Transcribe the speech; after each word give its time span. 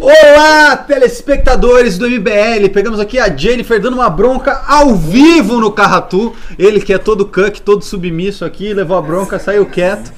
Olá, 0.00 0.76
telespectadores 0.76 1.96
do 1.96 2.06
MBL. 2.06 2.68
Pegamos 2.70 3.00
aqui 3.00 3.18
a 3.18 3.34
Jennifer 3.34 3.80
dando 3.80 3.94
uma 3.94 4.10
bronca 4.10 4.62
ao 4.66 4.94
vivo 4.94 5.58
no 5.58 5.72
Carratu. 5.72 6.34
Ele 6.58 6.80
que 6.80 6.92
é 6.92 6.98
todo 6.98 7.24
cuck, 7.24 7.62
todo 7.62 7.82
submisso 7.82 8.44
aqui, 8.44 8.74
levou 8.74 8.98
a 8.98 9.02
bronca, 9.02 9.38
saiu 9.38 9.64
quieto. 9.64 10.12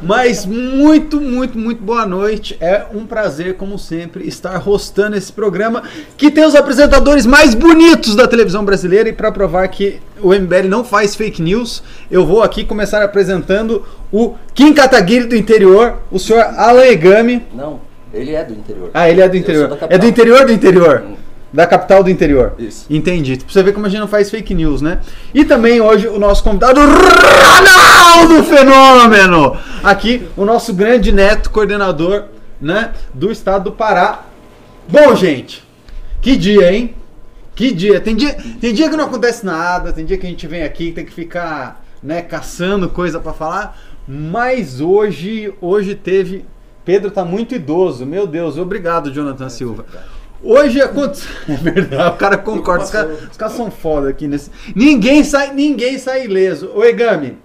Mas 0.00 0.46
muito, 0.46 1.20
muito, 1.20 1.58
muito 1.58 1.82
boa 1.82 2.06
noite. 2.06 2.56
É 2.60 2.86
um 2.94 3.04
prazer, 3.04 3.56
como 3.56 3.76
sempre, 3.76 4.26
estar 4.26 4.56
rostando 4.56 5.16
esse 5.16 5.32
programa 5.32 5.82
que 6.16 6.30
tem 6.30 6.44
os 6.44 6.54
apresentadores 6.54 7.26
mais 7.26 7.54
bonitos 7.54 8.14
da 8.14 8.28
televisão 8.28 8.64
brasileira. 8.64 9.08
E 9.08 9.12
para 9.12 9.32
provar 9.32 9.66
que 9.68 10.00
o 10.22 10.32
MBL 10.32 10.68
não 10.68 10.84
faz 10.84 11.16
fake 11.16 11.42
news, 11.42 11.82
eu 12.10 12.24
vou 12.24 12.40
aqui 12.40 12.64
começar 12.64 13.02
apresentando 13.02 13.84
o 14.12 14.36
Kim 14.54 14.72
Kataguiri 14.72 15.26
do 15.26 15.36
interior, 15.36 15.96
o 16.10 16.20
senhor 16.20 16.40
Alan 16.56 16.86
Egami. 16.86 17.44
Não, 17.52 17.89
ele 18.12 18.34
é 18.34 18.44
do 18.44 18.52
interior. 18.52 18.90
Ah, 18.92 19.08
ele 19.08 19.20
é 19.20 19.28
do 19.28 19.36
interior. 19.36 19.78
É 19.88 19.98
do 19.98 20.06
interior 20.06 20.46
do 20.46 20.52
interior. 20.52 21.04
Hum. 21.06 21.16
Da 21.52 21.66
capital 21.66 22.02
do 22.04 22.10
interior. 22.10 22.54
Isso. 22.58 22.86
Entendi. 22.88 23.36
Pra 23.36 23.46
você 23.48 23.62
ver 23.62 23.72
como 23.72 23.86
a 23.86 23.88
gente 23.88 24.00
não 24.00 24.06
faz 24.08 24.30
fake 24.30 24.54
news, 24.54 24.80
né? 24.80 25.00
E 25.34 25.44
também 25.44 25.80
hoje 25.80 26.06
o 26.06 26.18
nosso 26.18 26.44
convidado, 26.44 26.80
Ronaldo 26.80 28.44
Fenômeno! 28.44 29.56
Aqui, 29.82 30.28
o 30.36 30.44
nosso 30.44 30.72
grande 30.72 31.10
neto, 31.10 31.50
coordenador, 31.50 32.26
né? 32.60 32.92
Do 33.12 33.32
estado 33.32 33.64
do 33.64 33.72
Pará. 33.72 34.26
Bom, 34.88 35.14
gente, 35.16 35.64
que 36.20 36.36
dia, 36.36 36.72
hein? 36.72 36.94
Que 37.54 37.72
dia. 37.72 38.00
Tem 38.00 38.16
dia, 38.16 38.36
tem 38.60 38.72
dia 38.72 38.88
que 38.88 38.96
não 38.96 39.04
acontece 39.04 39.44
nada, 39.44 39.92
tem 39.92 40.04
dia 40.04 40.16
que 40.16 40.26
a 40.26 40.30
gente 40.30 40.46
vem 40.46 40.62
aqui 40.62 40.92
tem 40.92 41.04
que 41.04 41.12
ficar, 41.12 41.84
né, 42.02 42.22
caçando 42.22 42.88
coisa 42.88 43.20
pra 43.20 43.32
falar. 43.32 43.78
Mas 44.08 44.80
hoje, 44.80 45.52
hoje 45.60 45.94
teve. 45.94 46.44
Pedro 46.84 47.10
tá 47.10 47.24
muito 47.24 47.54
idoso, 47.54 48.06
meu 48.06 48.26
Deus, 48.26 48.56
obrigado, 48.56 49.12
Jonathan 49.12 49.48
Silva. 49.48 49.84
Hoje 50.42 50.80
aconteceu. 50.80 51.28
É 51.48 51.54
verdade, 51.54 52.14
o 52.14 52.16
cara 52.16 52.38
concorda. 52.38 52.84
Os 52.84 52.90
caras 52.90 53.22
os 53.30 53.36
caras 53.36 53.54
são 53.54 53.70
foda 53.70 54.08
aqui 54.08 54.26
nesse. 54.26 54.50
Ninguém 54.74 55.22
sai, 55.22 55.52
ninguém 55.52 55.98
sai 55.98 56.24
ileso. 56.24 56.70
Ô 56.74 56.82
Egami, 56.82 57.36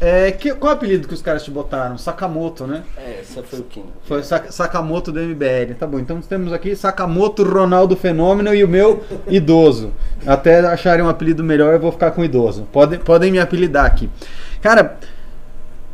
é, 0.00 0.30
que, 0.32 0.52
qual 0.54 0.72
o 0.72 0.76
apelido 0.76 1.06
que 1.06 1.14
os 1.14 1.20
caras 1.22 1.44
te 1.44 1.50
botaram? 1.50 1.96
Sakamoto, 1.98 2.66
né? 2.66 2.82
É, 2.96 3.20
essa 3.20 3.42
foi 3.42 3.60
o 3.60 3.62
Kim. 3.64 3.84
Foi 4.04 4.22
Sa- 4.22 4.50
Sakamoto 4.50 5.12
do 5.12 5.20
MBL. 5.20 5.74
Tá 5.78 5.86
bom, 5.86 5.98
então 5.98 6.20
temos 6.20 6.52
aqui 6.52 6.74
Sakamoto 6.74 7.42
Ronaldo 7.44 7.94
Fenômeno 7.94 8.54
e 8.54 8.64
o 8.64 8.68
meu 8.68 9.04
idoso. 9.28 9.92
Até 10.26 10.60
acharem 10.60 11.04
um 11.04 11.08
apelido 11.08 11.44
melhor, 11.44 11.74
eu 11.74 11.80
vou 11.80 11.92
ficar 11.92 12.10
com 12.10 12.24
idoso. 12.24 12.66
Podem, 12.72 12.98
podem 12.98 13.30
me 13.30 13.38
apelidar 13.38 13.84
aqui. 13.84 14.08
Cara, 14.62 14.98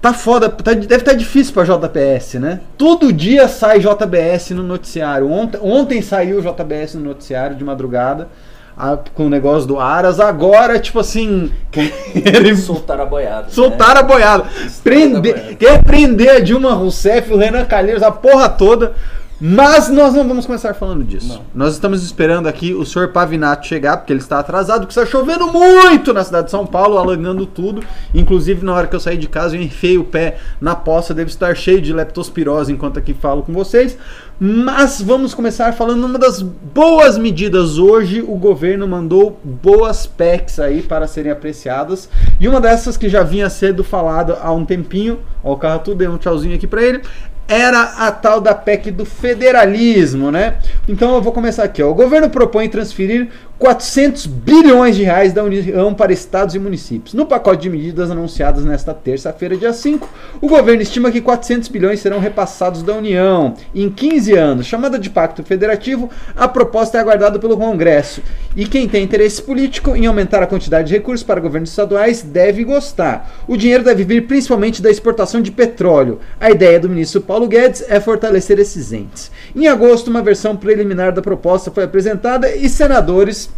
tá 0.01 0.12
foda, 0.12 0.48
tá- 0.48 0.73
deve 0.73 0.97
estar 0.97 1.12
difícil 1.15 1.53
pra 1.53 1.65
JBS, 1.65 2.34
né? 2.39 2.61
Todo 2.79 3.12
dia 3.12 3.47
sai 3.48 3.79
JBS 3.81 4.51
no 4.55 4.62
noticiário. 4.62 5.31
Ontem, 5.31 5.59
ontem 5.62 6.01
saiu 6.03 6.41
JBS 6.41 6.95
no 6.95 7.05
noticiário 7.05 7.56
de 7.56 7.65
madrugada. 7.65 8.28
ah, 8.77 8.97
Com 9.15 9.27
o 9.27 9.31
negócio 9.31 9.69
do 9.69 9.78
Aras, 9.78 10.19
agora, 10.21 10.78
tipo 10.78 10.98
assim. 11.01 11.51
querem 11.71 12.56
Soltaram 12.56 13.03
a 13.03 13.06
boiada. 13.06 13.51
Soltaram 13.51 14.01
a 14.01 14.03
boiada. 14.03 14.45
Prender, 14.83 15.34
boiada. 15.34 15.55
quer 15.56 15.83
prender 15.83 16.31
a 16.31 16.41
Dilma 16.41 16.73
Rousseff, 16.73 17.33
o 17.33 17.37
Renan 17.37 17.65
Calheiros, 17.67 18.03
a 18.03 18.11
porra 18.11 18.48
toda. 18.48 18.93
Mas 19.41 19.89
nós 19.89 20.13
não 20.13 20.29
vamos 20.29 20.45
começar 20.45 20.75
falando 20.75 21.03
disso. 21.03 21.29
Não. 21.29 21.43
Nós 21.55 21.73
estamos 21.73 22.05
esperando 22.05 22.47
aqui 22.47 22.75
o 22.75 22.85
senhor 22.85 23.09
Pavinato 23.09 23.67
chegar, 23.67 23.97
porque 23.97 24.13
ele 24.13 24.21
está 24.21 24.39
atrasado, 24.39 24.81
porque 24.81 24.99
está 24.99 25.07
chovendo 25.07 25.51
muito 25.51 26.13
na 26.13 26.23
cidade 26.23 26.47
de 26.47 26.51
São 26.51 26.67
Paulo, 26.67 26.99
alagando 26.99 27.47
tudo. 27.47 27.83
Inclusive, 28.13 28.65
na 28.65 28.75
hora 28.75 28.87
que 28.87 28.95
eu 28.95 29.01
saí 29.01 29.17
de 29.17 29.29
casa, 29.29 29.57
eu 29.57 29.63
enfiei 29.63 29.97
o 29.97 30.05
pé 30.05 30.37
na 30.61 30.75
poça, 30.75 31.15
devo 31.15 31.31
estar 31.31 31.57
cheio 31.57 31.81
de 31.81 31.93
leptospirose 31.93 32.71
enquanto 32.71 32.99
aqui 32.99 33.15
falo 33.15 33.43
com 33.43 33.53
vocês. 33.53 33.97
Mas 34.43 35.03
vamos 35.03 35.35
começar 35.35 35.73
falando 35.75 36.03
uma 36.03 36.19
das 36.19 36.41
boas 36.41 37.19
medidas. 37.19 37.77
Hoje 37.77 38.25
o 38.27 38.37
governo 38.37 38.89
mandou 38.89 39.39
boas 39.45 40.07
PECs 40.07 40.59
aí 40.59 40.81
para 40.81 41.07
serem 41.07 41.31
apreciadas. 41.31 42.09
E 42.41 42.49
uma 42.49 42.59
dessas 42.59 42.97
que 42.97 43.06
já 43.06 43.23
vinha 43.23 43.50
sendo 43.50 43.84
falada 43.84 44.39
há 44.43 44.50
um 44.50 44.65
tempinho, 44.65 45.19
ó, 45.45 45.53
o 45.53 45.56
carro 45.59 45.81
tudo 45.81 45.99
deu 45.99 46.11
um 46.11 46.17
tchauzinho 46.17 46.55
aqui 46.55 46.67
para 46.67 46.83
ele. 46.83 47.03
Era 47.50 47.83
a 47.83 48.12
tal 48.12 48.41
da 48.41 48.55
PEC 48.55 48.93
do 48.93 49.05
federalismo, 49.05 50.31
né? 50.31 50.59
Então 50.88 51.16
eu 51.16 51.21
vou 51.21 51.33
começar 51.33 51.65
aqui. 51.65 51.83
Ó. 51.83 51.91
O 51.91 51.94
governo 51.94 52.31
propõe 52.31 52.69
transferir 52.69 53.28
400 53.60 54.25
bilhões 54.25 54.97
de 54.97 55.03
reais 55.03 55.34
da 55.34 55.44
União 55.44 55.93
para 55.93 56.15
estados 56.15 56.54
e 56.54 56.59
municípios. 56.59 57.12
No 57.12 57.26
pacote 57.26 57.60
de 57.60 57.69
medidas 57.69 58.10
anunciadas 58.10 58.65
nesta 58.65 58.94
terça-feira, 58.94 59.54
dia 59.54 59.71
5, 59.71 60.09
o 60.41 60.48
governo 60.48 60.81
estima 60.81 61.10
que 61.10 61.21
400 61.21 61.69
bilhões 61.69 62.00
serão 62.00 62.19
repassados 62.19 62.82
da 62.82 62.94
União 62.94 63.53
em 63.75 63.91
15 63.91 64.32
anos. 64.32 64.66
Chamada 64.66 64.99
de 64.99 65.10
Pacto 65.10 65.44
Federativo, 65.44 66.09
a 66.34 66.49
proposta 66.49 66.97
é 66.97 67.03
aguardada 67.03 67.38
pelo 67.38 67.54
Congresso. 67.54 68.22
E 68.56 68.65
quem 68.65 68.88
tem 68.88 69.04
interesse 69.04 69.43
político 69.43 69.94
em 69.94 70.06
aumentar 70.06 70.43
a 70.43 70.47
quantidade 70.47 70.88
de 70.88 70.94
recursos 70.94 71.22
para 71.22 71.38
governos 71.38 71.69
estaduais 71.69 72.22
deve 72.22 72.65
gostar. 72.65 73.44
O 73.47 73.59
dinheiro 73.59 73.84
deve 73.84 74.04
vir 74.04 74.26
principalmente 74.26 74.81
da 74.81 74.91
exportação 74.91 75.43
de 75.43 75.53
petróleo. 75.53 76.19
A 76.41 76.50
ideia 76.50 76.81
do 76.81 76.88
ministro 76.88 77.20
Paulo 77.20 77.47
Guedes 77.47 77.84
é 77.91 78.00
fortalecer 78.00 78.59
esses 78.59 78.91
entes. 78.91 79.31
Em 79.54 79.69
agosto, 79.69 80.09
uma 80.09 80.22
versão 80.22 80.56
preliminar 80.56 81.12
da 81.12 81.20
proposta 81.20 81.70
foi 81.70 81.84
apresentada 81.84 82.56
e 82.56 82.66
senadores 82.66 83.50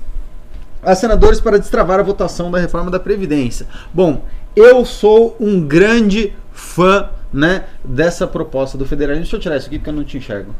a 0.83 0.95
senadores 0.95 1.41
para 1.41 1.59
destravar 1.59 2.01
a 2.01 2.03
votação 2.03 2.51
da 2.51 2.59
reforma 2.59 2.91
da 2.91 2.99
Previdência. 2.99 3.67
Bom, 3.95 4.25
eu 4.57 4.85
sou 4.85 5.37
um 5.39 5.61
grande 5.61 6.33
fã 6.53 7.09
né, 7.33 7.65
dessa 7.85 8.27
proposta 8.27 8.77
do 8.77 8.85
federalismo. 8.85 9.23
Deixa 9.23 9.37
eu 9.37 9.41
tirar 9.41 9.57
isso 9.57 9.67
aqui 9.67 9.79
porque 9.79 9.91
eu 9.91 9.95
não 9.95 10.05
te 10.05 10.19
enxergo. 10.19 10.55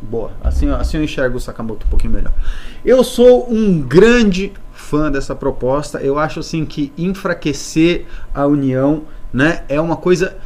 Boa, 0.00 0.30
assim, 0.42 0.70
assim 0.70 0.96
eu 0.96 1.04
enxergo 1.04 1.36
o 1.36 1.40
Sakamoto 1.40 1.86
um 1.86 1.90
pouquinho 1.90 2.12
melhor. 2.12 2.32
Eu 2.84 3.02
sou 3.02 3.50
um 3.50 3.80
grande 3.80 4.52
fã 4.72 5.10
dessa 5.10 5.34
proposta. 5.34 5.98
Eu 6.00 6.18
acho 6.18 6.40
assim 6.40 6.64
que 6.64 6.92
enfraquecer 6.96 8.06
a 8.34 8.46
União 8.46 9.02
né, 9.32 9.62
é 9.68 9.80
uma 9.80 9.96
coisa 9.96 10.36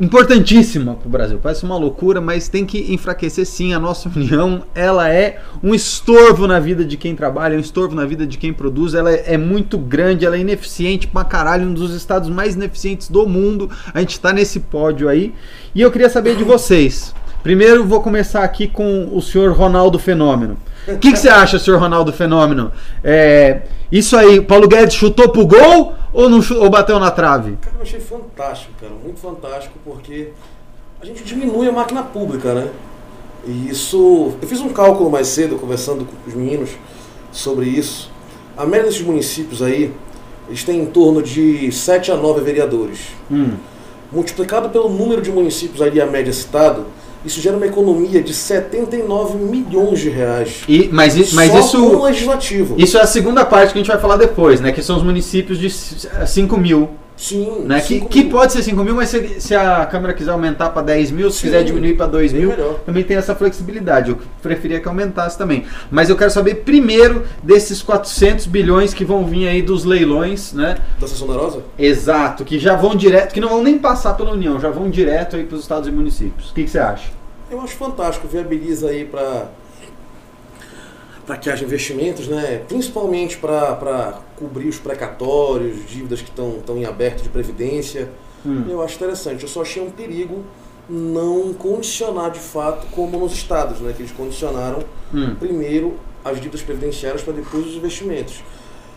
importantíssima 0.00 0.94
para 0.94 1.06
o 1.06 1.10
Brasil. 1.10 1.38
Parece 1.42 1.64
uma 1.64 1.76
loucura, 1.76 2.20
mas 2.20 2.48
tem 2.48 2.64
que 2.64 2.92
enfraquecer 2.92 3.46
sim 3.46 3.72
a 3.74 3.78
nossa 3.78 4.08
união. 4.16 4.62
Ela 4.74 5.08
é 5.12 5.40
um 5.62 5.74
estorvo 5.74 6.46
na 6.46 6.58
vida 6.58 6.84
de 6.84 6.96
quem 6.96 7.14
trabalha, 7.14 7.54
é 7.54 7.56
um 7.56 7.60
estorvo 7.60 7.94
na 7.94 8.04
vida 8.04 8.26
de 8.26 8.38
quem 8.38 8.52
produz. 8.52 8.94
Ela 8.94 9.12
é 9.12 9.36
é 9.36 9.38
muito 9.38 9.76
grande, 9.76 10.24
ela 10.24 10.36
é 10.36 10.40
ineficiente 10.40 11.06
pra 11.06 11.24
caralho, 11.24 11.68
um 11.68 11.74
dos 11.74 11.94
estados 11.94 12.28
mais 12.28 12.54
ineficientes 12.54 13.08
do 13.08 13.26
mundo. 13.26 13.70
A 13.92 14.00
gente 14.00 14.18
tá 14.18 14.32
nesse 14.32 14.60
pódio 14.60 15.08
aí. 15.08 15.34
E 15.74 15.82
eu 15.82 15.90
queria 15.90 16.08
saber 16.08 16.36
de 16.36 16.42
vocês. 16.42 17.14
Primeiro 17.42 17.84
vou 17.84 18.00
começar 18.00 18.42
aqui 18.42 18.66
com 18.66 19.10
o 19.12 19.20
senhor 19.20 19.52
Ronaldo 19.52 19.98
Fenômeno. 19.98 20.56
O 20.88 20.98
que, 20.98 21.12
que 21.12 21.18
você 21.18 21.28
acha, 21.28 21.58
senhor 21.58 21.80
Ronaldo 21.80 22.12
Fenômeno? 22.12 22.72
É, 23.02 23.62
isso 23.90 24.16
aí, 24.16 24.40
Paulo 24.40 24.68
Guedes 24.68 24.94
chutou 24.94 25.28
pro 25.28 25.46
gol 25.46 25.94
ou, 26.12 26.28
não, 26.28 26.40
ou 26.58 26.70
bateu 26.70 26.98
na 26.98 27.10
trave? 27.10 27.56
Cara, 27.60 27.76
eu 27.76 27.82
achei 27.82 28.00
fantástico, 28.00 28.72
cara, 28.80 28.92
muito 29.02 29.18
fantástico, 29.18 29.74
porque 29.84 30.30
a 31.00 31.04
gente 31.04 31.24
diminui 31.24 31.68
a 31.68 31.72
máquina 31.72 32.02
pública, 32.02 32.54
né? 32.54 32.70
E 33.46 33.68
isso. 33.70 34.32
Eu 34.40 34.48
fiz 34.48 34.60
um 34.60 34.70
cálculo 34.70 35.10
mais 35.10 35.28
cedo, 35.28 35.56
conversando 35.56 36.04
com 36.04 36.28
os 36.28 36.34
meninos 36.34 36.70
sobre 37.30 37.66
isso. 37.66 38.10
A 38.56 38.64
média 38.64 38.86
desses 38.86 39.02
municípios 39.02 39.62
aí, 39.62 39.92
eles 40.48 40.64
têm 40.64 40.80
em 40.80 40.86
torno 40.86 41.22
de 41.22 41.70
7 41.70 42.10
a 42.10 42.16
9 42.16 42.40
vereadores. 42.40 43.00
Hum. 43.30 43.52
Multiplicado 44.10 44.70
pelo 44.70 44.88
número 44.88 45.20
de 45.20 45.30
municípios 45.30 45.82
ali, 45.82 46.00
a 46.00 46.06
média 46.06 46.32
citado, 46.32 46.86
isso 47.26 47.40
gera 47.40 47.56
uma 47.56 47.66
economia 47.66 48.22
de 48.22 48.32
79 48.32 49.36
milhões 49.38 49.98
de 49.98 50.08
reais. 50.08 50.62
E, 50.68 50.88
mas 50.92 51.16
i- 51.16 51.34
mas 51.34 51.50
Só 51.52 51.58
isso. 51.60 51.90
com 51.90 51.96
o 51.96 52.04
legislativo. 52.04 52.74
Isso 52.78 52.96
é 52.96 53.02
a 53.02 53.06
segunda 53.06 53.44
parte 53.44 53.72
que 53.72 53.78
a 53.78 53.82
gente 53.82 53.90
vai 53.90 54.00
falar 54.00 54.16
depois, 54.16 54.60
né? 54.60 54.72
Que 54.72 54.82
são 54.82 54.96
os 54.96 55.02
municípios 55.02 55.58
de 55.58 55.68
5 55.70 56.56
mil. 56.56 56.90
Sim, 57.18 57.62
Né? 57.64 57.80
Que, 57.80 57.94
cinco 57.94 58.08
que 58.10 58.20
mil. 58.24 58.30
pode 58.30 58.52
ser 58.52 58.62
5 58.62 58.84
mil, 58.84 58.94
mas 58.94 59.08
se, 59.08 59.40
se 59.40 59.54
a 59.54 59.86
Câmara 59.86 60.12
quiser 60.12 60.32
aumentar 60.32 60.68
para 60.68 60.82
10 60.82 61.10
mil, 61.10 61.30
se 61.30 61.38
Sim, 61.38 61.42
quiser 61.46 61.64
diminuir 61.64 61.96
para 61.96 62.04
2 62.04 62.30
bem 62.30 62.42
mil, 62.42 62.50
melhor. 62.50 62.74
também 62.84 63.02
tem 63.02 63.16
essa 63.16 63.34
flexibilidade. 63.34 64.10
Eu 64.10 64.18
preferia 64.42 64.78
que 64.80 64.86
aumentasse 64.86 65.38
também. 65.38 65.64
Mas 65.90 66.10
eu 66.10 66.16
quero 66.16 66.30
saber 66.30 66.56
primeiro 66.56 67.22
desses 67.42 67.80
400 67.80 68.44
bilhões 68.44 68.92
que 68.92 69.02
vão 69.02 69.24
vir 69.24 69.48
aí 69.48 69.62
dos 69.62 69.82
leilões, 69.86 70.52
né? 70.52 70.76
Da 71.00 71.08
Sessão 71.08 71.26
da 71.26 71.32
Rosa? 71.32 71.60
Exato, 71.78 72.44
que 72.44 72.58
já 72.58 72.76
vão 72.76 72.94
direto, 72.94 73.32
que 73.32 73.40
não 73.40 73.48
vão 73.48 73.62
nem 73.62 73.78
passar 73.78 74.12
pela 74.12 74.32
União, 74.32 74.60
já 74.60 74.68
vão 74.68 74.90
direto 74.90 75.36
aí 75.36 75.44
para 75.44 75.56
os 75.56 75.62
estados 75.62 75.88
e 75.88 75.90
municípios. 75.90 76.50
O 76.50 76.54
que, 76.54 76.64
que 76.64 76.70
você 76.70 76.78
acha? 76.78 77.15
Eu 77.50 77.60
acho 77.60 77.76
fantástico, 77.76 78.26
viabiliza 78.26 78.88
aí 78.88 79.04
para 79.04 79.50
para 81.26 81.36
que 81.36 81.50
haja 81.50 81.64
investimentos, 81.64 82.28
né? 82.28 82.62
principalmente 82.68 83.36
para 83.36 84.20
cobrir 84.36 84.68
os 84.68 84.78
precatórios, 84.78 85.84
dívidas 85.84 86.22
que 86.22 86.30
estão 86.30 86.76
em 86.76 86.84
aberto 86.84 87.20
de 87.22 87.28
previdência. 87.28 88.08
Hum. 88.44 88.64
Eu 88.68 88.80
acho 88.80 88.94
interessante. 88.94 89.42
Eu 89.42 89.48
só 89.48 89.62
achei 89.62 89.82
um 89.82 89.90
perigo 89.90 90.44
não 90.88 91.52
condicionar 91.52 92.30
de 92.30 92.38
fato 92.38 92.86
como 92.92 93.18
nos 93.18 93.32
estados, 93.32 93.80
né? 93.80 93.92
que 93.92 94.02
eles 94.02 94.12
condicionaram 94.12 94.84
Hum. 95.12 95.34
primeiro 95.34 95.94
as 96.24 96.36
dívidas 96.36 96.62
previdenciárias 96.62 97.22
para 97.22 97.32
depois 97.32 97.66
os 97.66 97.74
investimentos. 97.74 98.42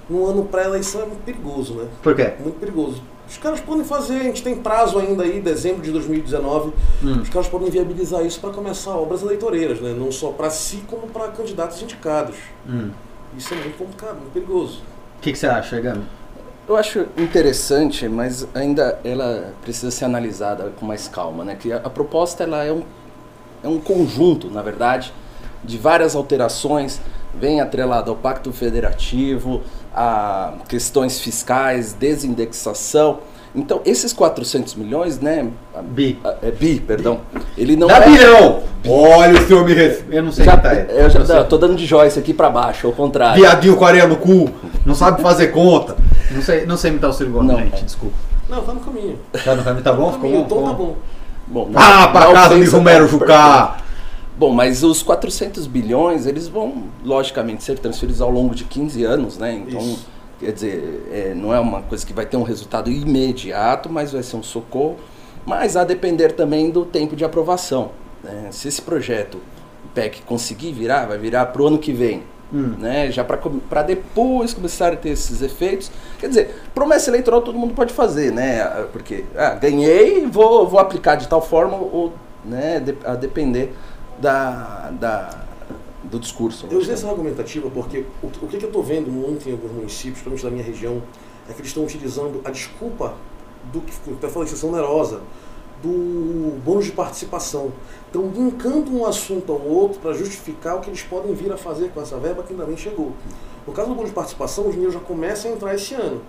No 0.08 0.28
ano 0.28 0.46
pré-eleição 0.46 1.02
é 1.02 1.06
muito 1.06 1.24
perigoso, 1.24 1.74
né? 1.76 1.88
Por 2.02 2.16
quê? 2.16 2.34
Muito 2.40 2.60
perigoso. 2.60 3.02
Os 3.30 3.38
caras 3.38 3.60
podem 3.60 3.84
fazer, 3.84 4.22
a 4.22 4.24
gente 4.24 4.42
tem 4.42 4.56
prazo 4.56 4.98
ainda 4.98 5.22
aí, 5.22 5.40
dezembro 5.40 5.84
de 5.84 5.92
2019. 5.92 6.74
Hum. 7.04 7.22
Os 7.22 7.30
caras 7.30 7.48
podem 7.48 7.70
viabilizar 7.70 8.26
isso 8.26 8.40
para 8.40 8.50
começar 8.50 8.96
obras 8.96 9.22
eleitoreiras, 9.22 9.80
né? 9.80 9.94
não 9.94 10.12
só 10.12 10.32
para 10.32 10.50
si, 10.50 10.84
como 10.88 11.08
para 11.08 11.28
candidatos 11.28 11.80
indicados. 11.82 12.36
Hum. 12.68 12.90
Isso 13.38 13.54
é 13.54 13.58
muito 13.58 13.78
complicado, 13.78 14.16
muito 14.16 14.34
perigoso. 14.34 14.82
O 15.20 15.22
que, 15.22 15.32
que 15.32 15.38
você 15.38 15.46
acha, 15.46 15.80
Gami? 15.80 16.04
Eu 16.68 16.76
acho 16.76 17.06
interessante, 17.18 18.08
mas 18.08 18.48
ainda 18.54 19.00
ela 19.04 19.54
precisa 19.62 19.92
ser 19.92 20.06
analisada 20.06 20.72
com 20.80 20.86
mais 20.86 21.08
calma, 21.08 21.44
né? 21.44 21.56
Que 21.60 21.72
a, 21.72 21.78
a 21.78 21.90
proposta 21.90 22.44
ela 22.44 22.64
é 22.64 22.72
um, 22.72 22.84
é 23.64 23.68
um 23.68 23.80
conjunto, 23.80 24.50
na 24.50 24.64
verdade, 24.64 25.14
de 25.64 25.78
várias 25.78 26.16
alterações, 26.16 27.00
vem 27.34 27.62
atrelado 27.62 28.10
ao 28.10 28.18
Pacto 28.18 28.52
Federativo, 28.52 29.62
a 29.96 30.54
questões 30.68 31.20
fiscais, 31.20 31.94
desindexação. 31.94 33.20
Então, 33.56 33.82
esses 33.84 34.14
400 34.14 34.76
milhões, 34.76 35.20
né? 35.20 35.48
Bi. 35.84 36.20
a- 36.24 36.36
é 36.44 36.52
bi, 36.52 36.80
perdão. 36.80 37.22
Ele 37.58 37.76
não 37.76 37.88
Dá 37.88 37.98
é... 37.98 38.10
bilhão! 38.10 38.60
Olha 38.88 39.40
o 39.42 39.48
senhor 39.48 39.66
me 39.66 39.74
respeita. 39.74 40.16
Eu 40.16 40.24
não 40.24 40.32
sei 40.32 40.46
Já, 40.46 40.56
tá 40.56 40.70
aí. 40.70 40.86
eu 40.90 41.10
já 41.10 41.20
Eu 41.20 41.28
não, 41.28 41.44
tô 41.46 41.58
dando 41.58 41.76
de 41.76 41.86
Joyce 41.86 42.20
aqui 42.20 42.32
pra 42.34 42.50
baixo, 42.50 42.86
ao 42.88 42.94
contrário. 42.94 43.42
Viadinho 43.42 43.76
com 43.76 43.86
areia 43.86 44.06
no 44.08 44.18
cu. 44.18 44.50
Não 44.86 44.94
sabe 44.94 45.22
fazer 45.24 45.48
conta. 45.48 45.96
Não 46.32 46.42
sei, 46.44 46.66
não 46.68 46.78
sei 46.78 46.92
imitar 46.92 47.10
o 47.10 47.14
Ciro 47.14 47.32
Gomes, 47.32 47.52
Não. 47.52 47.58
gente. 47.60 47.84
Desculpa. 47.84 48.16
Não, 48.48 48.62
tá 48.62 48.72
no 48.74 48.80
caminho. 48.82 49.18
Tá 49.44 49.56
no 49.56 49.64
caminho, 49.64 49.84
tá 49.84 49.94
bom? 49.94 50.12
Ficou 50.14 50.22
caminho, 50.30 50.44
bom? 50.44 50.46
o 50.46 50.48
tom 50.48 50.64
tá 50.64 50.70
Ficou 50.70 50.86
bom. 50.86 50.96
Bom, 51.48 51.70
não- 51.72 51.82
Ah, 51.82 52.08
pra 52.10 52.32
casa 52.32 52.56
de 52.60 52.66
Romero 52.70 53.08
Jucá. 53.08 53.78
Bom, 54.40 54.54
mas 54.54 54.84
os 54.86 55.04
400 55.04 55.68
bilhões, 55.68 56.26
eles 56.26 56.48
vão, 56.48 56.86
logicamente, 57.04 57.62
ser 57.62 57.78
transferidos 57.78 58.22
ao 58.22 58.32
longo 58.32 58.56
de 58.56 58.64
15 58.64 59.04
anos, 59.04 59.38
né? 59.38 59.52
Então, 59.52 59.82
Isso. 59.82 60.08
quer 60.40 60.54
dizer, 60.54 61.10
é, 61.12 61.34
não 61.36 61.54
é 61.54 61.60
uma 61.60 61.82
coisa 61.82 62.06
que 62.06 62.14
vai 62.14 62.26
ter 62.26 62.38
um 62.38 62.44
resultado 62.44 62.90
imediato, 62.90 63.90
mas 63.90 64.14
vai 64.14 64.24
ser 64.24 64.38
um 64.38 64.44
socorro. 64.44 64.96
Mas 65.46 65.76
a 65.76 65.84
depender 65.84 66.32
também 66.32 66.72
do 66.72 66.86
tempo 66.86 67.18
de 67.18 67.26
aprovação. 67.26 67.92
né? 68.24 68.48
Se 68.52 68.70
esse 68.70 68.82
projeto, 68.82 69.40
PEC, 69.94 70.22
conseguir 70.22 70.72
virar, 70.72 71.06
vai 71.06 71.18
virar 71.18 71.48
para 71.48 71.62
o 71.62 71.68
ano 71.68 71.78
que 71.78 71.92
vem. 71.92 72.24
Hum. 72.54 72.76
Né? 72.80 73.12
Já 73.12 73.26
para 73.26 73.84
depois 73.84 74.54
começar 74.54 74.94
a 74.94 74.96
ter 74.96 75.10
esses 75.10 75.42
efeitos. 75.42 75.92
Quer 76.18 76.30
dizer, 76.30 76.62
promessa 76.74 77.10
eleitoral 77.10 77.42
todo 77.42 77.58
mundo 77.58 77.74
pode 77.74 77.92
fazer, 77.92 78.32
né? 78.32 78.64
Porque 78.94 79.26
ah, 79.36 79.56
ganhei, 79.56 80.26
vou, 80.28 80.66
vou 80.66 80.80
aplicar 80.80 81.16
de 81.16 81.28
tal 81.28 81.42
forma, 81.42 81.76
ou, 81.76 82.14
né? 82.46 82.82
a 83.04 83.16
depender 83.16 83.74
da, 84.20 84.92
da, 84.92 85.46
do 86.04 86.20
discurso. 86.20 86.68
Eu 86.70 86.80
usei 86.80 86.94
essa 86.94 87.10
argumentativa 87.10 87.70
porque 87.70 88.06
o, 88.22 88.28
o 88.28 88.48
que, 88.48 88.58
eu 88.58 88.68
estou 88.68 88.84
vendo 88.84 89.10
muito 89.12 89.48
em 89.48 89.54
alguns 89.54 89.72
municípios, 89.72 90.22
principalmente 90.22 90.44
da 90.44 90.52
minha 90.52 90.64
região, 90.64 91.02
é 91.50 91.54
que 91.54 91.62
eles 91.62 91.70
estão 91.70 91.84
utilizando 91.84 92.42
a 92.44 92.52
desculpa 92.52 93.16
do 93.72 93.82
que 93.82 93.92
eu 94.08 94.30
falei, 94.30 94.48
exceção 94.48 94.70
onerosa, 94.70 95.22
do 95.82 96.60
bônus 96.64 96.86
de 96.86 96.92
participação. 96.92 97.72
Então, 98.10 98.30
linkando 98.34 98.92
um 98.92 99.06
assunto 99.06 99.52
ao 99.52 99.62
outro 99.62 100.00
para 100.00 100.14
justificar 100.14 100.78
o 100.78 100.82
que 100.82 100.90
eles 100.90 101.02
podem 101.02 101.34
vir 101.34 101.52
a 101.52 101.58
fazer 101.58 101.90
com 101.92 102.02
essa 102.02 102.18
verba 102.18 102.44
que 102.44 102.54
ainda 102.54 102.66
nem 102.66 102.76
chegou. 102.76 103.14
No 103.66 103.74
caso 103.74 103.90
do 103.90 103.96
bônus 103.96 104.10
de 104.10 104.16
participação, 104.16 104.68
o 104.68 104.72
dinheiro 104.72 104.92
já 104.92 105.00
começa 105.00 105.48
a 105.48 105.52
entrar 105.52 105.74
esse 105.74 105.94
ano. 105.94 106.22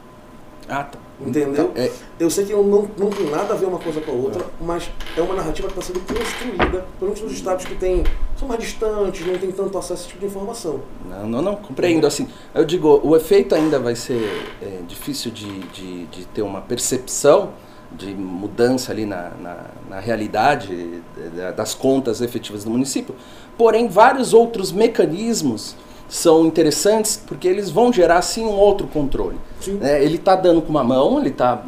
Ah, 0.71 0.85
tá. 0.85 0.99
Entendeu? 1.21 1.51
Então, 1.51 1.71
é, 1.75 1.91
Eu 2.19 2.31
sei 2.31 2.47
que 2.47 2.53
não, 2.53 2.63
não, 2.63 2.91
não 2.97 3.11
tem 3.11 3.29
nada 3.29 3.53
a 3.53 3.57
ver 3.57 3.67
uma 3.67 3.79
coisa 3.79 4.01
com 4.01 4.11
a 4.11 4.15
outra, 4.15 4.43
mas 4.59 4.91
é 5.17 5.21
uma 5.21 5.35
narrativa 5.35 5.69
que 5.69 5.79
está 5.79 5.93
sendo 5.93 6.01
construída, 6.07 6.81
principalmente 6.99 7.23
nos 7.25 7.33
estados 7.33 7.65
que 7.67 7.75
tem, 7.75 8.05
são 8.39 8.49
mais 8.49 8.61
distantes, 8.63 9.27
não 9.27 9.37
tem 9.37 9.51
tanto 9.53 9.77
acesso 9.77 9.93
a 9.93 9.97
esse 9.97 10.09
tipo 10.09 10.21
de 10.21 10.27
informação. 10.27 10.81
Não, 11.11 11.27
não, 11.29 11.43
não, 11.43 11.57
compreendo. 11.57 12.07
Assim, 12.07 12.27
eu 12.55 12.65
digo, 12.65 13.01
o 13.05 13.15
efeito 13.15 13.55
ainda 13.55 13.79
vai 13.79 13.95
ser 13.95 14.47
é, 14.63 14.81
difícil 14.89 15.31
de, 15.31 15.59
de, 15.69 16.07
de 16.07 16.25
ter 16.27 16.41
uma 16.43 16.63
percepção 16.63 17.51
de 17.93 18.15
mudança 18.15 18.93
ali 18.93 19.05
na, 19.05 19.31
na, 19.41 19.57
na 19.91 20.01
realidade 20.01 21.03
da- 21.37 21.51
das 21.51 21.75
contas 21.75 22.21
efetivas 22.23 22.63
do 22.65 22.71
município. 22.71 23.15
Porém, 23.59 23.89
vários 23.89 24.33
outros 24.33 24.71
mecanismos 24.73 25.75
são 26.11 26.45
interessantes 26.45 27.17
porque 27.27 27.47
eles 27.49 27.71
vão 27.71 27.91
gerar 27.93 28.21
sim 28.21 28.45
um 28.45 28.51
outro 28.59 28.87
controle. 28.89 29.39
É, 29.81 30.03
ele 30.05 30.17
está 30.17 30.35
dando 30.37 30.61
com 30.61 30.69
uma 30.69 30.83
mão, 30.85 31.19
ele 31.21 31.29
está 31.31 31.63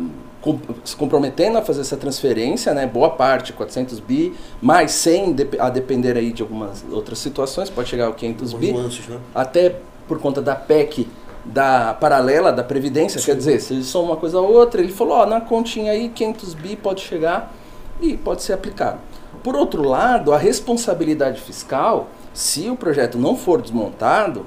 se 0.84 0.96
comprometendo 0.96 1.56
a 1.56 1.62
fazer 1.62 1.82
essa 1.82 1.96
transferência, 1.96 2.74
né? 2.74 2.84
Boa 2.84 3.10
parte, 3.10 3.52
400 3.52 4.00
bi, 4.00 4.34
mais 4.60 4.90
100 4.90 5.32
dep- 5.32 5.60
a 5.60 5.70
depender 5.70 6.16
aí 6.16 6.32
de 6.32 6.42
algumas 6.42 6.84
outras 6.90 7.20
situações, 7.20 7.70
pode 7.70 7.88
chegar 7.88 8.06
ao 8.06 8.14
500 8.14 8.52
Algumas 8.52 8.60
bi 8.60 8.72
nuances, 8.76 9.06
né? 9.08 9.18
até 9.32 9.76
por 10.08 10.18
conta 10.18 10.42
da 10.42 10.56
PEC 10.56 11.06
da 11.44 11.94
paralela 11.94 12.52
da 12.52 12.64
Previdência, 12.64 13.20
Sim. 13.20 13.26
quer 13.26 13.36
dizer, 13.36 13.60
se 13.60 13.72
eles 13.74 13.86
são 13.86 14.02
uma 14.02 14.16
coisa 14.16 14.40
ou 14.40 14.52
outra, 14.52 14.80
ele 14.80 14.92
falou, 14.92 15.18
ó, 15.18 15.26
na 15.26 15.40
continha 15.40 15.92
aí 15.92 16.08
500 16.08 16.54
bi 16.54 16.74
pode 16.76 17.00
chegar 17.02 17.52
e 18.00 18.16
pode 18.16 18.42
ser 18.42 18.52
aplicado. 18.52 18.98
Por 19.44 19.54
outro 19.56 19.82
lado, 19.88 20.32
a 20.32 20.38
responsabilidade 20.38 21.40
fiscal, 21.40 22.08
se 22.34 22.68
o 22.70 22.76
projeto 22.76 23.18
não 23.18 23.36
for 23.36 23.60
desmontado, 23.60 24.46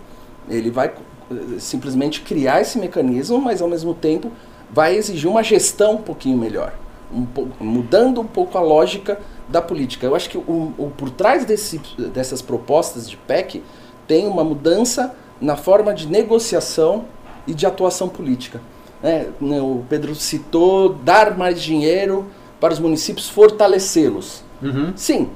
ele 0.50 0.70
vai 0.72 0.88
eh, 1.32 1.36
simplesmente 1.60 2.22
criar 2.22 2.62
esse 2.62 2.78
mecanismo, 2.78 3.40
mas 3.40 3.62
ao 3.62 3.68
mesmo 3.68 3.94
tempo 3.94 4.32
vai 4.72 4.96
exigir 4.96 5.30
uma 5.30 5.44
gestão 5.44 5.94
um 5.94 6.02
pouquinho 6.02 6.38
melhor, 6.38 6.74
um 7.14 7.26
mudando 7.60 8.20
um 8.22 8.26
pouco 8.26 8.58
a 8.58 8.62
lógica 8.62 9.20
da 9.48 9.62
política. 9.62 10.06
Eu 10.08 10.16
acho 10.16 10.30
que 10.30 10.38
o, 10.38 10.74
o- 10.78 10.92
por 10.98 11.10
trás 11.10 11.46
desse, 11.46 11.80
dessas 12.14 12.42
propostas 12.42 13.10
de 13.10 13.16
PEC 13.16 13.62
tem 14.08 14.28
uma 14.28 14.44
mudança 14.44 15.16
na 15.40 15.56
forma 15.56 15.94
de 15.94 16.08
negociação 16.08 17.06
e 17.46 17.54
de 17.54 17.66
atuação 17.66 18.10
política. 18.10 18.60
Né, 19.04 19.28
O 19.62 19.84
Pedro 19.88 20.16
citou 20.16 20.90
dar 20.90 21.38
mais 21.38 21.62
dinheiro 21.62 22.26
para 22.60 22.74
os 22.74 22.80
municípios, 22.80 23.30
fortalecê-los. 23.30 24.44
Uhum. 24.62 24.94
Sim, 24.96 25.30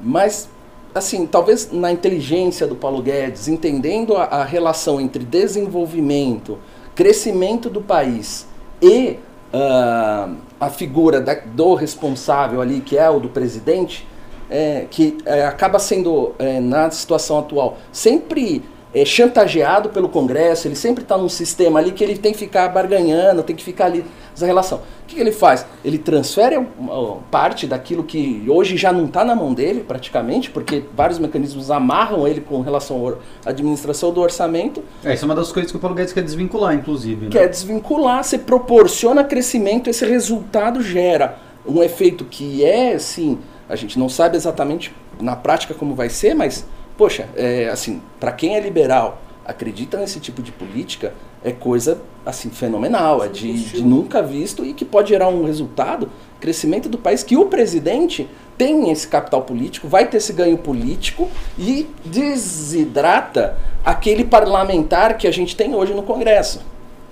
mas 0.00 0.48
assim, 0.94 1.26
talvez 1.26 1.70
na 1.72 1.90
inteligência 1.92 2.66
do 2.66 2.76
Paulo 2.76 3.02
Guedes, 3.02 3.48
entendendo 3.48 4.16
a, 4.16 4.24
a 4.24 4.44
relação 4.44 5.00
entre 5.00 5.24
desenvolvimento, 5.24 6.58
crescimento 6.94 7.70
do 7.70 7.80
país 7.80 8.46
e 8.80 9.16
ah, 9.52 10.30
a 10.60 10.70
figura 10.70 11.20
da- 11.20 11.34
do 11.34 11.74
responsável 11.74 12.60
ali, 12.60 12.80
que 12.80 12.96
é 12.98 13.08
o 13.08 13.18
do 13.20 13.28
presidente, 13.28 14.06
é, 14.50 14.86
que 14.90 15.16
é, 15.24 15.46
acaba 15.46 15.78
sendo, 15.78 16.34
é, 16.38 16.60
na 16.60 16.90
situação 16.90 17.38
atual, 17.38 17.78
sempre 17.90 18.62
é, 18.94 19.04
chantageado 19.04 19.88
pelo 19.88 20.08
Congresso, 20.08 20.68
ele 20.68 20.74
sempre 20.76 21.02
está 21.02 21.16
num 21.16 21.28
sistema 21.28 21.78
ali 21.80 21.92
que 21.92 22.04
ele 22.04 22.16
tem 22.18 22.32
que 22.32 22.38
ficar 22.38 22.68
barganhando, 22.68 23.42
tem 23.42 23.56
que 23.56 23.64
ficar 23.64 23.86
ali 23.86 24.04
essa 24.34 24.44
relação. 24.44 24.78
O 24.78 25.06
que, 25.06 25.14
que 25.14 25.20
ele 25.20 25.32
faz? 25.32 25.64
Ele 25.84 25.96
transfere 25.98 26.58
uma- 26.78 27.16
parte 27.30 27.66
daquilo 27.66 28.02
que 28.04 28.44
hoje 28.48 28.76
já 28.76 28.92
não 28.92 29.06
está 29.06 29.24
na 29.24 29.34
mão 29.34 29.52
dele, 29.54 29.84
praticamente, 29.86 30.50
porque 30.50 30.84
vários 30.96 31.18
mecanismos 31.18 31.70
amarram 31.70 32.26
ele 32.28 32.40
com 32.40 32.60
relação 32.60 33.16
à 33.44 33.48
administração 33.50 34.12
do 34.12 34.20
orçamento, 34.20 34.82
É, 35.04 35.14
isso 35.14 35.24
é 35.24 35.26
uma 35.26 35.34
das 35.34 35.50
coisas 35.52 35.70
que 35.70 35.76
o 35.76 35.80
Paulo 35.80 35.96
Guedes 35.96 36.12
quer 36.12 36.22
desvincular, 36.22 36.74
inclusive. 36.74 37.26
Né? 37.26 37.30
quer 37.30 37.48
desvincular, 37.48 38.22
você 38.22 38.38
proporciona 38.38 39.24
crescimento, 39.24 39.88
esse 39.88 40.04
resultado 40.04 40.82
gera 40.82 41.38
um 41.66 41.82
efeito 41.82 42.24
que 42.24 42.64
é, 42.64 42.94
assim, 42.94 43.38
a 43.68 43.76
gente 43.76 43.98
não 43.98 44.08
sabe 44.08 44.36
exatamente 44.36 44.92
na 45.20 45.36
prática 45.36 45.72
como 45.74 45.94
vai 45.94 46.08
ser, 46.08 46.34
mas, 46.34 46.66
poxa, 46.96 47.28
é, 47.36 47.68
assim, 47.68 48.00
para 48.18 48.32
quem 48.32 48.56
é 48.56 48.60
liberal, 48.60 49.20
acredita 49.44 49.98
nesse 49.98 50.20
tipo 50.20 50.42
de 50.42 50.52
política, 50.52 51.12
é 51.44 51.50
coisa, 51.50 52.00
assim, 52.24 52.50
fenomenal, 52.50 53.24
é 53.24 53.28
de, 53.28 53.52
de 53.52 53.82
nunca 53.82 54.22
visto 54.22 54.64
e 54.64 54.72
que 54.72 54.84
pode 54.84 55.08
gerar 55.08 55.28
um 55.28 55.44
resultado, 55.44 56.08
crescimento 56.40 56.88
do 56.88 56.98
país, 56.98 57.22
que 57.22 57.36
o 57.36 57.46
presidente 57.46 58.28
tem 58.56 58.90
esse 58.90 59.08
capital 59.08 59.42
político, 59.42 59.88
vai 59.88 60.06
ter 60.06 60.18
esse 60.18 60.32
ganho 60.32 60.58
político 60.58 61.28
e 61.58 61.88
desidrata 62.04 63.56
aquele 63.84 64.24
parlamentar 64.24 65.16
que 65.16 65.26
a 65.26 65.32
gente 65.32 65.56
tem 65.56 65.74
hoje 65.74 65.92
no 65.92 66.02
Congresso 66.02 66.60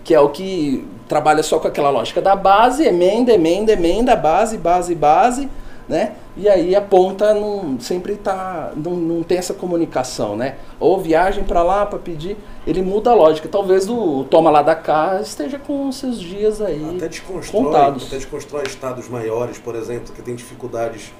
que 0.05 0.15
é 0.15 0.21
o 0.21 0.29
que 0.29 0.87
trabalha 1.09 1.43
só 1.43 1.59
com 1.59 1.69
aquela 1.69 1.91
lógica 1.91 2.21
da 2.21 2.35
base, 2.35 2.85
emenda, 2.85 3.33
emenda, 3.33 3.73
emenda, 3.73 4.17
base, 4.17 4.57
base, 4.57 4.95
base, 4.95 5.49
né? 5.89 6.13
E 6.37 6.49
aí 6.49 6.75
a 6.77 6.81
ponta 6.81 7.35
não 7.35 7.79
sempre 7.81 8.17
tá 8.17 8.73
não, 8.77 8.93
não 8.93 9.23
tem 9.23 9.39
essa 9.39 9.53
comunicação, 9.55 10.37
né? 10.37 10.57
Ou 10.79 11.01
viagem 11.01 11.43
para 11.45 11.63
lá 11.63 11.85
para 11.87 11.99
pedir, 11.99 12.37
ele 12.67 12.81
muda 12.83 13.11
a 13.11 13.15
lógica. 13.15 13.49
Talvez 13.49 13.89
o 13.89 14.25
toma 14.31 14.51
lá 14.51 14.63
da 14.63 14.75
cá 14.75 15.21
esteja 15.21 15.59
com 15.59 15.91
seus 15.93 16.21
dias 16.21 16.61
aí 16.61 16.95
Até 16.97 17.09
desconstrói, 17.09 17.65
contados. 17.65 18.07
até 18.07 18.17
desconstrói 18.17 18.63
estados 18.67 19.09
maiores, 19.09 19.59
por 19.59 19.75
exemplo, 19.75 20.13
que 20.15 20.23
têm 20.23 20.35
dificuldades, 20.37 21.13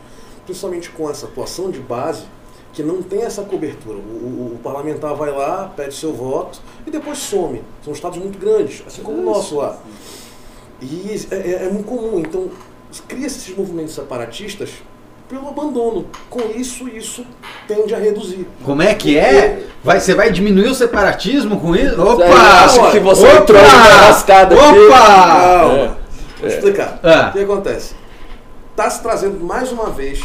principalmente 0.47 0.91
com 0.91 1.11
essa 1.11 1.27
atuação 1.27 1.71
de 1.71 1.81
base, 1.81 2.23
que 2.73 2.83
não 2.85 3.03
tem 3.03 3.23
essa 3.23 3.43
cobertura. 3.43 3.99
O, 3.99 4.01
o- 4.01 4.53
o 4.55 4.59
parlamentar 4.63 5.13
vai 5.17 5.33
lá, 5.33 5.73
pede 5.77 5.93
seu 5.95 6.13
voto 6.13 6.61
e 6.87 6.91
depois 6.91 7.19
some. 7.19 7.61
São 7.85 7.93
estados 7.93 8.19
muito 8.19 8.39
grandes, 8.39 8.85
assim 8.87 9.03
como 9.03 9.19
o 9.19 9.25
nosso 9.25 9.57
lá. 9.57 9.77
E 10.81 11.11
é, 11.31 11.35
é- 11.35 11.67
é 11.67 11.69
muito 11.71 11.85
comum. 11.87 12.19
Então, 12.21 12.49
cria-se 13.07 13.39
esses 13.39 13.57
movimentos 13.57 13.95
separatistas 13.95 14.71
pelo 15.29 15.49
abandono. 15.49 16.07
Com 16.29 16.41
isso, 16.57 16.89
isso 16.89 17.25
tende 17.69 17.95
a 17.95 17.99
reduzir. 17.99 18.47
Como 18.65 18.83
é 18.83 18.95
que 18.95 19.17
é? 19.19 19.65
Vai, 19.85 20.01
você 20.01 20.15
vai 20.15 20.31
diminuir 20.33 20.69
o 20.69 20.75
separatismo 20.75 21.61
com 21.61 21.75
isso? 21.77 22.01
Opa! 22.03 22.23
Eu 22.25 22.37
acho 22.37 22.91
que 22.91 22.99
você 23.01 23.27
Opa! 23.27 23.37
entrou 23.39 23.63
numa 23.63 24.01
lascada 24.09 24.55
aqui. 24.55 24.79
Opa! 24.79 24.99
Calma. 24.99 25.99
Vou 26.41 26.49
explicar. 26.49 26.99
Ah. 27.03 27.29
O 27.29 27.33
que 27.33 27.39
acontece? 27.45 27.95
Está 28.73 28.89
se 28.91 29.03
trazendo 29.03 29.45
mais 29.45 29.71
uma 29.71 29.91
vez 29.91 30.21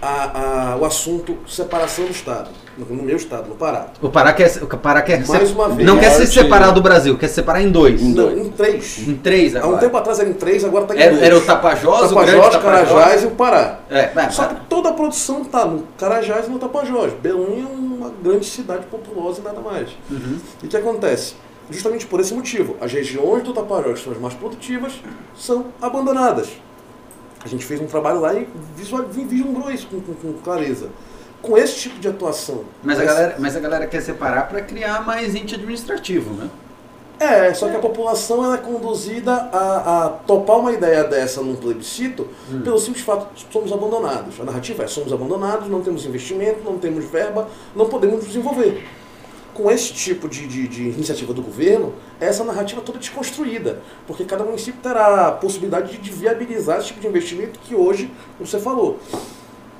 a- 0.00 0.72
a- 0.72 0.76
o 0.76 0.84
assunto 0.84 1.36
separação 1.46 2.04
do 2.06 2.10
Estado. 2.12 2.48
No, 2.78 2.86
meu 3.02 3.16
Estado, 3.16 3.48
no 3.50 3.54
Pará. 3.54 3.88
O 4.00 4.08
Pará 4.08 4.32
quer, 4.32 4.50
o 4.62 4.66
Pará 4.78 5.02
quer 5.02 5.26
Mais 5.26 5.48
se- 5.48 5.54
uma 5.54 5.68
vez. 5.68 5.86
não 5.86 5.98
quer 5.98 6.10
se 6.10 6.26
separar 6.26 6.70
do 6.70 6.80
Brasil, 6.80 7.18
quer 7.18 7.28
se 7.28 7.34
separar 7.34 7.60
em 7.60 7.70
dois. 7.70 8.00
Em 8.00 8.14
Não, 8.14 8.14
dois. 8.28 8.38
em 8.46 8.50
três. 8.50 8.98
Em 9.06 9.14
três 9.16 9.54
Há 9.54 9.58
agora. 9.58 9.76
um 9.76 9.78
tempo 9.78 9.96
atrás 9.98 10.18
era 10.20 10.28
em 10.30 10.32
três, 10.32 10.64
agora 10.64 10.84
está 10.84 10.96
em 10.96 11.00
era, 11.00 11.10
dois. 11.12 11.22
era 11.22 11.36
o 11.36 11.40
Tapajós, 11.42 12.10
o 12.10 12.14
grande 12.14 12.32
Tapajós, 12.32 12.52
Tapajós. 12.56 12.88
Carajás 12.92 13.22
e 13.22 13.26
o 13.26 13.30
Pará. 13.32 13.78
É, 13.90 14.10
é, 14.16 14.30
Só 14.30 14.46
que 14.46 14.54
toda 14.70 14.88
a 14.88 14.92
produção 14.94 15.42
está 15.42 15.66
no 15.66 15.82
Carajás 15.98 16.46
e 16.46 16.50
no 16.50 16.58
Tapajós. 16.58 17.12
Belém 17.20 17.62
é 17.62 17.66
uma 17.66 18.10
grande 18.22 18.46
cidade 18.46 18.86
populosa 18.86 19.40
e 19.40 19.44
nada 19.44 19.60
mais. 19.60 19.90
Uhum. 20.10 20.38
E 20.62 20.66
o 20.66 20.68
que 20.68 20.76
acontece? 20.76 21.34
Justamente 21.70 22.06
por 22.06 22.20
esse 22.20 22.32
motivo, 22.34 22.76
as 22.80 22.90
regiões 22.92 23.42
do 23.44 23.52
Tapajós, 23.52 23.98
que 23.98 24.04
são 24.04 24.12
as 24.14 24.18
mais 24.18 24.32
produtivas, 24.34 24.94
são 25.36 25.66
abandonadas. 25.80 26.48
A 27.44 27.48
gente 27.48 27.64
fez 27.66 27.80
um 27.80 27.86
trabalho 27.86 28.20
lá 28.20 28.32
e 28.34 28.48
vislumbrou 28.76 29.70
isso 29.70 29.86
com, 29.88 30.00
com- 30.00 30.14
com 30.14 30.32
clareza. 30.42 30.88
Com 31.42 31.58
esse 31.58 31.74
tipo 31.74 31.98
de 31.98 32.06
atuação. 32.08 32.64
Mas 32.82 32.98
a, 32.98 33.04
esse- 33.04 33.12
galera, 33.14 33.36
mas 33.38 33.56
a 33.56 33.60
galera 33.60 33.86
quer 33.88 34.00
separar 34.00 34.48
para 34.48 34.60
criar 34.62 35.04
mais 35.04 35.34
ente 35.34 35.54
administrativo, 35.56 36.32
né? 36.34 36.48
É, 37.20 37.52
só 37.54 37.68
que 37.68 37.76
a 37.76 37.78
população 37.78 38.44
ela 38.44 38.54
é 38.56 38.58
conduzida 38.58 39.32
a, 39.32 40.06
a 40.06 40.08
topar 40.08 40.58
uma 40.58 40.72
ideia 40.72 41.04
dessa 41.04 41.40
num 41.40 41.54
plebiscito 41.54 42.26
Hum. 42.50 42.62
pelo 42.62 42.78
simples 42.80 43.04
fato 43.04 43.32
de 43.34 43.46
somos 43.52 43.72
abandonados. 43.72 44.40
A 44.40 44.44
narrativa 44.44 44.82
é 44.82 44.86
somos 44.88 45.12
abandonados, 45.12 45.68
não 45.68 45.82
temos 45.82 46.04
investimento, 46.04 46.60
não 46.64 46.78
temos 46.78 47.04
verba, 47.04 47.46
não 47.76 47.86
podemos 47.88 48.24
desenvolver. 48.26 48.84
Com 49.54 49.70
esse 49.70 49.92
tipo 49.92 50.28
de, 50.28 50.46
de, 50.48 50.66
de 50.66 50.82
iniciativa 50.88 51.32
do 51.32 51.42
governo, 51.42 51.92
essa 52.18 52.42
narrativa 52.42 52.80
toda 52.80 52.98
é 52.98 53.00
desconstruída, 53.00 53.80
porque 54.06 54.24
cada 54.24 54.42
município 54.42 54.80
terá 54.82 55.28
a 55.28 55.32
possibilidade 55.32 55.92
de, 55.92 55.98
de 55.98 56.10
viabilizar 56.10 56.78
esse 56.78 56.88
tipo 56.88 57.00
de 57.00 57.06
investimento 57.06 57.60
que 57.60 57.74
hoje, 57.74 58.10
como 58.38 58.48
você 58.48 58.58
falou, 58.58 58.98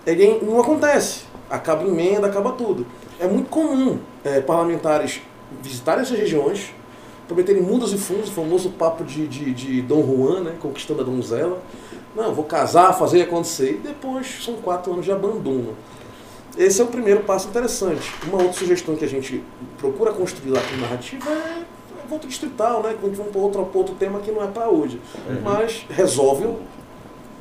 ele 0.06 0.38
não 0.42 0.60
acontece. 0.60 1.22
Acaba 1.52 1.84
emenda, 1.86 2.26
acaba 2.26 2.52
tudo. 2.52 2.86
É 3.20 3.26
muito 3.26 3.50
comum 3.50 3.98
é, 4.24 4.40
parlamentares 4.40 5.20
visitarem 5.62 6.00
essas 6.02 6.18
regiões, 6.18 6.72
prometerem 7.28 7.62
mundos 7.62 7.92
e 7.92 7.98
fundos, 7.98 8.30
o 8.30 8.32
famoso 8.32 8.70
papo 8.70 9.04
de, 9.04 9.28
de, 9.28 9.52
de 9.52 9.82
Dom 9.82 10.02
Juan, 10.02 10.40
né, 10.40 10.54
conquistando 10.60 11.02
a 11.02 11.04
donzela. 11.04 11.60
Não, 12.16 12.32
vou 12.34 12.44
casar, 12.44 12.92
fazer 12.98 13.20
acontecer. 13.22 13.72
E 13.84 13.86
depois 13.88 14.42
são 14.44 14.54
quatro 14.54 14.92
anos 14.92 15.04
de 15.04 15.12
abandono. 15.12 15.74
Esse 16.56 16.80
é 16.80 16.84
o 16.84 16.88
primeiro 16.88 17.20
passo 17.20 17.48
interessante. 17.48 18.10
Uma 18.26 18.38
outra 18.42 18.54
sugestão 18.54 18.96
que 18.96 19.04
a 19.04 19.08
gente 19.08 19.42
procura 19.78 20.12
construir 20.12 20.50
lá 20.52 20.60
com 20.60 20.76
narrativa 20.80 21.30
é 21.30 21.62
a 22.04 22.06
volta 22.08 22.26
distrital, 22.26 22.82
né? 22.82 22.94
Quando 23.00 23.14
vamos 23.14 23.32
para 23.32 23.40
outro, 23.40 23.68
outro 23.74 23.94
tema 23.94 24.20
que 24.20 24.30
não 24.30 24.42
é 24.42 24.46
para 24.46 24.68
hoje. 24.68 25.00
Mas 25.42 25.86
resolve 25.90 26.44
o 26.46 26.58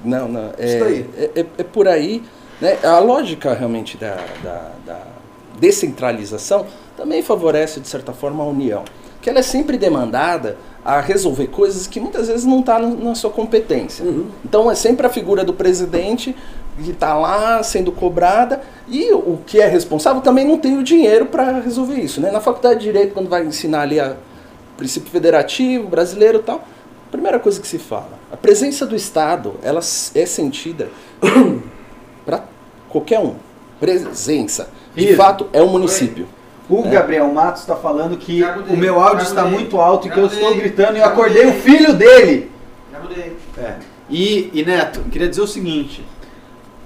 Não, 0.03 0.27
não. 0.29 0.47
Isso 0.51 0.57
É, 0.59 0.79
daí. 0.79 1.09
é, 1.17 1.31
é- 1.41 1.45
é 1.57 1.63
por 1.63 1.87
aí. 1.87 2.23
Né? 2.61 2.77
A 2.83 2.99
lógica 2.99 3.53
realmente 3.53 3.97
da, 3.97 4.17
da, 4.43 4.71
da 4.85 4.99
descentralização 5.59 6.67
também 6.95 7.23
favorece, 7.23 7.79
de 7.79 7.87
certa 7.87 8.13
forma, 8.13 8.43
a 8.43 8.47
união. 8.47 8.83
Que 9.21 9.29
ela 9.29 9.39
é 9.39 9.43
sempre 9.43 9.77
demandada 9.77 10.57
a 10.83 10.99
resolver 10.99 11.47
coisas 11.47 11.85
que 11.87 11.99
muitas 11.99 12.27
vezes 12.27 12.45
não 12.45 12.59
está 12.59 12.79
na 12.79 13.13
sua 13.13 13.29
competência. 13.29 14.03
Então 14.43 14.69
é 14.69 14.75
sempre 14.75 15.05
a 15.05 15.09
figura 15.09 15.43
do 15.43 15.53
presidente 15.53 16.35
que 16.81 16.91
está 16.91 17.13
lá 17.13 17.61
sendo 17.61 17.91
cobrada 17.91 18.61
e 18.87 19.13
o 19.13 19.39
que 19.45 19.59
é 19.59 19.67
responsável 19.67 20.21
também 20.21 20.47
não 20.47 20.57
tem 20.57 20.77
o 20.77 20.83
dinheiro 20.83 21.27
para 21.27 21.59
resolver 21.59 21.99
isso. 21.99 22.19
Né? 22.19 22.31
Na 22.31 22.41
faculdade 22.41 22.79
de 22.79 22.85
Direito, 22.85 23.13
quando 23.13 23.29
vai 23.29 23.45
ensinar 23.45 23.81
ali 23.81 23.99
a 23.99 24.15
princípio 24.75 25.11
federativo, 25.11 25.87
brasileiro 25.87 26.39
e 26.39 26.43
tal, 26.43 26.57
a 26.57 27.11
primeira 27.11 27.39
coisa 27.39 27.61
que 27.61 27.67
se 27.67 27.77
fala, 27.77 28.17
a 28.31 28.37
presença 28.37 28.85
do 28.85 28.95
Estado, 28.95 29.55
ela 29.61 29.81
é 30.15 30.25
sentida 30.25 30.89
qualquer 32.91 33.19
um. 33.19 33.35
Presença. 33.79 34.69
De 34.95 35.05
Isso. 35.05 35.15
fato, 35.15 35.47
é 35.53 35.61
um 35.61 35.69
município. 35.69 36.27
O 36.69 36.83
Gabriel 36.83 37.27
Matos 37.33 37.61
está 37.61 37.75
falando 37.75 38.15
que 38.17 38.39
Já 38.39 38.55
mudei, 38.55 38.73
o 38.73 38.77
meu 38.77 38.99
áudio 39.01 39.23
está 39.23 39.43
mudei, 39.43 39.59
muito 39.59 39.81
alto 39.81 40.07
e 40.07 40.11
que 40.11 40.17
eu 40.17 40.23
mudei, 40.23 40.39
estou 40.39 40.55
gritando 40.55 40.97
e 40.97 40.99
eu 40.99 41.05
acordei 41.05 41.45
o 41.47 41.53
filho 41.53 41.93
dele. 41.93 42.51
Já 42.91 42.99
mudei. 42.99 43.35
É. 43.57 43.75
E, 44.09 44.51
e 44.53 44.63
Neto, 44.63 45.01
queria 45.11 45.27
dizer 45.27 45.41
o 45.41 45.47
seguinte: 45.47 46.05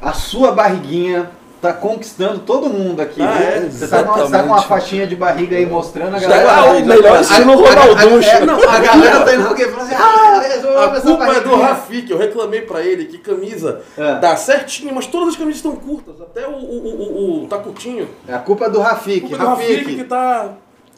a 0.02 0.14
sua 0.14 0.52
barriguinha 0.52 1.30
tá 1.68 1.74
conquistando 1.74 2.40
todo 2.40 2.70
mundo 2.70 3.02
aqui. 3.02 3.22
Ah, 3.22 3.40
é? 3.42 3.70
Você 3.70 3.88
tá, 3.88 4.04
tá 4.04 4.14
com 4.44 4.48
uma 4.48 4.62
faixinha 4.62 5.08
de 5.08 5.16
barriga 5.16 5.56
aí 5.58 5.66
mostrando 5.66 6.16
a 6.16 6.20
Já 6.20 6.28
galera. 6.28 6.68
é 6.78 6.82
o 6.82 6.86
melhor 6.86 7.18
A- 7.18 7.22
estilo 7.22 7.52
a- 7.52 7.70
a- 7.70 7.74
Ronalducho. 7.86 8.30
é, 8.30 8.46
não, 8.46 8.56
a 8.70 8.80
galera 8.80 9.22
tá 9.22 9.36
indo 9.36 9.48
aqui 9.48 9.66
falando 9.66 9.82
assim: 9.92 9.96
ah, 9.96 10.42
A 10.86 11.00
culpa 11.02 11.24
é 11.26 11.40
do 11.40 11.50
barriguinha. 11.50 11.66
Rafi, 11.68 12.02
que 12.04 12.14
eu 12.14 12.18
reclamei 12.18 12.62
pra 12.62 12.82
ele 12.82 13.06
que 13.06 13.18
camisa 13.18 13.82
É. 13.98 14.16
dá 14.20 14.36
certinho, 14.36 14.94
mas 14.94 15.08
todas 15.08 15.30
as 15.30 15.36
camisas 15.36 15.58
estão 15.58 15.76
curtas. 15.76 16.16
Até 16.22 16.48
o, 16.48 16.52
o, 16.52 16.56
o, 16.56 17.40
o- 17.42 17.44
o 17.44 17.48
tá 17.48 17.58
curtinho. 17.58 18.08
É 18.28 18.34
a 18.34 18.40
culpa 18.40 18.70
do 18.70 18.80
Rafik. 18.80 19.22
Culpa 19.22 19.38
do 19.38 19.46
Rafi 19.50 19.66
que 19.66 19.74
Rafik. 19.76 20.04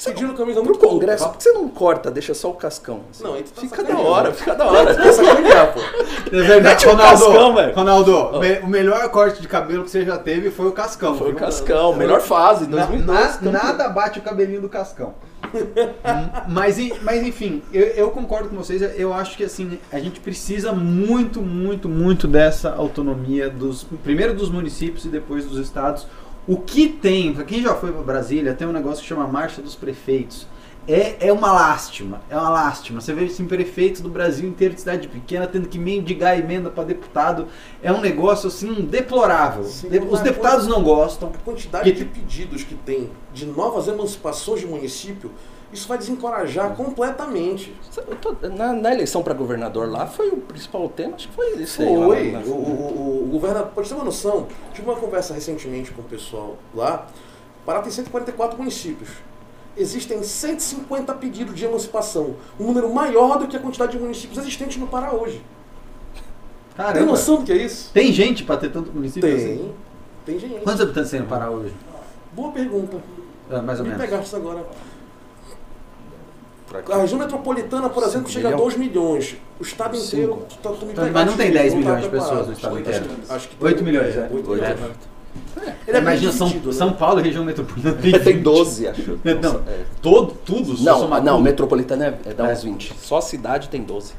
Tá 0.06 0.12
pedindo 0.12 0.34
camisa 0.34 0.62
Pro 0.62 0.70
muito 0.70 0.80
Congresso, 0.88 1.24
curta. 1.24 1.30
por 1.34 1.38
que 1.38 1.44
você 1.44 1.52
não 1.54 1.70
corta, 1.70 2.12
deixa 2.12 2.34
só 2.34 2.50
o 2.50 2.54
cascão? 2.54 3.02
assim? 3.10 3.24
Não, 3.24 3.34
tá 3.42 3.62
fica 3.62 3.84
da 3.84 3.98
hora, 3.98 4.34
fica 4.34 4.56
da 4.56 4.66
hora. 4.66 4.94
Tá 4.96 5.12
sacanear, 5.14 5.74
pô. 5.74 5.80
É 5.80 6.42
verdade, 6.42 6.86
o 6.86 6.90
Ronaldo. 6.92 7.26
cascão, 7.26 7.56
velho. 7.56 7.76
Ronaldo, 7.76 8.40
me- 8.40 8.60
o 8.60 8.68
melhor 8.68 9.10
corte 9.10 9.42
de 9.42 9.48
cabelo 9.48 9.84
que 9.84 9.90
você 9.92 10.06
já 10.06 10.18
teve 10.18 10.52
foi 10.52 10.68
o 10.68 10.72
cascão. 10.72 11.16
Foi 11.18 11.28
o 11.28 11.32
viu? 11.32 11.40
cascão, 11.40 11.96
melhor 11.96 12.22
fase, 12.22 12.68
Na- 12.68 12.86
2012. 12.86 13.46
na- 13.46 13.52
nada 13.52 13.90
bate 13.90 14.20
o 14.20 14.22
cabelinho 14.22 14.62
do 14.62 14.70
Cascão. 14.70 15.14
Mas, 16.48 16.78
mas 17.04 17.24
enfim, 17.26 17.62
eu, 17.72 17.84
eu 17.88 18.12
concordo 18.12 18.50
com 18.50 18.56
vocês. 18.58 18.82
eu- 18.82 18.90
Eu 18.90 19.14
acho 19.14 19.38
que 19.38 19.44
assim 19.44 19.78
a 19.92 20.00
gente 20.00 20.20
precisa 20.20 20.72
muito, 20.74 21.42
muito, 21.42 21.88
muito 21.88 22.28
dessa 22.28 22.74
autonomia 22.74 23.50
dos 23.50 23.84
primeiro 24.04 24.34
dos 24.34 24.50
municípios 24.50 25.06
e 25.06 25.10
depois 25.10 25.46
dos 25.46 25.58
estados. 25.60 26.08
O 26.48 26.58
que 26.58 26.88
tem, 26.88 27.34
para 27.34 27.44
quem 27.44 27.62
já 27.62 27.76
foi 27.76 27.92
para 27.92 28.02
Brasília, 28.02 28.54
tem 28.54 28.68
um 28.68 28.72
negócio 28.72 29.02
que 29.02 29.08
chama 29.10 29.28
Marcha 29.28 29.62
dos 29.62 29.76
Prefeitos. 29.76 30.48
É, 30.88 31.28
é 31.28 31.34
uma 31.34 31.52
lástima, 31.52 32.22
é 32.30 32.38
uma 32.38 32.48
lástima. 32.50 33.02
Você 33.02 33.14
vê 33.14 33.26
assim, 33.26 33.46
prefeitos 33.46 34.00
do 34.00 34.08
Brasil 34.08 34.48
inteiro 34.48 34.74
de 34.74 34.80
cidade 34.80 35.10
pequena 35.10 35.46
tendo 35.46 35.68
que 35.68 35.78
mendigar 35.78 36.40
emenda 36.40 36.70
para 36.70 36.86
deputado. 36.86 37.48
É 37.84 37.92
um 37.92 38.00
negócio 38.00 38.48
assim 38.48 38.74
deplorável. 38.86 39.66
Sim, 39.66 39.90
De- 39.90 40.00
não 40.00 40.10
Os 40.10 40.22
deputados 40.22 40.66
não 40.66 40.82
gostam. 40.82 41.28
A 41.36 41.38
quantidade 41.44 41.92
Que- 41.92 41.98
de 41.98 42.06
pedidos 42.06 42.64
que 42.64 42.74
tem 42.76 43.10
de 43.34 43.46
novas 43.46 43.90
emancipações 43.90 44.62
de 44.62 44.66
município, 44.68 45.30
isso 45.72 45.88
vai 45.88 45.98
desencorajar 45.98 46.76
completamente. 46.76 47.76
Eu 48.08 48.16
tô- 48.16 48.36
na, 48.50 48.74
na 48.74 48.94
eleição 48.94 49.22
para 49.22 49.34
governador 49.34 49.90
lá 49.90 50.06
foi 50.08 50.30
o 50.30 50.38
principal 50.38 50.88
tema, 50.90 51.16
acho 51.16 51.28
que 51.28 51.36
foi 51.36 51.54
isso 51.62 51.82
aí. 51.82 51.96
lá 51.98 52.06
Foi. 52.06 52.32
na- 52.32 52.40
O, 52.40 52.44
o, 52.52 52.54
o, 52.54 53.24
o 53.24 53.28
governador, 53.28 53.72
pode 53.76 53.90
ter 53.90 53.96
uma 53.96 54.04
noção, 54.06 54.48
tive 54.74 54.88
uma 54.90 54.98
conversa 54.98 55.34
recentemente 55.34 55.92
com 55.92 56.02
o 56.02 56.06
pessoal 56.06 56.58
lá. 56.74 57.08
Pará 57.66 57.82
tem 57.82 57.92
144 57.92 58.58
municípios. 58.58 59.10
Existem 59.76 60.24
150 60.24 61.14
pedidos 61.16 61.54
de 61.56 61.66
emancipação, 61.66 62.36
um 62.60 62.66
número 62.66 62.92
maior 62.92 63.38
do 63.38 63.48
que 63.48 63.56
a 63.56 63.60
quantidade 63.60 63.92
de 63.92 64.00
municípios 64.00 64.38
existentes 64.40 64.78
no 64.78 64.88
Pará 64.88 65.14
hoje. 65.14 65.42
Tem 66.76 66.86
Caramba. 66.86 67.06
noção 67.08 67.38
do 67.38 67.44
que 67.44 67.52
é 67.52 67.58
isso? 67.58 67.92
Tem 67.94 68.12
gente 68.14 68.44
para 68.44 68.58
ter 68.58 68.70
tanto 68.72 68.92
município 68.92 69.28
assim? 69.36 69.46
Tem. 69.58 69.74
Tem 70.26 70.40
gente. 70.40 70.62
Quantos 70.64 70.82
habitantes 70.82 71.12
tem 71.12 71.20
no 71.20 71.26
Pará 71.28 71.50
hoje? 71.50 71.74
Boa 72.34 72.52
pergunta. 72.52 72.98
Ah, 73.50 73.62
mais 73.62 73.80
ou 73.80 73.86
Me 73.86 73.92
menos. 73.92 74.06
pegaste 74.06 74.36
agora. 74.36 74.66
A 76.92 76.98
região 76.98 77.18
metropolitana, 77.20 77.90
por 77.90 78.04
exemplo, 78.04 78.30
chega 78.30 78.50
milhão? 78.50 78.60
a 78.60 78.64
2 78.64 78.78
milhões. 78.78 79.38
O 79.60 79.64
estado 79.64 79.96
Cinco. 79.96 80.08
inteiro, 80.08 80.46
tu, 80.50 80.56
tá- 80.58 80.70
tu 80.78 80.86
me 80.86 80.92
Então, 80.92 81.10
mas 81.14 81.26
não 81.26 81.34
tem 81.38 81.48
eu 81.48 81.54
10 81.54 81.74
não 81.74 81.82
tava 81.84 81.96
milhões 81.96 82.04
de 82.04 82.20
pessoas 82.20 82.48
no 82.48 82.54
estado 82.54 82.72
Acho 82.74 82.82
inteiro. 82.82 83.06
que- 83.06 83.34
Acho 83.34 83.48
que 83.50 83.56
8 83.66 83.84
milhões, 83.84 84.16
é. 84.18 84.22
oito 84.22 84.34
Oito. 84.36 84.50
milhões. 84.52 84.78
É. 85.58 85.70
É 85.88 85.92
bem 85.94 86.02
Imagina 86.02 86.32
São, 86.32 86.50
né? 86.50 86.72
São 86.74 86.94
Paulo, 86.94 87.22
região 87.22 87.44
metropolitana. 87.46 87.96
Tem, 88.02 88.12
Tem 88.12 88.34
20. 88.36 88.44
12, 88.44 88.88
acho. 88.88 89.20
Não, 89.24 89.36
Nossa, 89.42 89.64
é. 89.68 89.84
todo, 90.02 90.34
tudo? 90.46 90.84
Não, 90.84 91.00
somar 91.00 91.24
não, 91.24 91.34
tudo. 91.36 91.44
metropolitana 91.44 92.06
é, 92.26 92.30
é 92.30 92.34
dá 92.34 92.50
É. 92.50 92.54
uns 92.54 92.64
20. 92.64 92.94
Só 93.02 93.18
a 93.18 93.22
cidade 93.22 93.70
tem 93.70 93.82
12. 93.84 94.14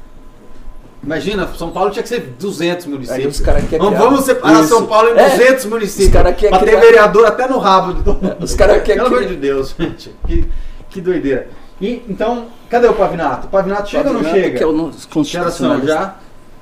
Imagina, 1.01 1.47
São 1.57 1.71
Paulo 1.71 1.91
tinha 1.91 2.03
que 2.03 2.09
ser 2.09 2.35
200 2.37 2.85
municípios. 2.87 3.19
Aí 3.23 3.27
os 3.27 3.39
Vamos, 3.39 3.69
criar- 3.69 3.89
vamos 4.01 4.25
separar 4.25 4.59
Isso. 4.59 4.69
São 4.69 4.85
Paulo 4.85 5.09
em 5.09 5.17
É. 5.19 5.29
200 5.29 5.65
municípios. 5.65 6.07
Os 6.07 6.13
cara 6.13 6.33
quer 6.33 6.49
pra 6.49 6.59
ter 6.59 6.77
vereador 6.79 7.25
até 7.25 7.47
no 7.47 7.57
rabo 7.57 7.93
de 7.93 8.03
todo 8.03 8.21
mundo. 8.21 8.35
Os 8.43 8.53
cara 8.53 8.79
quer 8.81 8.95
Pelo 8.95 9.07
amor 9.07 9.25
de 9.25 9.35
Deus, 9.37 9.73
gente. 9.79 10.13
Que, 10.27 10.45
que 10.89 10.99
doideira. 10.99 11.47
E, 11.81 12.03
então, 12.09 12.47
cadê 12.69 12.87
o 12.87 12.93
Pavinato? 12.93 13.47
O 13.47 13.49
Pavinato 13.49 13.89
chega 13.89 14.07
ou 14.09 14.13
não 14.15 14.21
Pavinato, 14.21 14.43
chega? 14.43 14.57
Que 14.57 14.63
é 14.63 14.67
o 14.67 14.71
no- 14.71 14.77
Que 14.83 14.85
horas 14.87 15.01
são 15.01 15.11
constitucionalista. 15.11 15.87
já? 15.87 16.15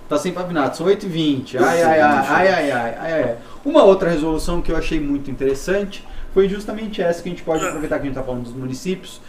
Tá 0.07 0.17
sem 0.17 0.31
pavinato, 0.31 0.77
são 0.77 0.85
8h20. 0.85 1.57
Ai, 1.57 1.83
ai, 1.83 1.99
ai, 1.99 2.01
ai, 2.01 2.47
ai, 2.47 2.71
ai, 2.71 2.95
ai, 2.97 3.23
ai. 3.23 3.35
Uma 3.65 3.83
outra 3.83 4.09
resolução 4.09 4.61
que 4.61 4.71
eu 4.71 4.77
achei 4.77 4.99
muito 5.01 5.29
interessante 5.29 6.07
foi 6.33 6.47
justamente 6.47 7.01
essa 7.01 7.21
que 7.21 7.27
a 7.27 7.31
gente 7.31 7.43
pode 7.43 7.65
aproveitar 7.65 7.95
que 7.97 8.03
a 8.03 8.05
gente 8.05 8.13
está 8.13 8.23
falando 8.23 8.43
dos 8.43 8.53
municípios, 8.53 9.19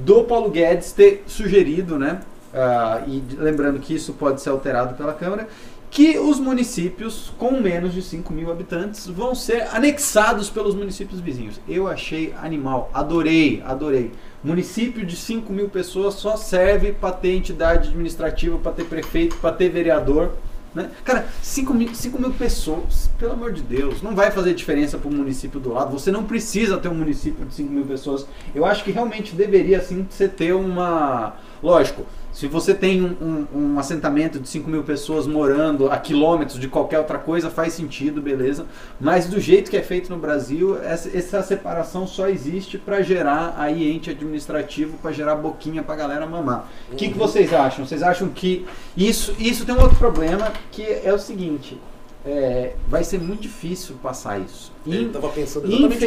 do 0.00 0.24
Paulo 0.24 0.50
Guedes 0.50 0.92
ter 0.92 1.24
sugerido, 1.26 1.98
né? 1.98 2.20
ah, 2.54 3.00
e 3.06 3.22
lembrando 3.38 3.78
que 3.78 3.94
isso 3.94 4.12
pode 4.14 4.40
ser 4.42 4.50
alterado 4.50 4.94
pela 4.94 5.12
Câmara, 5.14 5.48
que 5.90 6.18
os 6.18 6.38
municípios 6.38 7.32
com 7.38 7.60
menos 7.60 7.94
de 7.94 8.02
5 8.02 8.32
mil 8.32 8.50
habitantes 8.50 9.06
vão 9.06 9.34
ser 9.34 9.66
anexados 9.74 10.50
pelos 10.50 10.74
municípios 10.74 11.20
vizinhos. 11.20 11.60
Eu 11.68 11.88
achei 11.88 12.34
animal, 12.42 12.90
adorei, 12.92 13.62
adorei. 13.64 14.12
Município 14.42 15.04
de 15.04 15.16
5 15.16 15.52
mil 15.52 15.68
pessoas 15.68 16.14
só 16.14 16.36
serve 16.36 16.92
para 16.92 17.12
ter 17.12 17.34
entidade 17.34 17.88
administrativa, 17.88 18.58
para 18.58 18.72
ter 18.72 18.84
prefeito, 18.84 19.36
para 19.36 19.52
ter 19.52 19.68
vereador. 19.70 20.32
Né? 20.74 20.90
Cara, 21.04 21.26
5 21.42 21.74
mil, 21.74 21.94
5 21.94 22.20
mil 22.20 22.32
pessoas, 22.32 23.10
pelo 23.18 23.32
amor 23.32 23.52
de 23.52 23.62
Deus, 23.62 24.02
não 24.02 24.14
vai 24.14 24.30
fazer 24.30 24.54
diferença 24.54 24.98
para 24.98 25.08
o 25.08 25.12
município 25.12 25.58
do 25.58 25.72
lado. 25.72 25.98
Você 25.98 26.12
não 26.12 26.24
precisa 26.24 26.76
ter 26.76 26.88
um 26.88 26.94
município 26.94 27.44
de 27.46 27.54
5 27.54 27.72
mil 27.72 27.84
pessoas. 27.84 28.26
Eu 28.54 28.64
acho 28.64 28.84
que 28.84 28.90
realmente 28.90 29.34
deveria 29.34 29.80
sim 29.80 30.06
você 30.08 30.28
ter 30.28 30.52
uma. 30.52 31.34
Lógico, 31.62 32.06
se 32.38 32.46
você 32.46 32.72
tem 32.72 33.02
um, 33.02 33.16
um, 33.20 33.46
um, 33.52 33.78
assentamento 33.80 34.38
de 34.38 34.48
5 34.48 34.70
mil 34.70 34.84
pessoas 34.84 35.26
morando 35.26 35.90
a 35.90 35.98
quilômetros 35.98 36.56
de 36.56 36.68
qualquer 36.68 37.00
outra 37.00 37.18
coisa, 37.18 37.50
faz 37.50 37.72
sentido, 37.72 38.22
beleza. 38.22 38.64
Mas 39.00 39.26
do 39.26 39.40
jeito 39.40 39.68
que 39.68 39.76
é 39.76 39.82
feito 39.82 40.08
no 40.08 40.18
Brasil, 40.18 40.80
essa, 40.80 41.08
essa 41.18 41.42
separação 41.42 42.06
só 42.06 42.28
existe 42.28 42.78
para 42.78 43.02
gerar 43.02 43.56
aí 43.58 43.90
ente 43.90 44.08
administrativo, 44.10 44.96
para 44.98 45.10
gerar 45.10 45.34
boquinha 45.34 45.82
para 45.82 45.96
galera 45.96 46.26
mamar. 46.28 46.68
O 46.86 46.92
uhum. 46.92 46.96
que, 46.96 47.08
que 47.08 47.18
vocês 47.18 47.52
acham? 47.52 47.84
Vocês 47.84 48.04
acham 48.04 48.28
que 48.28 48.64
isso, 48.96 49.34
isso 49.36 49.66
tem 49.66 49.74
um 49.74 49.80
outro 49.80 49.96
problema, 49.96 50.52
que 50.70 50.84
é 50.84 51.12
o 51.12 51.18
seguinte 51.18 51.76
é, 52.30 52.74
vai 52.86 53.02
ser 53.02 53.18
muito 53.18 53.40
difícil 53.40 53.96
passar 54.02 54.38
isso. 54.38 54.70
In, 54.86 55.08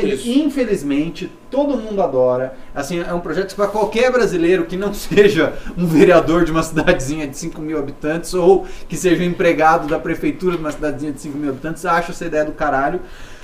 nisso. 0.03 0.29
Infelizmente, 0.29 1.31
todo 1.49 1.75
mundo 1.75 1.99
adora. 1.99 2.53
Assim, 2.75 2.99
é 2.99 3.11
um 3.11 3.19
projeto 3.19 3.55
para 3.55 3.65
qualquer 3.65 4.11
brasileiro 4.11 4.65
que 4.65 4.77
não 4.77 4.93
seja 4.93 5.57
um 5.75 5.87
vereador 5.87 6.45
de 6.45 6.51
uma 6.51 6.61
cidadezinha 6.61 7.27
de 7.27 7.35
5 7.35 7.59
mil 7.59 7.79
habitantes 7.79 8.35
ou 8.35 8.67
que 8.87 8.95
seja 8.95 9.23
um 9.23 9.25
empregado 9.25 9.87
da 9.87 9.97
prefeitura 9.97 10.55
de 10.55 10.61
uma 10.61 10.71
cidadezinha 10.71 11.11
de 11.11 11.19
5 11.21 11.35
mil 11.35 11.49
habitantes, 11.49 11.85
acha 11.85 12.11
essa 12.11 12.25
ideia 12.25 12.45
do 12.45 12.51
caralho. 12.51 13.01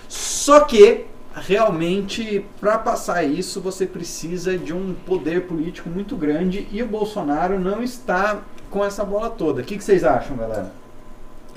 Só 0.08 0.60
que 0.60 1.06
realmente 1.34 2.46
para 2.60 2.78
passar 2.78 3.24
isso 3.24 3.60
você 3.60 3.88
precisa 3.88 4.56
de 4.56 4.72
um 4.72 4.94
poder 5.06 5.48
político 5.48 5.90
muito 5.90 6.16
grande 6.16 6.68
e 6.72 6.84
o 6.84 6.88
Bolsonaro 6.88 7.60
não 7.60 7.82
está 7.82 8.42
com 8.70 8.86
essa 8.86 9.04
bola 9.04 9.32
toda. 9.32 9.62
O 9.62 9.66
que, 9.66 9.78
que 9.78 9.84
vocês 9.84 10.04
acham, 10.04 10.38
galera? 10.38 10.72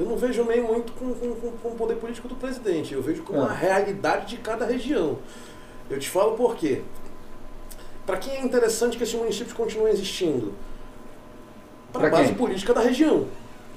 Eu 0.00 0.06
não 0.06 0.16
vejo 0.16 0.42
nem 0.44 0.62
muito 0.62 0.92
com, 0.92 1.12
com, 1.12 1.50
com 1.62 1.68
o 1.68 1.74
poder 1.74 1.96
político 1.96 2.26
do 2.26 2.34
presidente, 2.34 2.94
eu 2.94 3.02
vejo 3.02 3.22
como 3.22 3.42
ah. 3.42 3.50
a 3.50 3.52
realidade 3.52 4.26
de 4.26 4.38
cada 4.38 4.64
região. 4.64 5.18
Eu 5.90 5.98
te 5.98 6.08
falo 6.08 6.36
por 6.36 6.56
quê. 6.56 6.82
Para 8.06 8.16
quem 8.16 8.36
é 8.36 8.40
interessante 8.40 8.96
que 8.96 9.02
esses 9.02 9.14
municípios 9.14 9.52
continuem 9.52 9.92
existindo? 9.92 10.54
Para 11.92 12.06
a 12.06 12.10
base 12.10 12.28
quem? 12.28 12.34
política 12.34 12.72
da 12.72 12.80
região. 12.80 13.26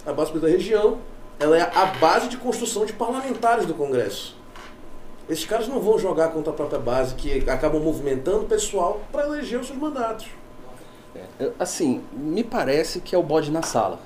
A 0.06 0.13
base 0.13 0.32
política 0.32 0.51
da 0.51 0.58
região 0.58 0.98
ela 1.39 1.58
é 1.58 1.62
a 1.62 1.86
base 2.00 2.30
de 2.30 2.38
construção 2.38 2.86
de 2.86 2.94
parlamentares 2.94 3.65
do 3.65 3.74
Congresso. 3.74 4.38
Esses 5.27 5.46
caras 5.46 5.68
não 5.68 5.82
vão 5.82 6.00
jogar 6.00 6.30
contra 6.30 6.53
a 6.53 6.56
própria 6.56 6.80
base, 6.80 7.15
que 7.15 7.50
acabam 7.50 7.82
movimentando 7.82 8.44
o 8.44 8.46
pessoal 8.46 9.01
para 9.12 9.25
eleger 9.25 9.60
os 9.60 9.68
seus 9.68 9.80
mandatos. 9.80 10.27
É, 11.39 11.51
assim, 11.60 12.01
me 12.13 12.44
parece 12.44 13.01
que 13.01 13.13
é 13.13 13.18
o 13.18 13.24
bode 13.24 13.51
na 13.51 13.62
sala, 13.62 14.00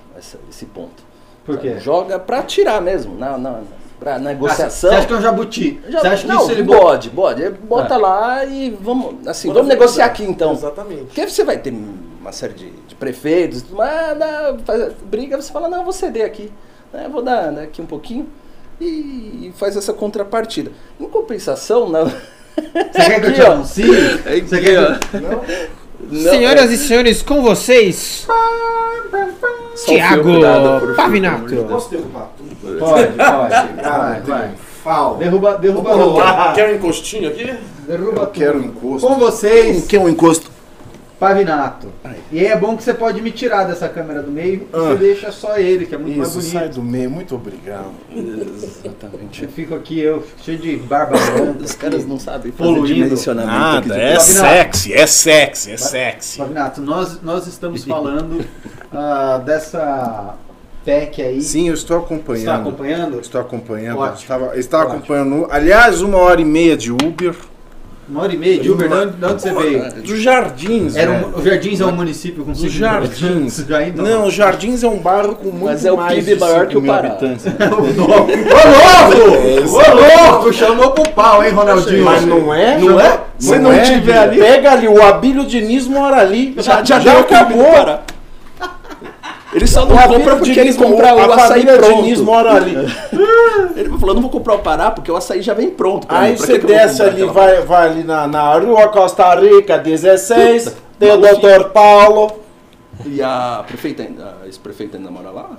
esse 0.50 0.66
ponto. 0.66 1.07
Por 1.48 1.58
quê? 1.58 1.80
Joga 1.80 2.20
pra 2.20 2.44
tirar 2.44 2.82
mesmo, 2.82 3.18
na, 3.18 3.38
na, 3.38 3.62
pra 3.98 4.20
negociação. 4.20 4.89
Ah, 4.89 4.94
você 4.94 4.98
acha 4.98 5.08
que 5.08 5.13
é 5.13 5.16
um 5.16 5.22
jabuti? 5.22 5.82
Já, 5.88 6.01
você 6.01 6.08
acha 6.08 6.27
não, 6.27 6.36
que 6.36 6.44
isso 6.44 6.51
ele 6.51 6.63
bode, 6.63 7.10
bode. 7.10 7.50
Bota 7.50 7.94
é. 7.94 7.98
lá 7.98 8.46
e 8.46 8.77
vamos, 8.82 9.25
assim, 9.25 9.51
vamos 9.54 9.70
negociar 9.70 10.08
aqui 10.08 10.25
então. 10.25 10.51
Exatamente. 10.51 11.06
Porque 11.06 11.25
você 11.25 11.46
vai 11.46 11.58
ter 11.58 11.74
uma 12.20 12.34
série 12.34 12.54
de, 12.54 12.70
de 12.70 12.96
prefeitos, 12.96 13.63
mas 13.72 14.20
dá, 14.20 14.58
faz, 14.66 14.94
briga, 15.04 15.42
você 15.42 15.50
fala, 15.50 15.70
não, 15.70 15.77
eu 15.77 15.84
vou 15.86 15.94
ceder 15.94 16.25
aqui. 16.25 16.51
Né, 16.92 17.08
vou 17.10 17.22
dar 17.22 17.50
né, 17.50 17.63
aqui 17.63 17.82
um 17.82 17.86
pouquinho 17.86 18.27
e, 18.80 19.54
faz 19.56 19.77
essa 19.77 19.94
contrapartida. 19.94 20.70
Em 21.00 21.06
compensação, 21.06 21.88
não. 21.88 22.08
Você 22.08 23.06
quer 23.06 23.22
que 23.22 23.27
eu 23.27 23.34
te 23.34 23.42
anuncie? 23.48 23.86
Você 23.88 24.60
quer 24.60 25.00
que... 25.00 25.18
Não? 25.18 25.42
Não, 26.10 26.32
Senhoras 26.32 26.70
é... 26.70 26.74
e 26.74 26.77
senhores, 26.77 27.22
com 27.22 27.42
vocês. 27.42 28.27
Tiago 29.86 30.96
Pavinato. 30.96 31.55
Posso 31.65 31.89
derrubar 31.89 32.31
tudo? 32.38 32.79
Pode, 32.79 33.13
pode. 33.17 33.81
Vai, 33.81 34.22
vai. 34.22 34.51
Fal. 34.84 35.15
Derruba, 35.15 35.57
derruba. 35.57 35.89
Derruba. 35.96 36.53
Quer 36.53 36.69
um 36.69 36.75
encostinho 36.75 37.29
aqui? 37.29 37.53
Derruba 37.88 38.22
tudo. 38.22 38.31
Quero 38.31 38.60
um 38.60 38.63
encosto. 38.63 39.07
Com 39.07 39.15
vocês. 39.15 39.86
Quer 39.86 40.00
um 40.00 40.10
encosto? 40.10 40.57
Pavinato. 41.20 41.88
E 42.32 42.40
aí 42.40 42.46
é 42.46 42.56
bom 42.56 42.77
que 42.77 42.84
você 42.84 42.94
pode 42.94 43.22
me 43.22 43.32
tirar 43.32 43.64
dessa 43.64 43.90
câmera 43.90 44.22
do 44.22 44.32
meio 44.32 44.68
ah. 44.72 44.77
e 44.77 44.80
você 44.80 44.96
deixa 44.96 45.32
só 45.32 45.58
ele, 45.58 45.88
que 45.88 45.96
é 45.96 45.98
muito 45.98 46.12
Isso, 46.12 46.20
mais 46.20 46.34
bonito. 46.34 46.51
sai 46.51 46.70
do 46.70 46.84
meio, 46.84 47.10
muito 47.10 47.36
obrigado. 47.36 47.92
Exatamente. 48.12 49.44
Eu 49.44 49.50
fico 49.50 49.74
aqui, 49.74 50.00
eu 50.00 50.24
cheio 50.44 50.60
de 50.60 50.77
barba 50.77 51.18
branca. 51.18 51.64
Os 51.64 51.74
caras 51.74 52.06
não 52.06 52.20
sabem 52.20 52.51
fazer 52.51 52.72
Poluindo. 52.72 53.06
dimensionamento. 53.06 53.51
Nada, 53.51 53.98
é 53.98 54.18
Pavinato. 54.18 54.48
sexy, 54.48 54.94
é 54.94 55.08
sexy, 55.08 55.72
é 55.72 55.77
sexy. 55.77 56.38
Pavinato, 56.38 56.82
nós, 56.82 57.22
nós 57.24 57.48
estamos 57.48 57.84
falando 57.84 58.42
uh, 58.42 59.44
dessa 59.44 60.36
PEC 60.86 61.22
aí. 61.22 61.42
Sim, 61.42 61.68
eu 61.70 61.74
estou 61.74 61.98
acompanhando. 61.98 62.40
Está 62.40 62.56
acompanhando? 62.56 63.20
Estou 63.20 63.42
acompanhando. 63.42 63.98
Ótimo. 63.98 64.22
Estava, 64.22 64.58
estava 64.58 64.84
acompanhando. 64.84 65.48
Aliás, 65.50 66.01
uma 66.01 66.18
hora 66.18 66.40
e 66.40 66.46
meia 66.46 66.77
de 66.77 66.92
Uber. 66.92 67.36
Uma 68.09 68.22
hora 68.22 68.33
e 68.33 68.37
meia 68.37 68.57
de 68.57 68.72
Uber, 68.72 68.87
de 68.87 68.93
onde, 68.93 69.11
de 69.17 69.25
onde 69.25 69.41
você 69.41 69.53
veio? 69.53 69.91
Dos 70.01 70.22
Jardins. 70.22 70.96
Era 70.96 71.11
um, 71.11 71.39
o 71.39 71.43
Jardins 71.43 71.81
é 71.81 71.85
um 71.85 71.91
município 71.91 72.46
com 72.46 72.55
5 72.55 72.70
Jardins. 72.70 73.59
Então. 73.59 74.05
Não, 74.05 74.31
Jardins 74.31 74.81
é 74.81 74.87
um 74.87 74.98
bairro 74.98 75.35
com 75.35 75.50
muito 75.50 75.65
Mas 75.65 75.83
é 75.83 75.91
o 75.91 75.98
PIB 75.98 76.35
maior 76.35 76.67
que 76.67 76.77
o 76.77 76.81
Pará. 76.81 77.09
habitantes. 77.09 77.46
Ô 77.67 78.01
louco! 78.01 78.31
Ô 79.74 80.31
louco! 80.31 80.53
Chamou 80.53 80.91
pro 80.91 81.09
pau, 81.09 81.43
hein, 81.43 81.51
Ronaldinho? 81.51 82.05
Mas 82.05 82.25
não 82.25 82.53
é? 82.53 82.77
Não 82.77 82.98
é? 82.98 83.20
Se 83.37 83.55
não, 83.55 83.63
não 83.63 83.74
é, 83.74 83.81
tiver 83.81 84.17
ali... 84.17 84.39
Pega 84.39 84.72
ali, 84.72 84.87
o 84.87 85.03
Abílio 85.03 85.46
Diniz 85.46 85.85
mora 85.85 86.22
ali. 86.22 86.55
Já, 86.59 86.81
já, 86.85 87.01
já 87.01 87.20
acabou. 87.20 87.75
Ele 89.53 89.66
só 89.66 89.86
não 89.86 89.96
o 89.96 90.07
compra 90.07 90.36
porque 90.36 90.60
ele 90.60 90.74
compra 90.74 91.16
o 91.16 91.31
açaí 91.31 91.66
pronto. 91.66 92.03
Diniz 92.03 92.20
mora 92.20 92.53
ali. 92.53 92.75
ele 93.75 93.98
falou, 93.98 94.16
não 94.16 94.22
vou 94.22 94.31
comprar 94.31 94.55
o 94.55 94.60
Pará 94.60 94.92
porque 94.92 95.12
o 95.12 95.16
açaí 95.16 95.42
já 95.42 95.53
vem 95.53 95.70
pronto. 95.70 96.05
Aí 96.10 96.38
você 96.38 96.57
desce 96.57 97.01
ali, 97.01 97.24
vai, 97.24 97.62
vai 97.62 97.88
ali 97.88 98.03
na, 98.03 98.27
na 98.27 98.53
rua 98.57 98.90
Costa 98.90 99.33
Rica 99.36 99.77
16, 99.77 100.75
tem 101.00 101.12
o 101.12 101.18
doutor 101.18 101.70
Paulo. 101.70 102.40
E 103.05 103.22
a 103.22 103.64
prefeita, 103.66 104.03
a 104.03 104.46
ex-prefeita 104.46 104.98
ainda 104.98 105.10
mora 105.10 105.29
lá? 105.29 105.50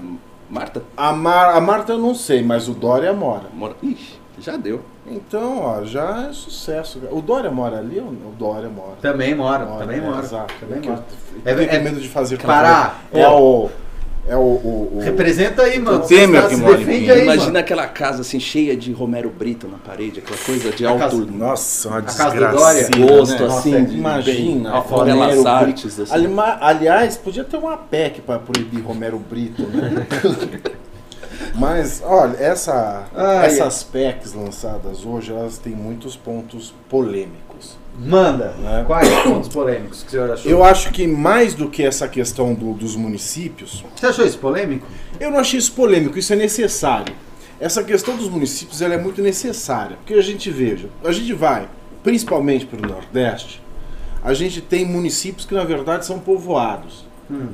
Marta? 0.50 0.82
A, 0.96 1.12
Mar, 1.12 1.54
a 1.54 1.60
Marta 1.60 1.92
eu 1.92 1.98
não 1.98 2.14
sei, 2.14 2.42
mas 2.42 2.68
o 2.68 2.72
Dória 2.72 3.12
mora. 3.12 3.44
mora. 3.52 3.74
Ixi, 3.82 4.17
já 4.40 4.56
deu. 4.56 4.80
Então, 5.06 5.60
ó, 5.60 5.84
já 5.84 6.28
é 6.28 6.32
sucesso. 6.32 7.00
O 7.10 7.20
Dória 7.20 7.50
mora 7.50 7.78
ali 7.78 7.98
ou 7.98 8.06
o 8.06 8.34
Dória 8.38 8.68
mora? 8.68 8.96
Também 9.00 9.34
mora, 9.34 9.64
mora 9.64 9.86
também 9.86 10.00
mora. 10.00 10.22
Exato. 10.22 10.54
Também 10.60 10.88
mora. 10.88 11.04
É, 11.44 11.52
é, 11.52 11.76
é 11.76 11.78
medo 11.80 12.00
de 12.00 12.08
fazer 12.08 12.38
Pará. 12.38 12.98
É 13.12 13.26
o 13.26 13.70
é 14.28 14.36
o, 14.36 14.40
o, 14.40 14.92
o, 14.96 15.00
Representa 15.00 15.62
aí, 15.62 15.78
mano. 15.78 16.00
O 16.00 16.06
Temer 16.06 16.48
que 16.48 16.56
mora 16.56 16.78
em 16.82 17.10
aí, 17.10 17.22
Imagina 17.22 17.46
mano. 17.46 17.58
aquela 17.58 17.86
casa 17.86 18.20
assim, 18.20 18.38
cheia 18.38 18.76
de 18.76 18.92
Romero 18.92 19.30
Brito 19.30 19.66
na 19.66 19.78
parede, 19.78 20.20
aquela 20.20 20.38
coisa 20.38 20.70
de 20.70 20.84
a 20.84 20.90
alto. 20.90 21.00
Casa, 21.00 21.24
nossa, 21.24 21.88
uma 21.88 22.02
desgraça. 22.02 22.90
Gosto, 22.98 23.42
né? 23.42 23.46
assim, 23.46 23.70
nossa, 23.72 23.94
imagina. 23.94 24.72
A 24.72 24.78
Romero 24.80 25.48
Artes, 25.48 25.98
assim. 25.98 26.12
Aliás, 26.60 27.16
podia 27.16 27.42
ter 27.42 27.56
uma 27.56 27.78
PEC 27.78 28.20
para 28.20 28.38
proibir 28.38 28.82
Romero 28.82 29.18
Brito, 29.18 29.62
né? 29.62 30.06
Mas, 31.54 32.02
olha, 32.04 32.36
essa, 32.36 33.08
ah, 33.14 33.44
essas 33.44 33.82
PECs 33.82 34.34
lançadas 34.34 35.04
hoje, 35.04 35.32
elas 35.32 35.58
têm 35.58 35.74
muitos 35.74 36.16
pontos 36.16 36.74
polêmicos. 36.88 37.76
Manda. 37.98 38.54
Né? 38.58 38.84
Quais 38.86 39.08
pontos 39.22 39.48
polêmicos 39.48 40.02
que 40.02 40.08
o 40.08 40.10
senhor 40.10 40.30
achou? 40.30 40.50
Eu 40.50 40.62
acho 40.62 40.92
que 40.92 41.06
mais 41.06 41.54
do 41.54 41.68
que 41.68 41.82
essa 41.82 42.06
questão 42.06 42.54
do, 42.54 42.72
dos 42.72 42.94
municípios. 42.94 43.84
Você 43.96 44.06
achou 44.06 44.24
isso 44.24 44.38
polêmico? 44.38 44.86
Eu 45.18 45.30
não 45.30 45.38
achei 45.38 45.58
isso 45.58 45.72
polêmico, 45.72 46.18
isso 46.18 46.32
é 46.32 46.36
necessário. 46.36 47.14
Essa 47.60 47.82
questão 47.82 48.16
dos 48.16 48.28
municípios 48.28 48.80
ela 48.80 48.94
é 48.94 48.98
muito 48.98 49.20
necessária. 49.20 49.96
Porque 49.96 50.14
a 50.14 50.22
gente 50.22 50.48
veja, 50.50 50.88
a 51.04 51.10
gente 51.10 51.32
vai, 51.32 51.68
principalmente 52.04 52.66
para 52.66 52.78
o 52.78 52.88
Nordeste, 52.88 53.60
a 54.22 54.32
gente 54.32 54.60
tem 54.60 54.84
municípios 54.84 55.44
que 55.44 55.54
na 55.54 55.64
verdade 55.64 56.06
são 56.06 56.20
povoados. 56.20 57.04
Hum. 57.28 57.48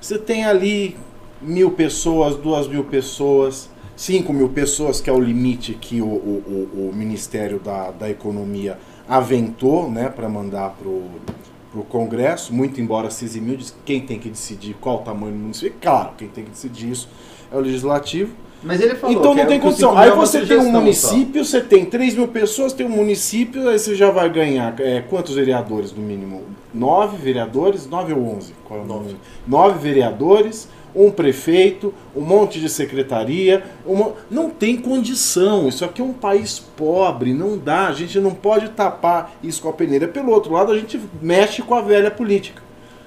Você 0.00 0.18
tem 0.18 0.44
ali 0.44 0.96
mil 1.42 1.72
pessoas, 1.72 2.36
duas 2.36 2.68
mil 2.68 2.84
pessoas, 2.84 3.68
cinco 3.96 4.32
mil 4.32 4.48
pessoas, 4.48 5.00
que 5.00 5.10
é 5.10 5.12
o 5.12 5.20
limite 5.20 5.74
que 5.74 6.00
o, 6.00 6.06
o, 6.06 6.90
o, 6.90 6.92
Ministério 6.94 7.58
da, 7.58 7.90
da 7.90 8.10
Economia 8.10 8.78
aventou 9.08 9.90
né, 9.90 10.08
para 10.08 10.28
mandar 10.28 10.70
para 10.70 10.88
o 10.88 11.84
Congresso, 11.88 12.52
muito 12.52 12.80
embora 12.80 13.10
Cisimil 13.10 13.56
diz 13.56 13.70
que 13.70 13.78
quem 13.84 14.00
tem 14.00 14.18
que 14.18 14.28
decidir 14.28 14.76
qual 14.80 14.96
o 14.96 15.02
tamanho 15.02 15.32
do 15.32 15.38
município, 15.38 15.74
claro, 15.80 16.10
quem 16.16 16.28
tem 16.28 16.44
que 16.44 16.50
decidir 16.50 16.90
isso 16.90 17.08
é 17.50 17.56
o 17.56 17.60
Legislativo. 17.60 18.34
Mas 18.62 18.80
ele 18.80 18.94
falou 18.94 19.16
Então 19.16 19.34
não 19.34 19.46
tem 19.46 19.58
condição. 19.58 19.98
Aí 19.98 20.10
você 20.10 20.46
tem 20.46 20.56
um 20.56 20.70
município, 20.70 21.44
só. 21.44 21.50
você 21.50 21.60
tem 21.60 21.84
3 21.84 22.14
mil 22.14 22.28
pessoas, 22.28 22.72
tem 22.72 22.86
um 22.86 22.90
município, 22.90 23.68
aí 23.68 23.78
você 23.78 23.94
já 23.94 24.10
vai 24.10 24.30
ganhar 24.30 24.78
é, 24.80 25.00
quantos 25.00 25.34
vereadores 25.34 25.92
no 25.92 26.00
mínimo? 26.00 26.42
Nove 26.72 27.16
vereadores? 27.16 27.88
Nove 27.88 28.12
ou 28.12 28.36
onze? 28.36 28.54
Qual 28.64 28.80
é 28.80 28.82
o 28.82 28.86
nome? 28.86 29.16
Nove 29.46 29.78
vereadores, 29.80 30.68
um 30.94 31.10
prefeito, 31.10 31.92
um 32.14 32.20
monte 32.20 32.60
de 32.60 32.68
secretaria. 32.68 33.64
Uma... 33.84 34.12
Não 34.30 34.50
tem 34.50 34.76
condição. 34.76 35.68
Isso 35.68 35.84
aqui 35.84 36.00
é 36.00 36.04
um 36.04 36.12
país 36.12 36.58
pobre, 36.58 37.32
não 37.32 37.56
dá. 37.56 37.86
A 37.86 37.92
gente 37.92 38.18
não 38.20 38.34
pode 38.34 38.70
tapar 38.70 39.32
isso 39.42 39.62
com 39.62 39.68
a 39.68 39.72
peneira. 39.72 40.08
Pelo 40.08 40.32
outro 40.32 40.52
lado, 40.52 40.72
a 40.72 40.78
gente 40.78 41.00
mexe 41.20 41.62
com 41.62 41.74
a 41.74 41.80
velha 41.80 42.10
política. 42.10 42.62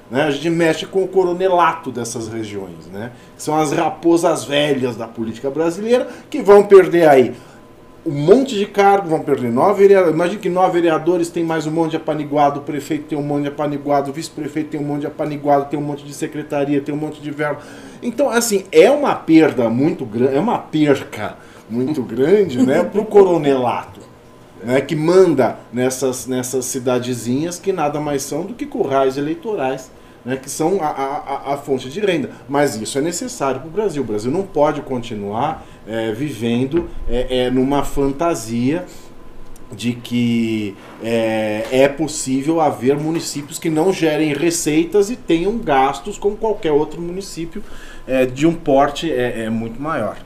Né? 0.10 0.24
A 0.24 0.32
gente 0.32 0.50
mexe 0.50 0.86
com 0.86 1.04
o 1.04 1.08
coronelato 1.08 1.92
dessas 1.92 2.28
regiões, 2.28 2.88
né? 2.92 3.12
são 3.38 3.58
as 3.58 3.72
raposas 3.72 4.44
velhas 4.44 4.96
da 4.96 5.08
política 5.08 5.50
brasileira, 5.50 6.08
que 6.30 6.42
vão 6.42 6.64
perder 6.64 7.08
aí 7.08 7.34
um 8.06 8.12
monte 8.12 8.56
de 8.56 8.68
cargos, 8.68 9.10
vão 9.10 9.22
perder 9.22 9.52
nove 9.52 9.82
vereadores. 9.82 10.14
Imagina 10.14 10.40
que 10.40 10.50
nove 10.50 10.80
vereadores 10.80 11.30
tem 11.30 11.44
mais 11.44 11.66
um 11.66 11.72
monte 11.72 11.92
de 11.92 11.98
apaniguado, 11.98 12.60
o 12.60 12.64
prefeito 12.64 13.06
tem 13.06 13.18
um 13.18 13.24
monte 13.24 13.42
de 13.42 13.48
apaniguado, 13.48 14.12
o 14.12 14.14
vice-prefeito 14.14 14.70
tem 14.70 14.80
um 14.80 14.84
monte 14.84 15.02
de 15.02 15.08
apaniguado, 15.08 15.66
tem 15.66 15.80
um 15.80 15.82
monte 15.82 16.06
de 16.06 16.14
secretaria, 16.14 16.80
tem 16.80 16.94
um 16.94 16.98
monte 16.98 17.20
de 17.20 17.32
verbo. 17.32 17.62
Então, 18.04 18.30
assim, 18.30 18.66
é 18.72 18.92
uma 18.92 19.16
perda 19.16 19.70
muito 19.70 20.06
grande, 20.06 20.36
é 20.36 20.40
uma 20.40 20.60
perca 20.60 21.36
muito 21.68 22.04
grande 22.06 22.64
né, 22.64 22.84
para 22.84 23.02
o 23.02 23.06
coronelato. 23.06 24.06
Né, 24.64 24.82
que 24.82 24.96
manda 24.96 25.58
nessas, 25.72 26.26
nessas 26.26 26.66
cidadezinhas 26.66 27.60
que 27.60 27.74
nada 27.74 28.00
mais 28.00 28.24
são 28.24 28.44
do 28.44 28.54
que 28.54 28.66
currais 28.66 29.16
eleitorais 29.16 29.92
né, 30.26 30.36
que 30.36 30.50
são 30.50 30.82
a, 30.82 30.88
a, 30.88 31.54
a, 31.54 31.58
fonte 31.58 31.88
de 31.88 32.00
renda. 32.00 32.32
Mas 32.50 32.76
isso 32.76 32.98
é 32.98 33.02
necessário 33.02 33.60
para 33.60 33.70
o 33.70 33.72
Brasil. 33.72 34.02
O 34.02 34.06
Brasil 34.06 34.32
não 34.32 34.42
pode 34.42 34.82
continuar 34.82 35.64
é, 35.88 36.12
vivendo 36.12 36.90
é, 37.08 37.46
é, 37.46 37.50
numa 37.50 37.84
fantasia 37.84 38.86
de 39.72 39.94
que 39.94 40.76
é, 41.04 41.66
é, 41.72 41.88
possível 41.88 42.62
haver 42.62 42.98
municípios 42.98 43.58
que 43.58 43.70
não 43.70 43.92
gerem 43.92 44.34
receitas 44.34 45.10
e 45.10 45.16
tenham 45.16 45.58
gastos 45.58 46.18
como 46.18 46.38
qualquer 46.38 46.72
outro 46.72 47.02
município 47.02 47.64
é, 48.08 48.26
de 48.26 48.46
um 48.46 48.54
porte 48.54 49.12
é, 49.12 49.44
é 49.44 49.50
muito 49.50 49.82
maior. 49.82 50.18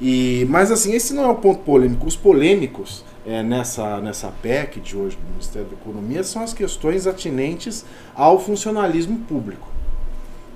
E, 0.00 0.46
mas 0.48 0.70
assim, 0.70 0.94
esse 0.94 1.12
não 1.12 1.24
é 1.24 1.28
o 1.28 1.36
ponto 1.36 1.60
polêmico. 1.60 2.06
Os 2.06 2.16
polêmicos 2.16 3.04
é, 3.26 3.42
nessa, 3.42 4.00
nessa 4.00 4.28
PEC 4.42 4.80
de 4.80 4.96
hoje 4.96 5.16
do 5.16 5.30
Ministério 5.30 5.68
da 5.68 5.74
Economia 5.74 6.24
são 6.24 6.42
as 6.42 6.54
questões 6.54 7.06
atinentes 7.06 7.84
ao 8.14 8.40
funcionalismo 8.40 9.18
público. 9.20 9.68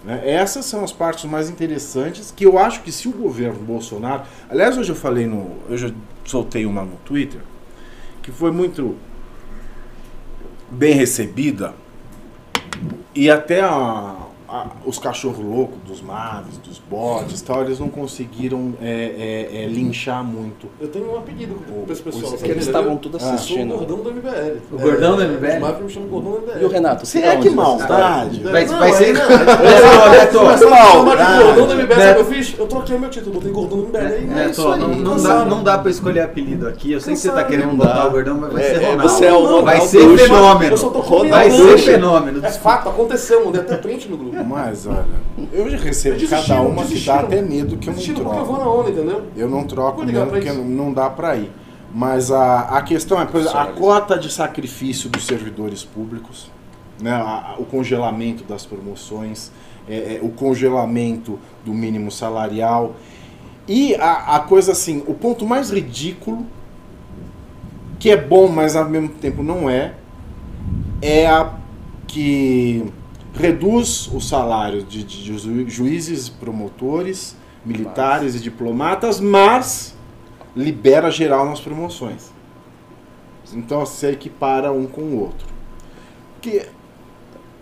Né? 0.05 0.23
Essas 0.25 0.67
são 0.67 0.85
as 0.85 0.93
partes 0.93 1.25
mais 1.25 1.49
interessantes 1.49 2.31
que 2.31 2.45
eu 2.45 2.59
acho 2.59 2.83
que 2.83 2.93
se 2.93 3.09
o 3.09 3.13
governo 3.13 3.61
Bolsonaro. 3.61 4.23
Aliás, 4.49 4.77
hoje 4.77 4.93
eu 4.93 4.97
falei 4.97 5.27
no. 5.27 5.57
Eu 5.69 5.79
já 5.79 5.91
soltei 6.25 6.67
uma 6.67 6.83
no 6.83 6.97
Twitter, 7.05 7.41
que 8.23 8.31
foi 8.31 8.51
muito 8.51 8.97
bem 10.71 10.95
recebida. 10.95 11.75
E 13.15 13.31
até 13.31 13.61
a, 13.61 14.24
a, 14.55 14.67
os 14.87 15.01
cachorros 15.01 15.45
loucos 15.45 15.79
dos 15.85 16.01
mares, 16.01 16.57
dos 16.59 16.79
bodes 16.79 17.43
tal, 17.43 17.63
eles 17.63 17.81
não 17.81 17.89
conseguiram 17.89 18.75
é, 18.81 19.49
é, 19.53 19.65
é, 19.65 19.67
linchar 19.67 20.23
muito. 20.23 20.69
Eu 20.81 20.87
tenho 20.87 21.17
um 21.17 21.23
pedido 21.23 21.57
para 21.85 21.93
esse 21.93 22.03
pessoal. 22.03 22.33
Porque 22.33 22.51
eles 22.51 22.67
estavam 22.67 22.97
tudo 22.97 23.17
assistindo. 23.17 23.73
Ah, 23.73 23.77
o 23.77 23.79
gordão 23.79 23.97
do 23.99 24.13
MBL. 24.13 24.59
O 24.71 24.79
gordão 24.79 25.17
do 25.17 25.25
MBL? 25.25 25.55
Os 25.55 25.61
mafias 25.61 25.83
me 25.83 25.91
chamam 25.91 26.09
gordão 26.09 26.33
do 26.33 26.39
MBL. 26.43 26.61
E 26.61 26.65
o 26.65 26.69
Renato? 26.69 27.05
Você 27.05 27.19
é 27.19 27.37
que 27.37 27.51
maldade. 27.51 28.43
Vai, 28.45 28.65
vai 28.67 28.93
ser. 28.93 29.15
de 29.15 30.65
Maldade. 30.67 31.43
gordão 31.43 31.67
do 31.67 31.75
MBL, 31.75 31.95
sabe 31.95 32.11
o 32.11 32.15
que 32.15 32.21
eu 32.21 32.25
fiz? 32.37 32.55
Eu 32.57 32.67
troquei 32.69 32.99
meu 32.99 33.11
título, 33.11 33.35
botei 33.35 33.51
gordão 33.51 33.79
do 33.79 33.89
MBL. 33.89 33.99
é 33.99 34.15
aí, 34.15 34.27
não, 34.79 34.89
não 34.89 35.23
dá, 35.23 35.45
não 35.45 35.65
dá 35.65 35.79
pra 35.79 35.91
escolher 35.91 36.21
apelido 36.21 36.69
aqui. 36.69 36.93
Eu 36.93 37.01
sei 37.01 37.15
que 37.15 37.21
você 37.21 37.31
tá 37.31 37.43
querendo 37.43 37.77
botar 37.77 38.07
o 38.07 38.11
gordão, 38.13 38.39
mas 38.39 38.53
vai 38.53 38.63
É, 38.63 38.67
ser 38.67 38.83
é, 38.83 38.91
Ronaldo. 38.91 39.03
você 39.03 39.27
é 39.27 39.33
o 39.33 39.39
Ronaldo 39.41 39.65
Vai 39.65 39.81
ser 39.81 40.19
fenômeno. 40.19 40.73
Eu 40.73 40.77
só 40.77 40.91
tô 40.91 41.25
Vai 41.29 41.51
ser 41.51 41.79
fenômeno. 41.79 42.47
É 42.47 42.51
fato, 42.53 42.89
aconteceu, 42.89 43.45
mandei 43.45 43.61
até 43.61 43.77
print 43.77 44.09
no 44.09 44.17
grupo. 44.17 44.44
Mas 44.47 44.87
olha, 44.87 45.05
eu 45.53 45.69
já 45.71 45.77
recebo 45.79 46.15
cada 46.17 46.29
desistiram, 46.37 46.69
uma 46.69 46.85
que 46.85 47.01
dá 47.01 47.21
até 47.21 47.43
medo 47.43 47.77
que 47.77 47.89
eu 47.89 47.93
não 47.95 48.01
porque 48.03 48.11
eu 48.21 48.25
vou 48.45 48.57
troco. 48.57 48.59
na 48.59 48.69
onda, 48.71 48.91
entendeu? 48.91 49.27
Eu 49.37 49.49
não 49.49 49.65
troco 49.65 50.05
mesmo 50.05 50.21
pra 50.21 50.27
porque 50.27 50.49
isso. 50.49 50.63
não 50.63 50.93
dá 50.93 51.11
para 51.11 51.37
ir. 51.37 51.51
Mas 51.93 52.31
a, 52.31 52.61
a 52.63 52.83
questão 52.83 53.21
é, 53.21 53.25
por 53.27 53.41
exemplo, 53.41 53.59
a 53.59 53.67
cota 53.67 54.19
de 54.19 54.31
sacrifício 54.33 55.09
dos 55.09 55.25
servidores 55.25 55.85
públicos, 55.85 56.51
né, 57.01 57.13
a- 57.13 57.53
a- 57.53 57.57
o 57.59 57.65
congelamento 57.65 58.43
das 58.45 58.67
promoções, 58.67 59.53
é, 59.89 60.17
é, 60.17 60.21
o 60.23 60.29
congelamento 60.31 61.39
do 61.65 61.73
mínimo 61.73 62.11
salarial. 62.11 62.95
E 63.69 63.95
a, 63.97 64.37
a 64.37 64.41
coisa 64.41 64.73
assim, 64.73 65.03
o 65.07 65.15
ponto 65.15 65.47
mais 65.47 65.71
ridículo, 65.71 66.45
que 68.01 68.11
é 68.11 68.17
bom, 68.17 68.49
mas 68.49 68.75
ao 68.77 68.89
mesmo 68.89 69.09
tempo 69.11 69.43
não 69.43 69.71
é, 69.71 69.95
é 71.01 71.27
a 71.27 71.51
que 72.07 72.85
reduz 73.35 74.09
o 74.13 74.21
salário 74.21 74.83
de, 74.83 75.03
de 75.03 75.25
ju- 75.25 75.69
juízes, 75.69 76.29
promotores, 76.29 77.37
militares 77.65 78.35
e 78.35 78.41
diplomatas, 78.41 79.21
mas 79.21 79.95
libera 80.57 81.11
geral 81.11 81.45
nas 81.47 81.61
promoções. 81.61 82.33
Então 83.53 83.85
se 83.85 84.07
equipara 84.07 84.73
um 84.73 84.87
com 84.87 85.03
o 85.03 85.21
outro. 85.21 85.47
Que 86.41 86.67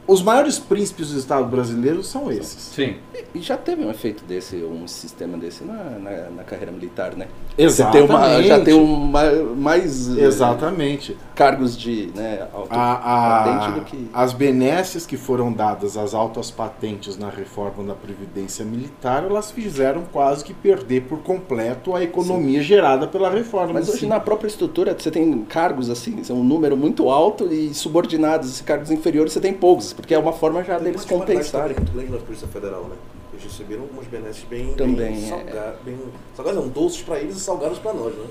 os 0.07 0.23
maiores 0.23 0.59
príncipes 0.59 1.11
do 1.13 1.19
Estado 1.19 1.47
brasileiro 1.47 2.03
são 2.03 2.31
esses. 2.31 2.61
Sim. 2.75 2.97
E 3.35 3.41
já 3.41 3.57
teve 3.57 3.85
um 3.85 3.91
efeito 3.91 4.25
desse, 4.25 4.57
um 4.57 4.87
sistema 4.87 5.39
desse 5.39 5.65
na, 5.65 5.75
na, 5.75 6.11
na 6.37 6.43
carreira 6.43 6.71
militar, 6.73 7.15
né? 7.17 7.29
Exatamente. 7.57 8.07
Você 8.09 8.15
tem 8.17 8.17
uma, 8.17 8.43
já 8.43 8.61
tem 8.65 8.75
um, 8.75 8.97
ma- 8.97 9.33
mais 9.57 10.17
eh, 10.19 10.23
Exatamente. 10.23 11.17
cargos 11.35 11.77
de 11.79 12.11
né, 12.15 12.47
alto 12.53 12.69
A- 12.71 12.93
a- 12.95 13.45
patente 13.45 13.79
do 13.81 13.85
que... 13.87 14.11
As 14.13 14.33
benesses 14.33 15.07
que 15.07 15.17
foram 15.17 15.53
dadas 15.53 15.97
às 15.97 16.15
altas 16.15 16.51
patentes 16.51 17.17
na 17.17 17.31
reforma 17.31 17.85
da 17.85 17.95
Previdência 17.95 18.65
Militar, 18.65 19.25
elas 19.25 19.51
fizeram 19.51 20.03
quase 20.13 20.45
que 20.45 20.53
perder 20.53 21.03
por 21.03 21.19
completo 21.21 21.95
a 21.95 22.03
economia 22.03 22.61
gerada 22.63 23.07
pela 23.07 23.31
reforma. 23.31 23.75
Mas 23.75 23.89
hoje 23.89 24.01
si. 24.01 24.07
na 24.07 24.21
própria 24.21 24.49
estrutura 24.49 24.95
você 24.99 25.11
tem 25.11 25.43
cargos 25.45 25.89
assim, 25.89 26.23
são 26.25 26.37
um 26.37 26.45
número 26.45 26.77
muito 26.77 27.09
alto 27.09 27.47
e 27.53 27.73
subordinados, 27.73 28.49
esses 28.49 28.61
cargos 28.61 28.91
inferiores 28.91 29.33
você 29.33 29.41
tem 29.41 29.53
poucos, 29.55 29.92
porque 29.93 30.15
é 30.15 30.19
uma 30.19 30.33
forma 30.33 30.63
já 30.65 30.77
Tem 30.77 30.85
deles 30.85 31.05
compensarem. 31.05 31.77
muito 31.77 31.93
grande 31.93 32.13
na 32.13 32.19
Polícia 32.19 32.49
Federal, 32.49 32.85
né? 32.85 32.97
Eles 33.33 33.45
receberam 33.45 33.83
algumas 33.83 34.07
benesses 34.07 34.45
bem, 34.45 34.75
Também, 34.75 35.13
bem 35.15 35.25
é. 35.25 35.29
salgadas, 35.29 35.75
bem, 35.85 35.99
salgadas 36.37 36.61
não, 36.61 36.69
doces 36.69 37.03
para 37.03 37.19
eles 37.19 37.37
e 37.37 37.41
salgados 37.41 37.79
para 37.79 37.93
nós, 37.93 38.15
né? 38.15 38.25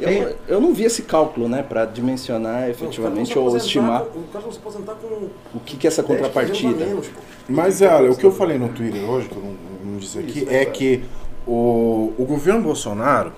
Eu, 0.00 0.36
eu 0.48 0.60
não 0.60 0.72
vi 0.74 0.84
esse 0.84 1.02
cálculo, 1.02 1.48
né, 1.48 1.62
para 1.62 1.84
dimensionar 1.84 2.68
efetivamente 2.68 3.38
ou 3.38 3.56
estimar 3.56 4.02
O 4.02 4.22
cara 4.32 4.44
não 4.44 4.50
se 4.50 4.58
aposentar 4.58 4.94
com 4.94 5.28
o 5.54 5.60
que, 5.60 5.76
que 5.76 5.86
é 5.86 5.88
essa 5.88 6.02
10% 6.02 6.04
a 6.04 6.08
contrapartida. 6.08 6.84
menos. 6.86 7.06
Mas 7.48 7.82
olha, 7.82 8.10
o 8.10 8.16
que 8.16 8.24
eu 8.24 8.32
falei 8.32 8.58
no 8.58 8.68
Twitter 8.70 9.08
hoje, 9.08 9.28
que 9.28 9.36
eu 9.36 9.42
não, 9.42 9.92
não 9.92 9.98
disse 9.98 10.18
aqui, 10.18 10.40
Isso, 10.40 10.50
é 10.50 10.62
é 10.62 10.64
que 10.66 11.04
o, 11.46 12.12
o 12.18 12.24
governo 12.24 12.62
Bolsonaro, 12.62 13.32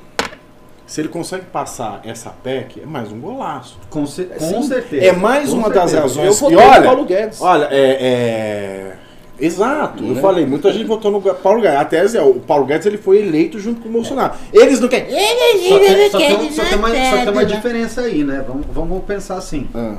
se 0.86 1.00
ele 1.00 1.08
consegue 1.08 1.46
passar 1.46 2.00
essa 2.04 2.30
PEC, 2.30 2.80
é 2.82 2.86
mais 2.86 3.10
um 3.10 3.18
golaço. 3.20 3.78
Com, 3.90 4.06
ce- 4.06 4.24
com 4.24 4.62
Sim. 4.62 4.62
certeza. 4.62 5.04
É 5.06 5.12
mais 5.12 5.50
Com 5.50 5.56
uma 5.56 5.70
das 5.70 5.90
certeza. 5.90 6.20
razões. 6.20 6.40
Eu 6.42 6.50
E 6.50 6.54
votei 6.54 6.68
olha, 6.70 6.80
no 6.80 6.86
Paulo 6.86 7.04
Guedes. 7.04 7.40
Olha, 7.40 7.68
é. 7.70 7.98
é- 8.00 8.96
Exato, 9.36 10.04
eu 10.04 10.14
Né? 10.14 10.20
falei, 10.20 10.46
muita 10.46 10.72
gente 10.72 10.86
votou 10.86 11.10
no 11.10 11.20
Paulo 11.20 11.60
Guedes. 11.60 11.76
A 11.80 11.84
tese 11.84 12.16
é, 12.16 12.22
o 12.22 12.34
Paulo 12.34 12.64
Guedes 12.66 12.86
ele 12.86 12.96
foi 12.96 13.18
eleito 13.18 13.58
junto 13.58 13.80
com 13.80 13.88
o 13.88 13.92
Bolsonaro. 13.92 14.34
Eles 14.52 14.78
não 14.78 14.88
querem. 14.88 15.10
Só 15.10 15.16
tem, 15.16 16.10
só, 16.10 16.18
tem, 16.18 16.52
só, 16.52 16.64
tem 16.64 16.78
uma, 16.78 16.88
só 16.88 17.16
tem 17.24 17.28
uma 17.30 17.44
diferença 17.44 18.02
aí, 18.02 18.22
né? 18.22 18.44
Vamos, 18.46 18.64
vamos 18.72 19.02
pensar 19.04 19.36
assim. 19.36 19.66
Ah, 19.74 19.96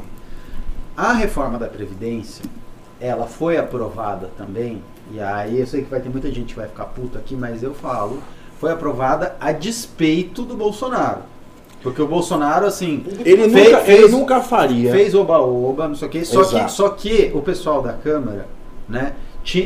A 0.96 1.12
reforma 1.14 1.58
da 1.60 1.68
Previdência, 1.68 2.46
ela 3.02 3.26
foi 3.28 3.58
aprovada 3.58 4.30
também, 4.38 4.82
e 5.12 5.20
aí 5.20 5.60
eu 5.60 5.68
sei 5.68 5.82
que 5.84 5.90
vai 5.92 6.00
ter 6.00 6.08
muita 6.10 6.32
gente 6.32 6.54
que 6.54 6.56
vai 6.60 6.70
ficar 6.70 6.86
puta 6.86 7.20
aqui, 7.20 7.36
mas 7.36 7.62
eu 7.62 7.74
falo, 7.74 8.20
foi 8.60 8.72
aprovada 8.72 9.36
a 9.40 9.52
despeito 9.52 10.44
do 10.44 10.56
Bolsonaro. 10.56 11.22
Porque 11.84 12.02
o 12.02 12.08
Bolsonaro, 12.08 12.66
assim, 12.66 13.04
Ele, 13.24 13.48
Fez- 13.50 13.54
nunca, 13.72 13.78
fez- 13.82 14.00
ele 14.00 14.08
nunca 14.12 14.42
faria. 14.42 14.92
fez 14.92 15.14
oba-oba, 15.14 15.88
não 15.88 15.96
sei 15.96 16.08
o 16.08 16.12
quê, 16.12 16.26
só 16.26 16.44
que, 16.44 16.72
só 16.72 16.90
que 16.90 17.32
o 17.34 17.42
pessoal 17.42 17.82
da 17.82 17.94
Câmara, 17.94 18.48
né, 18.90 19.14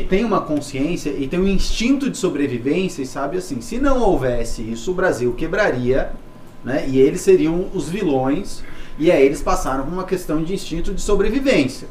tem 0.08 0.22
uma 0.24 0.42
consciência 0.42 1.08
e 1.10 1.26
tem 1.26 1.40
um 1.40 1.48
instinto 1.48 2.10
de 2.10 2.18
sobrevivência 2.18 3.00
e 3.02 3.06
sabe 3.06 3.38
assim, 3.38 3.62
se 3.62 3.78
não 3.78 4.00
houvesse 4.02 4.60
isso, 4.60 4.90
o 4.90 4.94
Brasil 4.94 5.32
quebraria, 5.32 6.12
né, 6.62 6.84
e 6.86 6.98
eles 6.98 7.22
seriam 7.22 7.66
os 7.72 7.88
vilões, 7.88 8.62
e 8.98 9.10
aí 9.10 9.24
eles 9.24 9.40
passaram 9.40 9.84
por 9.84 9.92
uma 9.94 10.04
questão 10.04 10.42
de 10.44 10.52
instinto 10.52 10.92
de 10.92 11.00
sobrevivência. 11.00 11.88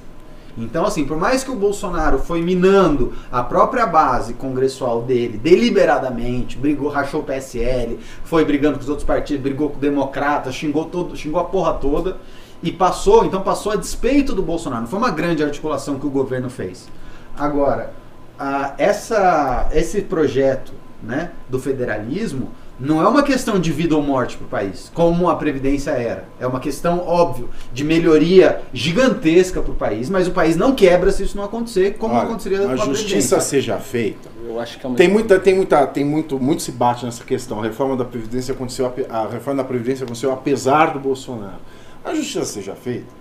Então, 0.60 0.86
assim, 0.86 1.06
por 1.06 1.18
mais 1.18 1.44
que 1.44 1.52
o 1.52 1.56
Bolsonaro 1.56 2.20
foi 2.20 2.42
minando 2.42 3.14
a 3.32 3.42
própria 3.42 3.86
base 3.86 4.34
congressual 4.34 5.02
dele 5.04 5.38
deliberadamente, 5.38 6.58
brigou, 6.58 6.90
rachou 6.90 7.22
o 7.22 7.24
PSL, 7.24 7.98
foi 8.24 8.44
brigando 8.44 8.76
com 8.78 8.84
os 8.84 8.90
outros 8.90 9.06
partidos, 9.08 9.42
brigou 9.42 9.70
com 9.70 9.78
o 9.78 9.80
Democrata, 9.80 10.52
xingou, 10.52 10.86
todo, 10.86 11.16
xingou 11.16 11.40
a 11.40 11.46
porra 11.46 11.74
toda 11.74 12.18
e 12.62 12.72
passou, 12.72 13.24
então 13.26 13.42
passou 13.42 13.72
a 13.72 13.76
despeito 13.76 14.36
do 14.36 14.42
Bolsonaro. 14.44 14.82
Não 14.82 14.90
foi 14.90 15.00
uma 15.00 15.12
grande 15.12 15.42
articulação 15.44 15.98
que 15.98 16.06
o 16.06 16.10
governo 16.10 16.50
fez. 16.50 16.90
Agora, 17.38 17.94
a- 18.38 18.74
essa, 18.78 19.70
esse 19.72 20.02
projeto 20.02 20.74
né, 21.02 21.32
do 21.50 21.58
federalismo 21.60 22.52
Não 22.80 23.02
é 23.02 23.08
uma 23.08 23.24
questão 23.24 23.60
de 23.60 23.74
vida 23.74 23.96
ou 23.96 24.02
morte 24.02 24.38
para 24.38 24.46
o 24.46 24.50
país, 24.50 24.90
como 24.94 25.30
a 25.30 25.36
Previdência 25.36 25.92
era. 25.92 26.26
É 26.40 26.48
uma 26.48 26.62
questão, 26.62 27.06
óbvio, 27.06 27.50
de 27.74 27.84
melhoria 27.84 28.62
gigantesca 28.74 29.62
para 29.62 29.72
o 29.72 29.76
país, 29.76 30.10
mas 30.10 30.28
o 30.28 30.32
país 30.32 30.56
não 30.56 30.74
quebra 30.74 31.12
se 31.12 31.24
isso 31.24 31.36
não 31.36 31.44
acontecer, 31.44 31.96
como 31.98 32.14
Olha, 32.14 32.24
aconteceria 32.24 32.60
com 32.60 32.70
a 32.70 32.74
a 32.74 32.78
justiça 32.78 33.42
seja 33.42 33.78
feita. 33.78 34.30
Eu 34.48 34.60
acho 34.60 34.80
que 34.80 34.86
é 34.86 34.90
uma... 34.90 34.96
Tem 34.96 35.10
muita, 35.10 35.38
tem 35.40 35.56
muita, 35.56 35.86
tem 35.88 36.06
muito, 36.06 36.40
muito 36.40 36.62
se 36.62 36.72
bate 36.72 37.04
nessa 37.04 37.24
questão. 37.24 37.60
A 37.60 37.64
reforma 37.64 37.98
da 37.98 38.06
previdência 38.06 38.54
aconteceu, 38.54 38.92
a 39.10 39.28
reforma 39.28 39.62
da 39.62 39.68
previdência 39.68 40.06
aconteceu 40.06 40.32
apesar 40.32 40.94
do 40.94 41.00
Bolsonaro. 41.00 41.60
A 42.04 42.16
justiça 42.16 42.46
seja 42.46 42.76
feita. 42.76 43.19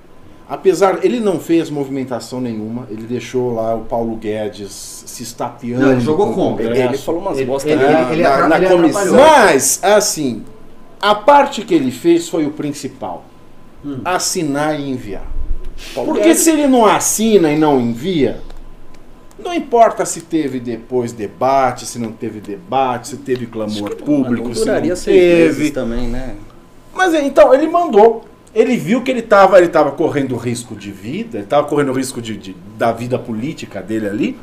Apesar, 0.48 1.04
ele 1.04 1.20
não 1.20 1.38
fez 1.38 1.68
movimentação 1.68 2.40
nenhuma. 2.40 2.86
Ele 2.90 3.02
deixou 3.02 3.52
lá 3.54 3.74
o 3.74 3.80
Paulo 3.80 4.16
Guedes 4.16 5.02
se 5.06 5.22
estapeando. 5.22 5.84
Não, 5.84 5.92
ele 5.92 6.00
jogou 6.00 6.32
contra. 6.32 6.64
Congresso. 6.66 6.88
Ele 6.94 6.98
falou 6.98 7.20
umas 7.20 7.36
Ele- 7.36 7.46
bosta 7.46 7.68
ele- 7.68 7.82
na, 7.84 8.12
ele 8.12 8.22
na- 8.22 8.48
na 8.48 8.56
ele 8.56 8.66
comissão. 8.68 9.14
Mas, 9.14 9.78
assim, 9.82 10.42
a 11.00 11.14
parte 11.14 11.62
que 11.62 11.74
ele 11.74 11.90
fez 11.90 12.28
foi 12.30 12.46
o 12.46 12.50
principal. 12.52 13.24
Hum. 13.84 14.00
Assinar 14.04 14.80
e 14.80 14.90
enviar. 14.90 15.26
Paulo 15.94 16.12
Porque 16.12 16.28
Guedes- 16.28 16.42
se 16.42 16.50
ele 16.50 16.66
não 16.66 16.86
assina 16.86 17.52
e 17.52 17.58
não 17.58 17.78
envia, 17.78 18.40
não 19.38 19.52
importa 19.54 20.04
se 20.06 20.22
teve 20.22 20.58
depois 20.58 21.12
debate, 21.12 21.84
se 21.86 21.98
não 21.98 22.10
teve 22.10 22.40
debate, 22.40 23.08
se 23.08 23.16
teve 23.18 23.46
clamor 23.46 23.94
público, 23.96 24.48
não 24.48 24.54
se 24.54 24.64
não 24.64 24.96
teve. 24.96 25.70
também, 25.70 26.08
né? 26.08 26.34
Mas 26.94 27.12
então, 27.14 27.54
ele 27.54 27.68
mandou. 27.68 28.24
Ele 28.54 28.76
viu 28.76 29.02
que 29.02 29.10
ele 29.10 29.20
estava 29.20 29.58
ele 29.58 29.68
tava 29.68 29.92
correndo 29.92 30.36
risco 30.36 30.74
de 30.74 30.90
vida, 30.90 31.36
ele 31.38 31.44
estava 31.44 31.66
correndo 31.66 31.92
risco 31.92 32.20
de, 32.20 32.36
de- 32.36 32.56
da 32.76 32.92
vida 32.92 33.18
política 33.18 33.80
dele 33.82 34.08
ali. 34.08 34.40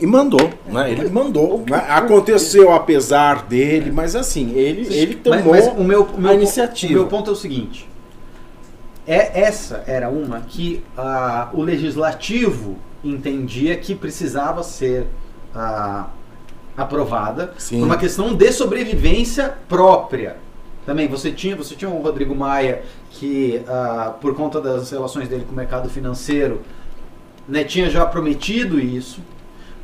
E 0.00 0.06
mandou, 0.06 0.50
né? 0.66 0.92
Ele 0.92 1.08
mandou. 1.08 1.64
né? 1.68 1.84
Aconteceu 1.88 2.72
apesar 2.72 3.44
dele, 3.46 3.90
mas 3.90 4.14
assim, 4.14 4.52
ele, 4.54 4.86
ele 4.94 5.20
Mas- 5.26 5.40
tomou 5.42 5.52
mas 5.54 5.66
o 5.68 5.82
meu, 5.82 6.02
o 6.04 6.20
meu 6.20 6.30
a 6.30 6.34
iniciativa. 6.34 6.92
O 6.92 6.96
meu 6.96 7.06
ponto 7.06 7.30
é 7.30 7.32
o 7.32 7.36
seguinte: 7.36 7.88
é, 9.06 9.40
essa 9.40 9.82
era 9.86 10.08
uma 10.08 10.40
que 10.40 10.84
ah, 10.96 11.48
o 11.52 11.62
legislativo 11.62 12.76
entendia 13.02 13.74
que 13.76 13.94
precisava 13.94 14.62
ser 14.62 15.06
ah, 15.54 16.06
aprovada 16.76 17.54
Sim. 17.58 17.80
por 17.80 17.86
uma 17.86 17.96
questão 17.96 18.34
de 18.34 18.52
sobrevivência 18.52 19.54
própria. 19.68 20.36
Também 20.88 21.06
você 21.06 21.30
tinha, 21.30 21.54
você 21.54 21.74
tinha 21.74 21.90
o 21.90 22.00
Rodrigo 22.00 22.34
Maia 22.34 22.82
que 23.10 23.62
ah, 23.68 24.14
por 24.18 24.34
conta 24.34 24.58
das 24.58 24.90
relações 24.90 25.28
dele 25.28 25.44
com 25.44 25.52
o 25.52 25.54
mercado 25.54 25.90
financeiro, 25.90 26.62
né, 27.46 27.62
tinha 27.62 27.90
já 27.90 28.06
prometido 28.06 28.80
isso. 28.80 29.20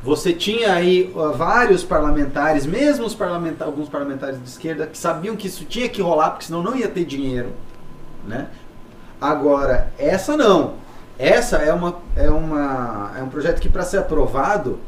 Você 0.01 0.33
tinha 0.33 0.73
aí 0.73 1.13
ah, 1.15 1.27
vários 1.27 1.83
parlamentares, 1.83 2.65
mesmo 2.65 3.05
os 3.05 3.13
parlamenta 3.13 3.65
alguns 3.65 3.87
parlamentares 3.87 4.41
de 4.41 4.49
esquerda, 4.49 4.87
que 4.87 4.97
sabiam 4.97 5.35
que 5.35 5.45
isso 5.45 5.63
tinha 5.65 5.87
que 5.87 6.01
rolar, 6.01 6.31
porque 6.31 6.45
senão 6.45 6.63
não 6.63 6.75
ia 6.75 6.87
ter 6.87 7.05
dinheiro. 7.05 7.49
Né? 8.27 8.47
Agora, 9.21 9.93
essa 9.99 10.35
não. 10.35 10.73
Essa 11.19 11.57
é, 11.57 11.71
uma, 11.71 11.97
é, 12.15 12.31
uma, 12.31 13.11
é 13.15 13.21
um 13.21 13.29
projeto 13.29 13.61
que, 13.61 13.69
para 13.69 13.83
ser 13.83 13.99
aprovado, 13.99 14.79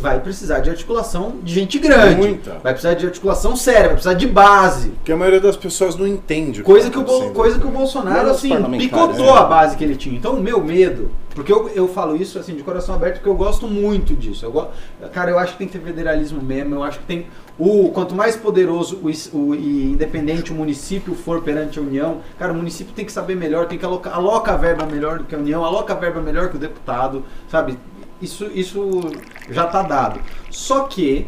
vai 0.00 0.20
precisar 0.20 0.58
de 0.60 0.70
articulação 0.70 1.36
de 1.42 1.54
gente 1.54 1.78
grande. 1.78 2.16
Muita. 2.16 2.58
Vai 2.62 2.72
precisar 2.72 2.94
de 2.94 3.06
articulação 3.06 3.54
séria, 3.54 3.82
vai 3.82 3.90
precisar 3.92 4.14
de 4.14 4.26
base. 4.26 4.90
Porque 4.90 5.12
a 5.12 5.16
maioria 5.16 5.40
das 5.40 5.56
pessoas 5.56 5.96
não 5.96 6.06
entende. 6.06 6.60
o 6.60 6.64
Coisa 6.64 6.86
tá 6.88 6.92
que, 6.92 6.98
o, 6.98 7.02
Bo- 7.04 7.30
coisa 7.30 7.58
que 7.58 7.66
o 7.66 7.70
Bolsonaro, 7.70 8.16
Menos 8.24 8.36
assim, 8.36 8.50
picotou 8.78 9.26
é. 9.36 9.38
a 9.38 9.44
base 9.44 9.76
que 9.76 9.84
ele 9.84 9.96
tinha. 9.96 10.16
Então, 10.16 10.34
o 10.34 10.40
meu 10.42 10.62
medo, 10.62 11.10
porque 11.34 11.52
eu, 11.52 11.68
eu 11.74 11.86
falo 11.88 12.16
isso, 12.16 12.38
assim, 12.38 12.54
de 12.54 12.62
coração 12.62 12.94
aberto, 12.94 13.14
porque 13.16 13.28
eu 13.28 13.34
gosto 13.36 13.68
muito 13.68 14.14
disso. 14.14 14.44
Eu 14.44 14.50
go- 14.52 14.68
cara, 15.12 15.30
eu 15.30 15.38
acho 15.38 15.52
que 15.52 15.58
tem 15.58 15.66
que 15.68 15.78
ter 15.78 15.84
federalismo 15.84 16.42
mesmo, 16.42 16.74
eu 16.74 16.82
acho 16.82 16.98
que 16.98 17.04
tem... 17.04 17.26
O, 17.58 17.90
quanto 17.90 18.14
mais 18.14 18.36
poderoso 18.36 18.98
o, 19.02 19.36
o- 19.38 19.54
e 19.54 19.92
independente 19.92 20.50
o 20.50 20.54
município 20.54 21.14
for 21.14 21.42
perante 21.42 21.78
a 21.78 21.82
União, 21.82 22.18
cara, 22.38 22.52
o 22.54 22.56
município 22.56 22.94
tem 22.94 23.04
que 23.04 23.12
saber 23.12 23.36
melhor, 23.36 23.66
tem 23.66 23.76
que 23.76 23.84
alocar, 23.84 24.14
aloca 24.14 24.52
a 24.52 24.56
verba 24.56 24.86
melhor 24.86 25.18
do 25.18 25.24
que 25.24 25.34
a 25.34 25.38
União, 25.38 25.62
aloca 25.62 25.92
a 25.92 25.96
verba 25.96 26.22
melhor 26.22 26.48
que 26.48 26.56
o 26.56 26.58
deputado, 26.58 27.22
sabe? 27.50 27.76
Isso, 28.20 28.50
isso 28.54 29.00
já 29.48 29.66
tá 29.66 29.82
dado. 29.82 30.20
Só 30.50 30.80
que, 30.84 31.26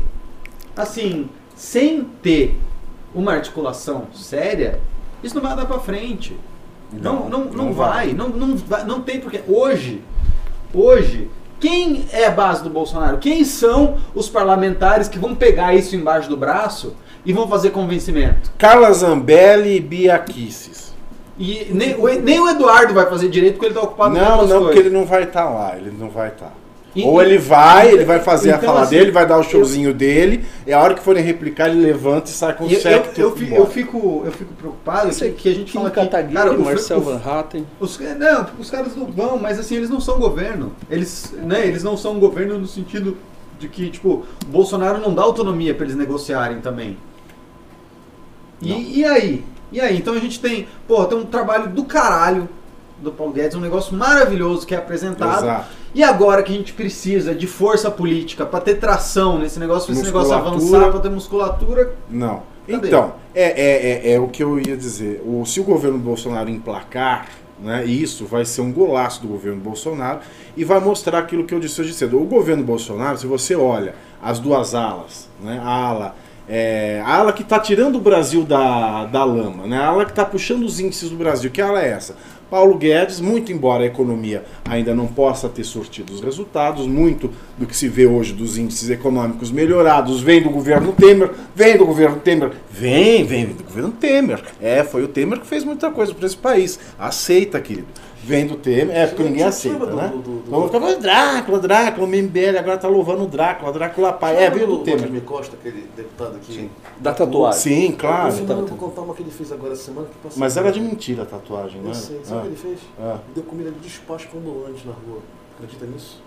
assim, 0.76 1.28
sem 1.54 2.04
ter 2.22 2.58
uma 3.14 3.32
articulação 3.32 4.06
séria, 4.14 4.80
isso 5.22 5.34
não 5.34 5.42
vai 5.42 5.56
dar 5.56 5.66
pra 5.66 5.78
frente. 5.78 6.36
Não, 6.92 7.28
não, 7.28 7.44
não, 7.46 7.72
vai. 7.72 8.12
Não, 8.12 8.28
não 8.28 8.56
vai. 8.56 8.84
Não 8.84 9.00
tem 9.00 9.18
porque. 9.20 9.40
Hoje, 9.48 10.02
hoje, 10.74 11.30
quem 11.58 12.04
é 12.12 12.26
a 12.26 12.30
base 12.30 12.62
do 12.62 12.68
Bolsonaro? 12.68 13.16
Quem 13.18 13.44
são 13.44 13.96
os 14.14 14.28
parlamentares 14.28 15.08
que 15.08 15.18
vão 15.18 15.34
pegar 15.34 15.74
isso 15.74 15.96
embaixo 15.96 16.28
do 16.28 16.36
braço 16.36 16.94
e 17.24 17.32
vão 17.32 17.48
fazer 17.48 17.70
convencimento? 17.70 18.52
Carla 18.58 18.92
Zambelli 18.92 19.76
e 19.76 19.80
Bia 19.80 20.18
Kicis. 20.18 20.92
E 21.38 21.68
nem, 21.70 21.94
o- 21.94 22.20
nem 22.20 22.38
o 22.40 22.48
Eduardo 22.50 22.92
vai 22.92 23.06
fazer 23.08 23.30
direito 23.30 23.54
porque 23.54 23.66
ele 23.66 23.74
tá 23.74 23.80
ocupado 23.80 24.14
com 24.14 24.20
Não, 24.20 24.46
não, 24.46 24.62
porque 24.64 24.78
ele 24.78 24.90
não 24.90 25.06
vai 25.06 25.22
estar 25.22 25.48
lá, 25.48 25.74
ele 25.78 25.90
não 25.98 26.10
vai 26.10 26.28
estar. 26.28 26.52
E- 26.94 27.04
Ou 27.04 27.22
ele 27.22 27.38
vai, 27.38 27.90
ele 27.90 28.04
vai 28.04 28.20
fazer 28.20 28.52
a 28.52 28.56
Então, 28.56 28.68
fala 28.68 28.82
assim, 28.82 28.96
dele, 28.96 29.10
vai 29.10 29.26
dar 29.26 29.38
o 29.38 29.42
showzinho 29.42 29.94
dele, 29.94 30.44
e 30.66 30.72
a 30.72 30.80
hora 30.80 30.94
que 30.94 31.02
forem 31.02 31.24
replicar, 31.24 31.70
ele 31.70 31.80
levanta 31.80 32.30
e 32.30 32.34
sai 32.34 32.54
com 32.54 32.64
o 32.64 32.68
E 32.68 32.74
eu, 32.74 32.80
eu, 32.82 33.04
eu, 33.16 33.48
eu 33.56 33.66
fico, 33.66 34.22
eu 34.26 34.32
fico 34.32 34.52
preocupado 34.54 35.10
que, 35.14 35.30
que 35.30 35.48
a 35.48 35.54
gente 35.54 35.72
Kim 35.72 35.78
fala 35.78 35.90
que 35.90 35.96
Kataguiri, 36.00 36.34
cara, 36.34 36.52
o, 36.52 36.62
Marcel 36.62 36.98
o, 36.98 37.00
Van 37.00 37.20
Hatten. 37.24 37.66
Os, 37.80 37.98
não, 37.98 38.46
os 38.58 38.70
caras 38.70 38.94
não 38.94 39.06
vão, 39.06 39.38
mas 39.38 39.58
assim, 39.58 39.76
eles 39.76 39.88
não 39.88 40.00
são 40.00 40.18
governo. 40.18 40.72
Eles, 40.90 41.32
né, 41.42 41.66
eles 41.66 41.82
não 41.82 41.96
são 41.96 42.18
governo 42.18 42.58
no 42.58 42.66
sentido 42.66 43.16
de 43.58 43.68
que, 43.68 43.88
tipo, 43.88 44.24
o 44.44 44.48
Bolsonaro 44.48 44.98
não 45.00 45.14
dá 45.14 45.22
autonomia 45.22 45.74
para 45.74 45.84
eles 45.86 45.96
negociarem 45.96 46.60
também. 46.60 46.98
E, 48.60 49.00
e 49.00 49.04
aí? 49.04 49.44
E 49.72 49.80
aí? 49.80 49.96
Então 49.96 50.14
a 50.14 50.18
gente 50.18 50.38
tem, 50.38 50.68
pô, 50.86 51.04
tem 51.06 51.16
um 51.18 51.24
trabalho 51.24 51.68
do 51.70 51.84
caralho 51.84 52.48
do 53.02 53.12
Paulo 53.12 53.32
Guedes, 53.32 53.56
um 53.56 53.60
negócio 53.60 53.94
maravilhoso 53.94 54.66
que 54.66 54.74
é 54.74 54.78
apresentado. 54.78 55.44
Exato. 55.44 55.66
E 55.94 56.02
agora 56.02 56.42
que 56.42 56.52
a 56.52 56.56
gente 56.56 56.72
precisa 56.72 57.34
de 57.34 57.46
força 57.46 57.90
política 57.90 58.46
para 58.46 58.60
ter 58.60 58.76
tração 58.76 59.38
nesse 59.38 59.58
negócio, 59.58 59.92
esse 59.92 60.02
negócio 60.02 60.32
avançar, 60.32 60.90
para 60.90 61.00
ter 61.00 61.10
musculatura, 61.10 61.94
Não. 62.08 62.42
Cadê? 62.66 62.88
Então, 62.88 63.14
é, 63.34 63.42
é, 63.42 64.10
é, 64.10 64.14
é 64.14 64.20
o 64.20 64.28
que 64.28 64.42
eu 64.42 64.58
ia 64.58 64.76
dizer. 64.76 65.20
O, 65.26 65.44
se 65.44 65.58
o 65.60 65.64
governo 65.64 65.98
Bolsonaro 65.98 66.48
emplacar, 66.48 67.26
né, 67.60 67.84
isso 67.84 68.24
vai 68.24 68.44
ser 68.44 68.60
um 68.60 68.72
golaço 68.72 69.20
do 69.20 69.28
governo 69.28 69.60
Bolsonaro 69.60 70.20
e 70.56 70.64
vai 70.64 70.78
mostrar 70.80 71.18
aquilo 71.18 71.44
que 71.44 71.52
eu 71.52 71.60
disse 71.60 71.80
hoje 71.80 71.92
cedo. 71.92 72.20
O 72.20 72.24
governo 72.24 72.62
Bolsonaro, 72.62 73.18
se 73.18 73.26
você 73.26 73.56
olha 73.56 73.94
as 74.22 74.38
duas 74.38 74.74
alas, 74.74 75.28
né, 75.42 75.60
a 75.62 75.68
ala. 75.68 76.14
é, 76.48 77.02
a 77.04 77.16
ala 77.16 77.32
que 77.32 77.42
está 77.42 77.58
tirando 77.58 77.96
o 77.96 78.00
Brasil 78.00 78.44
da, 78.44 79.06
da 79.06 79.24
lama, 79.24 79.66
né? 79.66 79.78
a 79.78 79.86
ala 79.86 80.04
que 80.04 80.12
está 80.12 80.24
puxando 80.24 80.62
os 80.64 80.78
índices 80.78 81.10
do 81.10 81.16
Brasil, 81.16 81.50
que 81.50 81.60
ala 81.60 81.82
é 81.82 81.88
essa? 81.88 82.16
Paulo 82.52 82.76
Guedes, 82.76 83.18
muito 83.18 83.50
embora 83.50 83.82
a 83.82 83.86
economia 83.86 84.44
ainda 84.62 84.94
não 84.94 85.06
possa 85.06 85.48
ter 85.48 85.64
surtido 85.64 86.12
os 86.12 86.20
resultados, 86.20 86.86
muito 86.86 87.30
do 87.56 87.64
que 87.64 87.74
se 87.74 87.88
vê 87.88 88.04
hoje 88.04 88.34
dos 88.34 88.58
índices 88.58 88.90
econômicos 88.90 89.50
melhorados 89.50 90.20
vem 90.20 90.42
do 90.42 90.50
governo 90.50 90.92
Temer, 90.92 91.30
vem 91.54 91.78
do 91.78 91.86
governo 91.86 92.20
Temer, 92.20 92.50
vem, 92.70 93.24
vem 93.24 93.46
do 93.46 93.64
governo 93.64 93.92
Temer. 93.92 94.42
É, 94.60 94.84
foi 94.84 95.02
o 95.02 95.08
Temer 95.08 95.40
que 95.40 95.46
fez 95.46 95.64
muita 95.64 95.90
coisa 95.90 96.12
para 96.12 96.26
esse 96.26 96.36
país. 96.36 96.78
Aceita, 96.98 97.58
querido. 97.58 97.86
Vem 98.24 98.46
do 98.46 98.54
Temer, 98.56 98.96
é 98.96 99.06
porque 99.08 99.24
ninguém 99.24 99.42
aceita, 99.42 99.84
lembra 99.84 99.96
né? 100.02 100.08
do- 100.08 100.18
do- 100.18 100.22
do- 100.22 100.38
Então 100.46 100.50
vamos 100.52 100.66
ficar 100.66 100.80
falando 100.80 101.00
Drácula, 101.00 101.58
Drácula, 101.58 102.06
o 102.06 102.10
MBL 102.10 102.56
agora 102.58 102.78
tá 102.78 102.86
louvando 102.86 103.24
o 103.24 103.26
Drácula, 103.26 103.72
Drácula 103.72 104.12
pai. 104.12 104.36
É, 104.36 104.48
veio 104.48 104.66
do 104.68 104.78
Temer. 104.78 104.98
Vladimir 105.00 105.22
Costa, 105.22 105.56
aquele 105.56 105.88
deputado 105.96 106.36
aqui. 106.36 106.70
Da 107.00 107.12
tatuagem. 107.12 107.60
Sim, 107.60 107.92
claro. 107.92 108.32
final 108.32 108.58
eu 108.60 108.66
vou 108.66 108.78
contar 108.78 109.00
uma 109.02 109.12
que 109.14 109.22
ele 109.22 109.30
fez 109.32 109.50
agora 109.50 109.72
essa 109.72 109.82
semana 109.84 110.06
que 110.06 110.14
passou. 110.22 110.38
Mas 110.38 110.56
era 110.56 110.70
de 110.70 110.80
mentira 110.80 111.24
a 111.24 111.26
tatuagem, 111.26 111.80
né? 111.80 111.90
Eu 111.90 111.94
sei, 111.94 112.20
sabe 112.22 112.38
o 112.38 112.42
que 112.42 112.46
ele 112.48 112.56
fez? 112.56 112.78
Ah. 113.00 113.18
Deu 113.34 113.42
comida 113.42 113.70
de 113.72 113.80
despacho 113.80 114.28
pra 114.28 114.38
ambulante 114.38 114.86
na 114.86 114.92
rua. 114.92 115.18
Acredita 115.56 115.86
nisso? 115.86 116.22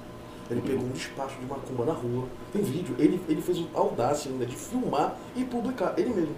Ele 0.51 0.61
pegou 0.61 0.83
um 0.85 0.89
despacho 0.89 1.35
de 1.39 1.45
macumba 1.45 1.85
na 1.85 1.93
rua. 1.93 2.25
Tem 2.51 2.61
vídeo. 2.61 2.93
Ele, 2.99 3.19
ele 3.29 3.41
fez 3.41 3.59
a 3.73 3.79
audácia 3.79 4.29
ainda 4.29 4.45
de 4.45 4.55
filmar 4.55 5.15
e 5.35 5.43
publicar. 5.45 5.93
Ele 5.97 6.09
mesmo. 6.09 6.35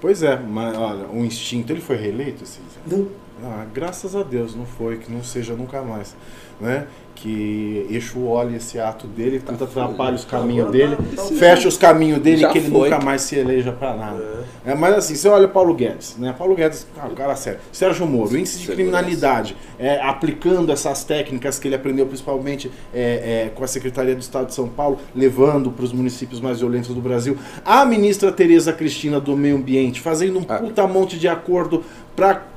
Pois 0.00 0.22
é, 0.22 0.36
mas 0.38 0.76
olha, 0.78 1.06
o 1.12 1.24
instinto, 1.24 1.72
ele 1.72 1.80
foi 1.80 1.96
reeleito 1.96 2.44
esse 2.44 2.58
Não. 2.86 3.06
Ah, 3.42 3.64
graças 3.72 4.14
a 4.14 4.22
Deus, 4.22 4.54
não 4.54 4.66
foi, 4.66 4.98
que 4.98 5.10
não 5.10 5.22
seja 5.22 5.54
nunca 5.54 5.80
mais. 5.82 6.14
Né? 6.60 6.86
Que 7.14 7.86
Exu 7.90 8.26
olhe 8.26 8.56
esse 8.56 8.78
ato 8.78 9.06
dele, 9.06 9.40
tudo 9.40 9.64
atrapalha 9.64 10.14
os 10.14 10.24
caminhos 10.26 10.70
dele, 10.70 10.96
tá- 10.96 11.22
tá- 11.22 11.28
fecha 11.34 11.66
os 11.68 11.76
caminhos 11.78 12.18
dele 12.20 12.46
que 12.48 12.58
ele 12.58 12.68
nunca 12.68 12.98
mais 12.98 13.22
se 13.22 13.36
eleja 13.36 13.72
pra 13.72 13.94
nada. 13.94 14.44
É, 14.64 14.74
mas 14.74 14.94
assim, 14.94 15.14
você 15.14 15.28
olha 15.28 15.48
Paulo 15.48 15.74
Guedes, 15.74 16.16
né? 16.18 16.34
Paulo 16.36 16.54
Guedes, 16.54 16.86
ah, 16.98 17.06
o 17.06 17.10
cara 17.14 17.34
sério. 17.34 17.60
Sérgio 17.72 18.06
Moro, 18.06 18.36
índice 18.36 18.58
de 18.58 18.66
criminalidade, 18.72 19.56
é, 19.78 20.00
aplicando 20.02 20.70
essas 20.72 21.02
técnicas 21.04 21.58
que 21.58 21.68
ele 21.68 21.74
aprendeu 21.74 22.06
principalmente 22.06 22.70
é, 22.92 23.46
é, 23.46 23.52
com 23.54 23.64
a 23.64 23.66
Secretaria 23.66 24.14
do 24.14 24.20
Estado 24.20 24.46
de 24.48 24.54
São 24.54 24.68
Paulo, 24.68 24.98
levando 25.14 25.70
para 25.70 25.84
os 25.84 25.92
municípios 25.94 26.40
mais 26.40 26.60
violentos 26.60 26.94
do 26.94 27.00
Brasil. 27.00 27.36
A 27.64 27.84
ministra 27.86 28.30
Tereza 28.32 28.72
Cristina 28.72 29.18
do 29.20 29.34
Meio 29.36 29.56
Ambiente, 29.56 30.00
fazendo 30.00 30.38
um 30.38 30.44
Ah. 30.48 30.58
puta 30.58 30.86
monte 30.86 31.18
de 31.18 31.28
acordo 31.28 31.82
para 32.16 32.49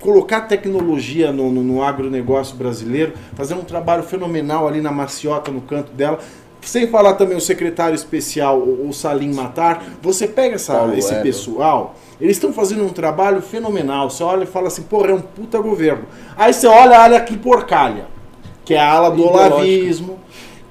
colocar 0.00 0.42
tecnologia 0.42 1.30
no, 1.32 1.50
no, 1.50 1.62
no 1.62 1.82
agronegócio 1.82 2.56
brasileiro, 2.56 3.12
fazendo 3.34 3.60
um 3.60 3.64
trabalho 3.64 4.02
fenomenal 4.02 4.66
ali 4.66 4.80
na 4.80 4.90
maciota, 4.92 5.50
no 5.50 5.60
canto 5.60 5.92
dela. 5.92 6.18
Sem 6.60 6.86
falar 6.86 7.14
também 7.14 7.36
o 7.36 7.40
secretário 7.40 7.94
especial, 7.94 8.58
o 8.58 8.88
o 8.88 8.92
Salim 8.92 9.34
Matar. 9.34 9.82
Você 10.00 10.28
pega 10.28 10.54
essa- 10.54 10.74
Paulo 10.74 10.94
esse 10.94 11.12
pessoal, 11.22 11.94
eles 12.20 12.36
estão 12.36 12.52
fazendo 12.52 12.84
um 12.84 12.88
trabalho 12.90 13.42
fenomenal. 13.42 14.08
Você 14.10 14.22
olha 14.22 14.44
e 14.44 14.46
fala 14.46 14.68
assim, 14.68 14.82
porra, 14.82 15.10
é 15.10 15.14
um 15.14 15.20
puta 15.20 15.58
governo. 15.60 16.04
Aí 16.36 16.52
você 16.52 16.66
olha 16.68 16.96
a 16.98 17.02
área 17.02 17.20
que 17.20 17.36
porcalha, 17.36 18.06
que 18.64 18.74
é 18.74 18.78
a 18.80 18.88
ala 18.92 19.10
do 19.10 19.24
olavismo, 19.24 20.18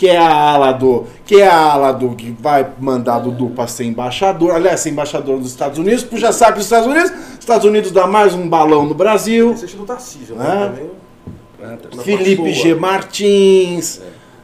que 0.02 0.08
é 0.08 0.18
a 0.18 0.34
ala 0.34 0.72
do. 0.72 1.06
Que 1.28 1.42
é 1.42 1.48
a 1.48 1.74
ala 1.74 1.92
do 1.92 2.16
que 2.16 2.32
vai 2.32 2.68
mandar 2.80 3.20
Dudu 3.20 3.52
pra 3.52 3.68
ser 3.68 3.84
embaixador. 3.84 4.56
Aliás, 4.56 4.80
ser 4.80 4.90
embaixador 4.90 5.38
dos 5.38 5.52
Estados 5.52 5.78
Unidos, 5.78 6.04
puxa 6.04 6.32
saco 6.32 6.54
dos 6.54 6.64
Estados 6.64 6.88
Unidos. 6.88 7.14
Estados 7.40 7.68
Unidos 7.68 7.92
dá 7.92 8.08
mais 8.08 8.34
um 8.34 8.50
balão 8.50 8.84
no 8.84 8.96
Brasil. 8.96 9.52
Esse 9.52 9.66
é 9.66 9.78
do 9.78 9.86
Tarcísio, 9.86 10.34
É. 10.34 10.38
né? 10.40 10.74
Também. 11.60 11.80
Na 11.98 12.02
Felipe. 12.02 12.52
G. 12.52 12.74
Martins. 12.74 14.02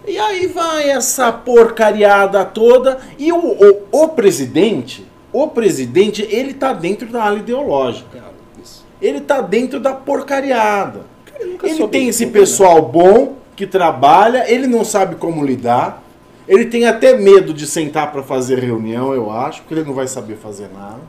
E 0.08 0.20
aí 0.20 0.46
vai 0.46 0.92
essa 0.92 1.32
porcariada 1.32 2.46
toda. 2.46 3.00
E 3.18 3.32
o, 3.32 3.38
o, 3.40 4.04
o 4.04 4.10
presidente, 4.10 5.08
o 5.34 5.48
presidente, 5.48 6.22
ele 6.30 6.54
tá 6.54 6.72
dentro 6.72 7.08
da 7.08 7.24
ala 7.24 7.40
ideológica. 7.40 8.24
Ele 9.02 9.22
tá 9.22 9.42
dentro 9.42 9.80
da 9.80 9.94
porcariada. 9.94 11.02
Ele 11.64 11.88
tem 11.88 12.10
esse 12.10 12.28
né? 12.28 12.32
pessoal 12.32 12.80
bom 12.80 13.38
que 13.58 13.68
trabalha, 13.68 14.50
ele 14.50 14.68
não 14.68 14.86
sabe 14.86 15.16
como 15.16 15.44
lidar. 15.44 16.02
Ele 16.48 16.66
tem 16.66 16.86
até 16.86 17.18
medo 17.18 17.54
de 17.54 17.68
sentar 17.68 18.10
para 18.12 18.24
fazer 18.24 18.60
reunião, 18.60 19.14
eu 19.14 19.30
acho, 19.30 19.62
porque 19.62 19.74
ele 19.74 19.84
não 19.84 19.94
vai 19.94 20.08
saber 20.08 20.38
fazer 20.38 20.70
nada. 20.74 21.02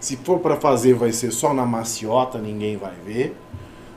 Se 0.00 0.16
for 0.16 0.40
para 0.40 0.56
fazer, 0.56 0.94
vai 0.94 1.12
ser 1.12 1.30
só 1.30 1.54
na 1.54 1.64
maciota, 1.64 2.38
ninguém 2.38 2.76
vai 2.76 2.92
ver. 3.06 3.36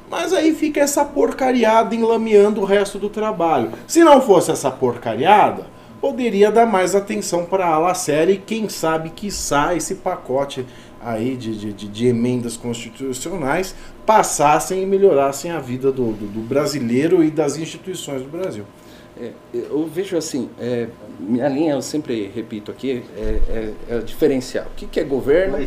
Mas 0.09 0.31
aí 0.33 0.53
fica 0.53 0.79
essa 0.81 1.03
porcariada 1.03 1.95
enlameando 1.95 2.61
o 2.61 2.65
resto 2.65 2.99
do 2.99 3.09
trabalho. 3.09 3.71
Se 3.87 4.03
não 4.03 4.21
fosse 4.21 4.51
essa 4.51 4.69
porcariada, 4.69 5.65
poderia 5.99 6.51
dar 6.51 6.65
mais 6.65 6.93
atenção 6.93 7.43
para 7.45 7.65
a 7.65 7.73
ala 7.73 7.93
séria 7.95 8.33
e 8.33 8.37
quem 8.37 8.69
sabe 8.69 9.09
que 9.09 9.31
sai 9.31 9.77
esse 9.77 9.95
pacote 9.95 10.65
aí 11.03 11.35
de, 11.35 11.57
de, 11.57 11.73
de- 11.73 11.87
de 11.87 12.07
emendas 12.07 12.55
constitucionais 12.55 13.73
passassem 14.07 14.81
e 14.81 14.85
melhorassem 14.85 15.51
a 15.51 15.59
vida 15.59 15.91
do, 15.91 16.13
do- 16.13 16.27
do 16.27 16.39
brasileiro 16.39 17.21
e 17.21 17.29
das 17.29 17.57
instituições 17.57 18.21
do 18.21 18.29
Brasil. 18.29 18.63
É, 19.19 19.31
eu 19.53 19.85
vejo 19.91 20.15
assim, 20.15 20.49
é, 20.59 20.87
minha 21.19 21.49
linha, 21.49 21.73
eu 21.73 21.81
sempre 21.81 22.31
repito 22.33 22.71
aqui, 22.71 23.03
é, 23.17 23.73
é, 23.89 23.95
é 23.95 23.99
diferenciar. 23.99 24.65
O 24.67 24.75
que, 24.77 24.85
que 24.85 24.99
é 24.99 25.03
governo, 25.03 25.57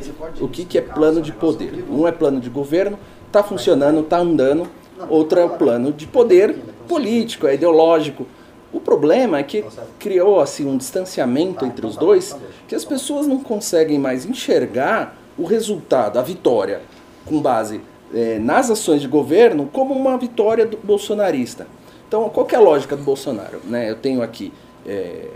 o 0.41 0.49
que, 0.49 0.65
que 0.65 0.79
é 0.79 0.81
plano 0.81 1.21
de 1.21 1.33
poder. 1.33 1.85
Um 1.91 2.09
é 2.09 2.13
plano 2.13 2.41
de 2.41 2.49
governo, 2.49 2.99
está 3.27 3.43
funcionando, 3.43 4.01
está 4.01 4.19
andando. 4.19 4.67
Outro 5.09 5.39
é 5.39 5.45
o 5.45 5.51
plano 5.51 5.93
de 5.93 6.07
poder 6.07 6.57
político, 6.89 7.47
é 7.47 7.55
ideológico. 7.55 8.27
O 8.73 8.81
problema 8.81 9.39
é 9.39 9.43
que 9.43 9.65
criou 9.99 10.41
assim 10.41 10.65
um 10.67 10.77
distanciamento 10.79 11.67
entre 11.67 11.85
os 11.85 11.97
dois, 11.97 12.35
que 12.69 12.75
as 12.75 12.85
pessoas 12.87 13.27
não 13.27 13.41
conseguem 13.43 13.99
mais 13.99 14.25
enxergar 14.25 15.19
o 15.37 15.45
resultado, 15.45 16.19
a 16.19 16.23
vitória, 16.23 16.81
com 17.27 17.41
base 17.41 17.81
eh, 18.15 18.39
nas 18.41 18.71
ações 18.71 19.01
de 19.01 19.09
governo, 19.09 19.69
como 19.73 19.95
uma 19.95 20.17
vitória 20.19 20.67
do 20.67 20.77
bolsonarista. 20.83 21.67
Então, 22.09 22.29
qual 22.29 22.47
é 22.51 22.57
a 22.57 22.61
lógica 22.61 22.97
do 22.97 23.03
Bolsonaro? 23.03 23.61
Né? 23.65 23.91
Eu 23.91 23.97
tenho 23.97 24.23
aqui, 24.23 24.53
eh, 24.87 25.27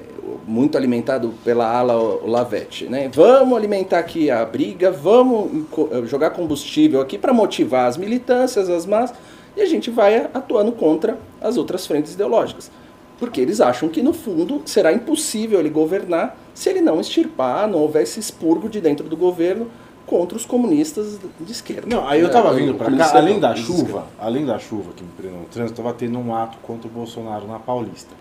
muito 0.47 0.77
alimentado 0.77 1.35
pela 1.45 1.71
ala 1.71 1.97
Olavete, 1.97 2.87
né? 2.87 3.11
vamos 3.13 3.57
alimentar 3.57 3.99
aqui 3.99 4.31
a 4.31 4.45
briga, 4.45 4.91
vamos 4.91 5.53
inco- 5.55 5.89
jogar 6.07 6.31
combustível 6.31 7.01
aqui 7.01 7.17
para 7.19 7.33
motivar 7.33 7.87
as 7.87 7.97
militâncias, 7.97 8.69
as 8.69 8.87
massas, 8.87 9.17
e 9.57 9.61
a 9.61 9.67
gente 9.67 9.91
vai 9.91 10.29
atuando 10.35 10.73
contra 10.73 11.19
as 11.41 11.57
outras 11.57 11.87
frentes 11.87 12.15
ideológicas. 12.15 12.71
Porque 13.19 13.41
eles 13.41 13.61
acham 13.61 13.89
que, 13.89 14.03
no 14.03 14.13
fundo, 14.13 14.63
será 14.65 14.93
impossível 14.93 15.61
ele 15.61 15.71
governar 15.71 16.37
se 16.53 16.69
ele 16.69 16.81
não 16.81 17.01
extirpar, 17.01 17.69
não 17.69 17.79
houver 17.81 18.03
esse 18.03 18.19
expurgo 18.19 18.69
de 18.69 18.81
dentro 18.81 19.09
do 19.09 19.17
governo 19.17 19.69
contra 20.07 20.37
os 20.37 20.45
comunistas 20.45 21.19
de 21.41 21.53
esquerda. 21.53 21.87
Não, 21.89 22.07
aí 22.07 22.21
eu 22.21 22.27
É, 22.29 22.31
tava 22.31 22.53
o 22.53 22.55
vindo 22.55 22.75
pra 22.75 22.87
comunista 22.87 23.13
cá, 23.13 23.19
além 23.19 23.35
não, 23.35 23.41
da 23.41 23.53
de 23.53 23.63
chuva, 23.63 23.79
esquerda. 23.83 24.05
além 24.19 24.47
da 24.47 24.59
chuva 24.59 24.93
que 24.95 25.03
me 25.03 25.11
prendeu 25.17 25.39
no 25.41 25.47
trânsito, 25.47 25.83
tava 25.83 25.95
tendo 25.95 26.19
um 26.19 26.35
ato 26.35 26.59
contra 26.63 26.87
o 26.87 26.91
Bolsonaro 26.91 27.47
na 27.47 27.59
Paulista. 27.59 28.15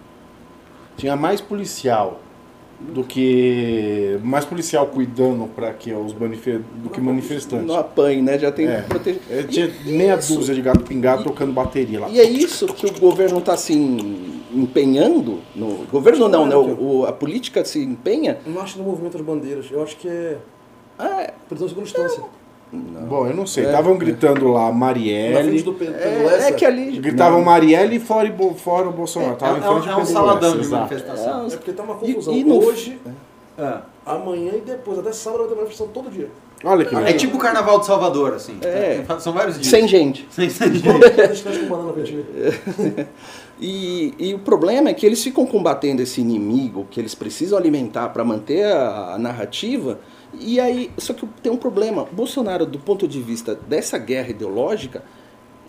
Tinha 0.97 1.15
mais 1.15 1.41
policial 1.41 2.19
do 2.79 3.03
que. 3.03 4.19
Mais 4.23 4.43
policial 4.45 4.87
cuidando 4.87 5.47
para 5.55 5.71
que 5.73 5.93
os 5.93 6.13
manife, 6.13 6.59
do 6.83 6.89
que 6.89 6.99
manifestantes. 6.99 7.65
Não 7.65 7.75
apanhe, 7.77 8.21
né? 8.21 8.37
Já 8.37 8.51
tem 8.51 8.67
É. 8.67 8.81
que 8.81 8.89
proteger. 8.89 9.21
É, 9.29 9.43
tinha 9.43 9.71
meia 9.85 10.15
dúzia 10.17 10.53
de 10.53 10.61
gato 10.61 10.81
pingado 10.83 11.21
e- 11.21 11.23
tocando 11.25 11.51
bateria 11.53 12.01
lá. 12.01 12.09
E 12.09 12.19
é 12.19 12.23
isso 12.23 12.65
que 12.67 12.85
o 12.85 12.99
governo 12.99 13.39
está 13.39 13.55
se 13.57 13.73
empenhando. 14.53 15.39
No 15.55 15.85
governo 15.91 16.27
não, 16.27 16.45
né? 16.45 16.55
O, 16.55 16.99
o- 16.99 17.05
a 17.05 17.11
política 17.13 17.63
se 17.65 17.79
empenha. 17.83 18.37
Eu 18.45 18.51
não 18.53 18.61
acho 18.61 18.77
no 18.77 18.83
movimento 18.83 19.13
das 19.17 19.25
bandeiras. 19.25 19.65
Eu 19.71 19.81
acho 19.81 19.95
que 19.97 20.07
é 20.07 20.37
é, 20.99 21.33
prisão 21.47 21.67
em 21.67 21.69
segunda 21.69 21.87
instância. 21.87 22.23
Bom, 22.71 23.27
eu 23.27 23.35
não 23.35 23.45
sei. 23.45 23.65
É. 23.65 23.67
Estavam 23.67 23.97
gritando 23.97 24.47
lá 24.47 24.61
Na 24.61 24.65
frente 24.67 24.79
Marielle. 24.79 25.61
do 25.61 25.73
Pedro 25.73 25.95
é, 25.95 26.47
é 26.47 26.51
que 26.51 26.65
ali. 26.65 26.97
Gritavam 26.99 27.37
não. 27.39 27.45
Marielle 27.45 27.97
e 27.97 27.99
fora, 27.99 28.27
e 28.27 28.31
Bo- 28.31 28.55
fora 28.55 28.89
o 28.89 28.91
Bolsonaro. 28.91 29.33
É, 29.33 29.35
Tava 29.35 29.59
em 29.59 29.61
é 29.61 29.69
um, 29.69 29.73
frente 29.73 29.89
é 29.89 29.91
ao 29.91 30.01
um 30.01 30.05
saladão 30.05 30.49
Lessa, 30.55 30.63
de 30.63 30.67
manifestação. 30.69 31.45
É 31.45 31.49
porque 31.51 31.71
tá 31.71 31.83
uma 31.83 31.93
E- 32.01 32.13
confusão. 32.13 32.33
e 32.33 32.43
no- 32.43 32.57
Hoje, 32.65 32.99
É. 33.59 33.77
amanhã 34.05 34.53
e 34.55 34.61
depois. 34.61 34.97
Até 34.97 35.11
sábado 35.11 35.41
vai 35.41 35.49
ter 35.49 35.55
manifestação 35.55 35.87
todo 35.93 36.09
dia. 36.09 36.29
Olha 36.65 36.85
que 36.85 36.95
É 36.95 36.99
legal. 36.99 37.17
tipo 37.17 37.35
o 37.35 37.39
Carnaval 37.39 37.79
de 37.79 37.85
Salvador, 37.85 38.33
assim. 38.33 38.57
É. 38.63 39.03
São 39.19 39.33
vários 39.33 39.55
dias. 39.55 39.67
Sem 39.67 39.87
gente. 39.87 40.25
Sem, 40.31 40.49
sem 40.49 40.73
gente. 40.73 40.87
E, 43.61 44.13
e 44.17 44.33
o 44.33 44.39
problema 44.39 44.89
é 44.89 44.93
que 44.93 45.05
eles 45.05 45.23
ficam 45.23 45.45
combatendo 45.45 46.01
esse 46.01 46.19
inimigo 46.19 46.87
que 46.89 46.99
eles 46.99 47.13
precisam 47.15 47.57
alimentar 47.57 48.09
para 48.09 48.23
manter 48.23 48.65
a, 48.65 49.13
a 49.13 49.17
narrativa. 49.19 49.99
E 50.39 50.59
aí, 50.59 50.91
só 50.97 51.13
que 51.13 51.25
tem 51.41 51.51
um 51.51 51.57
problema. 51.57 52.07
Bolsonaro, 52.11 52.65
do 52.65 52.79
ponto 52.79 53.07
de 53.07 53.21
vista 53.21 53.55
dessa 53.55 53.97
guerra 53.97 54.29
ideológica, 54.29 55.03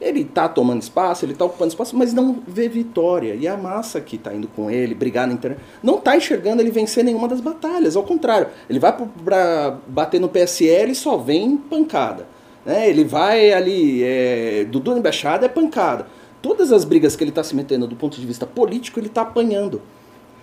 ele 0.00 0.24
tá 0.24 0.48
tomando 0.48 0.83
espaço, 0.83 1.24
ele 1.24 1.35
tá 1.35 1.44
ocupando 1.44 1.68
espaço, 1.68 1.96
mas 1.96 2.12
não 2.12 2.42
vê 2.46 2.68
vitória. 2.68 3.35
E 3.35 3.46
a 3.46 3.57
massa 3.57 4.00
que 4.00 4.18
tá 4.18 4.35
indo 4.35 4.48
com 4.48 4.70
ele, 4.70 4.94
brigar 4.94 5.27
na 5.27 5.35
internet, 5.35 5.61
não 5.83 5.98
tá 5.98 6.16
enxergando 6.16 6.61
ele 6.61 6.70
vencer 6.70 7.05
nenhuma 7.05 7.29
das 7.29 7.40
batalhas. 7.40 7.96
Ao 7.96 8.03
contrário, 8.03 8.48
ele 8.68 8.79
vai 8.79 8.92
pra 9.24 9.79
bater 9.87 10.20
no 10.20 10.29
PSL 10.29 10.92
e 10.92 10.94
só 10.94 11.16
vem 11.16 11.57
pancada. 11.57 12.27
Né? 12.64 12.88
Ele 12.88 13.05
vai 13.05 13.53
ali, 13.53 14.03
é, 14.03 14.64
Dudu 14.64 14.92
na 14.92 14.98
embaixada 14.98 15.46
é 15.46 15.48
pancada. 15.48 16.07
Todas 16.42 16.72
as 16.72 16.85
brigas 16.85 17.16
que 17.16 17.24
ele 17.24 17.31
está 17.31 17.42
se 17.42 17.55
metendo 17.55 17.87
do 17.87 17.96
ponto 17.96 18.20
de 18.20 18.27
vista 18.27 18.46
político, 18.46 18.98
ele 19.00 19.07
está 19.07 19.22
apanhando. 19.22 19.81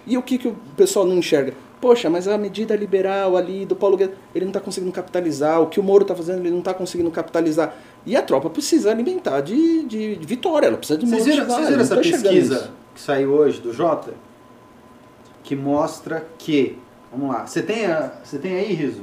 E 0.07 0.17
o 0.17 0.21
que, 0.23 0.37
que 0.37 0.47
o 0.47 0.55
pessoal 0.75 1.05
não 1.05 1.15
enxerga? 1.15 1.53
Poxa, 1.81 2.11
mas 2.11 2.27
a 2.27 2.37
medida 2.37 2.75
liberal 2.75 3.35
ali 3.35 3.65
do 3.65 3.75
Paulo 3.75 3.97
Guedes, 3.97 4.15
ele 4.35 4.45
não 4.45 4.51
está 4.51 4.59
conseguindo 4.59 4.91
capitalizar. 4.91 5.59
O 5.59 5.65
que 5.65 5.79
o 5.79 5.83
Moro 5.83 6.03
está 6.03 6.15
fazendo, 6.15 6.39
ele 6.39 6.51
não 6.51 6.59
está 6.59 6.75
conseguindo 6.75 7.09
capitalizar. 7.09 7.75
E 8.05 8.15
a 8.15 8.21
tropa 8.21 8.51
precisa 8.51 8.91
alimentar 8.91 9.41
de, 9.41 9.83
de, 9.85 10.15
de 10.15 10.27
vitória, 10.27 10.67
ela 10.67 10.77
precisa 10.77 10.99
de 10.99 11.07
Vocês 11.07 11.25
viram, 11.25 11.37
motivar, 11.39 11.57
vocês 11.57 11.69
viram 11.69 11.81
essa 11.81 11.97
pesquisa 11.97 12.71
que 12.93 13.01
saiu 13.01 13.31
hoje 13.31 13.59
do 13.59 13.73
Jota? 13.73 14.13
Que 15.43 15.55
mostra 15.55 16.25
que. 16.37 16.77
Vamos 17.11 17.35
lá. 17.35 17.47
Você 17.47 17.63
tem, 17.63 17.87
a, 17.87 18.11
você 18.23 18.37
tem 18.37 18.53
aí, 18.55 18.73
Riso? 18.73 19.01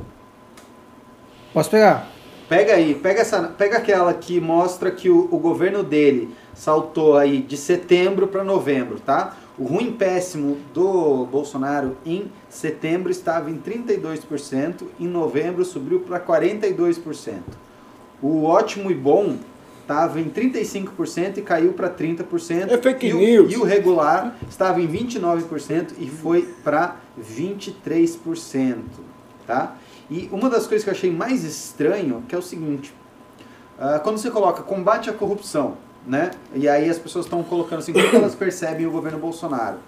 Posso 1.52 1.70
pegar? 1.70 2.08
Pega 2.48 2.74
aí, 2.74 2.94
pega, 2.94 3.20
essa, 3.20 3.42
pega 3.42 3.76
aquela 3.76 4.14
que 4.14 4.40
mostra 4.40 4.90
que 4.90 5.10
o, 5.10 5.28
o 5.30 5.38
governo 5.38 5.82
dele 5.82 6.34
saltou 6.54 7.16
aí 7.16 7.42
de 7.42 7.56
setembro 7.56 8.26
para 8.26 8.42
novembro, 8.42 8.98
tá? 8.98 9.36
O 9.58 9.64
ruim 9.64 9.92
péssimo 9.92 10.56
do 10.72 11.26
Bolsonaro 11.26 11.96
em 12.06 12.30
setembro 12.48 13.10
estava 13.10 13.50
em 13.50 13.58
32%, 13.58 14.84
em 14.98 15.06
novembro 15.06 15.64
subiu 15.64 16.00
para 16.00 16.20
42%. 16.20 17.40
O 18.22 18.44
ótimo 18.44 18.90
e 18.90 18.94
bom 18.94 19.36
estava 19.82 20.20
em 20.20 20.28
35% 20.28 21.38
e 21.38 21.42
caiu 21.42 21.72
para 21.72 21.88
30%. 21.88 22.70
É 22.70 22.76
fake 22.76 23.06
e 23.06 23.14
o, 23.14 23.18
news. 23.18 23.52
E 23.52 23.56
o 23.56 23.64
regular 23.64 24.36
estava 24.48 24.80
em 24.80 24.86
29% 24.86 25.92
e 25.98 26.08
foi 26.08 26.42
para 26.62 26.96
23%, 27.18 28.76
tá? 29.46 29.76
E 30.10 30.28
uma 30.30 30.50
das 30.50 30.66
coisas 30.66 30.84
que 30.84 30.90
eu 30.90 30.94
achei 30.94 31.10
mais 31.10 31.42
estranho, 31.44 32.22
que 32.28 32.34
é 32.34 32.38
o 32.38 32.42
seguinte, 32.42 32.92
ah, 33.78 33.98
quando 33.98 34.18
você 34.18 34.30
coloca 34.30 34.62
combate 34.62 35.08
à 35.08 35.12
corrupção, 35.12 35.76
né? 36.06 36.32
E 36.54 36.68
aí 36.68 36.88
as 36.88 36.98
pessoas 36.98 37.26
estão 37.26 37.42
colocando 37.42 37.78
assim, 37.78 37.92
como 37.92 38.08
que 38.08 38.16
elas 38.16 38.34
percebem 38.34 38.86
o 38.86 38.90
governo 38.90 39.18
Bolsonaro? 39.18 39.78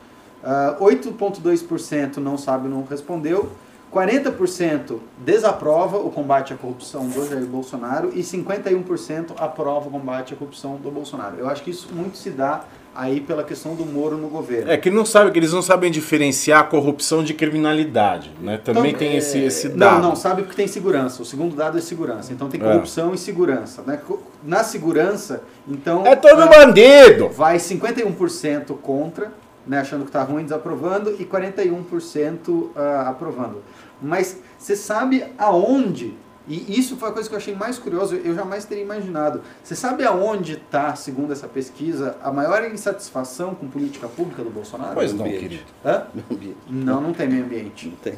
Ah, 0.42 0.76
8,2% 0.80 2.16
não 2.18 2.38
sabe, 2.38 2.68
não 2.68 2.84
respondeu. 2.84 3.50
40% 3.92 4.98
desaprova 5.18 5.96
o 5.98 6.10
combate 6.10 6.52
à 6.52 6.56
corrupção 6.56 7.08
do 7.08 7.28
Jair 7.28 7.44
Bolsonaro 7.44 8.12
e 8.14 8.20
51% 8.22 9.32
aprova 9.36 9.88
o 9.88 9.90
combate 9.90 10.32
à 10.32 10.36
corrupção 10.36 10.76
do 10.76 10.90
Bolsonaro. 10.92 11.36
Eu 11.38 11.48
acho 11.48 11.62
que 11.64 11.70
isso 11.70 11.88
muito 11.92 12.16
se 12.16 12.30
dá 12.30 12.62
aí 12.94 13.20
pela 13.20 13.42
questão 13.42 13.74
do 13.74 13.84
Moro 13.84 14.16
no 14.16 14.28
governo. 14.28 14.70
É 14.70 14.76
que 14.76 14.90
não 14.90 15.04
sabe 15.04 15.30
que 15.32 15.38
eles 15.38 15.52
não 15.52 15.62
sabem 15.62 15.90
diferenciar 15.90 16.68
corrupção 16.68 17.22
de 17.24 17.34
criminalidade, 17.34 18.30
né? 18.40 18.58
Também 18.58 18.88
Então, 18.90 18.98
tem 18.98 19.16
esse, 19.16 19.38
esse 19.38 19.68
Não, 19.70 19.76
dado. 19.76 20.02
não, 20.02 20.16
sabe 20.16 20.42
porque 20.42 20.56
tem 20.56 20.68
segurança. 20.68 21.22
O 21.22 21.24
segundo 21.24 21.56
dado 21.56 21.78
é 21.78 21.80
segurança. 21.80 22.32
Então 22.32 22.48
tem 22.48 22.60
É. 22.60 22.64
corrupção 22.64 23.12
e 23.14 23.18
segurança. 23.18 23.82
Né? 23.86 24.00
Na 24.44 24.62
segurança, 24.62 25.42
então. 25.68 26.06
É 26.06 26.14
todo 26.14 26.42
ah, 26.42 26.46
bandido. 26.46 27.28
Vai 27.28 27.58
51% 27.58 28.76
contra 28.82 29.32
né, 29.66 29.80
achando 29.80 30.04
que 30.04 30.10
tá 30.10 30.22
ruim, 30.22 30.44
desaprovando, 30.44 31.14
e 31.18 31.24
41% 31.24 32.70
ah, 32.74 33.08
aprovando. 33.08 33.62
Mas 34.00 34.38
você 34.58 34.74
sabe 34.74 35.24
aonde, 35.38 36.14
e 36.48 36.78
isso 36.78 36.96
foi 36.96 37.10
a 37.10 37.12
coisa 37.12 37.28
que 37.28 37.34
eu 37.34 37.38
achei 37.38 37.54
mais 37.54 37.78
curioso, 37.78 38.16
eu 38.16 38.34
jamais 38.34 38.64
teria 38.64 38.82
imaginado. 38.82 39.42
Você 39.62 39.76
sabe 39.76 40.04
aonde 40.04 40.54
está, 40.54 40.96
segundo 40.96 41.32
essa 41.32 41.46
pesquisa, 41.46 42.16
a 42.22 42.32
maior 42.32 42.64
insatisfação 42.64 43.54
com 43.54 43.68
política 43.68 44.08
pública 44.08 44.42
do 44.42 44.50
Bolsonaro? 44.50 44.94
Pois 44.94 45.12
não, 45.12 45.26
ambiente. 45.26 45.42
querido. 45.42 45.64
Hã? 45.84 46.06
Meio 46.14 46.26
ambiente. 46.30 46.58
Não, 46.68 47.00
não 47.00 47.12
tem 47.12 47.28
meio 47.28 47.44
ambiente. 47.44 47.88
Não 47.88 47.96
tem. 47.96 48.14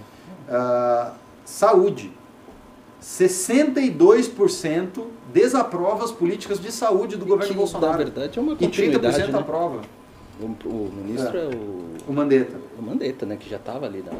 Ah, 0.49 1.12
saúde. 1.45 2.12
62% 3.03 5.05
desaprova 5.32 6.05
as 6.05 6.12
políticas 6.12 6.61
de 6.61 6.70
saúde 6.70 7.16
do 7.16 7.26
governo 7.26 7.53
que, 7.53 7.59
Bolsonaro. 7.59 7.93
Na 7.93 7.99
verdade, 7.99 8.38
é 8.38 8.43
uma 8.43 8.53
e 8.53 8.57
30% 8.57 8.61
continuidade, 8.61 9.32
né? 9.32 9.38
aprova. 9.38 9.80
O, 10.41 10.45
o 10.68 10.93
ministro 10.95 11.37
é, 11.39 11.45
o, 11.47 11.85
O 12.09 12.12
Mandetta. 12.12 12.57
o 12.78 12.83
Mandetta, 12.83 13.26
né? 13.26 13.37
Que 13.39 13.49
já 13.49 13.57
estava 13.57 13.87
ali 13.87 14.03
na... 14.03 14.12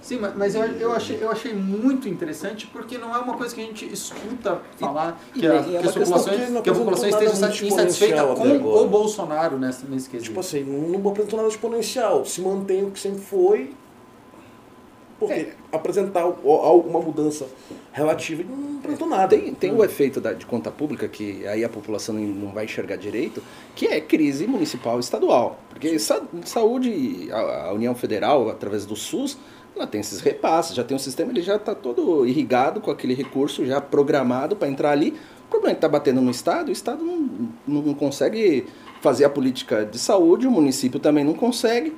Sim, 0.00 0.18
mas- 0.18 0.36
mas 0.36 0.54
eu, 0.54 0.62
eu, 0.64 0.92
achei, 0.92 1.18
eu 1.18 1.30
achei 1.30 1.54
muito 1.54 2.06
interessante 2.06 2.66
porque 2.66 2.98
não 2.98 3.14
é 3.16 3.18
uma 3.18 3.38
coisa 3.38 3.54
que 3.54 3.60
a 3.62 3.64
gente 3.64 3.90
escuta 3.90 4.60
falar 4.76 5.18
e 5.34 5.40
que, 5.40 5.46
a, 5.46 5.54
é 5.54 5.62
que, 5.62 5.76
as 5.78 5.94
populações, 5.94 6.40
que 6.50 6.62
que 6.62 6.70
a 6.70 6.74
população 6.74 7.08
esteja 7.08 7.32
insatisfeita 7.66 8.22
com 8.22 8.42
agora. 8.42 8.82
o 8.82 8.86
Bolsonaro 8.86 9.58
nessa, 9.58 9.86
nesse 9.88 10.10
quesito. 10.10 10.28
Tipo 10.28 10.40
assim, 10.40 10.62
não 10.62 11.10
apresentou 11.10 11.38
nada 11.38 11.48
exponencial. 11.48 12.26
Se 12.26 12.42
mantém 12.42 12.84
o 12.84 12.90
que 12.90 13.00
sempre 13.00 13.20
foi. 13.22 13.72
Porque 15.26 15.48
apresentar 15.72 16.26
o- 16.26 16.36
o- 16.42 16.80
uma 16.80 17.00
mudança 17.00 17.46
relativa 17.92 18.42
e 18.42 18.44
não 18.44 18.78
apresentou 18.78 19.08
nada. 19.08 19.28
Tem, 19.36 19.54
tem 19.54 19.72
o 19.74 19.84
efeito 19.84 20.20
da- 20.20 20.32
de 20.32 20.44
conta 20.46 20.70
pública, 20.70 21.08
que 21.08 21.46
aí 21.46 21.64
a 21.64 21.68
população 21.68 22.14
não- 22.14 22.22
não 22.22 22.52
vai 22.52 22.64
enxergar 22.64 22.96
direito, 22.96 23.42
que 23.74 23.86
é 23.86 24.00
crise 24.00 24.46
municipal 24.46 24.96
e 24.98 25.00
estadual. 25.00 25.58
Porque 25.70 25.98
sa- 25.98 26.22
saúde, 26.44 27.28
a, 27.32 27.66
a 27.68 27.72
União 27.72 27.94
Federal, 27.94 28.48
através 28.48 28.86
do 28.86 28.94
SUS, 28.96 29.36
ela 29.76 29.86
tem 29.86 30.00
esses 30.00 30.20
repasses, 30.20 30.74
já 30.76 30.84
tem 30.84 30.94
um 30.94 31.00
sistema, 31.00 31.32
ele 31.32 31.42
já 31.42 31.56
está 31.56 31.74
todo 31.74 32.24
irrigado 32.26 32.80
com 32.80 32.90
aquele 32.90 33.12
recurso 33.14 33.66
já 33.66 33.80
programado 33.80 34.54
para 34.54 34.68
entrar 34.68 34.90
ali. 34.92 35.14
O 35.46 35.50
problema 35.50 35.70
é 35.72 35.74
que 35.74 35.78
está 35.78 35.88
batendo 35.88 36.20
no 36.20 36.30
Estado, 36.30 36.68
o 36.68 36.72
Estado 36.72 37.04
não, 37.04 37.28
não 37.82 37.94
consegue 37.94 38.66
fazer 39.00 39.24
a 39.24 39.30
política 39.30 39.84
de 39.84 39.98
saúde, 39.98 40.46
o 40.46 40.50
município 40.50 40.98
também 41.00 41.24
não 41.24 41.34
consegue. 41.34 41.92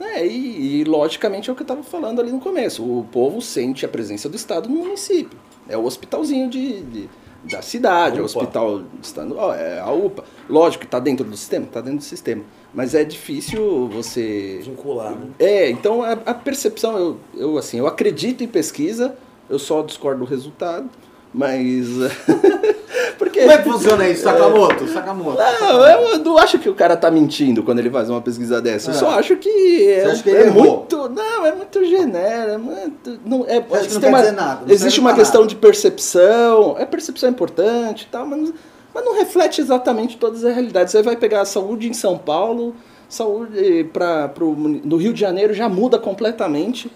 Né? 0.00 0.26
e, 0.26 0.80
e, 0.80 0.84
logicamente 0.84 1.50
é 1.50 1.52
o 1.52 1.56
que 1.56 1.62
eu 1.62 1.64
estava 1.64 1.82
falando 1.82 2.20
ali 2.20 2.32
no 2.32 2.40
começo. 2.40 2.82
O 2.82 3.04
povo 3.12 3.40
sente 3.40 3.84
a 3.84 3.88
presença 3.88 4.28
do 4.28 4.34
Estado 4.36 4.68
no 4.68 4.76
município. 4.76 5.38
É 5.68 5.76
o 5.76 5.84
hospitalzinho 5.84 6.48
de, 6.48 6.80
de- 6.80 7.08
da 7.44 7.62
cidade, 7.62 8.18
é 8.18 8.22
o 8.22 8.24
hospital 8.24 8.82
estadual, 9.02 9.54
é 9.54 9.78
a 9.80 9.90
UPA. 9.90 10.24
Lógico 10.48 10.80
que 10.80 10.86
está 10.86 10.98
dentro 10.98 11.24
do 11.24 11.36
sistema, 11.36 11.66
está 11.66 11.80
dentro 11.80 11.98
do 11.98 12.04
sistema. 12.04 12.42
Mas 12.74 12.94
é 12.94 13.04
difícil 13.04 13.88
você 13.88 14.60
Vincular, 14.62 15.12
né? 15.12 15.28
é, 15.38 15.70
então 15.70 16.02
a, 16.02 16.12
a 16.12 16.34
percepção, 16.34 16.96
eu, 16.98 17.18
eu 17.34 17.58
assim, 17.58 17.78
eu 17.78 17.86
acredito 17.86 18.44
em 18.44 18.48
pesquisa, 18.48 19.16
eu 19.48 19.58
só 19.58 19.82
discordo 19.82 20.20
do 20.20 20.24
resultado, 20.24 20.88
mas. 21.32 21.86
Porque. 23.18 23.40
Como 23.40 23.52
é 23.52 23.58
que 23.58 23.64
funciona 23.64 24.08
isso, 24.08 24.22
Sakamoto? 24.22 24.88
Sakamoto. 24.88 25.38
Não, 25.38 25.86
eu 25.86 26.18
não 26.18 26.38
acho 26.38 26.58
que 26.58 26.68
o 26.68 26.74
cara 26.74 26.96
tá 26.96 27.10
mentindo 27.10 27.62
quando 27.62 27.78
ele 27.78 27.90
faz 27.90 28.08
uma 28.08 28.20
pesquisa 28.20 28.60
dessa. 28.60 28.90
Eu 28.90 28.94
É. 28.94 28.98
só 28.98 29.10
acho 29.18 29.36
que 29.36 29.88
é, 29.90 30.04
acha 30.06 30.22
que 30.22 30.30
é 30.30 30.50
muito. 30.50 31.08
Não, 31.08 31.44
é 31.46 31.54
muito 31.54 31.84
genérico. 31.84 32.50
É 32.52 32.58
muito, 32.58 33.20
não, 33.24 33.44
é, 33.46 33.56
acho 33.72 33.88
que 33.88 33.94
não 33.94 34.00
quer 34.00 34.08
uma- 34.08 34.18
dizer 34.20 34.32
nada, 34.32 34.72
Existe 34.72 35.00
uma 35.00 35.10
pra 35.10 35.18
questão 35.18 35.42
nada. 35.42 35.48
de 35.50 35.56
percepção. 35.56 36.76
É 36.78 36.84
percepção 36.86 37.28
importante 37.28 38.04
e 38.04 38.06
tal, 38.12 38.26
mas, 38.26 38.52
mas 38.94 39.04
não 39.04 39.14
reflete 39.16 39.60
exatamente 39.60 40.16
todas 40.16 40.42
as 40.44 40.54
realidades. 40.54 40.92
Você 40.92 41.02
vai 41.02 41.16
pegar 41.16 41.42
a 41.42 41.44
saúde 41.44 41.88
em 41.88 41.92
São 41.92 42.16
Paulo, 42.16 42.74
saúde 43.08 43.84
para 43.92 44.28
pro, 44.28 44.52
no 44.56 44.96
Rio 44.96 45.12
de 45.12 45.20
Janeiro 45.20 45.52
já 45.52 45.68
muda 45.68 45.98
completamente. 45.98 46.90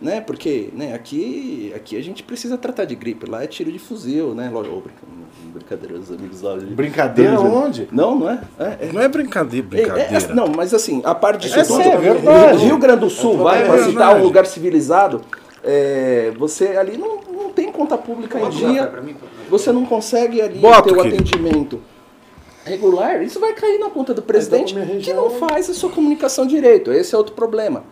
Né? 0.00 0.18
Porque 0.22 0.70
né, 0.74 0.94
aqui, 0.94 1.72
aqui 1.76 1.94
a 1.94 2.02
gente 2.02 2.22
precisa 2.22 2.56
tratar 2.56 2.86
de 2.86 2.94
gripe, 2.94 3.28
lá 3.28 3.44
é 3.44 3.46
tiro 3.46 3.70
de 3.70 3.78
fuzil, 3.78 4.34
né? 4.34 4.48
Lógico, 4.50 4.80
brinca- 4.80 5.06
brincadeira, 5.52 5.94
os 5.98 6.10
amigos 6.10 6.40
lá. 6.40 6.56
Brincadeira 6.56 7.38
onde? 7.38 7.86
Não, 7.92 8.18
não 8.18 8.30
é? 8.30 8.40
É, 8.58 8.64
é. 8.88 8.92
Não 8.94 9.02
é 9.02 9.08
brincadeira, 9.08 9.66
É, 9.72 9.80
é, 9.80 9.84
brincadeira. 9.84 10.34
não, 10.34 10.48
mas 10.48 10.72
assim, 10.72 11.02
a 11.04 11.14
parte 11.14 11.42
disso 11.42 11.58
É 11.60 11.64
tudo, 11.64 11.82
é 11.82 11.96
verdade. 11.98 12.64
Rio 12.64 12.78
Grande 12.78 13.00
do 13.00 13.10
Sul, 13.10 13.34
É 13.40 13.42
vai, 13.42 13.58
verdade. 13.62 13.90
citar 13.90 14.16
um 14.16 14.22
lugar 14.22 14.46
civilizado, 14.46 15.20
é, 15.62 16.32
você 16.38 16.68
ali 16.78 16.96
não, 16.96 17.20
não 17.30 17.50
tem 17.50 17.70
conta 17.70 17.98
pública 17.98 18.40
em 18.40 18.48
dia, 18.48 18.90
você 19.50 19.70
não 19.70 19.84
consegue 19.84 20.40
ali 20.40 20.60
Bota, 20.60 20.84
ter 20.84 20.92
o 20.92 20.94
querido. 21.02 21.14
atendimento 21.16 21.80
regular, 22.64 23.22
isso 23.22 23.38
vai 23.38 23.52
cair 23.52 23.78
na 23.78 23.90
conta 23.90 24.14
do 24.14 24.22
presidente 24.22 24.74
que 25.02 25.12
não 25.12 25.28
faz 25.30 25.68
a 25.68 25.74
sua 25.74 25.90
comunicação 25.90 26.46
direito. 26.46 26.90
Esse 26.90 27.14
é 27.14 27.18
outro 27.18 27.34
problema. 27.34 27.84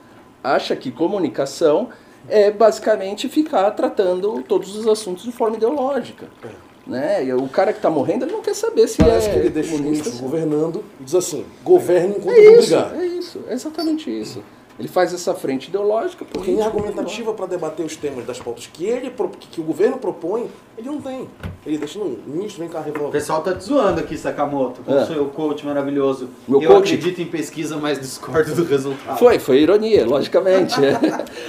Acha 0.43 0.75
que 0.77 0.91
comunicação 0.91 1.89
é 2.29 2.51
basicamente 2.51 3.29
ficar 3.29 3.71
tratando 3.73 4.43
todos 4.43 4.77
os 4.77 4.87
assuntos 4.87 5.25
de 5.25 5.33
forma 5.33 5.57
ideológica. 5.57 6.29
Né? 6.87 7.25
E 7.27 7.33
o 7.35 7.47
cara 7.49 7.73
que 7.73 7.79
está 7.79 7.91
morrendo, 7.91 8.25
ele 8.25 8.33
não 8.33 8.41
quer 8.41 8.55
saber 8.55 8.89
se 8.89 8.97
Parece 8.99 9.29
é 9.29 9.33
que 9.33 9.39
ele 9.41 9.51
deixa 9.51 9.77
ministros 9.77 10.15
se- 10.15 10.23
governando 10.23 10.83
e 11.01 11.05
diz 11.05 11.15
assim: 11.15 11.45
governe 11.63 12.17
enquanto 12.17 12.37
é 12.37 12.41
isso, 12.41 12.67
brigar. 12.69 12.95
é 12.99 13.05
isso, 13.07 13.41
é 13.49 13.53
exatamente 13.53 14.11
isso. 14.11 14.43
Ele 14.79 14.87
faz 14.87 15.13
essa 15.13 15.35
frente 15.35 15.69
ideológica, 15.69 16.25
Porque 16.25 16.53
em 16.53 16.55
política, 16.57 16.67
argumentativa 16.79 17.33
para 17.35 17.47
debater 17.47 17.85
os 17.85 17.97
temas 17.97 18.25
das 18.25 18.39
pautas 18.39 18.69
que 18.73 18.85
ele 18.87 19.11
que, 19.41 19.49
que 19.49 19.61
o 19.61 19.65
governo 19.65 19.99
propõe, 19.99 20.49
ele 20.77 20.87
não 20.89 21.01
tem. 21.01 21.29
Ele 21.67 21.79
deixa 21.79 21.99
no 21.99 22.17
ministro, 22.27 22.61
vem 22.61 22.69
cá 22.69 22.79
O 22.79 22.83
revolver. 22.85 23.11
pessoal 23.11 23.43
tá 23.43 23.53
te 23.55 23.65
zoando 23.65 23.99
aqui, 23.99 24.17
Sakamoto, 24.17 24.81
com 24.83 24.93
É. 24.95 25.03
o 25.03 25.07
seu 25.07 25.25
coach 25.27 25.67
maravilhoso. 25.67 26.29
Meu 26.47 26.63
eu 26.63 26.71
coach? 26.71 26.95
acredito 26.95 27.21
em 27.21 27.27
pesquisa, 27.27 27.77
mas 27.77 27.99
discordo 27.99 28.55
do 28.55 28.65
resultado. 28.65 29.19
Foi, 29.19 29.39
foi 29.41 29.59
ironia, 29.63 30.07
logicamente. 30.07 30.75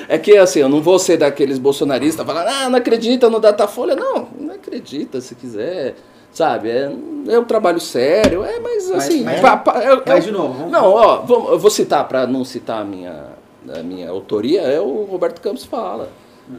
É, 0.08 0.18
que 0.18 0.36
assim, 0.36 0.60
eu 0.62 0.70
não 0.70 0.82
vou 0.82 0.98
ser 0.98 1.18
daqueles 1.18 1.60
bolsonaristas 1.60 2.26
falando, 2.26 2.48
ah, 2.48 2.68
não 2.70 2.80
acredita 2.80 3.30
no 3.30 3.40
Datafolha. 3.40 3.96
Não, 3.96 4.28
não 4.40 4.56
acredita 4.56 5.22
se 5.22 5.36
quiser. 5.36 5.96
Sabe, 6.32 6.70
é, 6.70 6.92
é 7.30 7.40
um 7.40 7.44
trabalho 7.44 7.80
sério, 7.80 8.44
é, 8.46 8.60
mas 8.60 8.90
Mas- 8.90 9.08
assim. 9.08 9.24
mas- 9.24 9.40
pa- 9.42 9.58
pa- 9.58 9.80
é- 9.84 10.02
mas 10.06 10.24
de 10.24 10.32
novo, 10.32 10.54
vamos- 10.54 10.72
Não, 10.72 10.86
ó, 10.94 11.18
vamos- 11.18 11.50
eu 11.52 11.60
vou 11.60 11.72
citar, 11.72 12.08
para 12.08 12.26
não 12.28 12.46
citar 12.46 12.82
a 12.82 12.86
minha, 12.86 13.24
a 13.78 13.84
minha 13.84 14.10
autoria, 14.10 14.62
é 14.62 14.80
o 14.80 15.04
Roberto 15.06 15.42
Campos 15.42 15.66
fala. 15.66 16.10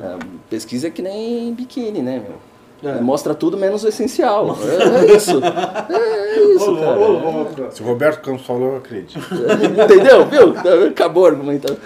É, 0.01 0.17
pesquisa 0.51 0.89
é 0.89 0.91
que 0.91 1.03
nem 1.03 1.53
biquíni, 1.55 2.03
né, 2.03 2.21
meu? 2.23 2.91
É. 2.93 3.01
Mostra 3.01 3.35
tudo 3.35 3.57
menos 3.59 3.85
o 3.85 3.89
essencial. 3.89 4.57
É, 4.63 5.13
é 5.13 5.17
isso. 5.17 5.41
É, 5.91 6.39
é 6.39 6.55
isso, 6.55 6.77
cara. 6.77 7.71
Se 7.71 7.83
o 7.83 7.87
Roberto 7.87 8.23
Campos 8.23 8.47
falou, 8.47 8.73
eu 8.73 8.77
acredito. 8.79 9.19
Entendeu? 9.85 10.27
Viu? 10.27 10.89
Acabou 10.89 11.27
argumentando. 11.27 11.79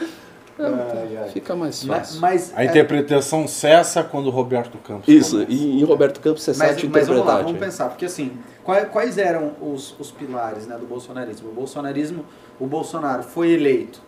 Ai, 0.59 1.17
ai. 1.17 1.29
Fica 1.31 1.57
mais 1.57 1.83
Mas, 1.85 1.99
fácil. 1.99 2.21
mas, 2.21 2.53
A 2.55 2.63
é, 2.63 2.67
interpretação 2.67 3.49
cessa 3.49 4.05
quando 4.05 4.27
o 4.27 4.31
Roberto 4.31 4.79
Campos 4.79 5.09
Isso, 5.09 5.33
começa. 5.33 5.53
e 5.53 5.81
em 5.81 5.85
Roberto 5.85 6.21
Campos 6.21 6.47
mas, 6.47 6.57
sabe 6.57 6.89
mas 6.89 7.09
vamos 7.09 7.27
lá, 7.27 7.43
vamos 7.43 7.59
pensar, 7.59 7.89
porque 7.89 8.05
assim, 8.05 8.39
quais, 8.63 8.89
quais 8.89 9.19
eram 9.19 9.53
os, 9.61 9.99
os 9.99 10.13
pilares 10.13 10.67
né, 10.67 10.77
do 10.77 10.87
bolsonarismo? 10.87 11.49
O 11.49 11.53
bolsonarismo, 11.53 12.25
o 12.61 12.67
Bolsonaro 12.67 13.25
foi 13.25 13.51
eleito 13.51 14.01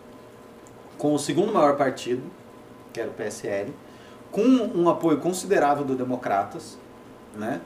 com 0.96 1.14
o 1.14 1.18
segundo 1.18 1.52
maior 1.52 1.76
partido, 1.76 2.22
que 2.92 3.00
era 3.00 3.10
o 3.10 3.12
PSL, 3.12 3.72
com 4.30 4.42
um 4.42 4.88
apoio 4.88 5.18
considerável 5.18 5.84
do 5.84 5.94
Democratas, 5.94 6.78
né? 7.34 7.60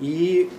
E 0.00 0.50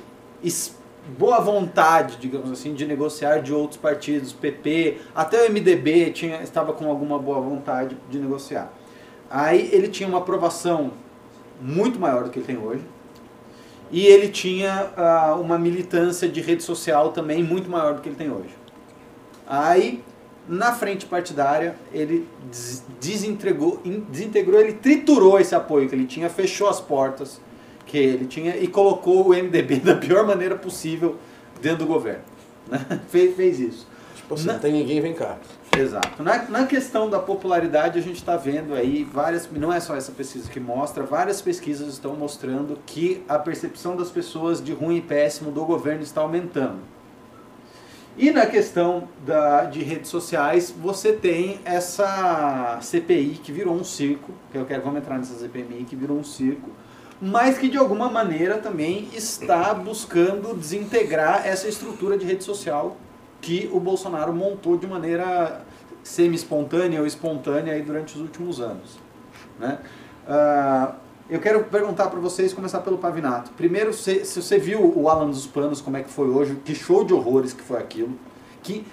boa 1.18 1.39
vontade, 1.39 2.18
digamos 2.20 2.51
assim, 2.51 2.74
de 2.74 2.86
negociar 2.86 3.39
de 3.39 3.53
outros 3.53 3.80
partidos, 3.80 4.34
PP, 4.34 4.97
até 5.14 5.47
o 5.47 5.51
MDB 5.51 6.12
tinha, 6.12 6.41
estava 6.41 6.74
com 6.74 6.89
alguma 6.89 7.20
boa 7.20 7.39
vontade 7.39 7.95
de 8.10 8.18
negociar. 8.20 8.72
Aí 9.30 9.70
ele 9.72 9.88
tinha 9.88 10.08
uma 10.10 10.18
aprovação 10.20 10.91
muito 11.62 11.99
maior 11.99 12.24
do 12.24 12.30
que 12.30 12.39
ele 12.39 12.45
tem 12.45 12.58
hoje. 12.58 12.82
E 13.91 14.06
ele 14.06 14.30
tinha 14.30 14.91
ah, 14.97 15.36
uma 15.39 15.58
militância 15.60 16.28
de 16.28 16.41
rede 16.41 16.64
social 16.64 17.12
também 17.12 17.43
muito 17.43 17.70
maior 17.70 17.93
do 17.93 18.01
que 18.01 18.10
ele 18.10 18.16
tem 18.16 18.32
hoje. 18.32 18.49
Aí, 19.47 20.03
na 20.49 20.74
frente 20.74 21.06
partidária, 21.06 21.76
ele 21.93 22.28
des- 22.51 22.84
desentregou, 22.99 23.80
in- 23.86 23.99
desintegrou, 24.10 24.60
ele 24.60 24.74
triturou 24.74 25.39
esse 25.39 25.53
apoio 25.53 25.88
que 25.88 25.93
ele 25.93 26.06
tinha, 26.08 26.30
fechou 26.30 26.68
as 26.68 26.82
portas 26.82 27.39
que 27.86 27.97
ele 27.97 28.25
tinha 28.25 28.57
e 28.57 28.67
colocou 28.67 29.27
o 29.27 29.29
MDB 29.29 29.77
da 29.83 29.95
pior 29.95 30.25
maneira 30.25 30.55
possível 30.55 31.15
dentro 31.61 31.79
do 31.79 31.86
governo. 31.88 32.23
né? 32.67 32.86
fez, 33.09 33.36
fez 33.36 33.59
isso. 33.59 33.88
Tipo 34.15 34.33
assim, 34.33 34.47
Na- 34.47 34.53
não 34.53 34.59
tem 34.59 34.73
ninguém, 34.73 34.99
vem 35.01 35.13
cá. 35.13 35.38
Exato. 35.77 36.23
Na, 36.23 36.43
na 36.49 36.65
questão 36.65 37.09
da 37.09 37.19
popularidade, 37.19 37.99
a 37.99 38.01
gente 38.01 38.15
está 38.15 38.38
vendo 38.38 38.73
aí 38.73 39.03
várias, 39.03 39.49
não 39.51 39.73
é 39.73 39.79
só 39.79 39.95
essa 39.95 40.11
pesquisa 40.13 40.49
que 40.49 40.59
mostra, 40.59 41.03
várias 41.03 41.41
pesquisas 41.41 41.89
estão 41.93 42.15
mostrando 42.15 42.79
que 42.86 43.21
a 43.27 43.38
percepção 43.38 43.95
das 43.95 44.09
pessoas 44.09 44.63
de 44.63 44.71
ruim 44.71 44.97
e 44.97 45.01
péssimo 45.01 45.51
do 45.51 45.65
governo 45.65 46.01
está 46.01 46.21
aumentando. 46.21 46.79
E 48.17 48.31
na 48.31 48.45
questão 48.45 49.09
da, 49.25 49.65
de 49.65 49.83
redes 49.83 50.09
sociais, 50.09 50.73
você 50.81 51.11
tem 51.11 51.59
essa 51.65 52.79
CPI 52.81 53.41
que 53.43 53.51
virou 53.51 53.75
um 53.75 53.83
circo, 53.83 54.31
que 54.53 54.57
eu 54.57 54.65
quero, 54.65 54.81
vamos 54.83 54.99
entrar 55.01 55.17
nessa 55.17 55.36
CPI 55.38 55.86
que 55.89 55.97
virou 55.97 56.17
um 56.17 56.23
circo, 56.23 56.69
mas 57.26 57.57
que 57.57 57.67
de 57.67 57.76
alguma 57.76 58.07
maneira 58.07 58.59
também 58.59 59.09
está 59.11 59.73
buscando 59.73 60.53
desintegrar 60.53 61.41
essa 61.47 61.67
estrutura 61.67 62.19
de 62.19 62.23
rede 62.23 62.43
social 62.43 62.97
que 63.41 63.67
o 63.73 63.80
Bolsonaro 63.80 64.32
montou 64.32 64.78
de 64.78 64.86
maneira 64.86 65.65
semi-espontânea 66.03 66.99
ou 67.01 67.07
espontânea 67.07 67.82
durante 67.82 68.13
os 68.13 68.21
últimos 68.21 68.61
anos. 68.61 68.99
Né? 69.59 69.80
Ah, 70.28 70.97
eu 71.28 71.39
quero 71.39 71.63
perguntar 71.63 72.09
para 72.09 72.19
vocês, 72.19 72.53
começar 72.53 72.82
pelo 72.82 72.99
Pavinato. 72.99 73.49
Primeiro, 73.53 73.91
se, 73.91 74.23
se 74.23 74.39
você 74.39 74.59
viu 74.59 74.93
o 74.95 75.09
Alan 75.09 75.32
dos 75.32 75.47
Panos, 75.47 75.82
como 75.82 75.97
é 75.97 76.03
que 76.03 76.11
foi 76.11 76.30
hoje, 76.30 76.59
que 76.63 76.76
show 76.76 77.03
de 77.03 77.11
horrores 77.15 77.53
que 77.53 77.63
foi 77.63 77.80
aquilo. 77.80 78.13
Que, 78.61 78.86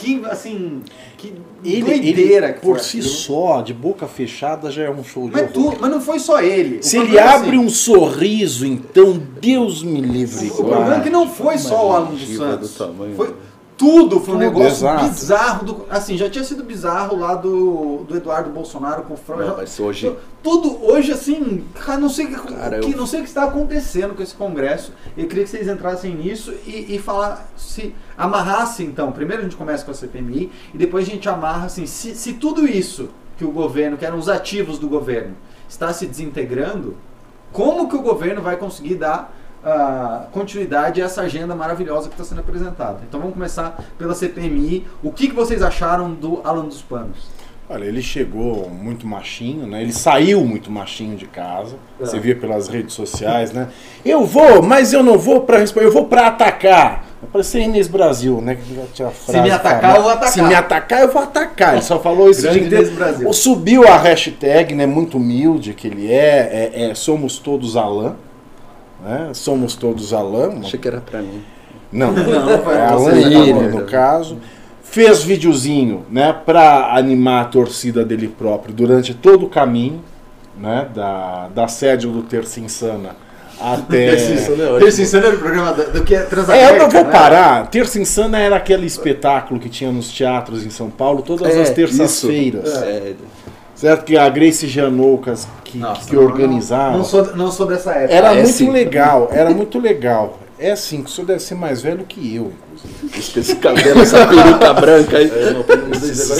que 0.00 0.24
assim, 0.26 0.82
que 1.16 1.32
Ele, 1.64 1.82
doideira 1.82 2.46
ele 2.46 2.54
que 2.54 2.60
por 2.60 2.76
foi 2.76 2.84
si 2.84 2.98
aquilo. 2.98 3.12
só, 3.14 3.60
de 3.62 3.74
boca 3.74 4.06
fechada, 4.06 4.70
já 4.70 4.84
é 4.84 4.90
um 4.90 5.04
show 5.04 5.26
de 5.28 5.32
Mas, 5.32 5.52
tu, 5.52 5.76
mas 5.80 5.90
não 5.90 6.00
foi 6.00 6.18
só 6.18 6.40
ele. 6.40 6.78
O 6.78 6.82
Se 6.82 6.96
ele 6.96 7.16
é 7.18 7.22
abre 7.22 7.50
assim, 7.50 7.58
um 7.58 7.68
sorriso, 7.68 8.66
então, 8.66 9.20
Deus 9.40 9.82
me 9.82 10.00
livre. 10.00 10.48
O 10.50 10.54
problema 10.64 10.96
é 10.96 11.00
que 11.00 11.10
não 11.10 11.28
foi 11.28 11.58
só 11.58 11.88
o 11.88 11.92
Alan 11.92 12.06
dos 12.06 12.20
gengiva 12.20 12.56
do 12.56 12.66
Santos. 12.66 12.76
tamanho 12.78 13.14
Foi 13.14 13.34
tudo, 13.80 14.20
foi 14.20 14.34
um 14.34 14.38
Tudo, 14.38 14.38
negócio 14.40 14.68
exato. 14.86 15.04
bizarro. 15.08 15.64
Do, 15.64 15.86
assim, 15.88 16.14
já 16.14 16.28
tinha 16.28 16.44
sido 16.44 16.62
bizarro 16.62 17.16
lá 17.18 17.34
do, 17.34 18.04
do 18.06 18.14
Eduardo 18.14 18.50
Bolsonaro 18.50 19.04
com 19.04 19.14
o 19.14 19.16
Frão. 19.16 19.38
Não, 19.38 19.46
já- 19.46 19.54
mas 19.56 19.80
hoje- 19.80 20.14
Tudo 20.42 20.84
hoje, 20.84 21.10
assim, 21.12 21.64
cara, 21.74 21.98
não 21.98 22.10
sei, 22.10 22.26
o 22.26 22.28
que- 22.28 22.54
Cara, 22.54 22.78
que, 22.80 22.92
eu- 22.92 22.96
não 22.98 23.06
sei 23.06 23.20
o 23.20 23.22
que 23.22 23.28
está 23.30 23.44
acontecendo 23.44 24.14
com 24.14 24.22
esse 24.22 24.34
congresso. 24.34 24.92
Eu 25.16 25.26
queria 25.26 25.44
que 25.44 25.50
vocês 25.50 25.66
entrassem 25.66 26.14
nisso 26.14 26.52
e, 26.66 26.94
e 26.94 26.98
falar, 26.98 27.48
se 27.56 27.94
amarrassem 28.18 28.86
então. 28.86 29.10
Primeiro 29.12 29.40
a 29.40 29.44
gente 29.44 29.56
começa 29.56 29.82
com 29.82 29.90
a 29.92 29.94
CPMI 29.94 30.52
e 30.74 30.76
depois 30.76 31.08
a 31.08 31.10
gente 31.10 31.26
amarra 31.26 31.64
assim, 31.64 31.86
se, 31.86 32.14
se 32.14 32.34
tudo 32.34 32.66
isso 32.68 33.08
que 33.38 33.44
o 33.46 33.50
governo, 33.50 33.96
que 33.96 34.04
eram 34.04 34.18
os 34.18 34.28
ativos 34.28 34.78
do 34.78 34.88
governo, 34.90 35.34
está 35.66 35.90
se 35.94 36.04
desintegrando, 36.06 36.96
como 37.50 37.88
que 37.88 37.96
o 37.96 38.02
governo 38.02 38.42
vai 38.42 38.56
conseguir 38.58 38.96
dar 38.96 39.34
ah, 39.64 40.26
continuidade 40.32 41.02
a 41.02 41.04
essa 41.04 41.22
agenda 41.22 41.54
maravilhosa 41.54 42.08
que 42.08 42.14
está 42.14 42.24
sendo 42.24 42.40
apresentada? 42.40 43.00
Então 43.08 43.20
vamos 43.20 43.34
começar 43.34 43.82
pela 43.98 44.14
CPMI. 44.14 44.86
O 45.02 45.12
que, 45.12 45.28
que 45.28 45.34
vocês 45.34 45.62
acharam 45.62 46.12
do 46.12 46.40
Alan 46.44 46.64
dos 46.64 46.82
Panos? 46.82 47.28
Olha, 47.72 47.84
ele 47.84 48.02
chegou 48.02 48.68
muito 48.68 49.06
machinho, 49.06 49.64
né? 49.64 49.80
Ele 49.80 49.92
saiu 49.92 50.44
muito 50.44 50.72
machinho 50.72 51.16
de 51.16 51.26
casa. 51.26 51.76
É. 52.00 52.04
Você 52.04 52.18
via 52.18 52.34
pelas 52.34 52.66
redes 52.66 52.94
sociais, 52.94 53.52
né? 53.52 53.68
Eu 54.04 54.24
vou, 54.24 54.60
mas 54.60 54.92
eu 54.92 55.04
não 55.04 55.16
vou 55.16 55.42
pra 55.42 55.58
responder, 55.58 55.86
eu 55.86 55.92
vou 55.92 56.06
pra 56.06 56.26
atacar. 56.26 57.04
Parecia 57.32 57.60
Inês 57.60 57.86
Brasil, 57.86 58.40
né? 58.40 58.56
Que 58.56 58.74
já 58.74 58.82
tinha 58.92 59.08
a 59.08 59.10
frase 59.12 59.40
me 59.40 59.50
atacar, 59.52 59.80
famosa. 59.80 59.96
eu 59.98 60.02
vou 60.02 60.10
atacar. 60.10 60.32
Se 60.32 60.42
me 60.42 60.54
atacar, 60.54 61.00
eu 61.02 61.12
vou 61.12 61.22
atacar. 61.22 61.72
Ele 61.74 61.82
só 61.82 62.00
falou 62.00 62.28
isso 62.28 62.40
o 62.40 62.42
Grande 62.42 62.66
inteiro. 62.66 62.84
Inês 62.86 62.96
Brasil. 62.96 63.32
Subiu 63.32 63.86
a 63.86 63.96
hashtag, 63.96 64.74
né? 64.74 64.84
Muito 64.84 65.18
humilde 65.18 65.72
que 65.72 65.86
ele 65.86 66.10
é. 66.10 66.72
é, 66.74 66.90
é, 66.90 66.94
somos 66.96 67.38
todos 67.38 67.76
Alain. 67.76 68.14
Né? 69.02 69.30
Somos 69.32 69.74
todos 69.74 70.12
Alain. 70.12 70.60
Achei 70.60 70.78
que 70.78 70.88
era 70.88 71.00
pra 71.00 71.20
mim. 71.22 71.42
Não, 71.92 72.12
Não, 72.12 73.10
é 73.10 73.14
Lira, 73.14 73.60
não. 73.68 73.80
no 73.80 73.84
caso. 73.86 74.38
Fez 74.82 75.22
videozinho, 75.22 76.04
né, 76.10 76.32
pra 76.32 76.96
animar 76.96 77.42
a 77.42 77.44
torcida 77.44 78.04
dele 78.04 78.26
próprio 78.26 78.74
durante 78.74 79.14
todo 79.14 79.46
o 79.46 79.48
caminho, 79.48 80.02
né, 80.58 80.88
da, 80.92 81.48
da 81.54 81.68
sede 81.68 82.08
do 82.08 82.22
Terça 82.22 82.58
Insana 82.58 83.10
até... 83.60 84.10
Terça 84.10 84.32
Insana 84.32 84.62
é 84.62 84.66
ótimo. 84.66 84.80
Terça 84.80 85.02
Insana 85.02 85.26
era 85.26 85.36
o 85.36 85.38
programa 85.38 85.72
do, 85.74 85.92
do 85.92 86.02
que 86.02 86.14
é 86.14 86.26
É, 86.48 86.70
eu 86.70 86.78
não 86.78 86.88
vou 86.90 87.04
né? 87.04 87.10
parar. 87.12 87.66
Terça 87.68 88.00
Insana 88.00 88.38
era 88.38 88.56
aquele 88.56 88.86
espetáculo 88.86 89.60
que 89.60 89.68
tinha 89.68 89.92
nos 89.92 90.10
teatros 90.10 90.64
em 90.64 90.70
São 90.70 90.90
Paulo 90.90 91.22
todas 91.22 91.54
É, 91.54 91.60
as 91.62 91.70
terças-feiras. 91.70 92.66
isso. 92.68 92.82
É, 92.84 93.12
Certo? 93.80 94.04
Que 94.04 94.18
a 94.18 94.28
Grace 94.28 94.68
Janoucas 94.68 95.48
que, 95.64 95.78
Nossa, 95.78 96.06
que 96.06 96.14
não, 96.14 96.24
organizava. 96.24 96.90
Não, 96.90 96.98
não 96.98 97.04
sou, 97.04 97.36
não 97.36 97.50
sou 97.50 97.66
dessa 97.66 97.92
época. 97.92 98.12
Era 98.14 98.32
é 98.32 98.42
muito 98.42 98.48
sim. 98.50 98.70
legal, 98.70 99.30
era 99.32 99.48
muito 99.50 99.78
legal. 99.78 100.38
É 100.58 100.72
assim, 100.72 101.02
que 101.02 101.08
o 101.08 101.12
senhor 101.14 101.26
deve 101.26 101.40
ser 101.40 101.54
mais 101.54 101.80
velho 101.80 102.04
que 102.04 102.34
eu, 102.36 102.52
inclusive. 103.02 103.40
esse 103.40 103.56
cabelo, 103.56 104.02
essa 104.02 104.26
peruca 104.26 104.74
branca 104.74 105.16
aí. 105.16 105.30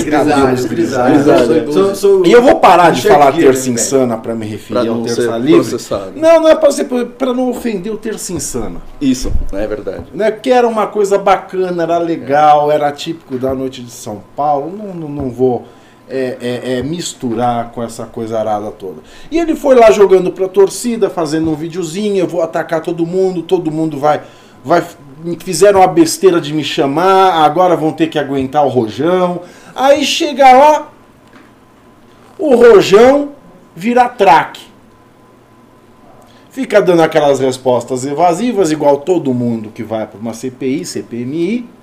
Grisalhos, 0.05 0.67
grisalhos. 0.67 1.25
Grisalho. 1.25 1.73
Sou- 1.73 1.95
sou- 1.95 2.27
E 2.27 2.33
eu 2.33 2.43
vou 2.43 2.57
parar 2.57 2.91
de 2.91 3.09
falar 3.09 3.33
terça 3.33 3.71
insana 3.71 4.19
pra 4.19 4.35
me 4.35 4.45
referir 4.45 4.81
Pra 4.81 4.81
ao 4.91 4.97
não 4.97 5.03
terça 5.05 5.39
livre. 5.39 5.55
processado. 5.55 6.13
Não, 6.17 6.43
não 6.43 6.49
é 6.51 6.55
pra, 6.55 6.71
ser, 6.71 6.85
pra 6.85 7.33
não 7.33 7.49
ofender 7.49 7.91
o 7.91 7.97
terça 7.97 8.35
insana. 8.35 8.83
Isso, 9.01 9.33
é 9.55 9.67
verdade. 9.67 10.05
Né? 10.13 10.31
Porque 10.31 10.51
era 10.51 10.69
uma 10.69 10.87
coisa 10.87 11.17
bacana, 11.17 11.83
era 11.85 11.97
legal, 11.97 12.71
era 12.71 12.93
típico 12.93 13.39
da 13.39 13.55
noite 13.55 13.83
de 13.83 13.91
São 13.91 14.23
Paulo. 14.37 14.71
Não, 14.77 14.93
não, 14.95 15.09
não 15.09 15.31
vou 15.31 15.65
é, 16.11 16.37
é, 16.41 16.79
é, 16.79 16.83
misturar 16.83 17.71
com 17.71 17.83
essa 17.83 18.05
coisa 18.05 18.39
arada 18.39 18.71
toda. 18.73 19.01
E 19.31 19.39
ele 19.39 19.55
foi 19.55 19.77
lá 19.77 19.91
jogando 19.91 20.33
pra 20.33 20.49
torcida, 20.49 21.09
fazendo 21.09 21.51
um 21.51 21.55
videozinho, 21.55 22.17
eu 22.17 22.27
vou 22.27 22.43
atacar 22.43 22.83
todo 22.83 23.07
mundo, 23.07 23.43
todo 23.43 23.71
mundo 23.71 23.99
vai. 23.99 24.21
vai 24.65 24.85
fizeram 25.45 25.83
a 25.83 25.87
besteira 25.87 26.41
de 26.41 26.53
me 26.53 26.65
chamar, 26.65 27.45
agora 27.45 27.77
vão 27.77 27.93
ter 27.93 28.09
que 28.09 28.19
aguentar 28.19 28.65
o 28.65 28.69
rojão. 28.69 29.43
Aí 29.75 30.05
chega 30.05 30.53
lá, 30.53 30.91
o 32.39 32.57
rojão 32.57 33.31
vira 33.77 34.09
traque. 34.09 34.69
Fica 36.51 36.83
dando 36.83 37.03
aquelas 37.03 37.39
respostas 37.39 38.05
evasivas, 38.05 38.73
igual 38.73 38.99
todo 38.99 39.33
mundo 39.33 39.71
que 39.73 39.85
vai 39.85 40.07
para 40.07 40.19
uma 40.19 40.35
CPI, 40.35 40.85
CPMI. 40.85 41.80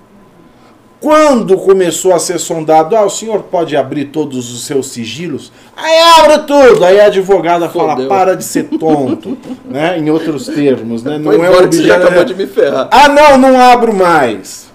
Quando 0.99 1.55
começou 1.57 2.11
a 2.13 2.19
ser 2.19 2.39
sondado, 2.39 2.95
ah, 2.95 3.05
o 3.05 3.09
senhor 3.09 3.43
pode 3.43 3.77
abrir 3.77 4.05
todos 4.05 4.51
os 4.51 4.65
seus 4.65 4.87
sigilos? 4.87 5.51
Aí 5.75 5.95
abre 6.19 6.39
tudo! 6.39 6.83
Aí 6.83 6.99
a 6.99 7.05
advogada 7.05 7.69
fala, 7.69 7.91
Fodeu. 7.93 8.07
para 8.09 8.35
de 8.35 8.43
ser 8.43 8.63
tonto, 8.79 9.37
né? 9.63 9.99
Em 9.99 10.09
outros 10.09 10.47
termos, 10.47 11.03
né? 11.03 11.19
Não 11.19 11.31
Foi 11.31 11.35
é 11.35 11.49
embora 11.49 11.67
que 11.67 11.75
você 11.75 11.83
já 11.83 11.97
acabou 11.97 12.23
de 12.25 12.33
me 12.33 12.47
ferrar. 12.47 12.89
Ah, 12.91 13.07
não, 13.09 13.37
não 13.37 13.59
abro 13.61 13.93
mais. 13.93 14.65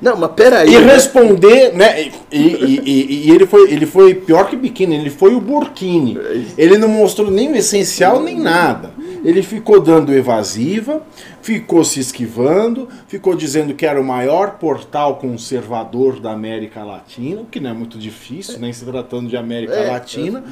Não, 0.00 0.16
mas 0.16 0.30
peraí. 0.34 0.72
E 0.72 0.78
responder, 0.78 1.74
né? 1.74 2.08
E, 2.32 2.38
e- 2.38 2.82
e- 2.86 3.26
e 3.28 3.30
ele, 3.32 3.44
foi, 3.44 3.70
ele 3.70 3.84
foi 3.84 4.14
pior 4.14 4.48
que 4.48 4.56
biquíni, 4.56 4.94
ele 4.96 5.10
foi 5.10 5.34
o 5.34 5.40
Burkini. 5.40 6.16
Ele 6.56 6.78
não 6.78 6.88
mostrou 6.88 7.30
nem 7.30 7.52
o 7.52 7.56
essencial 7.56 8.22
nem 8.22 8.38
nada. 8.38 8.92
Ele 9.22 9.42
ficou 9.42 9.78
dando 9.78 10.14
evasiva, 10.14 11.02
ficou 11.42 11.84
se 11.84 12.00
esquivando, 12.00 12.88
ficou 13.06 13.34
dizendo 13.34 13.74
que 13.74 13.86
era 13.86 14.00
o 14.00 14.04
maior 14.04 14.58
portal 14.58 15.16
conservador 15.16 16.20
da 16.20 16.32
América 16.32 16.84
Latina, 16.84 17.42
o 17.42 17.46
que 17.46 17.60
não 17.60 17.70
é 17.70 17.74
muito 17.74 17.98
difícil, 17.98 18.58
nem 18.58 18.72
se 18.72 18.84
tratando 18.84 19.28
de 19.28 19.36
América 19.36 19.74
É, 19.74 19.90
Latina. 19.90 20.44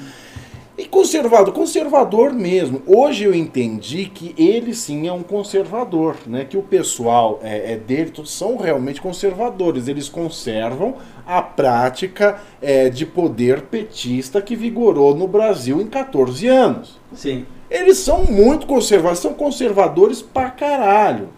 E 0.78 0.84
conservador, 0.84 1.52
conservador 1.52 2.32
mesmo. 2.32 2.80
Hoje 2.86 3.24
eu 3.24 3.34
entendi 3.34 4.04
que 4.06 4.32
ele 4.38 4.72
sim 4.72 5.08
é 5.08 5.12
um 5.12 5.24
conservador, 5.24 6.14
né? 6.24 6.44
Que 6.44 6.56
o 6.56 6.62
pessoal 6.62 7.40
é, 7.42 7.72
é 7.72 7.76
dele, 7.76 8.10
todos 8.10 8.30
são 8.30 8.56
realmente 8.56 9.00
conservadores. 9.00 9.88
Eles 9.88 10.08
conservam 10.08 10.94
a 11.26 11.42
prática 11.42 12.40
é, 12.62 12.88
de 12.88 13.04
poder 13.04 13.62
petista 13.62 14.40
que 14.40 14.54
vigorou 14.54 15.16
no 15.16 15.26
Brasil 15.26 15.80
em 15.80 15.86
14 15.88 16.46
anos. 16.46 16.96
Sim. 17.12 17.44
Eles 17.70 17.98
são 17.98 18.24
muito 18.24 18.66
conservadores, 18.66 19.18
são 19.20 19.34
conservadores 19.34 20.22
pra 20.22 20.50
caralho. 20.50 21.28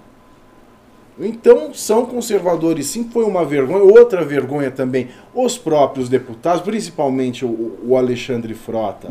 Então, 1.18 1.74
são 1.74 2.06
conservadores 2.06 2.86
sim, 2.86 3.04
foi 3.04 3.24
uma 3.24 3.44
vergonha. 3.44 3.82
Outra 3.82 4.24
vergonha 4.24 4.70
também, 4.70 5.08
os 5.34 5.58
próprios 5.58 6.08
deputados, 6.08 6.62
principalmente 6.62 7.44
o, 7.44 7.78
o 7.86 7.96
Alexandre 7.96 8.54
Frota 8.54 9.08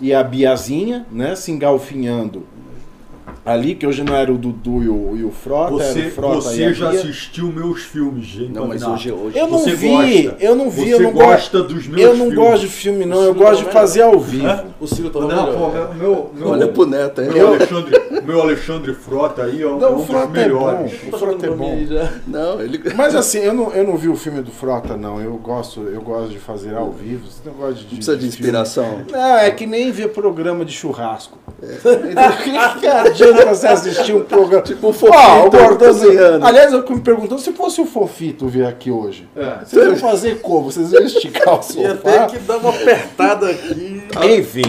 e 0.00 0.14
a 0.14 0.22
Biazinha, 0.22 1.06
né, 1.10 1.36
se 1.36 1.52
engalfinhando 1.52 2.44
ali, 3.44 3.74
que 3.74 3.86
hoje 3.86 4.02
não 4.02 4.14
era 4.16 4.32
o 4.32 4.38
Dudu 4.38 4.82
e 4.82 4.88
o, 4.88 5.16
e 5.16 5.24
o 5.24 5.30
Frota, 5.30 5.82
era 5.82 5.92
Você, 5.92 6.00
o 6.06 6.10
Frota 6.12 6.38
e 6.38 6.40
você 6.42 6.64
a 6.64 6.72
já 6.72 6.90
Bia. 6.90 7.00
assistiu 7.00 7.52
meus 7.52 7.82
filmes, 7.82 8.24
gente. 8.24 8.52
Não, 8.52 8.66
mas 8.66 8.82
hoje, 8.82 9.12
hoje. 9.12 9.38
Eu 9.38 9.46
não 9.48 9.58
Você 9.58 9.74
vi, 9.74 9.88
gosta. 10.22 10.36
eu 10.44 10.54
não 10.56 10.70
vi, 10.70 10.80
Você 10.82 10.94
eu 10.94 11.00
não 11.00 11.12
gosta 11.12 11.58
gosto. 11.58 11.74
dos 11.74 11.86
meus 11.86 12.00
Eu 12.02 12.08
não 12.16 12.26
filmes. 12.30 12.34
gosto 12.36 12.60
de 12.62 12.68
filme, 12.68 13.04
não, 13.04 13.16
eu 13.22 13.34
filmes 13.34 13.42
gosto 13.42 13.58
de 13.60 13.64
não 13.66 13.72
fazer 13.72 14.02
ao 14.02 14.18
vivo. 14.18 14.64
O 14.80 14.86
Ciro 14.86 15.10
tava 15.10 15.26
Não, 15.28 15.46
melhor. 15.46 15.58
pô, 15.58 15.68
meu, 15.70 15.94
meu, 15.94 16.30
meu, 16.34 16.48
Olha 16.48 16.68
pro 16.68 16.86
neto 16.86 17.20
aí. 17.20 17.28
Meu 17.30 17.48
Alexandre, 17.48 18.00
meu 18.26 18.40
Alexandre 18.40 18.94
Frota 18.94 19.42
aí 19.44 19.62
é 19.62 19.66
um, 19.66 19.78
Não, 19.78 19.88
é 19.88 19.90
um 19.90 19.94
o 19.94 19.96
dos 19.98 20.06
Frota 20.06 20.24
é 20.24 20.26
bom. 20.26 20.32
melhores. 20.32 20.92
O 21.12 21.18
Frota 21.18 21.46
é 21.46 21.50
bom. 21.50 21.78
Não, 22.26 22.60
ele. 22.60 22.80
Mas 22.94 23.14
assim, 23.14 23.38
eu 23.38 23.52
não, 23.54 23.72
eu 23.72 23.84
não 23.84 23.96
vi 23.96 24.08
o 24.08 24.16
filme 24.16 24.42
do 24.42 24.50
Frota, 24.50 24.96
não. 24.96 25.20
Eu 25.20 25.32
gosto, 25.36 25.80
eu 25.82 26.00
gosto 26.00 26.30
de 26.30 26.38
fazer 26.38 26.74
ao 26.74 26.90
vivo. 26.90 27.26
Esse 27.28 27.40
negócio 27.46 27.74
de, 27.76 27.82
Não 27.84 27.88
precisa 27.90 28.12
de 28.16 28.20
filme- 28.22 28.34
inspiração. 28.34 29.02
Não, 29.10 29.38
é 29.38 29.50
que 29.50 29.66
nem 29.66 29.90
ver 29.92 30.08
programa 30.08 30.64
de 30.64 30.72
churrasco. 30.72 31.38
O 31.62 32.80
que 32.80 32.86
adianta 32.86 33.46
você 33.46 33.66
assistir 33.66 34.14
um 34.14 34.24
programa? 34.24 34.62
Tipo 34.62 34.88
o 34.88 34.90
Ó, 34.90 34.92
Fofito 34.92 35.46
o 35.46 35.50
Gordão 35.50 35.88
cozinhando. 35.88 36.44
Aliás, 36.46 36.72
eu 36.72 36.84
me 36.90 37.00
perguntando, 37.00 37.40
se 37.40 37.52
fosse 37.52 37.80
o 37.80 37.86
Fofito 37.86 38.46
vir 38.48 38.66
aqui 38.66 38.90
hoje, 38.90 39.28
É. 39.36 39.64
vocês 39.64 39.86
iam 39.86 39.96
fazer 39.96 40.40
como? 40.40 40.70
Vocês 40.70 40.92
iam 40.92 41.02
esticar 41.02 41.54
o 41.54 41.56
Ia 41.56 41.62
sofá? 41.62 42.26
ter 42.26 42.38
que 42.38 42.38
dar 42.44 42.56
uma 42.58 42.70
apertada 42.70 43.48
aqui. 43.50 43.93
Enfim. 44.22 44.62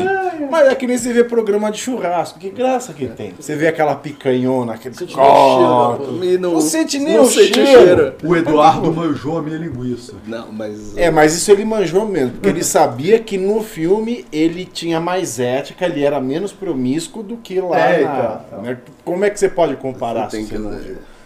Mas 0.50 0.68
é 0.68 0.76
que 0.76 0.86
nem 0.86 0.98
você 0.98 1.14
vê 1.14 1.24
programa 1.24 1.72
de 1.72 1.78
churrasco. 1.80 2.38
Que 2.40 2.50
graça 2.50 2.94
que 2.94 3.08
tem. 3.08 3.34
Você 3.40 3.56
vê 3.56 3.68
aquela 3.68 3.96
picanhona, 3.96 4.74
aquele 4.74 4.94
Sente 4.96 5.14
cheiro 5.14 5.28
corte. 5.30 6.26
E 6.26 6.38
não, 6.38 6.54
Não 6.54 6.62
sente 6.62 7.00
nem 7.00 7.16
não 7.16 7.24
o 7.24 7.28
sente 7.28 7.54
cheiro. 7.66 8.14
O 8.24 8.36
Eduardo 8.36 8.92
manjou 8.94 9.38
a 9.38 9.42
minha 9.42 9.58
linguiça. 9.58 10.14
Não, 10.28 10.52
mas. 10.52 10.96
É, 10.98 11.10
mas 11.10 11.34
isso 11.36 11.52
ele 11.52 11.64
manjou 11.66 12.06
mesmo, 12.06 12.32
porque 12.32 12.50
ele 12.50 12.64
sabia 12.64 13.20
que 13.20 13.38
no 13.38 13.62
filme 13.64 14.26
ele 14.32 14.66
tinha 14.66 15.00
mais 15.00 15.40
ética, 15.40 15.86
ele 15.86 16.04
era 16.04 16.20
menos 16.20 16.52
promíscuo 16.52 17.24
do 17.24 17.38
que 17.38 17.60
lá 17.62 17.80
É, 17.80 18.04
na... 18.04 18.42
então, 18.48 18.62
né? 18.62 18.78
Como 19.04 19.24
é 19.26 19.30
que 19.30 19.40
você 19.40 19.50
pode 19.50 19.76
comparar 19.78 20.28
Tem 20.28 20.44
se 20.44 20.50
que- 20.52 20.58
você 20.58 20.62
não? 20.64 20.72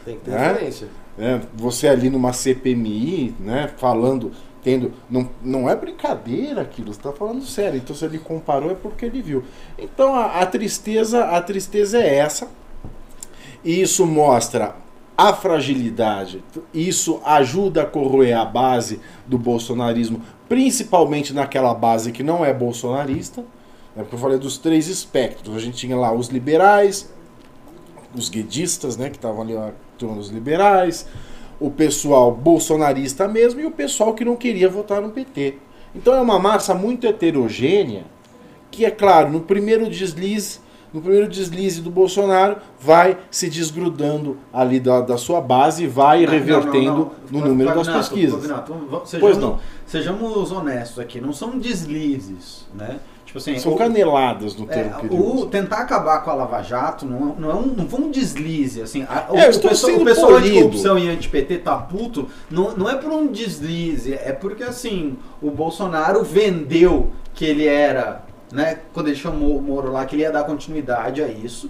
Tem 0.05 0.15
que 0.15 0.22
ter 0.26 0.32
É? 0.32 0.47
referência. 0.49 0.88
né? 1.17 1.41
Você 1.55 1.88
ali 1.88 2.09
numa 2.09 2.32
CPMI, 2.32 3.36
né, 3.39 3.70
falando 3.78 4.32
tendo. 4.64 4.93
Não, 5.10 5.30
não 5.41 5.70
é 5.70 5.76
brincadeira 5.76 6.62
aquilo, 6.62 6.93
você 6.93 6.99
está 6.99 7.12
falando 7.12 7.43
sério. 7.43 7.78
Então 7.78 7.95
se 7.95 8.05
ele 8.05 8.20
comparou 8.20 8.72
é 8.72 8.76
porque 8.76 9.05
ele 9.05 9.22
viu. 9.22 9.43
Então 9.78 10.16
a, 10.16 10.41
a 10.41 10.45
tristeza, 10.45 11.26
a 11.26 11.41
tristeza 11.41 11.99
é 11.99 12.16
essa. 12.16 12.47
E 13.64 13.82
isso 13.82 14.05
mostra 14.05 14.76
a 15.18 15.34
fragilidade. 15.34 16.43
Isso 16.74 17.22
ajuda 17.26 17.82
a 17.82 17.86
corroer 17.86 18.38
a 18.38 18.45
base 18.45 19.01
do 19.28 19.38
bolsonarismo, 19.38 20.22
principalmente 20.47 21.34
naquela 21.34 21.74
base 21.74 22.12
que 22.12 22.24
não 22.24 22.45
é 22.45 22.53
bolsonarista. 22.53 23.41
Né? 23.95 24.03
Porque 24.03 24.16
eu 24.16 24.20
falei 24.20 24.38
dos 24.38 24.57
três 24.57 24.88
espectros. 24.88 25.55
A 25.55 25.60
gente 25.60 25.76
tinha 25.76 25.97
lá 25.97 26.14
os 26.14 26.30
liberais, 26.30 27.14
os 28.16 28.30
guedistas, 28.30 28.95
né, 28.95 29.10
que 29.10 29.18
estavam 29.18 29.41
ali 29.41 29.57
a 29.57 29.74
turma 29.97 30.16
dos 30.16 30.30
liberais, 30.30 31.05
o 31.60 31.70
pessoal 31.70 32.32
bolsonarista 32.32 33.28
mesmo 33.28 33.60
e 33.62 33.66
o 33.66 33.72
pessoal 33.72 34.14
que 34.14 34.24
não 34.26 34.36
queria 34.36 34.70
votar 34.70 35.01
no 35.01 35.10
PT. 35.10 35.55
Então 35.95 36.14
é 36.14 36.22
uma 36.22 36.39
massa 36.39 36.74
muito 36.74 37.05
heterogênea 37.07 38.03
que, 38.72 38.86
é 38.86 38.91
claro, 38.91 39.30
no 39.32 39.41
primeiro 39.41 39.89
deslize, 39.89 40.60
no 40.93 41.01
primeiro 41.01 41.28
deslize 41.28 41.82
do 41.82 41.89
Bolsonaro, 41.91 42.57
vai 42.80 43.18
se 43.32 43.49
desgrudando 43.49 44.38
ali 44.53 44.80
da, 44.80 45.01
da 45.01 45.18
sua 45.18 45.41
base 45.41 45.84
e 45.84 45.88
vai 45.88 46.24
Não, 46.26 46.32
revertendo 46.32 46.86
não, 46.86 47.12
não, 47.32 47.41
no 47.41 47.47
número 47.47 47.74
das 47.76 47.88
pesquisas. 47.88 48.45
Vamos- 48.47 48.89
Pois 48.89 49.10
sejamos, 49.10 49.38
não. 49.38 49.60
sejamos 49.86 50.51
honestos 50.51 50.99
aqui, 50.99 51.20
não 51.20 51.34
são 51.34 51.57
deslizes, 51.60 52.66
né? 52.74 52.99
Tipo 53.30 53.38
assim, 53.38 53.60
São 53.60 53.74
o- 53.74 53.78
caneladas 53.78 54.56
no 54.56 54.64
é, 54.64 54.74
termo 54.74 55.00
que 55.02 55.06
ele 55.06 55.16
o 55.16 55.46
tentar 55.46 55.82
acabar 55.82 56.24
com 56.24 56.32
a 56.32 56.34
Lava 56.34 56.64
Jato 56.64 57.06
não, 57.06 57.36
não, 57.36 57.52
é 57.52 57.54
um, 57.54 57.62
não 57.78 57.88
foi 57.88 58.00
um 58.02 58.10
deslize, 58.10 58.82
assim. 58.82 59.04
a- 59.04 59.28
o, 59.30 59.38
É, 59.38 59.44
eu 59.44 59.48
o 59.50 59.50
estou 59.52 59.70
pessoal, 59.70 59.92
sendo 59.92 60.02
o 60.02 60.06
pessoal 60.06 60.34
anticorrupção 60.34 60.98
e 60.98 61.08
anti-PT 61.08 61.60
tá 61.60 61.78
puto, 61.78 62.28
não, 62.50 62.76
não 62.76 62.90
é 62.90 62.96
por 62.96 63.12
um 63.12 63.28
deslize, 63.28 64.14
é 64.16 64.32
porque 64.34 64.64
assim, 64.64 65.16
o 65.44 65.52
Bolsonaro 65.52 66.24
vendeu 66.24 67.12
que 67.36 67.46
ele 67.46 67.68
era, 67.68 68.24
né, 68.52 68.80
quando 68.94 69.10
ele 69.10 69.16
chamou 69.16 69.58
o 69.58 69.62
Moro 69.62 69.92
lá, 69.92 70.04
que 70.08 70.16
ele 70.16 70.24
ia 70.24 70.32
dar 70.32 70.44
continuidade 70.46 71.22
a 71.22 71.28
isso. 71.28 71.70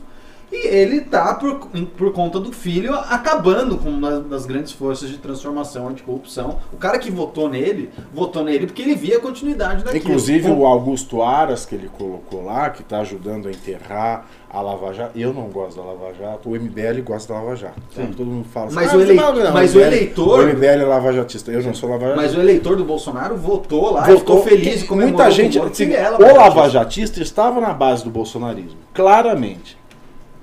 E 0.51 0.67
ele 0.67 1.01
tá, 1.01 1.35
por, 1.35 1.67
por 1.97 2.11
conta 2.11 2.39
do 2.39 2.51
filho, 2.51 2.93
acabando 2.95 3.77
com 3.77 3.89
uma 3.89 4.19
das 4.19 4.45
grandes 4.47 4.71
forças 4.71 5.09
de 5.09 5.17
transformação 5.17 5.87
anticorrupção. 5.87 6.57
O 6.73 6.77
cara 6.77 6.97
que 6.97 7.11
votou 7.11 7.47
nele, 7.47 7.89
votou 8.13 8.43
nele 8.43 8.65
porque 8.65 8.81
ele 8.81 8.95
via 8.95 9.17
a 9.17 9.19
continuidade 9.19 9.83
daquilo. 9.83 10.03
Inclusive 10.03 10.47
Com- 10.49 10.57
o 10.59 10.65
Augusto 10.65 11.21
Aras, 11.21 11.65
que 11.65 11.75
ele 11.75 11.89
colocou 11.97 12.43
lá, 12.43 12.69
que 12.71 12.81
está 12.81 12.99
ajudando 12.99 13.47
a 13.47 13.51
enterrar 13.51 14.25
a 14.49 14.61
Lava 14.61 14.91
Jato. 14.91 15.17
Eu 15.17 15.31
não 15.31 15.43
gosto 15.49 15.77
da 15.77 15.83
Lava 15.85 16.11
Jato, 16.19 16.49
o 16.49 16.55
MBL 16.55 17.01
gosta 17.03 17.31
da 17.31 17.39
Lava 17.39 17.55
Jato. 17.55 17.79
tá? 17.95 18.01
Todo 18.17 18.25
mundo 18.25 18.45
fala 18.51 18.71
Mas 18.71 18.91
"Ah, 18.91 18.97
o 18.97 19.01
elei- 19.01 19.15
não, 19.15 19.35
não, 19.35 19.53
mas 19.53 19.75
o 19.75 19.79
eleitor- 19.79 20.39
O 20.39 20.47
MBL 20.47 20.65
é 20.81 20.85
Lava 20.85 21.13
Jatista, 21.13 21.51
eu 21.51 21.61
não 21.61 21.75
sou 21.75 21.89
Lava 21.91 22.07
Jatista. 22.07 22.21
Mas 22.25 22.35
o 22.35 22.39
eleitor 22.39 22.75
do 22.75 22.83
Bolsonaro 22.83 23.37
votou 23.37 23.91
lá, 23.93 24.11
e 24.11 24.17
ficou 24.17 24.41
feliz 24.43 24.81
comemorou 24.81 25.09
Muita 25.19 25.25
com 25.25 25.31
gente. 25.31 25.57
o 25.57 25.61
Moro, 25.61 25.71
assim, 25.71 25.83
ele 25.83 25.93
é 25.93 26.09
o 26.09 26.13
Lava 26.13 26.33
lavajatista. 26.33 26.69
Jatista 26.79 27.21
estava 27.21 27.61
na 27.61 27.71
base 27.71 28.03
do 28.03 28.09
bolsonarismo, 28.09 28.79
claramente. 28.93 29.77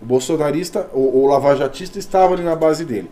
O 0.06 0.08
bolsonarista, 0.08 0.88
o, 0.94 1.24
o 1.24 1.26
lavajatista 1.26 1.98
estava 1.98 2.34
ali 2.34 2.44
na 2.44 2.54
base 2.54 2.84
dele. 2.84 3.10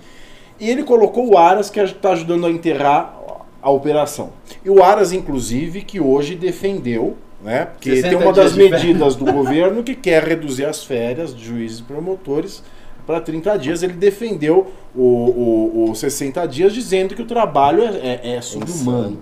E 0.60 0.70
ele 0.70 0.84
colocou 0.84 1.28
o 1.28 1.36
Aras, 1.36 1.68
que 1.68 1.80
está 1.80 2.12
ajudando 2.12 2.46
a 2.46 2.50
enterrar 2.50 3.18
a 3.60 3.68
operação. 3.68 4.30
E 4.64 4.70
o 4.70 4.80
Aras, 4.80 5.12
inclusive, 5.12 5.82
que 5.82 5.98
hoje 5.98 6.36
defendeu, 6.36 7.16
né? 7.42 7.64
Porque 7.64 7.96
60 7.96 8.08
tem 8.08 8.16
uma 8.16 8.32
das 8.32 8.54
medidas 8.54 9.16
do 9.16 9.24
governo 9.24 9.82
que 9.82 9.96
quer 9.96 10.22
reduzir 10.22 10.66
as 10.66 10.84
férias 10.84 11.34
de 11.34 11.44
juízes 11.44 11.80
e 11.80 11.82
promotores 11.82 12.62
para 13.04 13.20
30 13.20 13.58
dias. 13.58 13.82
Ele 13.82 13.94
defendeu 13.94 14.68
o, 14.94 15.02
o, 15.02 15.90
o 15.90 15.94
60 15.96 16.46
dias, 16.46 16.72
dizendo 16.72 17.16
que 17.16 17.22
o 17.22 17.26
trabalho 17.26 17.82
é, 17.82 18.20
é, 18.22 18.36
é 18.36 18.40
subhumano. 18.40 19.18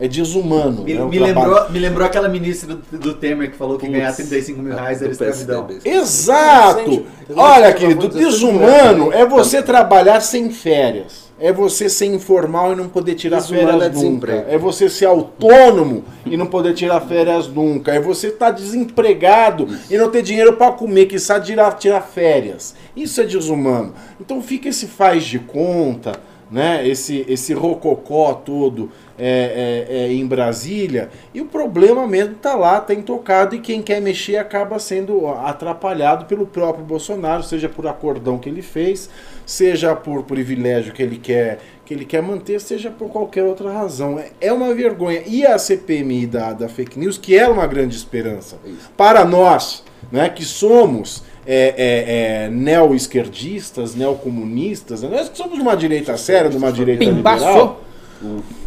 É 0.00 0.06
desumano. 0.06 0.84
Me, 0.84 0.94
né, 0.94 1.04
me 1.04 1.18
lembrou, 1.18 1.70
me 1.70 1.78
lembrou 1.78 2.06
aquela 2.06 2.28
ministra 2.28 2.76
do, 2.76 2.98
do 2.98 3.14
Temer 3.14 3.50
que 3.50 3.56
falou 3.56 3.76
que 3.78 3.88
ganhar 3.88 4.14
35 4.14 4.62
mil 4.62 4.72
reais 4.74 5.02
era 5.02 5.10
escravidão. 5.10 5.66
Exato! 5.84 7.04
Olha, 7.34 7.72
querido, 7.72 8.08
desumano 8.08 9.12
é 9.12 9.26
você 9.26 9.60
trabalhar 9.60 10.20
sem 10.20 10.50
férias. 10.50 11.28
É 11.40 11.52
você 11.52 11.88
ser 11.88 12.06
informal 12.06 12.72
e 12.72 12.76
não 12.76 12.88
poder 12.88 13.14
tirar 13.14 13.36
Desumano 13.36 13.66
férias 13.68 13.82
é 13.82 13.88
nunca. 13.88 14.00
desemprego. 14.00 14.44
É 14.48 14.58
você 14.58 14.88
ser 14.88 15.04
autônomo 15.06 16.04
e 16.26 16.36
não 16.36 16.46
poder 16.46 16.74
tirar 16.74 17.00
férias 17.02 17.46
nunca. 17.46 17.92
É 17.92 18.00
você 18.00 18.26
estar 18.28 18.50
desempregado 18.50 19.68
e 19.88 19.96
não 19.96 20.10
ter 20.10 20.22
dinheiro 20.22 20.54
para 20.54 20.72
comer, 20.72 21.06
que 21.06 21.16
sabe 21.18 21.46
tirar, 21.46 21.72
tirar 21.74 22.00
férias. 22.00 22.74
Isso 22.96 23.20
é 23.20 23.24
desumano. 23.24 23.94
Então 24.20 24.42
fica 24.42 24.68
esse 24.68 24.86
faz 24.88 25.22
de 25.24 25.38
conta, 25.38 26.18
né? 26.50 26.86
Esse, 26.86 27.24
esse 27.28 27.52
rococó 27.52 28.32
todo 28.34 28.90
é, 29.18 29.86
é, 29.88 29.96
é, 30.04 30.12
em 30.12 30.26
Brasília. 30.26 31.10
E 31.34 31.40
o 31.40 31.46
problema 31.46 32.06
mesmo 32.06 32.32
está 32.34 32.54
lá, 32.54 32.78
está 32.78 32.94
intocado, 32.94 33.54
e 33.54 33.60
quem 33.60 33.82
quer 33.82 34.00
mexer 34.00 34.36
acaba 34.36 34.78
sendo 34.78 35.26
atrapalhado 35.28 36.24
pelo 36.26 36.46
próprio 36.46 36.84
Bolsonaro, 36.84 37.42
seja 37.42 37.68
por 37.68 37.86
acordão 37.86 38.38
que 38.38 38.48
ele 38.48 38.62
fez, 38.62 39.10
seja 39.44 39.94
por 39.94 40.22
privilégio 40.24 40.92
que 40.92 41.02
ele 41.02 41.16
quer 41.18 41.58
que 41.84 41.94
ele 41.94 42.04
quer 42.04 42.20
manter, 42.22 42.60
seja 42.60 42.90
por 42.90 43.08
qualquer 43.08 43.44
outra 43.44 43.72
razão. 43.72 44.18
É- 44.18 44.28
É 44.42 44.52
uma 44.52 44.74
vergonha. 44.74 45.22
E 45.26 45.46
a 45.46 45.56
CPMI 45.58 46.26
da, 46.26 46.52
da 46.52 46.68
fake 46.68 46.98
news, 46.98 47.16
que 47.16 47.34
era 47.34 47.50
uma 47.50 47.66
grande 47.66 47.96
esperança 47.96 48.58
para 48.94 49.24
nós, 49.24 49.82
né, 50.12 50.28
que 50.28 50.44
somos 50.44 51.24
é, 51.50 51.74
é, 51.78 52.44
é, 52.44 52.50
neo-esquerdistas, 52.50 53.94
neocomunistas, 53.94 55.00
né, 55.00 55.08
nós 55.08 55.30
somos 55.32 55.54
de 55.54 55.62
uma 55.62 55.74
direita 55.74 56.14
séria, 56.18 56.50
de 56.50 56.58
uma 56.58 56.70
direita 56.70 57.02
liberal. 57.02 57.80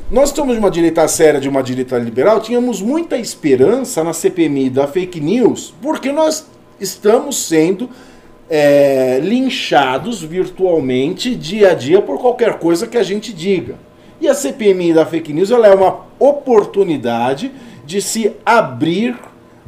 Nós 0.10 0.32
somos 0.32 0.56
de 0.56 0.60
uma 0.60 0.72
direita 0.72 1.08
séria, 1.08 1.40
de 1.40 1.48
uma 1.48 1.62
direita 1.62 1.96
liberal, 2.00 2.40
tínhamos 2.40 2.82
muita 2.82 3.18
esperança 3.18 4.04
na 4.04 4.14
CPMI 4.14 4.72
da 4.72 4.88
fake 4.88 5.22
news, 5.22 5.72
porque 5.80 6.12
nós 6.12 6.48
estamos 6.80 7.46
sendo 7.46 7.88
é, 8.50 9.20
linchados 9.22 10.24
virtualmente 10.24 11.36
dia 11.36 11.72
a 11.72 11.74
dia 11.76 12.02
por 12.02 12.20
qualquer 12.20 12.58
coisa 12.58 12.88
que 12.88 12.98
a 12.98 13.04
gente 13.04 13.32
diga. 13.32 13.76
E 14.20 14.28
a 14.28 14.34
CPMI 14.34 14.94
da 14.94 15.06
fake 15.06 15.32
news 15.32 15.52
ela 15.52 15.68
é 15.68 15.74
uma 15.76 16.00
oportunidade 16.20 17.52
de 17.86 18.02
se 18.02 18.32
abrir 18.44 19.16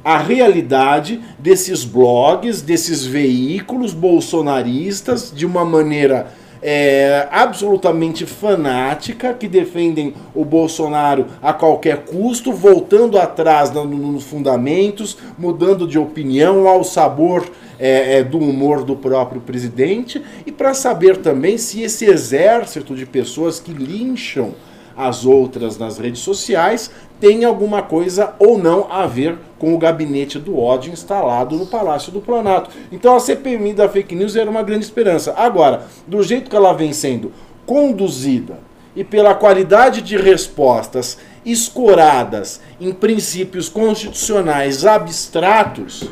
à 0.03 0.17
realidade 0.17 1.19
desses 1.39 1.83
blogs, 1.85 2.61
desses 2.61 3.05
veículos 3.05 3.93
bolsonaristas 3.93 5.31
de 5.33 5.45
uma 5.45 5.63
maneira 5.65 6.27
é, 6.65 7.27
absolutamente 7.29 8.25
fanática 8.25 9.33
que 9.33 9.49
defendem 9.49 10.13
o 10.33 10.45
Bolsonaro 10.45 11.25
a 11.41 11.51
qualquer 11.51 12.05
custo, 12.05 12.53
voltando 12.53 13.17
atrás 13.19 13.69
no- 13.71 13.83
no- 13.83 14.13
nos 14.13 14.23
fundamentos, 14.23 15.17
mudando 15.37 15.85
de 15.85 15.99
opinião 15.99 16.65
ao 16.67 16.83
sabor 16.85 17.45
é, 17.77 18.19
é, 18.19 18.23
do 18.23 18.37
humor 18.37 18.83
do 18.85 18.95
próprio 18.95 19.41
presidente 19.41 20.21
e 20.45 20.51
para 20.53 20.73
saber 20.73 21.17
também 21.17 21.57
se 21.57 21.81
esse 21.81 22.05
exército 22.05 22.95
de 22.95 23.05
pessoas 23.05 23.59
que 23.59 23.73
lincham 23.73 24.53
as 24.95 25.25
outras 25.25 25.77
nas 25.77 25.97
redes 25.97 26.21
sociais 26.21 26.91
tem 27.19 27.45
alguma 27.45 27.81
coisa 27.81 28.33
ou 28.37 28.57
não 28.57 28.91
a 28.91 29.07
ver 29.07 29.37
com 29.57 29.73
o 29.73 29.77
gabinete 29.77 30.37
do 30.37 30.59
ódio 30.59 30.91
instalado 30.91 31.55
no 31.55 31.65
Palácio 31.65 32.11
do 32.11 32.19
Planalto. 32.19 32.69
Então 32.91 33.15
a 33.15 33.19
CPMI 33.19 33.73
da 33.73 33.87
fake 33.87 34.15
news 34.15 34.35
era 34.35 34.49
uma 34.49 34.61
grande 34.61 34.83
esperança. 34.83 35.33
Agora, 35.37 35.87
do 36.05 36.21
jeito 36.21 36.49
que 36.49 36.55
ela 36.55 36.73
vem 36.73 36.91
sendo 36.91 37.31
conduzida 37.65 38.59
e 38.95 39.03
pela 39.03 39.33
qualidade 39.33 40.01
de 40.01 40.17
respostas 40.17 41.17
escoradas 41.45 42.61
em 42.79 42.91
princípios 42.91 43.69
constitucionais 43.69 44.85
abstratos, 44.85 46.09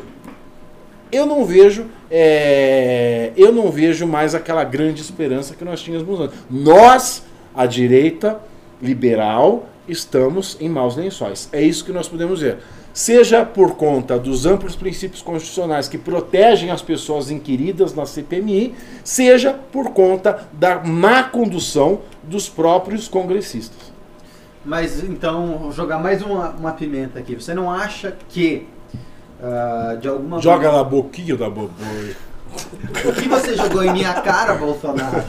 eu 1.10 1.26
não 1.26 1.44
vejo 1.44 1.86
é, 2.10 3.32
eu 3.36 3.52
não 3.52 3.70
vejo 3.70 4.06
mais 4.06 4.34
aquela 4.34 4.64
grande 4.64 5.00
esperança 5.00 5.54
que 5.54 5.64
nós 5.64 5.80
tínhamos 5.80 6.20
antes. 6.20 6.38
Nós, 6.50 7.22
a 7.54 7.64
direita 7.64 8.38
liberal, 8.82 9.66
estamos 9.88 10.56
em 10.60 10.68
maus 10.68 10.96
lençóis. 10.96 11.48
É 11.52 11.62
isso 11.62 11.84
que 11.84 11.92
nós 11.92 12.08
podemos 12.08 12.40
ver. 12.40 12.58
Seja 12.92 13.44
por 13.44 13.76
conta 13.76 14.18
dos 14.18 14.44
amplos 14.44 14.76
princípios 14.76 15.22
constitucionais 15.22 15.88
que 15.88 15.96
protegem 15.96 16.70
as 16.70 16.82
pessoas 16.82 17.30
inquiridas 17.30 17.94
na 17.94 18.04
CPMI, 18.04 18.74
seja 19.02 19.54
por 19.54 19.90
conta 19.92 20.46
da 20.52 20.78
má 20.80 21.22
condução 21.22 22.00
dos 22.22 22.50
próprios 22.50 23.08
congressistas. 23.08 23.92
Mas 24.64 25.02
então, 25.02 25.58
vou 25.58 25.72
jogar 25.72 25.98
mais 25.98 26.22
uma, 26.22 26.50
uma 26.50 26.72
pimenta 26.72 27.18
aqui. 27.18 27.34
Você 27.34 27.54
não 27.54 27.70
acha 27.70 28.16
que, 28.28 28.68
ah, 29.42 29.96
de 29.98 30.06
alguma 30.06 30.40
Joga 30.40 30.70
na 30.70 30.84
boquinha 30.84 31.36
da 31.36 31.48
boboi. 31.48 32.14
O 33.06 33.12
que 33.14 33.28
você 33.28 33.56
jogou 33.56 33.82
em 33.82 33.92
minha 33.92 34.12
cara, 34.20 34.54
Bolsonaro? 34.54 35.24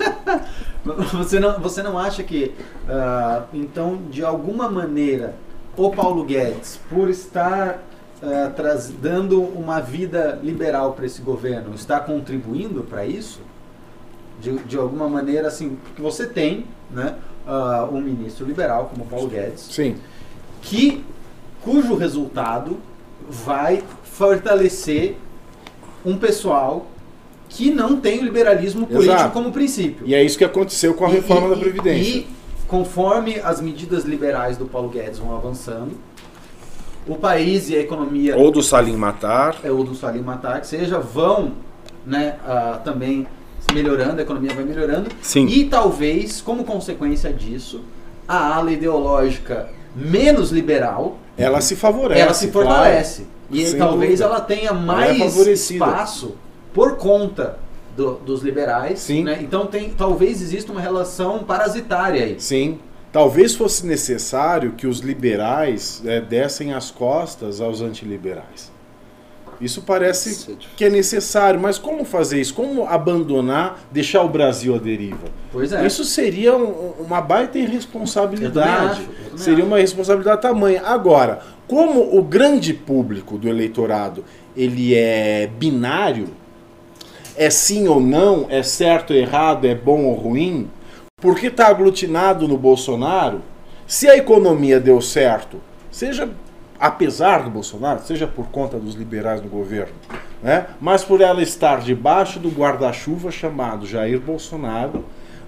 Você 1.12 1.38
não, 1.38 1.60
você 1.60 1.82
não 1.82 1.96
acha 1.96 2.24
que, 2.24 2.52
ah, 2.88 3.44
então, 3.54 4.00
de 4.10 4.24
alguma 4.24 4.68
maneira, 4.68 5.36
o 5.76 5.90
Paulo 5.90 6.24
Guedes, 6.24 6.80
por 6.90 7.08
estar 7.08 7.82
traz, 8.56 8.88
dando 8.88 9.40
uma 9.42 9.80
vida 9.80 10.38
liberal 10.42 10.92
para 10.92 11.06
esse 11.06 11.22
governo, 11.22 11.74
está 11.74 11.98
contribuindo 12.00 12.82
para 12.82 13.06
isso? 13.06 13.40
de, 14.42 14.58
de 14.64 14.76
alguma 14.76 15.08
maneira, 15.08 15.46
assim, 15.46 15.76
porque 15.76 16.02
você 16.02 16.26
tem 16.26 16.66
né, 16.90 17.14
ah, 17.46 17.88
um 17.90 18.00
ministro 18.00 18.44
liberal 18.44 18.90
como 18.92 19.06
Paulo 19.06 19.28
Guedes, 19.28 19.68
Sim. 19.70 19.96
que 20.60 21.04
cujo 21.62 21.94
resultado 21.94 22.78
vai 23.28 23.84
fortalecer 24.02 25.16
um 26.04 26.18
pessoal 26.18 26.86
que 27.54 27.70
não 27.70 27.96
tem 28.00 28.20
o 28.20 28.24
liberalismo 28.24 28.86
político 28.86 29.14
Exato. 29.14 29.32
como 29.32 29.52
princípio. 29.52 30.06
E 30.06 30.14
é 30.14 30.22
isso 30.22 30.38
que 30.38 30.44
aconteceu 30.44 30.94
com 30.94 31.04
a 31.04 31.10
E- 31.10 31.14
reforma 31.14 31.48
e- 31.48 31.50
da 31.50 31.56
Previdência. 31.56 32.18
E 32.18 32.26
conforme 32.66 33.38
as 33.44 33.60
medidas 33.60 34.04
liberais 34.04 34.56
do 34.56 34.64
Paulo 34.64 34.88
Guedes 34.88 35.18
vão 35.18 35.36
avançando, 35.36 35.92
o 37.06 37.14
país 37.16 37.68
e 37.68 37.76
a 37.76 37.80
economia 37.80 38.36
Ou 38.36 38.50
do 38.50 38.62
Salim 38.62 38.96
Matar. 38.96 39.56
é, 39.62 39.70
ou 39.70 39.84
do 39.84 39.94
Salim 39.94 40.22
Matar, 40.22 40.60
que 40.60 40.66
seja, 40.66 40.98
vão 40.98 41.52
né, 42.06 42.36
ah, 42.46 42.80
também 42.82 43.26
melhorando, 43.72 44.18
a 44.20 44.22
economia 44.22 44.52
vai 44.54 44.64
melhorando. 44.64 45.10
Sim. 45.20 45.46
E 45.46 45.64
talvez, 45.66 46.40
como 46.40 46.64
consequência 46.64 47.32
disso, 47.32 47.80
a 48.26 48.54
ala 48.56 48.72
ideológica 48.72 49.68
menos 49.94 50.50
liberal, 50.50 51.18
Ela 51.36 51.60
se 51.60 51.76
favorece. 51.76 52.20
ela 52.20 52.34
se 52.34 52.48
claro. 52.48 52.68
fortalece. 52.68 53.26
E 53.50 53.66
Sem 53.66 53.78
talvez 53.78 54.20
dúvida. 54.20 54.24
ela 54.24 54.40
tenha 54.40 54.70
é 54.70 54.72
mais 54.72 55.18
favorecida. 55.18 55.84
espaço 55.84 56.34
por 56.74 56.96
conta 56.96 57.58
do- 57.96 58.14
dos 58.14 58.42
liberais. 58.42 59.00
Sim. 59.00 59.24
né? 59.24 59.38
Então 59.42 59.66
tem, 59.66 59.90
talvez 59.90 60.40
exista 60.40 60.72
uma 60.72 60.80
relação 60.80 61.44
parasitária 61.44 62.24
aí. 62.24 62.36
Sim. 62.40 62.78
Talvez 63.12 63.54
fosse 63.54 63.86
necessário 63.86 64.72
que 64.72 64.86
os 64.86 65.00
liberais 65.00 66.02
eh, 66.06 66.20
dessem 66.20 66.72
as 66.72 66.90
costas 66.90 67.60
aos 67.60 67.82
antiliberais. 67.82 68.72
Isso 69.60 69.82
parece 69.82 70.30
Isso 70.30 70.50
é 70.50 70.54
que 70.76 70.84
é 70.86 70.90
necessário, 70.90 71.60
mas 71.60 71.78
como 71.78 72.04
fazer 72.04 72.40
isso? 72.40 72.52
Como 72.54 72.84
abandonar, 72.86 73.80
deixar 73.92 74.22
o 74.22 74.28
Brasil 74.28 74.74
à 74.74 74.78
deriva? 74.78 75.26
Pois 75.52 75.72
é. 75.72 75.86
Isso 75.86 76.04
seria 76.04 76.56
um- 76.56 76.94
uma 77.00 77.20
baita 77.20 77.58
Eu 77.58 77.64
irresponsabilidade. 77.64 78.90
acho, 79.02 79.02
eu 79.32 79.38
Seria 79.38 79.58
acho. 79.58 79.66
uma 79.66 79.78
responsabilidade 79.78 80.40
tamanha. 80.42 80.82
Agora, 80.84 81.42
como 81.68 82.18
o 82.18 82.22
grande 82.22 82.72
público 82.74 83.36
do 83.38 83.46
eleitorado 83.46 84.24
ele 84.56 84.94
é 84.94 85.46
binário, 85.58 86.28
é 87.36 87.50
sim 87.50 87.88
ou 87.88 88.00
não, 88.00 88.46
é 88.48 88.62
certo 88.62 89.12
ou 89.12 89.16
errado, 89.18 89.66
é 89.66 89.74
bom 89.74 90.04
ou 90.04 90.14
ruim, 90.14 90.70
porque 91.16 91.46
está 91.46 91.68
aglutinado 91.68 92.48
no 92.48 92.58
Bolsonaro, 92.58 93.42
se 93.86 94.08
a 94.08 94.16
economia 94.16 94.80
deu 94.80 95.00
certo, 95.00 95.60
seja 95.90 96.28
apesar 96.78 97.44
do 97.44 97.50
Bolsonaro, 97.50 98.02
seja 98.02 98.26
por 98.26 98.46
conta 98.46 98.76
dos 98.76 98.94
liberais 98.94 99.40
no 99.40 99.48
governo, 99.48 99.94
né? 100.42 100.66
mas 100.80 101.04
por 101.04 101.20
ela 101.20 101.40
estar 101.40 101.80
debaixo 101.80 102.40
do 102.40 102.48
guarda-chuva 102.48 103.30
chamado 103.30 103.86
Jair 103.86 104.18
Bolsonaro, 104.18 105.04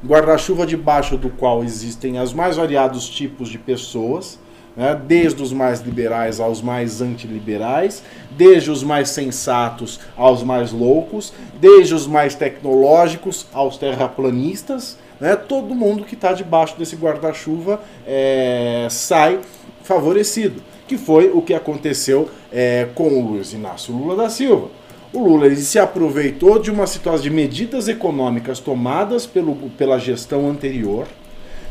guarda-chuva 0.06 0.64
debaixo 0.64 1.16
do 1.16 1.30
qual 1.30 1.64
existem 1.64 2.20
os 2.20 2.32
mais 2.32 2.56
variados 2.56 3.08
tipos 3.08 3.48
de 3.48 3.58
pessoas, 3.58 4.38
né? 4.76 4.98
desde 5.06 5.42
os 5.42 5.52
mais 5.52 5.80
liberais 5.80 6.40
aos 6.40 6.60
mais 6.60 7.00
antiliberais, 7.00 8.02
desde 8.30 8.70
os 8.70 8.82
mais 8.82 9.10
sensatos 9.10 10.00
aos 10.16 10.42
mais 10.42 10.72
loucos, 10.72 11.32
desde 11.60 11.94
os 11.94 12.06
mais 12.06 12.34
tecnológicos 12.34 13.46
aos 13.52 13.76
terraplanistas, 13.76 14.98
né? 15.20 15.36
todo 15.36 15.74
mundo 15.74 16.04
que 16.04 16.14
está 16.14 16.32
debaixo 16.32 16.76
desse 16.78 16.96
guarda-chuva 16.96 17.80
é, 18.06 18.86
sai 18.90 19.40
favorecido, 19.82 20.62
que 20.88 20.96
foi 20.96 21.30
o 21.32 21.42
que 21.42 21.54
aconteceu 21.54 22.28
é, 22.52 22.88
com 22.94 23.08
o 23.08 23.28
Luiz 23.28 23.52
Inácio 23.52 23.94
Lula 23.94 24.16
da 24.16 24.28
Silva. 24.28 24.68
O 25.12 25.20
Lula 25.20 25.46
ele 25.46 25.56
se 25.56 25.78
aproveitou 25.78 26.58
de 26.58 26.72
uma 26.72 26.88
situação 26.88 27.22
de 27.22 27.30
medidas 27.30 27.86
econômicas 27.86 28.58
tomadas 28.58 29.24
pelo, 29.24 29.54
pela 29.78 29.96
gestão 29.96 30.50
anterior, 30.50 31.06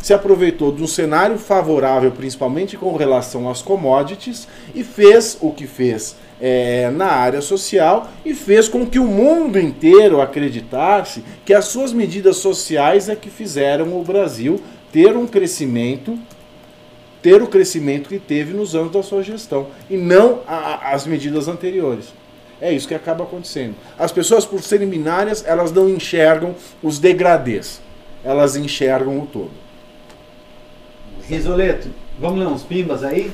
se 0.03 0.13
aproveitou 0.13 0.71
de 0.71 0.83
um 0.83 0.87
cenário 0.87 1.37
favorável, 1.37 2.11
principalmente 2.11 2.75
com 2.75 2.95
relação 2.95 3.49
às 3.49 3.61
commodities, 3.61 4.47
e 4.75 4.83
fez 4.83 5.37
o 5.39 5.49
que 5.51 5.65
fez 5.65 6.15
é, 6.41 6.91
na 6.91 7.05
área 7.07 7.41
social 7.41 8.09
e 8.25 8.33
fez 8.33 8.67
com 8.67 8.85
que 8.85 8.99
o 8.99 9.05
mundo 9.05 9.57
inteiro 9.57 10.19
acreditasse 10.19 11.23
que 11.45 11.53
as 11.53 11.65
suas 11.65 11.93
medidas 11.93 12.35
sociais 12.35 13.07
é 13.07 13.15
que 13.15 13.29
fizeram 13.29 13.97
o 13.97 14.03
Brasil 14.03 14.59
ter 14.91 15.15
um 15.15 15.25
crescimento 15.25 16.19
ter 17.21 17.41
o 17.41 17.47
crescimento 17.47 18.09
que 18.09 18.19
teve 18.19 18.51
nos 18.53 18.75
anos 18.75 18.91
da 18.91 19.01
sua 19.01 19.23
gestão 19.23 19.67
e 19.89 19.95
não 19.95 20.41
a- 20.45 20.91
as 20.93 21.07
medidas 21.07 21.47
anteriores. 21.47 22.07
É 22.59 22.73
isso 22.73 22.85
que 22.85 22.93
acaba 22.93 23.23
acontecendo. 23.23 23.75
As 23.97 24.11
pessoas, 24.11 24.45
por 24.45 24.61
serem 24.61 24.89
binárias, 24.89 25.41
elas 25.47 25.71
não 25.71 25.89
enxergam 25.89 26.53
os 26.83 26.99
degradês. 26.99 27.81
Elas 28.25 28.57
enxergam 28.57 29.17
o 29.19 29.25
todo. 29.25 29.62
Risoleto, 31.29 31.89
vamos 32.19 32.39
ler 32.39 32.47
uns 32.47 32.63
pimbas 32.63 33.03
aí? 33.03 33.31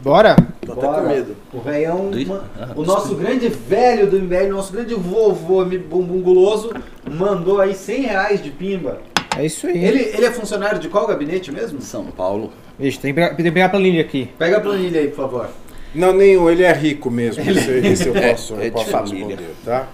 Bora? 0.00 0.36
Tô 0.64 0.72
até 0.72 0.86
com 0.86 1.00
medo. 1.08 1.36
O 1.52 1.60
velhão, 1.60 2.10
Ih, 2.14 2.24
ma- 2.24 2.44
ah, 2.58 2.68
o 2.74 2.82
nosso 2.84 3.14
grande 3.14 3.48
velho 3.48 4.08
do 4.10 4.18
MBL, 4.18 4.48
nosso 4.48 4.72
grande 4.72 4.94
vovô 4.94 5.64
bumbum 5.64 6.20
guloso, 6.20 6.72
mandou 7.10 7.60
aí 7.60 7.74
100 7.74 8.00
reais 8.02 8.42
de 8.42 8.50
pimba. 8.50 9.00
É 9.36 9.44
isso 9.46 9.66
aí. 9.66 9.82
Ele, 9.84 9.98
ele 10.02 10.24
é 10.26 10.30
funcionário 10.30 10.78
de 10.78 10.88
qual 10.88 11.06
gabinete 11.06 11.50
mesmo? 11.52 11.80
São 11.80 12.06
Paulo. 12.06 12.52
Vixe, 12.78 12.98
tem 12.98 13.12
que 13.12 13.20
pegar, 13.20 13.34
tem 13.34 13.44
que 13.44 13.52
pegar 13.52 13.66
a 13.66 13.70
planilha 13.70 14.00
aqui. 14.00 14.28
Pega 14.38 14.56
a 14.58 14.60
planilha 14.60 15.00
aí, 15.00 15.08
por 15.08 15.16
favor. 15.16 15.48
Não, 15.94 16.12
nenhum, 16.12 16.48
ele 16.50 16.62
é 16.64 16.72
rico 16.72 17.10
mesmo. 17.10 17.42
Esse, 17.48 17.70
esse 17.70 18.08
eu 18.08 18.16
É, 18.16 18.30
posso, 18.32 18.54
é 18.54 18.58
eu 18.58 18.64
de 18.64 18.70
posso 18.70 18.90
família. 18.90 19.36
responder, 19.36 19.54
tá? 19.64 19.88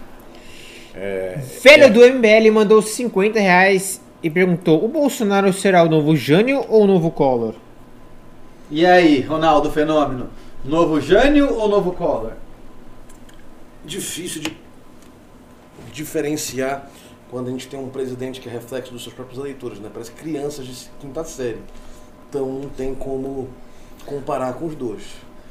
Velho 1.63 1.93
do 1.93 2.01
MBL 2.01 2.51
mandou 2.53 2.83
50 2.83 3.39
reais 3.39 4.01
e 4.23 4.31
perguntou: 4.31 4.85
o 4.85 4.89
Bolsonaro 4.89 5.53
será 5.53 5.83
o 5.83 5.89
novo 5.89 6.17
Jânio 6.17 6.65
ou 6.69 6.85
o 6.85 6.87
novo 6.87 7.11
Collor? 7.11 7.55
E 8.71 8.85
aí, 8.85 9.21
Ronaldo 9.21 9.71
Fenômeno? 9.71 10.29
Novo 10.65 11.01
Jânio 11.01 11.55
ou 11.55 11.69
novo 11.69 11.93
Collor? 11.93 12.33
Difícil 13.85 14.43
de 14.43 14.57
diferenciar 15.93 16.91
quando 17.31 17.49
a 17.49 17.51
gente 17.51 17.69
tem 17.69 17.79
um 17.79 17.89
presidente 17.89 18.41
que 18.41 18.49
é 18.49 18.53
reflexo 18.53 18.93
dos 18.93 19.03
seus 19.03 19.15
próprios 19.15 19.39
eleitores, 19.39 19.79
né? 19.79 19.91
Parece 19.93 20.13
crianças 20.13 20.67
de 20.67 20.91
quinta 21.01 21.25
série. 21.25 21.61
Então 22.29 22.47
não 22.47 22.69
tem 22.69 22.95
como 22.95 23.49
comparar 24.05 24.55
com 24.55 24.67
os 24.67 24.75
dois. 24.75 25.03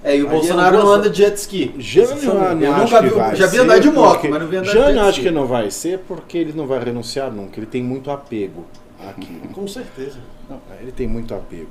É, 0.08 0.18
e 0.18 0.24
o 0.24 0.30
Bolsonaro 0.30 0.76
é 0.76 0.80
não 0.80 0.90
anda 0.90 1.10
de 1.10 1.18
jet 1.18 1.36
ski. 1.38 1.76
Jânio 1.78 2.18
eu 2.24 2.34
não 2.72 2.80
nunca 2.80 3.02
vi, 3.02 3.36
já 3.38 3.48
vi 3.48 3.58
andar 3.60 3.80
de 3.80 3.90
moto, 3.92 4.12
porque- 4.14 4.28
mas 4.30 4.40
não 4.42 4.48
vi 4.48 4.56
andar 4.58 4.68
de 4.68 4.74
Jânio 4.74 4.94
jet 4.94 5.00
acho 5.02 5.10
ski. 5.12 5.22
que 5.24 5.32
não 5.32 5.46
vai 5.46 5.70
ser 5.72 6.00
porque 6.08 6.38
ele 6.38 6.54
não 6.54 6.66
vai 6.66 6.84
renunciar 6.84 7.32
nunca. 7.32 7.60
Ele 7.60 7.66
tem 7.66 7.84
muito 7.84 8.10
apego 8.10 8.64
aqui. 9.08 9.42
Com 9.54 9.68
certeza. 9.68 10.20
Ele 10.82 10.92
tem 10.92 11.08
muito 11.08 11.34
apego. 11.34 11.68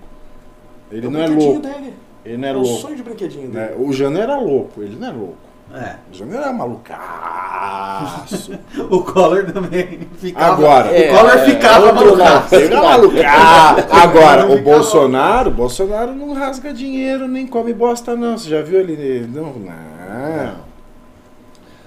Ele 0.93 1.07
o 1.07 1.11
não 1.11 1.20
é 1.20 1.26
louco. 1.26 1.61
dele. 1.61 1.95
Ele 2.24 2.37
não 2.37 2.49
é 2.49 2.51
É 2.51 2.55
o 2.55 2.61
louco. 2.61 2.80
sonho 2.82 2.97
de 2.97 3.03
brinquedinho 3.03 3.49
né? 3.49 3.68
dele. 3.68 3.76
O 3.82 3.93
Jânio 3.93 4.20
era 4.20 4.37
louco, 4.39 4.82
ele 4.82 4.97
não 4.97 5.09
é 5.09 5.12
louco. 5.12 5.37
É. 5.75 5.97
O 6.11 6.14
Jânio 6.14 6.37
era 6.37 6.53
malucaço. 6.53 8.53
O 8.91 9.03
Collor 9.03 9.45
também 9.53 10.01
ficava. 10.19 10.53
Agora, 10.55 10.91
o 10.91 11.09
Collor 11.17 11.35
é, 11.35 11.45
ficava 11.45 11.87
lado, 11.87 11.95
malucaço. 11.97 12.55
ele 12.55 12.75
era 12.75 12.83
malucaço. 12.83 13.87
Agora, 13.91 14.47
Não 14.47 14.55
o 14.55 14.62
Bolsonaro, 14.62 15.51
o 15.51 15.55
Bolsonaro 15.55 16.14
não 16.14 16.33
rasga 16.35 16.73
dinheiro 16.73 17.27
nem 17.27 17.47
come 17.47 17.73
bosta 17.75 18.14
não. 18.14 18.39
Você 18.39 18.51
já 18.51 18.62
viu 18.62 18.79
ele? 18.81 19.27
Não, 19.27 19.53
não. 19.55 20.67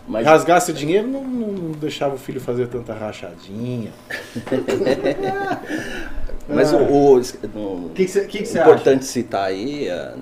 Mas 0.08 0.26
Rasgasse 0.26 0.74
dinheiro 0.74 1.08
não, 1.08 1.24
não 1.24 1.72
deixava 1.74 2.16
o 2.16 2.18
filho 2.18 2.42
fazer 2.42 2.68
tanta 2.68 2.94
rachadinha. 2.94 3.92
Mas 6.50 6.74
o, 6.74 6.78
o, 6.78 7.22
O 7.86 7.90
que 7.94 8.08
importante 8.62 9.06
citar 9.06 9.44
aí, 9.46 9.88
a- 9.88 10.16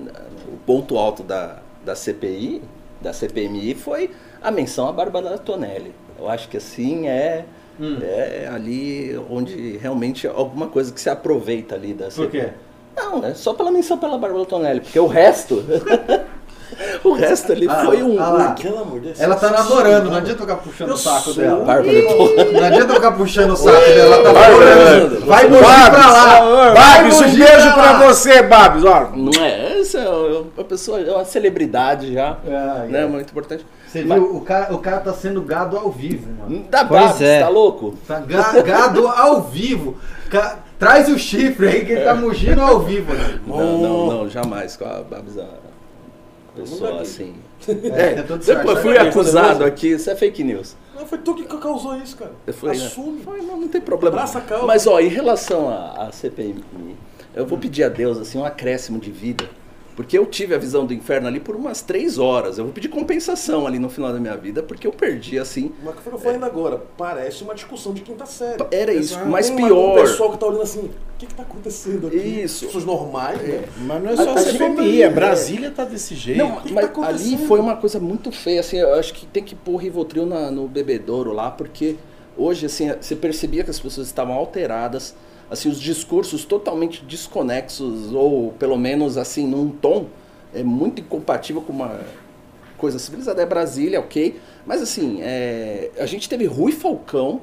o 0.52 0.58
ponto 0.66 0.98
alto 0.98 1.22
da, 1.22 1.56
da 1.86 1.96
CPI, 1.96 2.60
da 3.00 3.12
CPMI, 3.12 3.74
foi 3.74 4.10
a 4.42 4.50
menção 4.50 4.88
à 4.88 4.92
Bárbara 4.92 5.36
Tonelli. 5.38 5.94
Eu 6.18 6.28
acho 6.28 6.48
que 6.48 6.56
assim 6.56 7.06
é, 7.08 7.44
Hum. 7.80 7.98
é 8.02 8.48
ali 8.52 9.16
onde 9.30 9.76
realmente 9.76 10.26
alguma 10.26 10.66
coisa 10.66 10.92
que 10.92 11.00
se 11.00 11.08
aproveita 11.08 11.76
ali 11.76 11.94
da 11.94 12.06
Por 12.06 12.12
CPI. 12.12 12.30
quê? 12.40 12.50
Não, 12.96 13.24
é 13.24 13.32
só 13.34 13.54
pela 13.54 13.70
menção 13.70 13.96
pela 13.98 14.18
Bárbara 14.18 14.44
Tonelli, 14.44 14.80
porque 14.80 14.98
o 14.98 15.06
resto. 15.06 15.64
o 17.04 17.12
resto 17.12 17.52
ali 17.52 17.66
Ah, 17.68 17.82
foi 17.84 18.02
um. 18.02 18.20
ah 18.22 18.28
lá. 18.30 18.50
Pelo 18.60 18.78
amor 18.80 19.00
de 19.00 19.06
Deus. 19.06 19.20
Ela 19.20 19.36
tá 19.36 19.50
namorando, 19.50 20.06
não 20.10 20.16
adianta 20.16 20.40
ficar 20.42 20.56
puxando 20.56 20.90
o 20.92 20.96
saco 20.96 21.32
dela. 21.34 21.64
Bárbara 21.64 21.92
Não 22.52 22.64
adianta 22.64 22.94
ficar 22.94 23.12
puxando 23.12 23.50
o 23.52 23.56
saco 23.56 23.76
dela, 23.80 24.16
ela 24.16 24.22
tá 24.22 24.32
namorando. 24.32 25.26
Vai 25.26 25.48
mugir 25.48 25.62
pra 25.90 26.10
lá. 26.10 26.72
Vai 26.72 27.02
Babs, 27.02 27.20
um 27.20 27.34
beijo 27.36 27.72
pra 27.74 27.92
você, 28.06 28.42
Babs. 28.42 28.84
Ó, 28.84 29.08
Não 29.14 29.42
é, 29.44 29.80
essa 29.80 29.98
é 29.98 30.08
uma 30.08 30.64
pessoa, 30.64 31.00
é 31.00 31.10
uma 31.12 31.24
celebridade 31.24 32.12
já. 32.12 32.36
Ai, 32.46 32.88
né, 32.88 33.00
ai. 33.00 33.06
muito 33.08 33.30
importante. 33.30 33.64
Você 33.86 34.02
viu? 34.02 34.36
O 34.36 34.40
cara, 34.42 34.74
o 34.74 34.78
cara 34.78 34.98
tá 34.98 35.12
sendo 35.14 35.40
gado 35.40 35.76
ao 35.78 35.90
vivo, 35.90 36.28
mano. 36.38 36.64
Da 36.70 36.84
Pois 36.84 37.00
Babs, 37.02 37.22
é. 37.22 37.40
tá 37.40 37.48
louco? 37.48 37.94
Tá 38.06 38.20
ga- 38.20 38.60
gado 38.62 39.06
ao 39.08 39.42
vivo. 39.42 39.96
Ca- 40.30 40.58
Traz 40.78 41.08
o 41.08 41.18
chifre 41.18 41.66
aí 41.68 41.84
que 41.84 41.92
ele 41.92 42.02
tá 42.02 42.14
mugindo 42.14 42.60
ao 42.60 42.78
vivo, 42.80 43.12
né? 43.12 43.40
Não, 43.46 43.78
não, 43.78 44.06
não, 44.06 44.28
jamais 44.28 44.76
com 44.76 44.84
a 44.84 45.00
Babs 45.02 45.36
a 45.38 45.42
pessoa 46.60 47.00
assim. 47.00 47.34
É, 47.68 48.14
tentou 48.14 48.38
Depois 48.38 48.38
disfarçar. 48.38 48.82
fui 48.82 48.94
Tá 48.94 49.02
acusado 49.02 49.64
aqui, 49.64 49.88
isso 49.88 50.10
é 50.10 50.14
fake 50.14 50.44
news. 50.44 50.76
Não 50.96 51.06
foi 51.06 51.18
tu 51.18 51.34
que 51.34 51.44
causou 51.44 51.96
isso, 51.96 52.16
cara. 52.16 52.32
Foi, 52.52 52.76
né? 52.76 52.86
Assume. 52.86 53.22
Foi, 53.22 53.40
não, 53.40 53.60
não 53.60 53.68
tem 53.68 53.80
problema. 53.80 54.16
Abraça 54.16 54.38
a 54.38 54.42
causa. 54.42 54.66
Mas, 54.66 54.86
ó, 54.86 55.00
em 55.00 55.08
relação 55.08 55.68
à 55.68 56.06
à 56.08 56.12
CPMI, 56.12 56.96
eu 57.34 57.46
vou 57.46 57.58
pedir 57.58 57.84
a 57.84 57.88
Deus, 57.88 58.18
assim, 58.18 58.38
um 58.38 58.44
acréscimo 58.44 58.98
de 58.98 59.10
vida. 59.10 59.48
Porque 59.98 60.16
eu 60.16 60.24
tive 60.26 60.54
a 60.54 60.58
visão 60.58 60.86
do 60.86 60.94
inferno 60.94 61.26
ali 61.26 61.40
por 61.40 61.56
umas 61.56 61.82
três 61.82 62.18
horas. 62.18 62.56
Eu 62.56 62.62
vou 62.62 62.72
pedir 62.72 62.86
compensação 62.86 63.66
ali 63.66 63.80
no 63.80 63.90
final 63.90 64.12
da 64.12 64.20
minha 64.20 64.36
vida, 64.36 64.62
porque 64.62 64.86
eu 64.86 64.92
perdi, 64.92 65.40
assim. 65.40 65.72
Mas 65.82 65.96
que 65.96 66.06
eu 66.06 66.12
tô 66.12 66.18
falando 66.18 66.44
agora, 66.44 66.80
parece 66.96 67.42
uma 67.42 67.52
discussão 67.52 67.92
de 67.92 68.02
quinta 68.02 68.24
série. 68.24 68.62
Era 68.70 68.92
isso, 68.94 69.14
Exato. 69.14 69.28
mas 69.28 69.50
uma- 69.50 69.56
pior. 69.66 69.98
Um 69.98 70.00
pessoal 70.02 70.30
que 70.30 70.38
tá 70.38 70.46
olhando 70.46 70.62
assim, 70.62 70.82
o 70.82 70.90
que 71.18 71.26
que 71.26 71.34
tá 71.34 71.42
acontecendo 71.42 72.06
aqui? 72.06 72.16
Isso. 72.16 72.66
Pessoas 72.66 72.84
normais, 72.84 73.42
né? 73.42 73.64
Mas 73.78 74.02
não 74.04 74.10
é 74.12 74.16
só 74.16 74.22
A- 74.22 74.30
a 74.30 74.34
a 74.34 74.38
CPMI, 74.38 75.02
a 75.02 75.10
Brasília 75.10 75.70
tá 75.72 75.84
desse 75.84 76.14
jeito. 76.14 76.38
Não, 76.38 76.60
que 76.60 76.72
mas 76.72 76.88
tá 76.92 77.04
ali 77.04 77.36
foi 77.48 77.58
uma 77.58 77.74
coisa 77.76 77.98
muito 77.98 78.30
feia, 78.30 78.60
assim, 78.60 78.76
eu 78.78 78.94
acho 78.94 79.12
que 79.12 79.26
tem 79.26 79.42
que 79.42 79.56
pôr 79.56 79.78
Rivotril 79.78 80.26
na- 80.26 80.48
no 80.48 80.68
bebedouro 80.68 81.32
lá, 81.32 81.50
porque 81.50 81.96
hoje, 82.36 82.66
assim, 82.66 82.88
você 83.00 83.16
percebia 83.16 83.64
que 83.64 83.70
as 83.70 83.80
pessoas 83.80 84.06
estavam 84.06 84.36
alteradas, 84.36 85.12
assim, 85.50 85.68
os 85.68 85.80
discursos 85.80 86.44
totalmente 86.44 87.04
desconexos, 87.04 88.12
ou 88.12 88.52
pelo 88.52 88.76
menos, 88.76 89.16
assim, 89.16 89.46
num 89.46 89.70
tom 89.70 90.06
é 90.54 90.62
muito 90.62 91.00
incompatível 91.00 91.62
com 91.62 91.72
uma 91.72 92.00
coisa 92.76 92.98
civilizada. 92.98 93.42
É 93.42 93.46
Brasília, 93.46 94.00
ok, 94.00 94.40
mas 94.66 94.82
assim, 94.82 95.18
é, 95.20 95.90
a 95.98 96.06
gente 96.06 96.28
teve 96.28 96.46
Rui 96.46 96.72
Falcão 96.72 97.40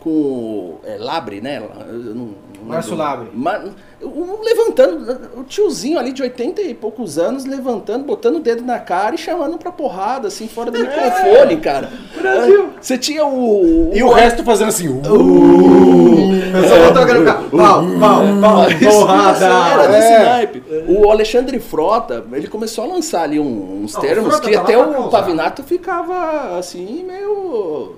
com 0.00 0.76
é, 0.84 0.96
Labre, 0.98 1.40
né? 1.40 1.58
Eu 1.88 1.92
não- 2.14 2.14
não 2.14 2.28
Márcio. 2.64 2.94
Labre. 2.96 3.28
Ma- 3.34 3.60
um 4.02 4.42
levantando, 4.42 5.30
o 5.36 5.42
tiozinho 5.44 5.98
ali 5.98 6.12
de 6.12 6.22
80 6.22 6.60
e 6.62 6.72
poucos 6.74 7.18
anos, 7.18 7.44
levantando, 7.44 8.04
botando 8.04 8.36
o 8.36 8.40
dedo 8.40 8.62
na 8.62 8.78
cara 8.78 9.14
e 9.14 9.18
chamando 9.18 9.58
pra 9.58 9.72
porrada, 9.72 10.28
assim, 10.28 10.46
fora 10.46 10.70
do 10.70 10.78
microfone, 10.78 11.56
cara. 11.56 11.90
Brasil. 12.20 12.68
Você 12.80 12.96
tinha 12.98 13.26
o. 13.26 13.90
E 13.92 14.02
o 14.02 14.10
resto 14.12 14.44
fazendo 14.44 14.68
assim. 14.68 14.88
Uh, 14.88 16.32
Eu 16.54 16.68
só 16.68 17.04
cara. 17.24 17.42
Pau, 17.50 17.84
pau, 17.98 18.22
pau, 18.40 18.62
Era 18.64 18.90
porrada. 18.90 19.88
desse 19.88 20.12
É. 20.12 20.24
naipe. 20.24 20.62
O 20.88 21.10
Alexandre 21.10 21.58
Frota, 21.58 22.24
ele 22.32 22.46
começou 22.48 22.84
a 22.84 22.86
lançar 22.86 23.22
ali 23.22 23.38
uns 23.40 23.94
Não, 23.94 24.00
termos 24.00 24.38
que 24.40 24.54
até 24.54 24.76
o. 24.78 25.08
Pavinato 25.08 25.62
ficava 25.62 26.56
assim, 26.58 27.02
meio 27.04 27.94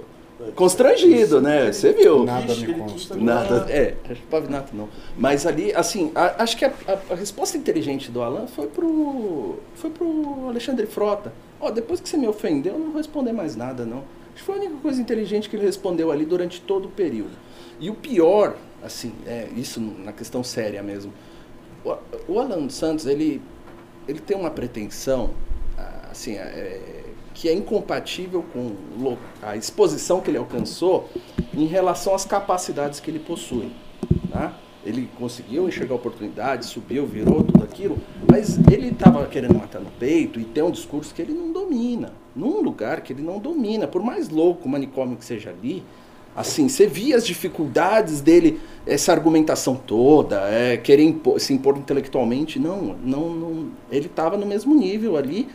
constrangido, 0.54 1.40
né? 1.40 1.72
Você 1.72 1.92
viu? 1.92 2.24
Nada 2.24 2.52
Ixi, 2.52 2.66
me 2.66 2.74
consta. 2.74 3.14
Nada, 3.16 3.66
é, 3.70 3.94
acho 4.10 4.20
que 4.20 4.26
Pavinato 4.26 4.74
não. 4.74 4.88
Mas 5.16 5.46
ali, 5.46 5.72
assim, 5.74 6.10
a- 6.14 6.42
acho 6.42 6.56
que 6.56 6.64
a, 6.64 6.72
a- 6.88 6.98
a 7.12 7.14
resposta 7.14 7.56
inteligente 7.56 8.10
do 8.10 8.22
Alan 8.22 8.46
foi 8.46 8.66
pro, 8.66 9.56
foi 9.74 9.90
pro 9.90 10.46
Alexandre 10.48 10.86
Frota. 10.86 11.32
Ó, 11.60 11.70
depois 11.70 12.00
que 12.00 12.08
você 12.08 12.16
me 12.16 12.26
ofendeu, 12.26 12.72
eu 12.74 12.78
não 12.78 12.86
vou 12.88 12.96
responder 12.96 13.32
mais 13.32 13.54
nada, 13.56 13.84
não. 13.84 13.98
Acho 14.34 14.36
que 14.36 14.42
foi 14.42 14.54
a 14.56 14.58
única 14.58 14.76
coisa 14.82 15.00
inteligente 15.00 15.48
que 15.48 15.56
ele 15.56 15.66
respondeu 15.66 16.10
ali 16.10 16.24
durante 16.24 16.60
todo 16.60 16.86
o 16.86 16.90
período. 16.90 17.32
E 17.78 17.90
o 17.90 17.94
pior, 17.94 18.56
assim, 18.82 19.12
é 19.26 19.48
isso 19.56 19.80
na 19.80 20.12
questão 20.12 20.42
séria 20.42 20.82
mesmo. 20.82 21.12
O, 21.84 21.94
o 22.28 22.38
Alan 22.40 22.68
Santos, 22.68 23.06
ele, 23.06 23.40
ele 24.08 24.20
tem 24.20 24.36
uma 24.36 24.50
pretensão, 24.50 25.30
assim, 26.10 26.34
é, 26.36 26.99
que 27.40 27.48
é 27.48 27.54
incompatível 27.54 28.44
com 28.52 29.16
a 29.40 29.56
exposição 29.56 30.20
que 30.20 30.30
ele 30.30 30.36
alcançou 30.36 31.08
em 31.54 31.64
relação 31.64 32.14
às 32.14 32.22
capacidades 32.22 33.00
que 33.00 33.10
ele 33.10 33.18
possui. 33.18 33.72
Tá? 34.30 34.58
Ele 34.84 35.08
conseguiu 35.18 35.66
enxergar 35.66 35.94
a 35.94 35.96
oportunidade, 35.96 36.66
subiu, 36.66 37.06
virou 37.06 37.42
tudo 37.42 37.64
aquilo, 37.64 37.96
mas 38.30 38.58
ele 38.70 38.88
estava 38.88 39.24
querendo 39.24 39.54
matar 39.54 39.80
no 39.80 39.90
peito 39.92 40.38
e 40.38 40.44
tem 40.44 40.62
um 40.62 40.70
discurso 40.70 41.14
que 41.14 41.22
ele 41.22 41.32
não 41.32 41.50
domina. 41.50 42.12
Num 42.36 42.60
lugar 42.60 43.00
que 43.00 43.10
ele 43.10 43.22
não 43.22 43.38
domina, 43.38 43.86
por 43.86 44.02
mais 44.02 44.28
louco 44.28 44.68
o 44.68 44.70
manicômio 44.70 45.16
que 45.16 45.24
seja 45.24 45.48
ali, 45.48 45.82
assim, 46.36 46.68
você 46.68 46.86
via 46.86 47.16
as 47.16 47.26
dificuldades 47.26 48.20
dele, 48.20 48.60
essa 48.86 49.12
argumentação 49.12 49.74
toda, 49.74 50.42
é, 50.50 50.76
querer 50.76 51.04
impor- 51.04 51.40
se 51.40 51.54
impor 51.54 51.78
intelectualmente, 51.78 52.58
não, 52.58 52.96
não, 53.02 53.30
não 53.30 53.70
ele 53.90 54.06
estava 54.06 54.36
no 54.36 54.44
mesmo 54.44 54.74
nível 54.74 55.16
ali. 55.16 55.48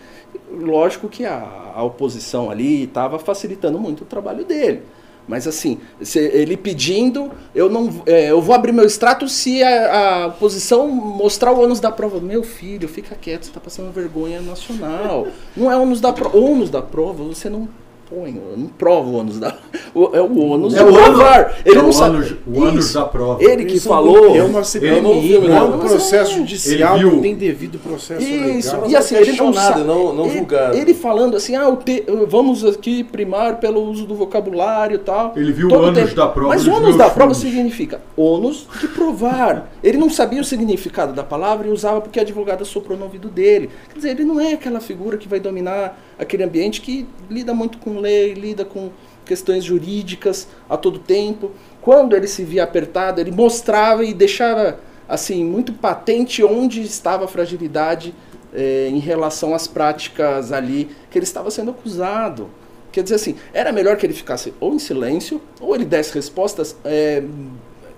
Lógico 0.56 1.08
que 1.10 1.26
a, 1.26 1.74
a 1.76 1.84
oposição 1.84 2.50
ali 2.50 2.84
estava 2.84 3.20
facilitando 3.20 3.80
muito 3.80 4.02
o 4.02 4.06
trabalho 4.06 4.46
dele. 4.46 4.84
Mas 5.28 5.48
assim, 5.48 5.80
ele 6.16 6.56
pedindo, 6.56 7.32
eu 7.54 7.68
não, 7.68 8.04
é, 8.06 8.30
eu 8.30 8.40
vou 8.42 8.54
abrir 8.56 8.72
meu 8.72 8.86
extrato 8.86 9.28
se 9.28 9.64
a, 9.64 10.24
a 10.24 10.28
oposição 10.28 10.88
mostrar 10.88 11.52
o 11.52 11.64
ônus 11.64 11.80
da 11.80 11.92
prova. 11.92 12.20
Meu 12.20 12.44
filho, 12.44 12.88
fica 12.88 13.16
quieto, 13.16 13.44
você 13.44 13.50
está 13.50 13.60
passando 13.60 13.92
vergonha 13.92 14.40
nacional. 14.42 15.28
Não 15.58 15.72
é 15.72 15.76
ônus 15.76 16.00
da 16.00 16.14
prova. 16.14 16.38
Ônus 16.38 16.70
da 16.70 16.82
prova, 16.82 17.24
você 17.24 17.50
não 17.50 17.68
põe, 18.10 18.32
não 18.56 18.68
prova 18.68 19.10
o 19.10 19.16
ônus 19.16 19.40
da. 19.40 19.54
o- 19.94 20.10
É 20.14 20.22
o 20.22 20.38
ônus 20.40 20.74
É 20.74 20.78
de 20.78 20.84
o 20.84 20.88
ônus- 20.88 21.04
provar. 21.04 21.58
Ele 21.66 21.78
é 21.78 21.82
não 21.82 21.90
o 21.90 21.94
sabe. 21.94 22.16
ônus- 22.18 22.36
o 22.48 22.60
ônus 22.62 22.86
Isso. 22.86 22.94
da 22.94 23.06
prova. 23.06 23.44
Ele 23.44 23.66
que 23.66 23.76
Isso 23.76 23.88
falou. 23.90 24.36
É 24.36 24.44
uma 24.44 24.64
CPMI, 24.64 25.02
não 25.02 25.22
viu, 25.22 25.42
não 25.42 25.56
é 25.58 25.62
um 25.64 25.70
não, 25.72 25.80
processo 25.80 26.32
é- 26.32 26.36
judicial, 26.36 26.96
ele 26.96 27.04
viu. 27.06 27.14
não 27.16 27.22
tem 27.22 27.36
devido 27.36 27.80
processo 27.80 28.22
Isso, 28.22 28.74
legal. 28.76 28.90
e 28.90 28.96
assim, 28.96 29.16
é 29.16 29.22
ele 29.22 29.32
não 29.34 29.54
sabe. 29.54 29.82
não- 29.84 30.14
não 30.14 30.26
ele, 30.26 30.38
julgado. 30.38 30.78
ele 30.78 30.94
falando 30.94 31.36
assim, 31.36 31.56
ah, 31.56 31.68
o 31.70 31.78
te- 31.78 32.04
vamos 32.28 32.64
aqui 32.64 33.04
primar 33.04 33.60
pelo 33.60 33.82
uso 33.84 34.06
do 34.06 34.16
vocabulário 34.16 34.96
e 34.96 35.00
tal. 35.00 35.34
Ele 35.36 35.52
viu 35.52 35.68
Todo 35.70 35.84
o 35.84 35.88
ônus 35.88 36.14
da 36.14 36.28
prova 36.28 36.50
Mas 36.50 36.68
ônus 36.68 36.96
da 36.96 37.10
prova 37.10 37.34
filmes. 37.34 37.38
significa 37.56 38.02
ônus 38.16 38.68
de 38.80 38.88
provar. 38.88 39.72
Ele 39.84 39.98
não 39.98 40.10
sabia 40.10 40.42
o 40.42 40.44
significado 40.44 41.14
da 41.14 41.24
palavra 41.24 41.68
e 41.68 41.72
usava 41.72 42.02
porque 42.02 42.20
a 42.20 42.22
advogada 42.22 42.64
soprou 42.66 42.98
no 42.98 43.06
ouvido 43.06 43.30
dele. 43.30 43.70
Quer 43.90 43.96
dizer, 43.96 44.10
ele 44.12 44.24
não 44.26 44.40
é 44.40 44.54
aquela 44.54 44.80
figura 44.80 45.18
que 45.18 45.28
vai 45.28 45.40
dominar 45.40 45.98
aquele 46.18 46.44
ambiente 46.44 46.82
que 46.82 47.08
lida 47.30 47.54
muito 47.54 47.78
com 47.78 48.00
lei, 48.00 48.34
lida 48.34 48.64
com 48.66 48.92
questões 49.26 49.64
jurídicas 49.64 50.48
a 50.70 50.78
todo 50.78 51.00
tempo. 51.00 51.52
Quando 51.82 52.16
ele 52.16 52.28
se 52.28 52.44
via 52.44 52.64
apertado, 52.64 53.20
ele 53.20 53.32
mostrava 53.32 54.04
e 54.04 54.14
deixava 54.14 54.80
assim 55.08 55.44
muito 55.44 55.74
patente 55.74 56.44
onde 56.44 56.82
estava 56.82 57.26
a 57.26 57.28
fragilidade 57.28 58.14
eh, 58.54 58.88
em 58.90 59.00
relação 59.00 59.54
às 59.54 59.68
práticas 59.68 60.52
ali 60.52 60.90
que 61.10 61.18
ele 61.18 61.26
estava 61.26 61.52
sendo 61.52 61.72
acusado. 61.72 62.50
Quer 62.92 63.04
dizer 63.04 63.16
assim, 63.16 63.36
era 63.54 63.72
melhor 63.72 63.98
que 63.98 64.06
ele 64.06 64.14
ficasse 64.14 64.54
ou 64.60 64.74
em 64.74 64.80
silêncio 64.80 65.42
ou 65.60 65.76
ele 65.76 65.86
desse 65.86 66.14
respostas 66.14 66.76
eh, 66.86 67.24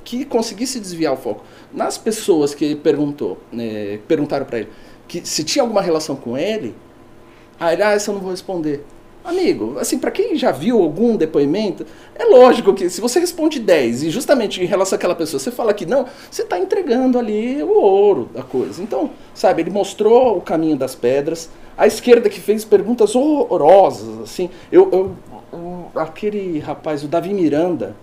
que 0.03 0.25
conseguisse 0.25 0.79
desviar 0.79 1.13
o 1.13 1.17
foco. 1.17 1.43
Nas 1.71 1.97
pessoas 1.97 2.55
que 2.55 2.65
ele 2.65 2.75
perguntou, 2.77 3.37
eh, 3.57 3.99
perguntaram 4.07 4.45
para 4.45 4.59
ele 4.59 4.69
que 5.07 5.25
se 5.25 5.43
tinha 5.43 5.63
alguma 5.63 5.81
relação 5.81 6.15
com 6.15 6.37
ele, 6.37 6.75
ah, 7.59 7.73
ele, 7.73 7.83
ah, 7.83 7.91
essa 7.91 8.11
eu 8.11 8.15
não 8.15 8.21
vou 8.21 8.31
responder. 8.31 8.83
Amigo, 9.23 9.75
assim, 9.77 9.99
para 9.99 10.09
quem 10.09 10.37
já 10.37 10.51
viu 10.51 10.81
algum 10.81 11.17
depoimento, 11.17 11.85
é 12.15 12.23
lógico 12.23 12.73
que 12.73 12.89
se 12.89 13.01
você 13.01 13.19
responde 13.19 13.59
10 13.59 14.03
e 14.03 14.09
justamente 14.09 14.61
em 14.63 14.65
relação 14.65 14.95
àquela 14.95 15.13
pessoa 15.15 15.37
você 15.37 15.51
fala 15.51 15.73
que 15.73 15.85
não, 15.85 16.05
você 16.31 16.43
está 16.43 16.57
entregando 16.57 17.19
ali 17.19 17.61
o 17.61 17.73
ouro 17.77 18.29
da 18.33 18.41
coisa. 18.41 18.81
Então, 18.81 19.09
sabe, 19.33 19.61
ele 19.63 19.69
mostrou 19.69 20.37
o 20.37 20.41
caminho 20.41 20.77
das 20.77 20.95
pedras, 20.95 21.49
a 21.77 21.85
esquerda 21.85 22.29
que 22.29 22.39
fez 22.39 22.63
perguntas 22.63 23.15
horrorosas, 23.15 24.21
assim, 24.21 24.49
eu, 24.71 24.89
eu 24.93 25.11
o- 25.51 25.85
aquele 25.99 26.59
rapaz, 26.59 27.03
o 27.03 27.07
Davi 27.09 27.33
Miranda, 27.33 27.95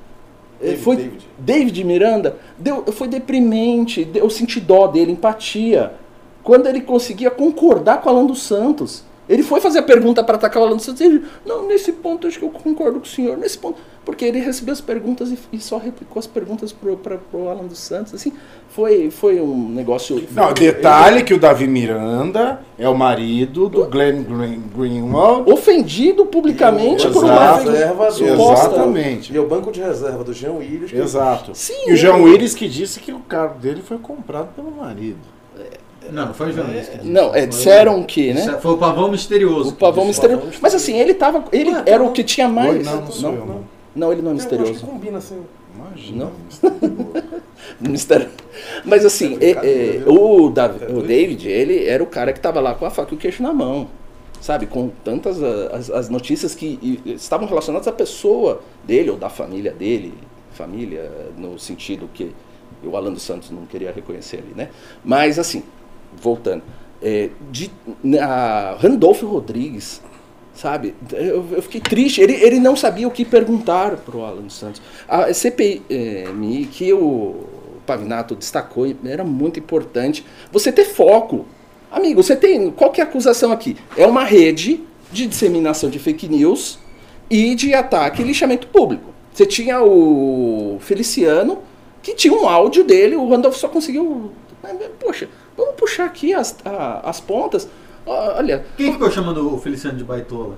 eh, 0.61 0.67
David, 0.67 0.83
foi 0.83 0.97
David. 0.97 1.29
David 1.39 1.85
Miranda, 1.85 2.37
deu, 2.59 2.85
foi 2.93 3.09
deprimente, 3.09 4.07
eu 4.15 4.29
senti 4.29 4.61
dó 4.61 4.87
dele, 4.89 5.13
empatia, 5.13 5.95
quando 6.43 6.67
ele 6.67 6.83
conseguia 6.83 7.31
concordar 7.31 8.03
com 8.03 8.11
o 8.11 8.13
Alan 8.13 8.27
dos 8.27 8.43
Santos. 8.43 9.05
Ele 9.29 9.43
foi 9.43 9.61
fazer 9.61 9.79
a 9.79 9.83
pergunta 9.83 10.23
para 10.23 10.37
atacar 10.37 10.63
o 10.63 10.67
Alan 10.67 10.77
dos 10.77 10.85
Santos 10.85 11.01
e 11.01 11.05
ele, 11.05 11.25
não, 11.47 11.67
nesse 11.67 11.93
ponto 11.93 12.27
acho 12.27 12.39
que 12.39 12.45
eu 12.45 12.51
concordo 12.51 12.99
com 13.01 13.07
o 13.07 13.09
senhor, 13.09 13.37
nesse 13.39 13.57
ponto. 13.57 13.79
Porque 14.05 14.23
ele 14.23 14.39
recebeu 14.39 14.73
as 14.75 14.83
perguntas 14.83 15.31
e, 15.31 15.39
e 15.51 15.59
só 15.59 15.79
replicou 15.79 16.21
as 16.21 16.27
perguntas 16.27 16.73
para 16.73 17.19
o 17.33 17.49
Alan 17.49 17.65
dos 17.65 17.79
Santos. 17.79 18.13
Assim, 18.13 18.35
foi, 18.69 19.11
foi 19.11 19.41
um 19.41 19.71
negócio. 19.71 20.23
Não, 20.33 20.53
detalhe 20.53 21.23
que 21.23 21.33
o 21.33 21.39
Davi 21.39 21.67
Miranda 21.67 22.61
é 22.79 22.87
o 22.87 22.95
marido 22.95 23.67
do 23.71 23.87
Glenn 23.87 24.23
Green- 24.25 24.63
Greenwald. 24.77 25.51
Ofendido 25.51 26.27
publicamente 26.27 27.09
por 27.09 27.25
uma 27.25 27.57
reserva 27.57 28.07
do- 28.09 28.13
suposta. 28.13 28.67
Exatamente. 28.75 29.33
E 29.33 29.37
é 29.39 29.41
o 29.41 29.47
banco 29.49 29.73
de 29.73 29.81
reserva 29.81 30.23
do 30.23 30.35
Jean 30.35 30.53
Willis. 30.53 30.91
que- 30.91 30.99
Exato. 30.99 31.53
Sim, 31.55 31.89
e 31.89 31.93
o 31.95 31.97
Jean 31.97 32.17
Willis 32.17 32.55
que 32.55 32.69
disse 32.69 33.01
que 33.01 33.11
o 33.11 33.21
carro 33.21 33.59
dele 33.59 33.81
foi 33.81 33.97
comprado 33.97 34.49
pelo 34.55 34.71
marido. 34.71 35.17
Não, 36.11 36.27
não 36.27 36.35
foi 36.35 36.51
o 36.51 36.53
jornalista. 36.53 36.93
que 36.93 36.99
disse. 36.99 37.11
Não, 37.11 37.35
é, 37.35 37.41
Foi 37.41 37.47
disseram 37.49 38.03
que, 38.03 38.33
né? 38.35 38.41
Isso 38.41 38.59
Foi 38.59 38.73
o 38.73 38.79
pavão 38.79 39.11
misterioso. 39.11 39.71
O 39.71 39.73
pavão 39.75 40.05
misterioso. 40.07 40.47
Mas 40.61 40.75
assim, 40.75 40.99
ele 40.99 41.15
tava. 41.15 41.45
Ele 41.53 41.71
Ué, 41.71 41.83
era 41.87 41.99
não. 41.99 42.09
o 42.09 42.13
que 42.13 42.23
tinha 42.25 42.49
mais. 42.49 42.85
Não, 42.87 43.01
não 43.03 43.11
sou 43.11 43.33
eu, 43.35 43.47
não. 43.47 43.65
Não, 43.97 44.13
ele 44.13 44.23
não 44.23 44.31
é 44.33 44.35
Eu 44.35 44.39
acho 44.39 44.49
que 44.49 44.55
misterioso. 44.57 44.87
combina 44.87 45.19
assim. 45.19 45.41
Imagina. 45.77 46.31
Não. 46.63 47.11
Mistério. 47.91 48.29
Mas 48.85 49.05
assim, 49.05 49.39
é- 49.41 49.51
é, 49.51 50.03
o, 50.07 50.51
Davi- 50.51 50.93
o 50.93 51.03
David, 51.03 51.49
ele 51.49 51.87
era 51.87 52.03
o 52.03 52.07
cara 52.07 52.33
que 52.33 52.39
estava 52.39 52.61
lá 52.61 52.75
com 52.75 52.85
a 52.85 52.91
faca 52.91 53.13
e 53.15 53.17
o 53.17 53.19
queixo 53.19 53.43
na 53.43 53.53
mão. 53.53 53.89
Sabe, 54.41 54.67
com 54.67 54.91
tantas 55.03 55.43
ah, 55.43 55.71
as, 55.73 55.91
as 55.91 56.09
notícias 56.11 56.55
que 56.55 56.79
e- 56.83 57.13
estavam 57.15 57.47
relacionadas 57.49 57.89
à 57.89 57.93
pessoa 57.93 58.61
dele 58.85 59.11
ou 59.11 59.17
da 59.17 59.31
família 59.31 59.73
dele, 59.73 60.13
família 60.53 61.11
no 61.39 61.59
sentido 61.59 62.09
que 62.13 62.31
o 62.83 62.95
Alan 62.97 63.13
dos 63.13 63.23
Santos 63.23 63.51
não 63.51 63.65
queria 63.65 63.91
reconhecer 63.91 64.39
ali, 64.39 64.53
né? 64.55 64.69
Mas 65.03 65.39
assim, 65.39 65.63
voltando, 66.21 66.63
é, 67.03 67.31
de, 67.51 67.71
a 68.21 68.77
Randolfo 68.81 69.27
Rodrigues 69.27 70.01
Sabe? 70.55 70.95
Eu, 71.13 71.45
eu 71.51 71.63
fiquei 71.63 71.81
triste. 71.81 72.21
Ele, 72.21 72.33
ele 72.35 72.61
não 72.61 72.77
sabia 72.77 73.09
o 73.09 73.11
que 73.11 73.25
perguntar 73.25 73.97
pro 73.97 74.25
Alan 74.25 74.43
dos 74.43 74.55
Santos. 74.55 74.81
A 75.09 75.33
CPMI 75.35 76.69
que 76.71 76.93
o 76.93 77.41
Pavinato 77.85 78.37
destacou 78.37 78.87
era 79.05 79.25
muito 79.25 79.59
importante. 79.59 80.25
Você 80.53 80.71
ter 80.71 80.85
foco. 80.85 81.45
Amigo, 81.91 82.23
você 82.23 82.37
tem. 82.37 82.71
Qual 82.71 82.93
que 82.93 83.01
é 83.01 83.05
a 83.05 83.07
acusação 83.07 83.51
aqui? 83.51 83.77
É 83.97 84.07
uma 84.07 84.25
rede 84.25 84.81
de 85.13 85.27
disseminação 85.27 85.91
de 85.91 85.99
fake 85.99 86.29
news 86.29 86.79
e 87.29 87.55
de 87.57 87.75
ataque 87.75 88.23
e 88.23 88.25
lixamento 88.25 88.69
público. 88.69 89.13
Você 89.33 89.47
tinha 89.47 89.83
o 89.83 90.79
Feliciano, 90.81 91.59
que 92.01 92.15
tinha 92.15 92.33
um 92.33 92.49
áudio 92.49 92.85
dele, 92.85 93.17
o 93.17 93.29
Randolph 93.29 93.57
só 93.57 93.69
conseguiu. 93.69 94.31
Poxa, 95.01 95.29
vamos 95.57 95.75
puxar 95.77 96.05
aqui 96.07 96.33
as, 96.35 96.57
a- 96.65 97.01
as 97.05 97.21
pontas. 97.21 97.69
Olha, 98.07 98.65
Quem 98.77 98.93
ficou 98.93 99.11
chamando 99.11 99.55
o 99.55 99.59
Feliciano 99.59 99.97
de 99.97 100.05
baitola? 100.05 100.57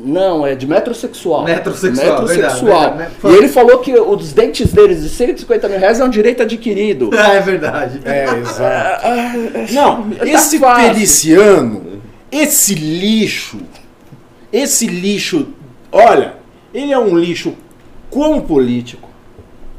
não, 0.00 0.46
é 0.46 0.54
de 0.54 0.64
metrosexual. 0.64 1.42
Metrosexual, 1.44 2.22
Metrosexual. 2.22 2.80
verdade, 2.90 2.96
verdade. 3.20 3.34
E 3.34 3.36
ele 3.36 3.48
falou 3.48 3.78
que 3.80 3.92
os 3.98 4.32
dentes 4.32 4.72
deles 4.72 5.02
de 5.02 5.08
150 5.08 5.68
mil 5.68 5.78
reais 5.78 5.98
é 5.98 6.04
um 6.04 6.08
direito 6.08 6.42
adquirido. 6.42 7.10
Ah, 7.18 7.32
é 7.34 7.40
verdade. 7.40 8.00
É, 8.04 8.24
exato. 8.38 9.06
Ah, 9.06 9.32
Não, 9.72 10.10
tá 10.10 10.24
esse. 10.24 10.58
Feliciano, 10.60 12.00
esse 12.30 12.74
lixo, 12.76 13.58
esse 14.52 14.86
lixo, 14.86 15.48
olha, 15.90 16.34
ele 16.72 16.92
é 16.92 16.98
um 16.98 17.16
lixo 17.18 17.54
como 18.08 18.42
político, 18.42 19.08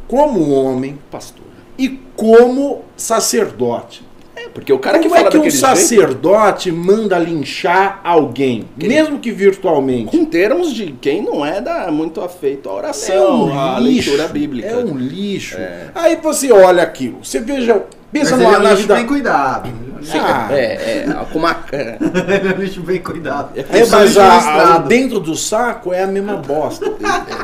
como 0.07 0.49
homem 0.51 0.99
Pastor. 1.09 1.45
e 1.77 1.97
como 2.19 2.81
sacerdote. 2.97 4.03
É, 4.35 4.47
porque 4.49 4.71
o 4.71 4.79
cara 4.79 4.99
que 4.99 5.03
Como 5.03 5.15
é 5.15 5.19
fala 5.19 5.31
que 5.31 5.37
um 5.37 5.41
daquele 5.41 5.51
jeito, 5.57 5.67
sacerdote 5.77 6.71
manda 6.71 7.17
linchar 7.19 7.99
alguém, 8.03 8.65
mesmo 8.77 9.19
que 9.19 9.31
virtualmente? 9.31 10.15
em 10.15 10.25
termos 10.25 10.73
de 10.73 10.93
quem 11.01 11.21
não 11.21 11.45
é 11.45 11.59
da, 11.61 11.91
muito 11.91 12.21
afeito 12.21 12.69
à 12.69 12.71
É 12.71 12.75
oração, 12.75 13.45
um 13.47 13.59
à 13.59 13.79
lixo. 13.79 14.09
leitura 14.11 14.27
bíblica. 14.29 14.67
É 14.69 14.77
um 14.77 14.97
lixo. 14.97 15.57
Aí 15.95 16.15
você 16.17 16.51
olha 16.51 16.83
aquilo, 16.83 17.19
você 17.23 17.39
veja, 17.39 17.83
pensa 18.11 18.31
Mas 18.37 18.41
ele 18.41 18.43
é 18.43 18.47
numa, 18.47 18.59
um 18.59 18.63
na 18.63 18.69
lixo 18.71 18.81
vida. 18.83 18.95
bem 18.95 19.05
cuidado. 19.07 19.69
Ah, 20.13 20.47
É, 20.51 21.05
é, 21.09 21.25
com 21.31 21.39
uma, 21.39 21.55
é, 21.71 21.97
é 21.99 22.55
um 22.55 22.61
lixo 22.61 22.81
bem 22.81 22.99
cuidado. 22.99 23.51
É, 23.55 23.61
É, 23.61 23.85
mas 23.87 24.17
a- 24.17 24.77
dentro 24.79 25.19
do 25.19 25.35
saco 25.35 25.93
é 25.93 26.03
a 26.03 26.07
mesma 26.07 26.37
bosta. 26.37 26.85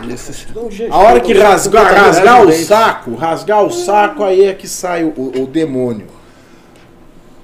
é 0.07 0.71
jejum, 0.71 0.93
A 0.93 0.97
hora 0.97 1.19
que 1.19 1.33
rasgar, 1.33 1.93
rasgar 1.93 2.45
o 2.45 2.51
saco, 2.51 3.15
rasgar 3.15 3.63
o 3.63 3.71
saco, 3.71 4.23
aí 4.23 4.45
é 4.45 4.53
que 4.53 4.67
sai 4.67 5.03
o, 5.03 5.13
o 5.41 5.47
demônio. 5.47 6.07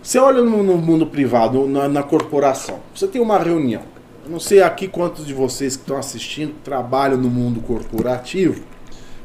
Você 0.02 0.18
olha 0.18 0.42
no, 0.42 0.64
no 0.64 0.78
mundo 0.78 1.06
privado, 1.06 1.68
na, 1.68 1.88
na 1.88 2.02
corporação, 2.04 2.80
você 2.94 3.08
tem 3.08 3.22
uma 3.22 3.38
reunião. 3.38 3.84
Eu 4.26 4.32
não 4.32 4.40
sei 4.40 4.62
aqui 4.62 4.88
quantos 4.88 5.26
de 5.26 5.34
vocês 5.34 5.76
que 5.76 5.84
estão 5.84 5.98
assistindo 5.98 6.54
trabalham 6.64 7.18
no 7.18 7.30
mundo 7.30 7.60
corporativo, 7.62 8.62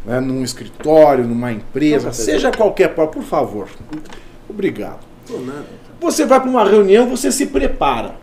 né, 0.04 0.20
num 0.20 0.42
escritório, 0.42 1.24
numa 1.24 1.50
empresa, 1.52 2.12
seja 2.12 2.50
qualquer, 2.52 2.94
por 2.94 3.22
favor. 3.22 3.68
Obrigado. 4.48 5.05
Você 6.00 6.24
vai 6.24 6.40
para 6.40 6.48
uma 6.50 6.64
reunião, 6.68 7.08
você 7.08 7.30
se 7.32 7.46
prepara. 7.46 8.14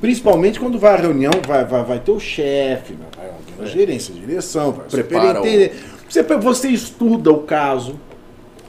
Principalmente 0.00 0.60
quando 0.60 0.78
vai 0.78 0.92
à 0.94 0.96
reunião, 0.96 1.32
vai, 1.46 1.64
vai, 1.64 1.82
vai 1.84 1.98
ter 1.98 2.10
o 2.12 2.20
chefe, 2.20 2.94
vai 3.16 3.26
alguém 3.28 3.54
na 3.58 3.64
gerência, 3.66 4.12
direção, 4.14 4.72
vai 4.72 4.86
o 4.86 4.90
Prepara 4.90 5.36
superintendente. 5.36 5.74
Você, 6.08 6.22
você 6.22 6.68
estuda 6.68 7.32
o 7.32 7.38
caso, 7.44 7.98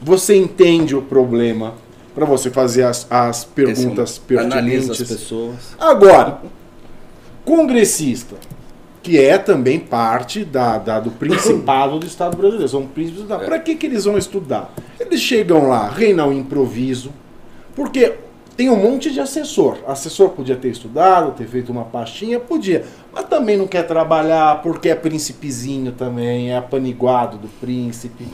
você 0.00 0.34
entende 0.36 0.96
o 0.96 1.02
problema, 1.02 1.74
para 2.14 2.24
você 2.24 2.50
fazer 2.50 2.82
as, 2.84 3.06
as 3.10 3.44
perguntas 3.44 4.20
esse- 4.26 4.38
analisa 4.38 4.92
as 4.92 4.98
pertinentes. 4.98 5.06
pessoas. 5.22 5.54
Agora, 5.78 6.40
congressista, 7.44 8.36
que 9.02 9.18
é 9.18 9.38
também 9.38 9.78
parte 9.78 10.44
da, 10.44 10.78
da- 10.78 11.00
do 11.00 11.10
principado 11.12 11.98
do 11.98 12.06
Estado 12.06 12.36
brasileiro, 12.36 12.68
são 12.68 12.86
príncipes 12.86 13.24
da. 13.24 13.38
Para 13.38 13.58
que, 13.58 13.74
que 13.74 13.86
eles 13.86 14.04
vão 14.04 14.18
estudar? 14.18 14.72
Eles 14.98 15.20
chegam 15.20 15.68
lá, 15.68 15.88
reinam 15.88 16.32
improviso, 16.32 17.10
porque 17.78 18.14
tem 18.56 18.68
um 18.68 18.76
monte 18.76 19.08
de 19.12 19.20
assessor. 19.20 19.78
Assessor 19.86 20.30
podia 20.30 20.56
ter 20.56 20.68
estudado, 20.68 21.30
ter 21.30 21.46
feito 21.46 21.70
uma 21.70 21.84
pastinha, 21.84 22.40
podia, 22.40 22.84
mas 23.12 23.24
também 23.26 23.56
não 23.56 23.68
quer 23.68 23.84
trabalhar 23.84 24.60
porque 24.62 24.88
é 24.88 24.96
príncipezinho 24.96 25.92
também, 25.92 26.50
é 26.50 26.56
apaniguado 26.56 27.38
do 27.38 27.46
príncipe. 27.46 28.26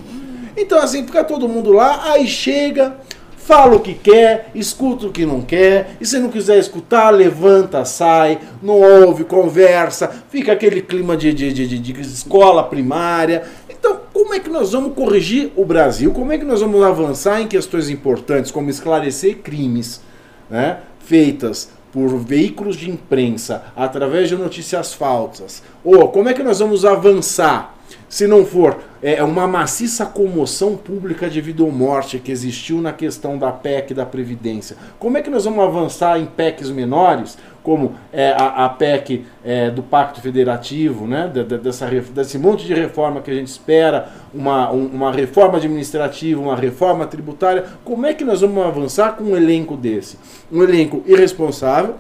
Então, 0.57 0.79
assim, 0.79 1.05
fica 1.05 1.23
todo 1.23 1.47
mundo 1.47 1.73
lá, 1.73 2.11
aí 2.11 2.27
chega, 2.27 2.97
fala 3.45 3.77
o 3.77 3.81
que 3.81 3.93
quer, 3.93 4.51
escuta 4.55 5.07
o 5.07 5.13
que 5.13 5.27
não 5.27 5.43
quer, 5.43 5.97
e 6.01 6.07
se 6.07 6.19
não 6.19 6.31
quiser 6.31 6.59
escutar, 6.59 7.11
levanta, 7.11 7.85
sai, 7.85 8.39
não 8.63 8.81
ouve, 8.81 9.25
conversa, 9.25 10.11
fica 10.31 10.53
aquele 10.53 10.81
clima 10.81 11.15
de, 11.15 11.33
de, 11.35 11.53
de, 11.53 11.79
de- 11.79 12.01
escola 12.01 12.65
primária. 12.65 13.43
Então, 13.69 14.01
como 14.15 14.33
é 14.33 14.41
que 14.41 14.49
nós 14.49 14.73
vamos 14.73 14.95
corrigir 14.95 15.53
o 15.57 15.65
Brasil? 15.65 16.11
Como 16.13 16.33
é 16.33 16.39
que 16.39 16.45
nós 16.45 16.63
vamos 16.63 16.83
avançar 16.83 17.43
em 17.43 17.47
questões 17.47 17.91
importantes, 17.91 18.51
como 18.51 18.71
esclarecer 18.71 19.37
crimes 19.39 20.01
né, 20.49 20.79
feitas 21.01 21.69
por 21.93 22.09
veículos 22.19 22.77
de 22.77 22.91
imprensa 22.91 23.65
através 23.77 24.31
de 24.31 24.37
notícias 24.37 24.95
falsas? 24.95 25.63
Ou 25.85 26.09
como 26.09 26.31
é 26.31 26.33
que 26.33 26.43
nós 26.43 26.61
vamos 26.61 26.87
avançar 26.87 27.75
se 28.09 28.27
não 28.27 28.47
for 28.47 28.79
é, 29.07 29.23
uma 29.23 29.47
maciça 29.47 30.07
comoção 30.07 30.77
pública 30.77 31.29
de 31.29 31.39
vida 31.41 31.63
ou 31.63 31.71
morte 31.71 32.19
que 32.19 32.33
existiu 32.33 32.81
na 32.81 32.91
questão 32.91 33.37
da 33.37 33.53
PEC 33.53 33.93
da 33.93 34.07
Previdência. 34.07 34.77
Como 34.99 35.19
é 35.19 35.23
que 35.23 35.29
nós 35.29 35.45
vamos 35.45 35.63
avançar 35.63 36.19
em 36.19 36.25
PECs 36.25 36.71
menores, 36.71 37.37
como 37.63 37.93
é, 38.13 38.31
a, 38.33 38.65
a 38.65 38.69
PEC 38.71 39.25
é, 39.45 39.71
do 39.71 39.83
Pacto 39.83 40.21
Federativo, 40.23 41.07
né, 41.07 41.31
de- 41.33 41.45
de- 41.45 41.59
dessa, 41.59 41.87
desse 41.87 42.39
monte 42.39 42.65
de 42.67 42.73
reforma 42.73 43.21
que 43.21 43.31
a 43.31 43.35
gente 43.35 43.49
espera, 43.49 44.09
uma, 44.33 44.73
um- 44.73 44.87
uma 44.87 45.13
reforma 45.13 45.59
administrativa, 45.59 46.41
uma 46.41 46.57
reforma 46.57 47.07
tributária? 47.07 47.65
Como 47.85 48.07
é 48.07 48.15
que 48.15 48.25
nós 48.25 48.41
vamos 48.41 48.65
avançar 48.65 49.17
com 49.17 49.25
um 49.25 49.37
elenco 49.37 49.77
desse? 49.77 50.17
Um 50.51 50.63
elenco 50.63 51.03
irresponsável, 51.07 51.97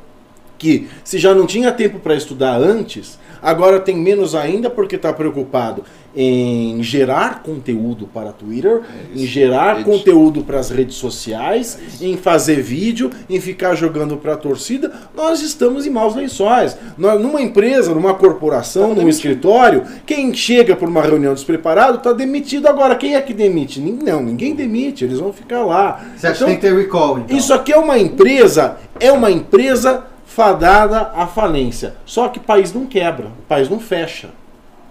que 0.56 0.88
se 1.02 1.18
já 1.18 1.34
não 1.34 1.46
tinha 1.46 1.70
tempo 1.72 1.98
para 1.98 2.14
estudar 2.14 2.56
antes, 2.56 3.18
agora 3.42 3.78
tem 3.80 3.96
menos 3.96 4.34
ainda 4.34 4.70
porque 4.70 4.96
está 4.96 5.12
preocupado 5.12 5.84
em 6.16 6.82
gerar 6.82 7.42
conteúdo 7.42 8.06
para 8.06 8.32
Twitter, 8.32 8.82
em 9.14 9.26
gerar 9.26 9.82
conteúdo 9.82 10.42
para 10.42 10.58
as 10.58 10.70
redes 10.70 10.96
sociais, 10.96 11.78
em 12.00 12.16
fazer 12.16 12.62
vídeo, 12.62 13.10
em 13.28 13.40
ficar 13.40 13.74
jogando 13.74 14.16
para 14.16 14.34
a 14.34 14.36
torcida. 14.36 14.92
Nós 15.14 15.42
estamos 15.42 15.86
em 15.86 15.90
maus 15.90 16.14
lençóis. 16.14 16.76
Nós, 16.96 17.20
numa 17.20 17.40
empresa, 17.42 17.94
numa 17.94 18.14
corporação, 18.14 18.94
num 18.94 19.08
escritório, 19.08 19.82
quem 20.06 20.32
chega 20.32 20.76
por 20.76 20.88
uma 20.88 21.02
reunião 21.02 21.34
despreparado 21.34 21.98
está 21.98 22.12
demitido. 22.12 22.68
Agora, 22.68 22.94
quem 22.94 23.16
é 23.16 23.20
que 23.20 23.34
demite? 23.34 23.80
Não, 23.80 24.22
ninguém 24.22 24.54
demite, 24.54 25.04
eles 25.04 25.18
vão 25.18 25.32
ficar 25.32 25.64
lá. 25.64 26.04
Você 26.16 26.26
acha 26.28 26.36
Então, 26.44 26.54
que 26.54 26.60
tem 26.60 26.70
que 26.70 26.76
ter 26.76 26.82
recall, 26.82 27.18
então? 27.18 27.36
isso 27.36 27.52
aqui 27.52 27.72
é 27.72 27.76
uma 27.78 27.98
empresa, 27.98 28.76
é 29.00 29.10
uma 29.10 29.30
empresa 29.30 30.04
fadada 30.24 31.10
à 31.14 31.26
falência. 31.26 31.94
Só 32.04 32.28
que 32.28 32.38
o 32.38 32.42
país 32.42 32.72
não 32.72 32.86
quebra, 32.86 33.26
o 33.26 33.42
país 33.48 33.68
não 33.68 33.78
fecha. 33.80 34.30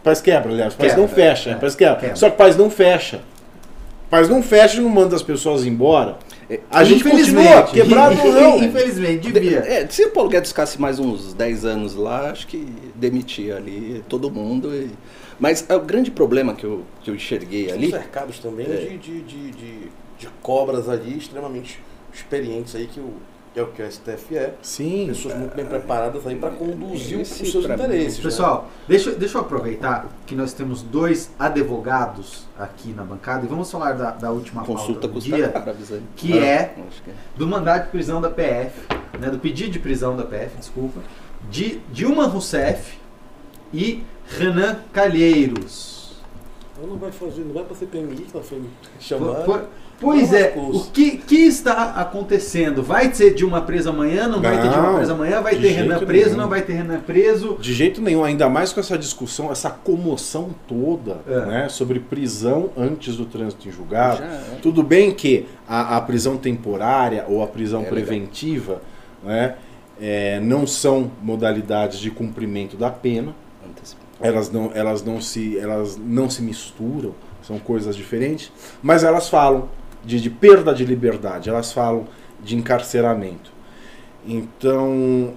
País 0.03 0.19
quebra, 0.21 0.51
aliás, 0.51 0.73
país 0.73 0.91
Quebra, 0.91 1.01
não 1.07 1.07
fecha, 1.13 1.49
é, 1.51 1.55
país 1.55 1.75
quebra. 1.75 1.95
quebra. 1.99 2.15
Só 2.15 2.29
que 2.29 2.37
país 2.37 2.57
não 2.57 2.69
fecha. 2.69 3.21
País 4.09 4.27
não 4.29 4.43
fecha 4.43 4.77
e 4.77 4.81
não 4.81 4.89
manda 4.89 5.15
as 5.15 5.23
pessoas 5.23 5.65
embora. 5.65 6.17
A 6.69 6.83
gente 6.83 6.99
Infelizmente. 7.07 7.47
continua, 7.47 7.63
quebrado 7.71 8.19
ou 8.21 8.31
não. 8.33 8.57
Infelizmente, 8.63 9.31
devia. 9.31 9.59
É, 9.59 9.87
se 9.87 10.03
o 10.05 10.09
Paulo 10.11 10.29
Guedes 10.29 10.51
ficasse 10.51 10.79
mais 10.79 10.99
uns 10.99 11.33
10 11.33 11.65
anos 11.65 11.95
lá, 11.95 12.29
acho 12.29 12.45
que 12.45 12.67
demitia 12.95 13.55
ali 13.55 14.03
todo 14.09 14.29
mundo. 14.29 14.75
e- 14.75 14.91
Mas 15.39 15.65
é, 15.67 15.75
o 15.75 15.79
grande 15.79 16.11
problema 16.11 16.53
que 16.53 16.63
eu, 16.65 16.83
que 17.01 17.09
eu 17.09 17.15
enxerguei 17.15 17.71
ali. 17.71 17.89
cercados 17.89 18.37
também 18.39 18.67
É. 18.67 18.75
de, 18.75 18.97
de, 18.97 19.21
de, 19.21 19.51
de, 19.51 19.79
de 20.19 20.27
cobras 20.43 20.87
ali 20.89 21.17
extremamente 21.17 21.79
experientes 22.13 22.75
aí, 22.75 22.85
que, 22.87 22.99
o, 22.99 23.13
que 23.53 23.59
é 23.59 23.63
o 23.63 23.67
que 23.67 23.81
a 23.83 23.89
STF 23.91 24.35
é. 24.35 24.55
Sim. 24.63 25.07
Pessoas 25.09 25.35
muito 25.37 25.55
bem 25.55 25.65
preparadas 25.65 26.25
aí 26.25 26.35
para 26.35 26.49
conduzir 26.49 27.19
Esse 27.19 27.43
os 27.43 27.51
seus 27.51 27.65
pra 27.67 27.77
mim. 27.77 27.83
interesses. 27.83 28.17
né? 28.17 28.23
Pessoal, 28.23 28.69
deixa, 28.87 29.11
deixa 29.11 29.37
eu 29.37 29.41
aproveitar 29.41 30.07
que 30.25 30.33
nós 30.35 30.53
temos 30.53 30.81
dois 30.81 31.29
advogados 31.37 32.47
aqui 32.57 32.89
na 32.93 33.03
bancada 33.03 33.45
e 33.45 33.47
vamos 33.47 33.69
falar 33.71 33.93
da, 33.93 34.11
da 34.11 34.31
última 34.31 34.63
Consulta 34.63 35.01
pauta 35.01 35.07
do 35.07 35.19
dia, 35.21 35.53
avisando. 35.55 36.01
que 36.15 36.37
é 36.37 36.73
que 37.03 37.09
é. 37.11 37.13
do 37.37 37.45
mandado 37.47 37.83
de 37.85 37.89
prisão 37.91 38.19
da 38.19 38.29
PF, 38.29 38.71
né, 39.19 39.29
do 39.29 39.37
pedido 39.37 39.69
de 39.71 39.79
prisão 39.79 40.17
da 40.17 40.23
PF, 40.23 40.57
desculpa, 40.57 40.99
de 41.49 41.79
Dilma 41.91 42.25
Rousseff 42.25 42.97
e 43.71 44.03
Renan 44.25 44.77
Calheiros. 44.91 45.92
Então 46.75 46.89
não 46.89 46.97
vai 46.97 47.11
fazer, 47.11 47.41
não 47.43 47.53
vai 47.53 47.63
pra 47.63 47.75
CPMI 47.75 48.15
que 48.15 48.35
ela 48.35 48.43
foi 48.43 48.61
chamada. 48.99 49.43
Po- 49.43 49.53
po- 49.59 49.83
Pois 50.01 50.31
Não 50.31 50.37
é, 50.37 50.53
o 50.57 50.79
que, 50.91 51.17
que 51.17 51.35
está 51.45 51.91
acontecendo? 51.91 52.83
Vai 52.83 53.13
ser 53.13 53.33
Dilma 53.35 53.61
presa 53.61 53.91
amanhã? 53.91 54.27
Não, 54.27 54.41
vai 54.41 54.59
ter 54.61 54.67
Dilma 54.67 54.87
Não, 54.89 54.95
presa 54.95 55.13
amanhã? 55.13 55.39
Vai 55.41 55.55
de 55.55 55.61
ter 55.61 55.67
Renan 55.69 55.99
preso? 55.99 56.25
nenhum. 56.31 56.41
Não 56.41 56.49
vai 56.49 56.61
ter 56.61 56.73
Renan 56.73 56.99
preso? 56.99 57.57
De 57.61 57.73
jeito 57.73 58.01
nenhum, 58.01 58.21
ainda 58.23 58.49
mais 58.49 58.73
com 58.73 58.79
essa 58.81 58.97
discussão, 58.97 59.49
essa 59.49 59.69
comoção 59.69 60.49
toda 60.67 61.19
É. 61.27 61.45
né, 61.45 61.69
sobre 61.69 61.99
prisão 62.01 62.71
antes 62.75 63.15
do 63.15 63.25
trânsito 63.25 63.69
em 63.69 63.71
julgado. 63.71 64.17
Já 64.17 64.25
é. 64.25 64.59
Tudo 64.61 64.83
bem 64.83 65.13
que 65.13 65.45
a, 65.69 65.95
a 65.95 66.01
prisão 66.01 66.35
temporária 66.37 67.23
ou 67.29 67.41
a 67.41 67.47
prisão 67.47 67.79
É 67.81 67.83
legal. 67.83 67.93
preventiva, 67.93 68.81
né, 69.23 69.55
é, 70.01 70.39
não 70.41 70.67
são 70.67 71.11
modalidades 71.21 71.99
de 71.99 72.09
cumprimento 72.11 72.75
da 72.75 72.89
pena, 72.89 73.33
elas 74.23 74.49
não, 74.51 74.71
elas 74.73 75.03
não, 75.03 75.21
se, 75.21 75.57
elas 75.59 75.97
não 75.97 76.29
se 76.29 76.41
misturam, 76.41 77.13
são 77.41 77.59
coisas 77.59 77.95
diferentes, 77.95 78.51
mas 78.81 79.03
elas 79.03 79.29
falam 79.29 79.69
de, 80.03 80.19
de 80.19 80.29
perda 80.29 80.73
de 80.73 80.85
liberdade, 80.85 81.49
elas 81.49 81.71
falam 81.73 82.05
de 82.41 82.55
encarceramento. 82.55 83.51
Então, 84.25 85.33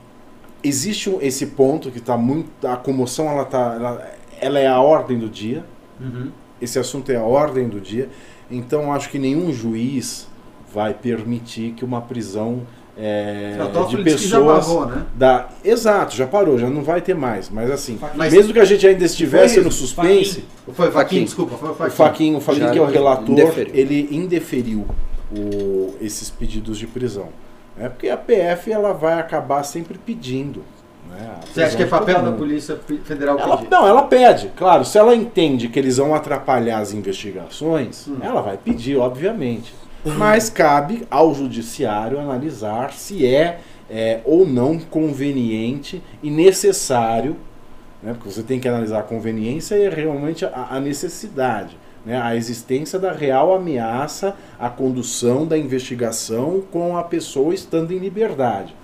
existe 0.63 1.11
esse 1.21 1.47
ponto 1.49 1.91
que 1.91 1.99
está 1.99 2.17
muito. 2.17 2.67
A 2.67 2.77
comoção 2.77 3.29
ela, 3.29 3.45
tá, 3.45 3.75
ela, 3.75 4.13
ela 4.41 4.59
é 4.59 4.67
a 4.67 4.81
ordem 4.81 5.19
do 5.19 5.29
dia, 5.29 5.65
Uhum. 5.99 6.31
esse 6.61 6.79
assunto 6.79 7.11
é 7.11 7.17
a 7.17 7.23
ordem 7.23 7.69
do 7.69 7.81
dia, 7.81 8.11
então 8.51 8.93
acho 8.93 9.09
que 9.09 9.19
nenhum 9.19 9.51
juiz 9.51 10.29
vai 10.73 10.93
permitir 10.93 11.73
que 11.73 11.85
uma 11.87 12.03
prisão 12.03 12.67
é, 12.99 13.57
de 13.89 13.97
que 13.97 14.17
já 14.27 14.39
pessoas. 14.39 14.67
barrou, 14.67 14.87
né? 14.87 15.03
Da... 15.15 15.49
Exato, 15.65 16.17
já 16.17 16.27
parou, 16.27 16.59
já 16.59 16.69
não 16.71 16.83
vai 16.83 17.01
ter 17.01 17.15
mais. 17.15 17.51
Mas 17.51 17.71
assim, 17.71 17.99
Mas- 18.15 18.33
mesmo 18.33 18.53
que 18.53 18.59
a 18.61 18.65
gente 18.65 18.87
ainda 18.87 19.05
estivesse 19.05 19.55
Foi 19.57 19.65
no 19.65 19.73
suspense, 19.73 20.45
Foi 20.65 20.73
o 20.73 20.75
Faquinho, 20.75 20.93
Faquinho. 20.93 21.25
desculpa, 21.25 21.57
foi 21.57 21.69
o 21.69 21.73
o 21.73 21.75
Faquinho. 21.75 21.97
Faquinho, 21.97 22.39
o 22.39 22.41
Faquinho 22.41 22.73
que 22.73 22.79
é 22.79 22.83
o 22.83 22.87
relator, 22.87 23.29
indeferiu. 23.31 23.75
ele 23.75 24.09
indeferiu 24.11 24.87
o- 25.37 25.95
esses 26.01 26.31
pedidos 26.31 26.79
de 26.79 26.87
prisão. 26.87 27.29
É 27.79 27.89
porque 27.89 28.09
a 28.09 28.17
PF 28.17 28.73
ela 28.73 28.93
vai 28.95 29.21
acabar 29.21 29.63
sempre 29.63 29.99
pedindo. 29.99 30.63
Né, 31.11 31.35
Você 31.53 31.63
acha 31.63 31.77
que 31.77 31.83
é 31.83 31.87
papel 31.87 32.21
da. 32.23 32.33
Polícia 32.33 32.79
Federal 33.05 33.39
Ela, 33.39 33.59
pedir? 33.59 33.71
não, 33.71 33.87
ela 33.87 34.03
pede, 34.03 34.51
claro. 34.57 34.85
Se 34.85 34.99
ela 34.99 35.15
entende 35.15 35.69
que 35.69 35.79
eles 35.79 35.99
vão 35.99 36.15
atrapalhar 36.15 36.79
as 36.79 36.93
investigações, 36.93 38.09
ela 38.21 38.41
vai 38.41 38.57
pedir, 38.57 38.97
obviamente. 38.97 39.73
Mas 40.15 40.49
cabe 40.49 41.07
ao 41.11 41.35
judiciário 41.35 42.21
analisar 42.21 42.93
se 42.93 43.27
é, 43.27 43.61
é, 43.91 44.21
ou 44.25 44.47
não 44.47 44.79
conveniente 44.79 46.03
e 46.23 46.31
necessário, 46.31 47.37
né, 48.03 48.13
porque 48.15 48.31
você 48.31 48.43
tem 48.43 48.61
que 48.61 48.69
analisar 48.69 49.01
a 49.01 49.03
conveniência 49.03 49.75
e 49.77 49.89
realmente 49.89 50.45
a, 50.45 50.69
a 50.71 50.81
necessidade. 50.81 51.77
Né, 52.05 52.21
a 52.21 52.37
existência 52.37 52.99
da 53.01 53.13
real 53.13 53.53
ameaça 53.55 54.37
à 54.59 54.71
condução 54.71 55.45
da 55.47 55.59
investigação 55.59 56.63
com 56.71 56.97
a 56.97 57.03
pessoa 57.03 57.53
estando 57.55 57.93
em 57.93 57.99
liberdade. 57.99 58.75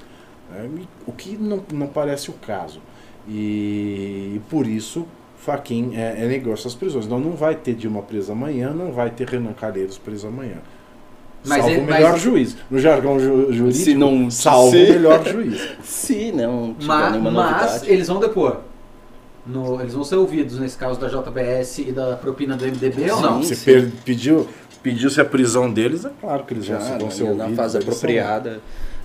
né, 0.51 0.69
e- 0.83 0.89
o 1.07 1.13
que 1.13 1.37
não, 1.37 1.63
não 1.73 1.87
parece 1.89 2.31
o 2.31 2.35
caso. 2.35 2.83
E, 3.29 4.41
por 4.51 4.67
isso, 4.67 5.07
Faquin 5.37 5.95
é, 5.95 6.25
é 6.25 6.27
negou 6.27 6.53
essas 6.53 6.75
prisões. 6.75 7.07
Então 7.07 7.19
não 7.21 7.33
vai 7.33 7.55
ter 7.57 7.75
Dilma 7.75 8.03
presa 8.03 8.33
amanhã, 8.33 8.73
não 8.73 8.93
vai 8.93 9.11
ter 9.11 9.29
Renan 9.29 9.53
Calheiros 9.53 9.99
preso 9.99 10.27
amanhã. 10.29 10.57
Mas 11.45 11.59
salvo 11.59 11.71
ele- 11.71 11.81
o 11.81 11.85
melhor 11.87 12.13
mas- 12.13 12.21
juiz. 12.23 12.57
No 12.71 12.79
jargão 12.79 13.19
ju- 13.19 13.53
jurídico, 13.53 13.85
Se 13.85 13.95
não- 13.95 14.31
salvo 14.31 14.69
o 14.77 14.81
melhor 14.81 15.27
juiz. 15.27 15.61
Se 15.83 16.31
não 16.33 16.75
tiver 16.79 17.11
nenhuma 17.11 17.31
mas 17.31 17.61
novidade. 17.63 17.91
eles 17.91 18.09
vão 18.09 18.21
depor. 18.21 18.61
No- 19.47 19.81
eles 19.81 19.93
vão 19.95 20.05
ser 20.05 20.17
ouvidos 20.17 20.59
nesse 20.59 20.77
caso 20.77 21.01
da 21.01 21.09
JBS 21.09 21.79
e 21.83 21.91
da 21.93 22.15
propina 22.17 22.57
do 22.57 22.65
MDB 22.65 23.11
ou 23.11 23.21
não? 23.21 23.43
Sim, 23.43 23.49
Você 23.49 23.55
sim. 23.57 23.65
per- 23.65 23.91
pediu, 24.05 24.47
pediu-se 24.83 25.21
a 25.21 25.25
prisão 25.25 25.71
deles, 25.73 26.05
é 26.05 26.11
claro 26.21 26.45
que 26.45 26.55
eles 26.55 26.65
Já, 26.65 26.79
vão, 26.79 26.87
ser- 26.87 26.99
vão 26.99 27.07
na, 27.07 27.11
ser 27.11 27.25
na 27.25 27.31
ouvidos. 27.31 27.57
fase 27.57 27.77
eles 27.79 27.85
são- 27.87 27.93
apropriada. 27.95 28.61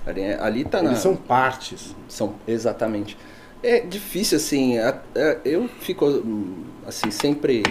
Ali, 0.06 0.24
ali 0.34 0.64
tá 0.64 0.80
na. 0.80 0.90
Eles 0.90 1.00
são 1.00 1.16
partes. 1.16 1.94
São, 2.08 2.34
exatamente. 2.46 3.16
É 3.62 3.80
difícil, 3.80 4.36
assim, 4.36 4.78
a- 4.78 4.90
a- 5.16 5.36
eu 5.44 5.68
fico, 5.80 6.06
hum, 6.06 6.54
assim, 6.86 7.10
sempre, 7.10 7.64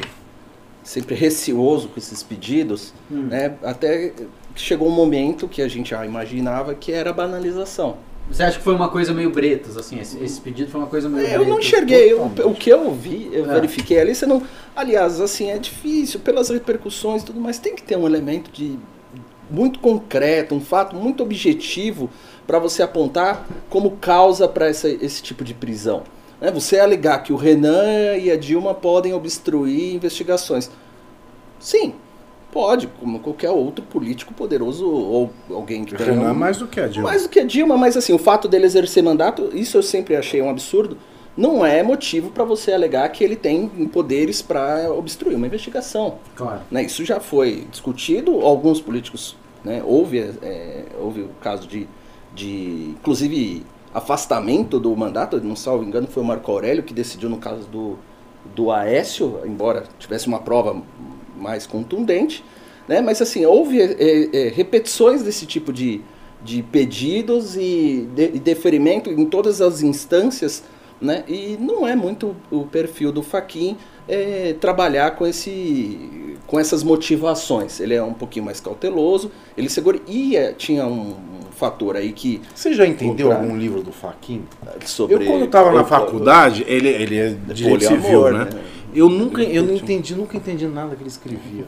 sempre 0.84 1.16
receoso 1.16 1.88
com 1.88 1.98
esses 1.98 2.22
pedidos, 2.22 2.94
Hum. 3.10 3.28
né? 3.30 3.54
Até 3.64 4.12
chegou 4.62 4.88
um 4.88 4.92
momento 4.92 5.48
que 5.48 5.62
a 5.62 5.68
gente 5.68 5.92
já 5.92 6.06
imaginava 6.06 6.74
que 6.76 6.92
era 6.92 7.12
banalização. 7.14 7.98
Você 8.30 8.44
acha 8.44 8.58
que 8.58 8.64
foi 8.64 8.76
uma 8.76 8.90
coisa 8.90 9.14
meio 9.14 9.30
bretas, 9.30 9.78
assim? 9.78 10.00
Esse, 10.00 10.22
esse 10.22 10.42
pedido 10.42 10.70
foi 10.70 10.82
uma 10.82 10.88
coisa 10.88 11.08
meio 11.08 11.26
Eu 11.28 11.46
não 11.48 11.60
enxerguei, 11.60 12.12
eu- 12.12 12.24
o 12.46 12.54
que 12.54 12.70
eu 12.70 12.92
vi, 12.94 13.30
eu 13.32 13.50
É. 13.50 13.54
verifiquei 13.54 14.00
ali, 14.00 14.14
você 14.14 14.26
não... 14.26 14.44
Aliás, 14.76 15.22
assim, 15.22 15.50
é 15.50 15.58
difícil, 15.58 16.20
pelas 16.20 16.50
repercussões 16.50 17.22
e 17.22 17.26
tudo, 17.26 17.40
mas 17.40 17.58
tem 17.58 17.74
que 17.74 17.82
ter 17.84 17.96
um 17.98 18.06
elemento 18.06 18.52
de 18.52 18.78
muito 19.50 19.80
concreto, 19.80 20.54
um 20.54 20.60
fato 20.60 20.94
muito 20.94 21.24
objetivo 21.24 22.10
para 22.46 22.60
você 22.60 22.84
apontar 22.84 23.48
como 23.70 23.92
causa 23.92 24.46
para 24.46 24.70
esse 24.70 25.24
tipo 25.24 25.42
de 25.46 25.54
prisão. 25.54 26.04
Né? 26.42 26.52
Você 26.52 26.78
alegar 26.80 27.20
que 27.24 27.32
o 27.32 27.38
Renan 27.38 28.18
e 28.18 28.30
a 28.30 28.36
Dilma 28.36 28.74
podem 28.74 29.14
obstruir 29.14 29.96
investigações. 29.96 30.70
Sim, 31.60 31.94
pode, 32.58 32.88
como 33.00 33.20
qualquer 33.20 33.52
outro 33.52 33.86
político 33.86 34.34
poderoso 34.34 34.90
ou 34.90 35.30
alguém 35.52 35.86
que 35.86 35.94
tenha 35.94 36.10
Renan 36.10 36.32
um- 36.32 36.34
mais 36.34 36.58
do 36.58 36.66
que 36.66 36.80
a 36.80 36.88
Dilma. 36.88 37.10
mais 37.10 37.22
do 37.22 37.30
que 37.30 37.40
a 37.40 37.44
Dilma, 37.44 37.78
mas 37.78 37.96
assim, 37.96 38.14
o 38.14 38.18
fato 38.18 38.48
dele 38.48 38.66
exercer 38.66 39.04
mandato, 39.04 39.52
isso 39.54 39.78
eu 39.78 39.84
sempre 39.84 40.16
achei 40.16 40.42
um 40.42 40.50
absurdo, 40.50 40.98
não 41.38 41.64
é 41.64 41.84
motivo 41.84 42.32
para 42.32 42.44
você 42.44 42.74
alegar 42.74 43.08
que 43.10 43.24
ele 43.24 43.36
tem 43.36 43.68
poderes 43.94 44.42
para 44.42 44.92
obstruir 44.92 45.36
uma 45.36 45.46
investigação. 45.46 46.16
Claro. 46.36 46.62
Né? 46.72 46.82
Isso 46.82 47.06
já 47.06 47.20
foi 47.20 47.68
discutido, 47.70 48.42
alguns 48.42 48.82
políticos, 48.82 49.38
né, 49.64 49.84
houve, 49.86 50.18
é, 50.42 50.86
houve 51.00 51.22
o 51.22 51.30
caso 51.40 51.68
de, 51.68 51.88
de, 52.34 52.96
inclusive, 53.00 53.64
afastamento 53.94 54.80
do 54.80 54.96
mandato, 54.98 55.40
não 55.40 55.56
salvo 55.56 55.84
engano, 55.84 56.08
foi 56.08 56.24
o 56.24 56.26
Marco 56.26 56.52
Aurélio 56.52 56.82
que 56.82 56.92
decidiu 56.94 57.30
no 57.30 57.38
caso 57.38 57.68
do, 57.68 58.00
do 58.56 58.72
Aécio, 58.72 59.42
embora 59.46 59.84
tivesse 60.00 60.28
uma 60.28 60.40
prova 60.40 60.82
mais 61.40 61.66
contundente, 61.68 62.44
né? 62.88 63.02
mas 63.02 63.22
assim, 63.22 63.46
houve 63.46 63.82
é, 63.82 64.30
é, 64.34 64.50
repetições 64.50 65.24
desse 65.24 65.46
tipo 65.46 65.72
de, 65.72 66.02
de 66.44 66.64
pedidos 66.64 67.56
e, 67.56 68.08
de, 68.16 68.28
deferimento 68.40 69.10
em 69.10 69.26
todas 69.26 69.62
as 69.62 69.82
instâncias, 69.82 70.64
né? 71.00 71.24
e 71.28 71.58
não 71.60 71.88
é 71.88 71.96
muito 71.96 72.36
o 72.52 72.66
perfil 72.66 73.12
do 73.12 73.22
Faquin 73.22 73.78
é, 74.08 74.56
trabalhar 74.60 75.12
com, 75.12 75.28
esse, 75.28 76.36
com 76.48 76.60
essas 76.60 76.84
motivações. 76.84 77.80
Ele 77.80 77.94
é 77.94 78.02
um 78.02 78.14
pouquinho 78.14 78.46
mais 78.46 78.60
cauteloso, 78.60 79.32
ele 79.58 79.70
segura. 79.70 80.00
E 80.08 80.36
tinha 80.58 80.88
um, 80.88 81.14
fator 81.58 81.96
aí 81.96 82.14
que. 82.14 82.40
Você 82.54 82.74
já 82.74 82.86
entendeu 82.86 83.32
algum 83.32 83.58
livro 83.58 83.82
do 83.82 83.92
Faquin? 83.92 84.44
Sobre 84.86 85.16
Eu 85.16 85.26
quando 85.26 85.46
estava 85.46 85.72
na 85.72 85.84
faculdade, 85.84 86.64
ele, 86.68 86.88
ele 86.88 87.18
é 87.18 87.36
direito 87.52 87.80
poliamor, 87.80 88.02
civil, 88.02 88.32
né? 88.32 88.46
né? 88.46 88.62
Eu 88.94 89.10
nunca, 89.10 89.42
eu 89.44 89.64
não 89.64 89.74
entendi, 89.76 90.16
nunca 90.16 90.38
entendi 90.38 90.66
nada 90.68 90.96
que 90.96 91.02
ele 91.02 91.10
escrevia. 91.10 91.66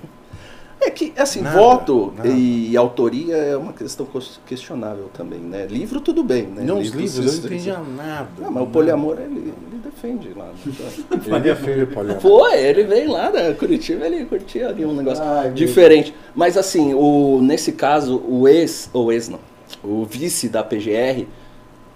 É 0.82 0.90
que, 0.90 1.12
assim, 1.18 1.42
Nada, 1.42 1.60
voto 1.60 2.14
nada. 2.16 2.30
e 2.30 2.78
autoria 2.78 3.36
é 3.36 3.58
uma 3.58 3.74
questão 3.74 4.08
questionável 4.48 5.10
também, 5.14 5.40
né? 5.40 5.68
Livro, 5.70 6.00
tudo 6.00 6.24
bem, 6.24 6.44
né? 6.44 6.64
não, 6.64 6.78
os 6.80 6.84
Livro, 6.92 7.00
livros 7.02 7.14
se- 7.16 7.20
eu 7.20 7.26
não 7.26 7.48
entendia 7.48 7.80
nada. 7.98 8.30
Não, 8.40 8.50
mas 8.50 8.64
o 8.64 8.68
poliamor, 8.68 9.18
ele, 9.20 9.54
ele 9.72 9.82
defende 9.84 10.30
lá. 10.34 10.46
né? 10.46 10.74
Ele 11.28 11.40
defende 11.42 11.84
o 11.84 11.88
poliamor. 11.88 12.22
Foi, 12.22 12.58
ele 12.58 12.84
veio 12.86 13.12
lá 13.12 13.30
da 13.30 13.54
Curitiba, 13.56 14.06
ele 14.06 14.24
curtia 14.24 14.70
ali 14.70 14.86
um 14.86 14.94
negócio 14.96 15.22
Ai, 15.22 15.48
meu 15.48 15.54
diferente. 15.54 16.16
Mas 16.34 16.56
assim, 16.56 16.94
o, 16.94 17.42
nesse 17.42 17.74
caso, 17.74 18.24
o 18.26 18.48
ex, 18.48 18.90
ou 18.94 19.12
ex 19.12 19.28
não, 19.28 19.40
o 19.84 20.06
vice 20.06 20.48
da 20.48 20.64
PGR, 20.64 21.26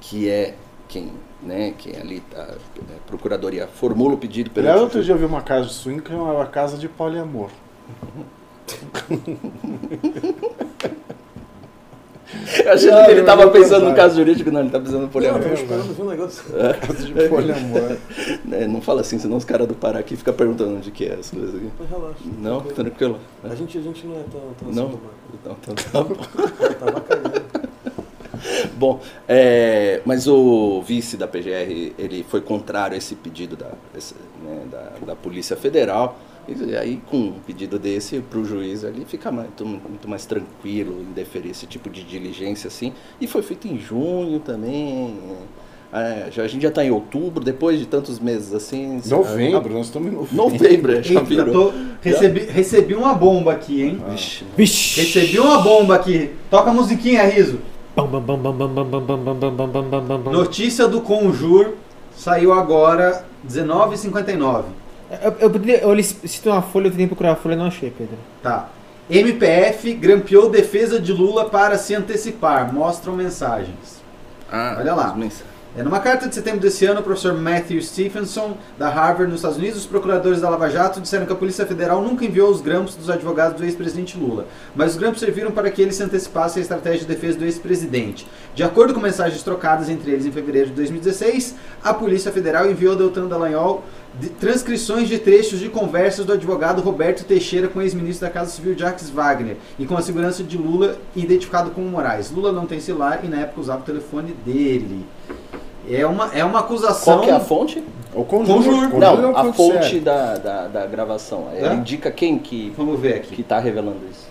que 0.01 0.27
é 0.27 0.55
quem, 0.89 1.09
né, 1.45 1.73
quem 1.77 1.95
ali 1.95 2.19
tá, 2.21 2.41
a 2.41 3.07
procuradoria 3.07 3.67
formula 3.67 4.13
o 4.13 4.17
pedido 4.17 4.49
pelo 4.49 4.65
Aliás, 4.67 4.81
outro 4.81 5.03
dia 5.03 5.13
eu 5.13 5.17
vi 5.17 5.25
uma 5.25 5.41
casa 5.41 5.67
de 5.67 5.73
swing 5.73 6.01
que 6.01 6.09
chamava 6.11 6.45
Casa 6.45 6.77
de 6.77 6.87
Poliamor. 6.87 7.49
Eu 12.65 12.71
achei 12.73 12.89
Não, 12.89 13.05
que 13.05 13.11
ele 13.11 13.19
eu 13.21 13.25
tava 13.25 13.43
vou 13.43 13.51
pensando 13.51 13.87
no 13.87 13.95
caso 13.95 14.15
jurídico, 14.15 14.49
não, 14.49 14.61
ele 14.61 14.69
tá 14.71 14.79
pensando 14.79 14.95
no 14.97 15.01
Não, 15.03 15.09
poliamor. 15.09 15.41
eu 15.41 15.47
tô 15.49 15.53
esperando 15.53 15.93
ver 15.93 16.01
um 16.01 16.09
negócio. 16.09 16.43
Casa 16.81 17.05
de 17.05 17.13
Poliamor. 17.29 17.97
É, 18.51 18.67
não 18.67 18.81
fala 18.81 19.01
assim, 19.01 19.17
senão 19.19 19.37
os 19.37 19.45
caras 19.45 19.67
do 19.67 19.73
Pará 19.75 19.99
aqui 19.99 20.15
ficam 20.15 20.33
perguntando 20.33 20.75
onde 20.75 20.91
que 20.91 21.05
é 21.05 21.13
as 21.15 21.29
coisas 21.31 21.55
aqui. 21.55 21.69
Mas 21.79 21.89
relaxa. 21.89 22.15
Não, 22.39 22.61
tranquilo. 22.61 23.19
A 23.43 23.55
gente, 23.55 23.77
a 23.77 23.81
gente 23.81 24.05
não 24.05 24.15
é 24.15 24.23
tão, 24.31 24.41
tão 24.59 24.71
Não? 24.71 24.87
assim, 24.87 24.99
Então, 25.33 25.57
então 25.61 25.75
tá 25.75 26.01
bom. 26.03 26.15
não. 27.53 27.62
Bom, 28.77 28.99
é, 29.27 30.01
mas 30.05 30.27
o 30.27 30.81
vice 30.81 31.17
da 31.17 31.27
PGR, 31.27 31.93
ele 31.97 32.25
foi 32.27 32.41
contrário 32.41 32.95
a 32.95 32.97
esse 32.97 33.15
pedido 33.15 33.55
da, 33.55 33.71
esse, 33.97 34.15
né, 34.43 34.63
da, 34.71 34.91
da 35.07 35.15
Polícia 35.15 35.55
Federal. 35.55 36.19
E 36.45 36.75
aí, 36.75 36.99
com 37.09 37.17
um 37.17 37.39
pedido 37.47 37.79
desse, 37.79 38.19
para 38.19 38.37
o 38.37 38.43
juiz 38.43 38.83
ali, 38.83 39.05
fica 39.07 39.31
mais, 39.31 39.47
muito, 39.47 39.65
muito 39.89 40.09
mais 40.09 40.25
tranquilo 40.25 41.01
em 41.01 41.13
deferir 41.13 41.51
esse 41.51 41.65
tipo 41.65 41.89
de 41.89 42.03
diligência 42.03 42.67
assim. 42.67 42.91
E 43.21 43.27
foi 43.27 43.41
feito 43.41 43.65
em 43.65 43.79
junho 43.79 44.39
também. 44.39 45.15
É, 45.93 46.29
já, 46.31 46.43
a 46.43 46.47
gente 46.47 46.63
já 46.63 46.67
está 46.67 46.83
em 46.83 46.91
outubro, 46.91 47.41
depois 47.41 47.79
de 47.79 47.85
tantos 47.85 48.19
meses 48.19 48.53
assim. 48.53 48.99
Novembro, 49.05 49.71
nós 49.71 49.85
estamos 49.85 50.11
em 50.11 50.15
novembro. 50.17 50.35
Novembro, 50.35 51.03
já 51.03 51.21
virou. 51.21 51.71
tô- 51.71 51.73
recebi, 52.01 52.41
recebi 52.41 52.93
uma 52.93 53.13
bomba 53.13 53.53
aqui, 53.53 53.83
hein? 53.83 54.03
Vixe. 54.09 54.43
Vixe. 54.57 54.99
Recebi 54.99 55.39
uma 55.39 55.59
bomba 55.59 55.95
aqui. 55.95 56.31
Toca 56.49 56.71
a 56.71 56.73
musiquinha, 56.73 57.23
Riso. 57.23 57.59
Notícia 60.31 60.87
do 60.87 61.01
Conjur 61.01 61.73
saiu 62.15 62.53
agora 62.53 63.25
19h59. 63.47 64.63
Eu, 65.21 65.35
eu, 65.39 65.49
poderia, 65.49 65.77
eu 65.79 65.93
li, 65.93 66.03
cito 66.03 66.49
uma 66.49 66.61
folha, 66.61 66.87
eu 66.87 66.91
tentei 66.91 67.07
procurar 67.07 67.33
a 67.33 67.35
folha 67.35 67.53
e 67.53 67.57
não 67.57 67.67
achei, 67.67 67.91
Pedro. 67.91 68.17
Tá. 68.41 68.69
MPF 69.09 69.93
grampeou 69.93 70.49
defesa 70.49 70.99
de 70.99 71.11
Lula 71.11 71.49
para 71.49 71.77
se 71.77 71.93
antecipar. 71.93 72.73
Mostram 72.73 73.15
mensagens. 73.15 74.01
Ah, 74.51 74.77
Olha 74.79 74.95
lá. 74.95 75.13
Mensagens. 75.13 75.52
É, 75.75 75.81
numa 75.81 75.99
carta 75.99 76.27
de 76.29 76.35
setembro 76.35 76.59
desse 76.59 76.85
ano, 76.85 76.99
o 76.99 77.03
professor 77.03 77.33
Matthew 77.33 77.81
Stephenson, 77.81 78.55
da 78.77 78.89
Harvard, 78.89 79.25
nos 79.31 79.37
Estados 79.39 79.57
Unidos, 79.57 79.79
os 79.79 79.85
procuradores 79.87 80.39
da 80.39 80.47
Lava 80.47 80.69
Jato 80.69 81.01
disseram 81.01 81.25
que 81.25 81.33
a 81.33 81.35
Polícia 81.35 81.65
Federal 81.65 81.99
nunca 81.99 82.23
enviou 82.23 82.51
os 82.51 82.61
grampos 82.61 82.93
dos 82.93 83.09
advogados 83.09 83.57
do 83.57 83.65
ex-presidente 83.65 84.15
Lula, 84.15 84.45
mas 84.75 84.91
os 84.91 84.97
grampos 84.97 85.19
serviram 85.19 85.49
para 85.51 85.71
que 85.71 85.81
ele 85.81 85.91
se 85.91 86.03
antecipasse 86.03 86.59
à 86.59 86.61
estratégia 86.61 86.99
de 86.99 87.05
defesa 87.07 87.39
do 87.39 87.45
ex-presidente. 87.45 88.27
De 88.53 88.61
acordo 88.61 88.93
com 88.93 88.99
mensagens 88.99 89.41
trocadas 89.41 89.89
entre 89.89 90.11
eles 90.11 90.27
em 90.27 90.31
fevereiro 90.31 90.69
de 90.69 90.75
2016, 90.75 91.55
a 91.83 91.91
Polícia 91.91 92.31
Federal 92.31 92.69
enviou 92.69 92.93
a 92.93 92.95
Deltan 92.95 93.25
Dallagnol 93.27 93.83
de- 94.19 94.29
transcrições 94.29 95.09
de 95.09 95.17
trechos 95.17 95.57
de 95.59 95.69
conversas 95.69 96.23
do 96.23 96.33
advogado 96.33 96.83
Roberto 96.83 97.25
Teixeira 97.25 97.67
com 97.67 97.79
o 97.79 97.81
ex-ministro 97.81 98.27
da 98.27 98.31
Casa 98.31 98.51
Civil 98.51 98.77
Jacques 98.77 99.09
Wagner 99.09 99.57
e 99.79 99.87
com 99.87 99.97
a 99.97 100.03
segurança 100.03 100.43
de 100.43 100.55
Lula, 100.55 100.97
identificado 101.15 101.71
como 101.71 101.87
Moraes. 101.89 102.29
Lula 102.29 102.51
não 102.51 102.67
tem 102.67 102.79
celular 102.79 103.21
e 103.23 103.27
na 103.27 103.37
época 103.39 103.59
usava 103.59 103.81
o 103.81 103.85
telefone 103.85 104.35
dele. 104.45 105.03
É 105.89 106.05
uma, 106.05 106.33
é 106.33 106.43
uma 106.45 106.59
acusação. 106.59 107.15
Qual 107.15 107.25
que 107.25 107.29
é 107.31 107.33
a 107.33 107.39
fonte? 107.39 107.83
O 108.13 108.23
conjunto. 108.23 108.53
Conjur. 108.63 108.89
conjur 108.91 108.95
é 108.95 108.99
Não, 109.21 109.31
um 109.31 109.37
a 109.37 109.53
fonte 109.53 109.99
da, 109.99 110.35
da, 110.37 110.67
da 110.67 110.85
gravação. 110.85 111.47
Ela 111.55 111.71
Hã? 111.71 111.75
indica 111.75 112.11
quem 112.11 112.37
que, 112.37 112.73
Vamos 112.77 112.99
ver 112.99 113.15
aqui. 113.15 113.35
que 113.35 113.43
tá 113.43 113.59
revelando 113.59 113.99
isso. 114.09 114.27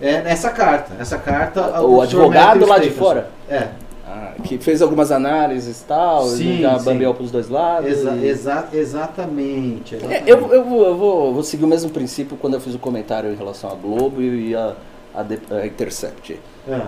É 0.00 0.22
nessa 0.22 0.50
carta. 0.50 0.92
Essa 1.00 1.18
carta. 1.18 1.60
O 1.82 1.96
professor 1.96 2.02
advogado 2.02 2.66
lá 2.66 2.78
de 2.78 2.90
fora? 2.90 3.30
É. 3.48 3.68
Ah, 4.08 4.34
que 4.44 4.56
fez 4.58 4.80
algumas 4.80 5.10
análises 5.10 5.80
e 5.80 5.84
tal, 5.84 6.22
Sim, 6.26 6.48
ele 6.52 6.62
já 6.62 6.78
bambeou 6.78 7.12
pros 7.12 7.32
dois 7.32 7.48
lados. 7.48 7.90
Exa 7.90 8.12
e- 8.12 8.26
exa 8.28 8.68
exatamente. 8.72 9.96
É, 9.96 9.98
exatamente. 9.98 10.30
eu, 10.30 10.52
eu, 10.52 10.64
vou, 10.64 10.84
eu 10.86 10.96
vou, 10.96 11.34
vou 11.34 11.42
seguir 11.42 11.64
o 11.64 11.68
mesmo 11.68 11.90
princípio 11.90 12.36
quando 12.36 12.54
eu 12.54 12.60
fiz 12.60 12.74
o 12.74 12.78
comentário 12.78 13.32
em 13.32 13.34
relação 13.36 13.68
à 13.68 13.74
Globo 13.74 14.22
e 14.22 14.54
a, 14.54 14.74
a, 15.12 15.22
De- 15.24 15.40
a 15.50 15.66
Intercept. 15.66 16.38
É. 16.68 16.82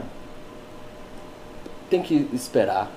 Tem 1.91 2.03
que 2.03 2.29
esperar. 2.33 2.89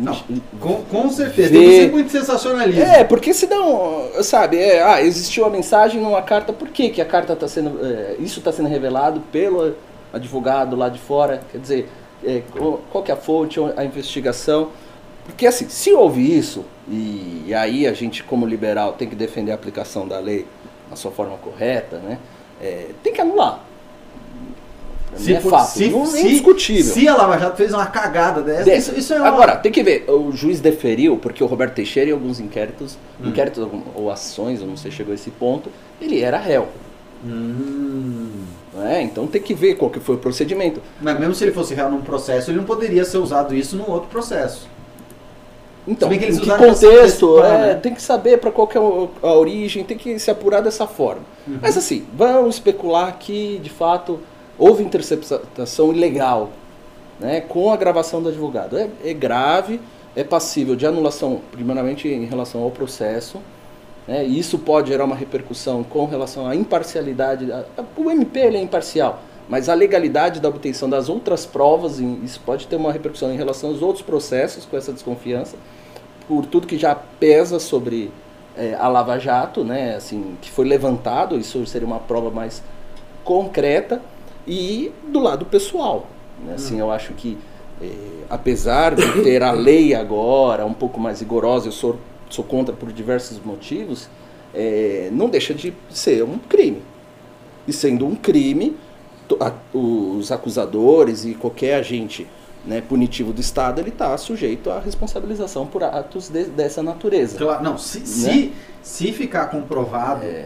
Não, 0.00 0.16
Com, 0.58 0.82
com 0.84 1.10
certeza. 1.10 1.50
Ver- 1.50 1.58
Tem 1.58 1.80
ser 1.82 1.90
muito 1.90 2.10
sensacionalismo. 2.10 2.82
É, 2.82 3.04
porque 3.04 3.34
senão, 3.34 4.08
sabe, 4.22 4.56
é, 4.58 4.82
ah, 4.82 5.02
existiu 5.02 5.44
a 5.44 5.50
mensagem 5.50 6.00
numa 6.00 6.22
carta, 6.22 6.52
por 6.52 6.68
que, 6.68 6.88
que 6.90 7.00
a 7.00 7.04
carta 7.04 7.34
está 7.34 7.46
sendo. 7.46 7.78
é, 7.84 8.16
isso 8.18 8.38
está 8.38 8.50
sendo 8.50 8.68
revelado 8.68 9.20
pelo 9.32 9.74
advogado 10.12 10.74
lá 10.76 10.88
de 10.88 10.98
fora? 10.98 11.42
Quer 11.52 11.58
dizer, 11.58 11.88
é, 12.24 12.42
qual, 12.52 12.80
qual 12.90 13.04
que 13.04 13.10
é 13.10 13.14
a 13.14 13.16
fonte, 13.16 13.60
a 13.76 13.84
investigação? 13.84 14.70
Porque 15.24 15.46
assim, 15.46 15.68
se 15.68 15.92
houve 15.92 16.36
isso, 16.36 16.64
e, 16.88 17.44
e 17.46 17.54
aí 17.54 17.86
a 17.86 17.92
gente, 17.92 18.22
como 18.24 18.46
liberal, 18.46 18.94
tem 18.94 19.08
que 19.08 19.14
defender 19.14 19.52
a 19.52 19.54
aplicação 19.54 20.08
da 20.08 20.18
lei 20.18 20.46
na 20.88 20.96
sua 20.96 21.10
forma 21.12 21.36
correta, 21.36 21.98
né? 21.98 22.18
é, 22.60 22.86
tem 23.02 23.12
que 23.12 23.20
anular. 23.20 23.64
Mim 25.18 25.32
é 25.32 25.40
fato, 25.40 25.70
se, 25.70 25.88
não, 25.88 26.06
se- 26.06 26.18
é 26.18 26.22
indiscutível. 26.22 26.94
Se 26.94 27.08
a 27.08 27.16
Lava 27.16 27.36
Jato 27.38 27.56
fez 27.56 27.72
uma 27.74 27.86
cagada 27.86 28.42
dessa, 28.42 28.72
isso, 28.72 28.98
isso 28.98 29.12
é 29.12 29.18
uma... 29.18 29.28
Agora, 29.28 29.56
tem 29.56 29.72
que 29.72 29.82
ver, 29.82 30.04
o 30.08 30.30
juiz 30.32 30.60
deferiu, 30.60 31.16
porque 31.16 31.42
o 31.42 31.46
Roberto 31.46 31.74
Teixeira, 31.74 32.10
em 32.10 32.12
alguns 32.12 32.38
inquéritos, 32.38 32.96
Hum. 33.22 33.28
inquéritos 33.28 33.66
ou- 33.94 34.10
ações, 34.10 34.60
eu 34.60 34.66
não 34.66 34.76
sei 34.76 34.90
se 34.90 34.96
chegou 34.98 35.12
a 35.12 35.14
esse 35.14 35.30
ponto, 35.30 35.68
ele 36.00 36.20
era 36.20 36.38
réu. 36.38 36.68
Hum. 37.24 38.28
é? 38.84 39.02
Então 39.02 39.26
tem 39.26 39.40
que 39.42 39.52
ver 39.52 39.74
qual 39.74 39.90
que 39.90 40.00
foi 40.00 40.14
o 40.14 40.18
procedimento. 40.18 40.80
Mas 41.00 41.18
mesmo 41.18 41.34
se 41.34 41.44
ele 41.44 41.52
fosse 41.52 41.74
real 41.74 41.90
num 41.90 42.00
processo, 42.00 42.50
ele 42.50 42.58
não 42.58 42.64
poderia 42.64 43.04
ser 43.04 43.18
usado 43.18 43.54
isso 43.54 43.76
num 43.76 43.90
outro 43.90 44.08
processo. 44.08 44.68
Então, 45.88 46.08
Se 46.08 46.14
em 46.14 46.18
que 46.18 46.32
se 46.32 46.40
contexto, 46.46 47.42
é, 47.42 47.58
né? 47.68 47.74
tem 47.74 47.94
que 47.94 48.02
saber 48.02 48.38
para 48.38 48.50
qual 48.52 48.66
que 48.66 48.76
é 48.76 48.80
a 48.80 49.32
origem, 49.34 49.82
tem 49.82 49.96
que 49.96 50.18
se 50.18 50.30
apurar 50.30 50.60
dessa 50.60 50.86
forma. 50.86 51.22
Uhum. 51.48 51.58
Mas 51.60 51.76
assim, 51.76 52.04
vamos 52.14 52.56
especular 52.56 53.16
que, 53.18 53.58
de 53.62 53.70
fato, 53.70 54.20
houve 54.60 54.84
interceptação 54.84 55.92
ilegal 55.92 56.50
né, 57.18 57.40
com 57.40 57.72
a 57.72 57.76
gravação 57.76 58.22
do 58.22 58.28
advogado. 58.28 58.76
É, 58.78 58.88
é 59.04 59.12
grave, 59.12 59.80
é 60.14 60.22
passível 60.22 60.76
de 60.76 60.86
anulação, 60.86 61.40
primeiramente 61.50 62.06
em 62.08 62.24
relação 62.26 62.62
ao 62.62 62.70
processo, 62.70 63.38
né, 64.06 64.24
e 64.24 64.38
isso 64.38 64.58
pode 64.58 64.88
gerar 64.88 65.04
uma 65.04 65.16
repercussão 65.16 65.82
com 65.82 66.04
relação 66.04 66.46
à 66.46 66.54
imparcialidade. 66.54 67.50
a- 67.50 67.64
O 67.96 68.10
MP 68.10 68.38
ele 68.40 68.56
é 68.58 68.60
imparcial, 68.62 69.20
mas 69.48 69.68
a 69.68 69.74
legalidade 69.74 70.40
da 70.40 70.48
obtenção 70.48 70.88
das 70.88 71.08
outras 71.08 71.44
provas, 71.46 71.98
isso 71.98 72.40
pode 72.44 72.66
ter 72.66 72.76
uma 72.76 72.92
repercussão 72.92 73.32
em 73.32 73.36
relação 73.36 73.70
aos 73.70 73.82
outros 73.82 74.04
processos 74.04 74.64
com 74.64 74.76
essa 74.76 74.92
desconfiança, 74.92 75.56
por 76.28 76.46
tudo 76.46 76.66
que 76.66 76.78
já 76.78 76.94
pesa 76.94 77.58
sobre 77.58 78.10
é, 78.56 78.74
a 78.78 78.88
Lava 78.88 79.18
Jato, 79.18 79.62
né, 79.64 79.94
assim, 79.96 80.36
que 80.42 80.50
foi 80.50 80.66
levantado, 80.66 81.38
isso 81.38 81.64
seria 81.66 81.86
uma 81.86 81.98
prova 82.00 82.30
mais 82.30 82.62
concreta, 83.24 84.00
e 84.50 84.90
do 85.08 85.20
lado 85.20 85.46
pessoal. 85.46 86.06
Né, 86.44 86.54
assim, 86.54 86.78
eu 86.80 86.90
acho 86.90 87.12
que, 87.14 87.38
é, 87.80 87.88
apesar 88.28 88.94
de 88.94 89.22
ter 89.22 89.42
a 89.42 89.52
lei 89.52 89.94
agora 89.94 90.66
um 90.66 90.74
pouco 90.74 90.98
mais 90.98 91.20
rigorosa, 91.20 91.68
eu 91.68 91.72
sou, 91.72 91.96
sou 92.28 92.44
contra 92.44 92.74
por 92.74 92.90
diversos 92.92 93.38
motivos, 93.44 94.08
é, 94.52 95.08
não 95.12 95.28
deixa 95.28 95.54
de 95.54 95.72
ser 95.88 96.22
um 96.24 96.36
crime. 96.38 96.82
E 97.68 97.72
sendo 97.72 98.04
um 98.06 98.16
crime, 98.16 98.76
a- 99.38 99.52
os 99.72 100.32
acusadores 100.32 101.24
e 101.24 101.34
qualquer 101.34 101.74
agente 101.76 102.26
né, 102.66 102.82
punitivo 102.86 103.32
do 103.32 103.40
Estado, 103.40 103.80
ele 103.80 103.88
está 103.88 104.14
sujeito 104.18 104.70
à 104.70 104.80
responsabilização 104.80 105.66
por 105.66 105.82
atos 105.82 106.28
de- 106.28 106.44
dessa 106.44 106.82
natureza. 106.82 107.38
Claro, 107.38 107.62
não, 107.64 107.78
se, 107.78 108.04
se, 108.06 108.52
se 108.82 109.12
ficar 109.12 109.46
comprovado 109.46 110.24
É. 110.26 110.44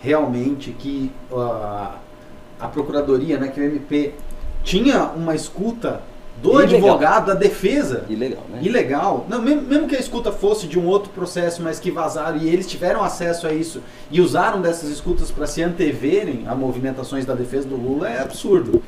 realmente 0.00 0.70
que 0.72 1.10
ah, 1.32 1.96
a 2.60 2.66
Procuradoria, 2.68 3.38
né, 3.38 3.48
que 3.48 3.60
o 3.60 3.64
MP 3.64 4.14
tinha 4.64 5.04
uma 5.16 5.34
escuta 5.34 6.00
do 6.42 6.50
Ilegal. 6.60 6.76
advogado 6.76 7.26
da 7.28 7.34
defesa 7.34 8.04
Ilegal, 8.10 8.42
né? 8.50 8.58
ilegal, 8.60 9.24
não, 9.28 9.40
mesmo, 9.40 9.62
mesmo 9.62 9.88
que 9.88 9.96
a 9.96 9.98
escuta 9.98 10.30
fosse 10.30 10.66
de 10.66 10.78
um 10.78 10.86
outro 10.86 11.08
processo, 11.10 11.62
mas 11.62 11.78
que 11.80 11.90
vazaram 11.90 12.36
e 12.36 12.46
eles 12.48 12.66
tiveram 12.66 13.02
acesso 13.02 13.46
a 13.46 13.52
isso 13.54 13.80
e 14.10 14.20
usaram 14.20 14.60
dessas 14.60 14.90
escutas 14.90 15.30
para 15.30 15.46
se 15.46 15.62
anteverem 15.62 16.44
a 16.46 16.54
movimentações 16.54 17.24
da 17.24 17.34
defesa 17.34 17.66
do 17.66 17.76
Lula, 17.76 18.08
é 18.10 18.20
absurdo. 18.20 18.82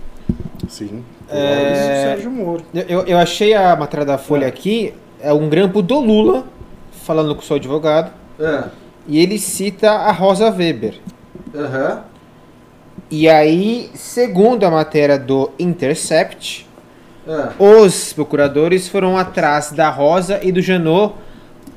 Sim. 0.69 1.03
É, 1.31 1.73
Isso, 1.73 2.03
Sérgio 2.03 2.31
Moro. 2.31 2.63
Eu, 2.75 3.01
eu 3.07 3.17
achei 3.17 3.55
a 3.55 3.75
matéria 3.75 4.05
da 4.05 4.19
Folha 4.19 4.45
É. 4.45 4.49
aqui, 4.49 4.93
é 5.19 5.33
um 5.33 5.49
grampo 5.49 5.81
do 5.81 5.99
Lula, 6.01 6.45
falando 7.05 7.35
com 7.35 7.41
o 7.41 7.45
seu 7.45 7.57
advogado, 7.57 8.11
É, 8.39 8.65
e 9.07 9.19
ele 9.19 9.39
cita 9.39 9.91
a 9.91 10.13
Rosa 10.13 10.51
Weber. 10.51 11.01
aham. 11.55 12.03
E 13.11 13.29
aí, 13.29 13.91
segundo 13.95 14.65
a 14.65 14.71
matéria 14.71 15.19
do 15.19 15.51
Intercept, 15.59 16.67
é. 17.27 17.49
os 17.63 18.13
procuradores 18.13 18.89
foram 18.89 19.17
atrás 19.17 19.73
da 19.73 19.89
Rosa 19.89 20.41
e 20.43 20.53
do 20.53 20.61
Janot 20.61 21.15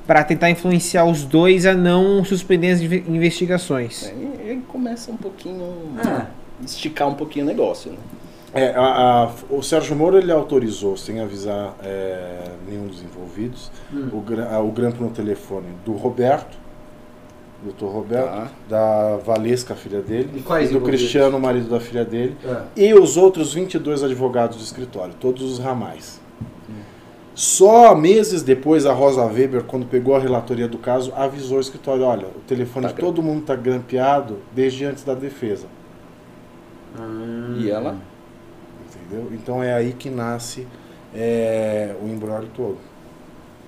para 0.05 0.23
tentar 0.23 0.49
influenciar 0.49 1.05
os 1.05 1.23
dois 1.23 1.65
a 1.65 1.73
não 1.73 2.23
suspender 2.25 2.71
as 2.71 2.81
inve- 2.81 3.05
investigações. 3.07 4.03
É, 4.07 4.13
e- 4.13 4.49
Ele 4.51 4.61
começa 4.67 5.09
um 5.11 5.17
pouquinho. 5.17 5.73
É. 6.05 6.25
esticar 6.65 7.07
um 7.07 7.15
pouquinho 7.15 7.45
o 7.45 7.47
negócio, 7.47 7.91
né? 7.91 7.97
É, 8.53 8.67
a- 8.75 8.81
a- 9.23 9.31
o 9.49 9.63
Sérgio 9.63 9.95
Moro 9.95 10.17
ele 10.17 10.31
autorizou, 10.31 10.95
sem 10.97 11.19
avisar 11.21 11.73
é, 11.81 12.37
nenhum 12.67 12.85
dos 12.87 13.01
envolvidos, 13.01 13.71
Hum. 13.91 14.09
o, 14.11 14.23
a- 14.53 14.59
o 14.59 14.69
grampo 14.71 15.01
no 15.03 15.09
telefone 15.09 15.67
do 15.85 15.93
Roberto, 15.93 16.57
doutor 17.63 17.91
Roberto, 17.91 18.25
Tá. 18.29 18.47
da 18.69 19.17
Valesca, 19.17 19.75
filha 19.75 20.01
dele, 20.01 20.29
E 20.35 20.41
quais 20.41 20.69
do 20.69 20.77
envolvidos? 20.77 21.01
Cristiano, 21.01 21.39
marido 21.39 21.69
da 21.69 21.79
filha 21.79 22.03
dele, 22.03 22.35
É. 22.43 22.61
e 22.75 22.93
os 22.93 23.17
outros 23.17 23.53
22 23.53 24.03
advogados 24.03 24.57
do 24.57 24.63
escritório, 24.63 25.13
todos 25.19 25.43
os 25.43 25.59
ramais. 25.59 26.19
Só 27.33 27.95
meses 27.95 28.43
depois, 28.43 28.85
a 28.85 28.91
Rosa 28.93 29.23
Weber, 29.25 29.63
quando 29.63 29.85
pegou 29.85 30.15
a 30.15 30.19
relatoria 30.19 30.67
do 30.67 30.77
caso, 30.77 31.13
avisou 31.15 31.57
o 31.57 31.61
escritório: 31.61 32.03
olha, 32.03 32.27
o 32.27 32.39
telefone 32.45 32.87
Tá 32.87 32.91
de 32.91 32.99
todo 32.99 33.21
mundo 33.23 33.39
está 33.41 33.55
grampeado 33.55 34.39
desde 34.53 34.83
antes 34.83 35.03
da 35.03 35.13
defesa. 35.13 35.65
E 37.57 37.69
ela? 37.69 37.95
Entendeu? 38.85 39.29
Então 39.31 39.63
é 39.63 39.73
aí 39.73 39.93
que 39.93 40.09
nasce 40.09 40.67
é, 41.15 41.95
o 42.03 42.07
embrólio 42.07 42.49
todo. 42.53 42.77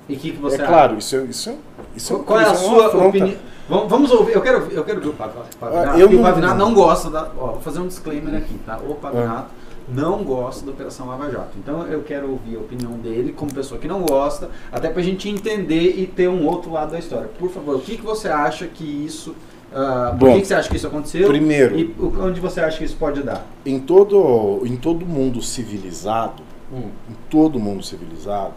E 0.10 0.16
o 0.16 0.20
que, 0.20 0.32
que 0.32 0.38
você 0.38 0.62
é 0.62 0.66
claro, 0.66 0.98
isso 0.98 1.16
é, 1.16 1.24
isso 1.24 1.50
é, 1.50 1.56
isso 1.96 2.20
Qual 2.20 2.40
é 2.40 2.44
a 2.46 2.54
sua 2.56 3.08
opinião? 3.08 3.36
Vamos, 3.70 3.90
vamos 3.90 4.12
ouvir, 4.12 4.34
eu 4.34 4.42
quero, 4.42 4.68
eu 4.72 4.84
quero 4.84 5.00
ver 5.00 5.08
o 5.08 5.14
Pav- 5.14 5.32
Pavinato. 5.60 5.90
Ah, 5.92 5.98
eu 6.00 6.10
o 6.10 6.12
não- 6.12 6.22
Pavinato 6.22 6.56
não 6.56 6.74
gosta 6.74 7.10
da. 7.10 7.32
Ó, 7.38 7.52
vou 7.54 7.62
fazer 7.62 7.80
um 7.80 7.88
disclaimer 7.88 8.36
aqui, 8.36 8.56
tá? 8.66 8.78
O 8.86 8.96
Pavinato 8.96 9.52
não 9.88 10.22
gosta 10.24 10.66
da 10.66 10.72
Operação 10.74 11.08
Lava 11.08 11.32
Jato. 11.32 11.52
Então 11.58 11.88
eu 11.88 12.02
quero 12.04 12.30
ouvir 12.30 12.58
a 12.58 12.60
opinião 12.60 12.92
dele 12.94 13.32
como 13.32 13.54
pessoa 13.54 13.80
que 13.80 13.88
não 13.88 14.02
gosta, 14.02 14.50
até 14.70 14.90
pra 14.90 15.02
gente 15.02 15.30
entender 15.30 15.98
e 15.98 16.06
ter 16.06 16.28
um 16.28 16.46
outro 16.46 16.72
lado 16.74 16.92
da 16.92 17.00
história. 17.00 17.30
Por 17.40 17.50
favor, 17.50 17.78
o 17.78 17.80
que, 17.80 17.96
que 17.96 18.04
você 18.04 18.28
acha 18.28 18.68
que 18.68 18.84
isso. 18.84 19.34
ah, 19.74 20.14
por 20.20 20.28
Bom, 20.30 20.40
que, 20.40 20.46
você 20.46 20.54
acha 20.54 20.70
que 20.70 20.76
isso 20.76 20.88
aconteceu? 20.88 21.28
primeiro- 21.30 21.80
E 21.80 21.96
onde 22.22 22.42
você 22.42 22.60
acha 22.60 22.78
que 22.78 22.84
isso 22.84 22.98
pode 22.98 23.24
dar? 23.24 23.46
Em 23.66 23.80
todo, 23.80 24.62
em 24.66 24.76
todo 24.76 25.06
mundo 25.06 25.42
civilizado, 25.42 26.44
Hum. 26.72 26.90
em 27.10 27.14
todo 27.30 27.60
mundo 27.60 27.82
civilizado, 27.84 28.54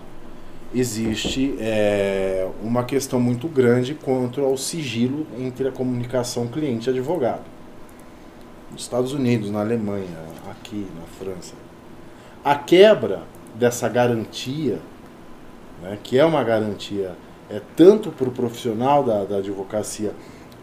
existe 0.78 1.57
é, 1.59 2.48
uma 2.62 2.85
questão 2.85 3.20
muito 3.20 3.48
grande 3.48 3.94
quanto 3.94 4.40
ao 4.43 4.57
sigilo 4.57 5.27
entre 5.39 5.69
a 5.69 5.73
comunicação 5.73 6.47
cliente 6.47 6.89
e 6.89 6.90
advogado. 6.90 7.44
Nos 8.70 8.82
Estados 8.82 9.12
Unidos, 9.12 9.51
na 9.51 9.61
Alemanha, 9.61 10.07
aqui 10.51 10.86
na 10.98 11.07
França. 11.19 11.55
A 12.44 12.55
quebra 12.55 13.23
dessa 13.55 13.89
garantia 13.89 14.78
né, 15.82 15.98
que 16.03 16.19
é 16.19 16.24
uma 16.24 16.43
garantia 16.43 17.15
é 17.48 17.61
tanto 17.77 18.11
para 18.11 18.28
o 18.28 18.32
profissional 18.32 19.05
da, 19.05 19.24
da 19.24 19.36
advocacia 19.36 20.12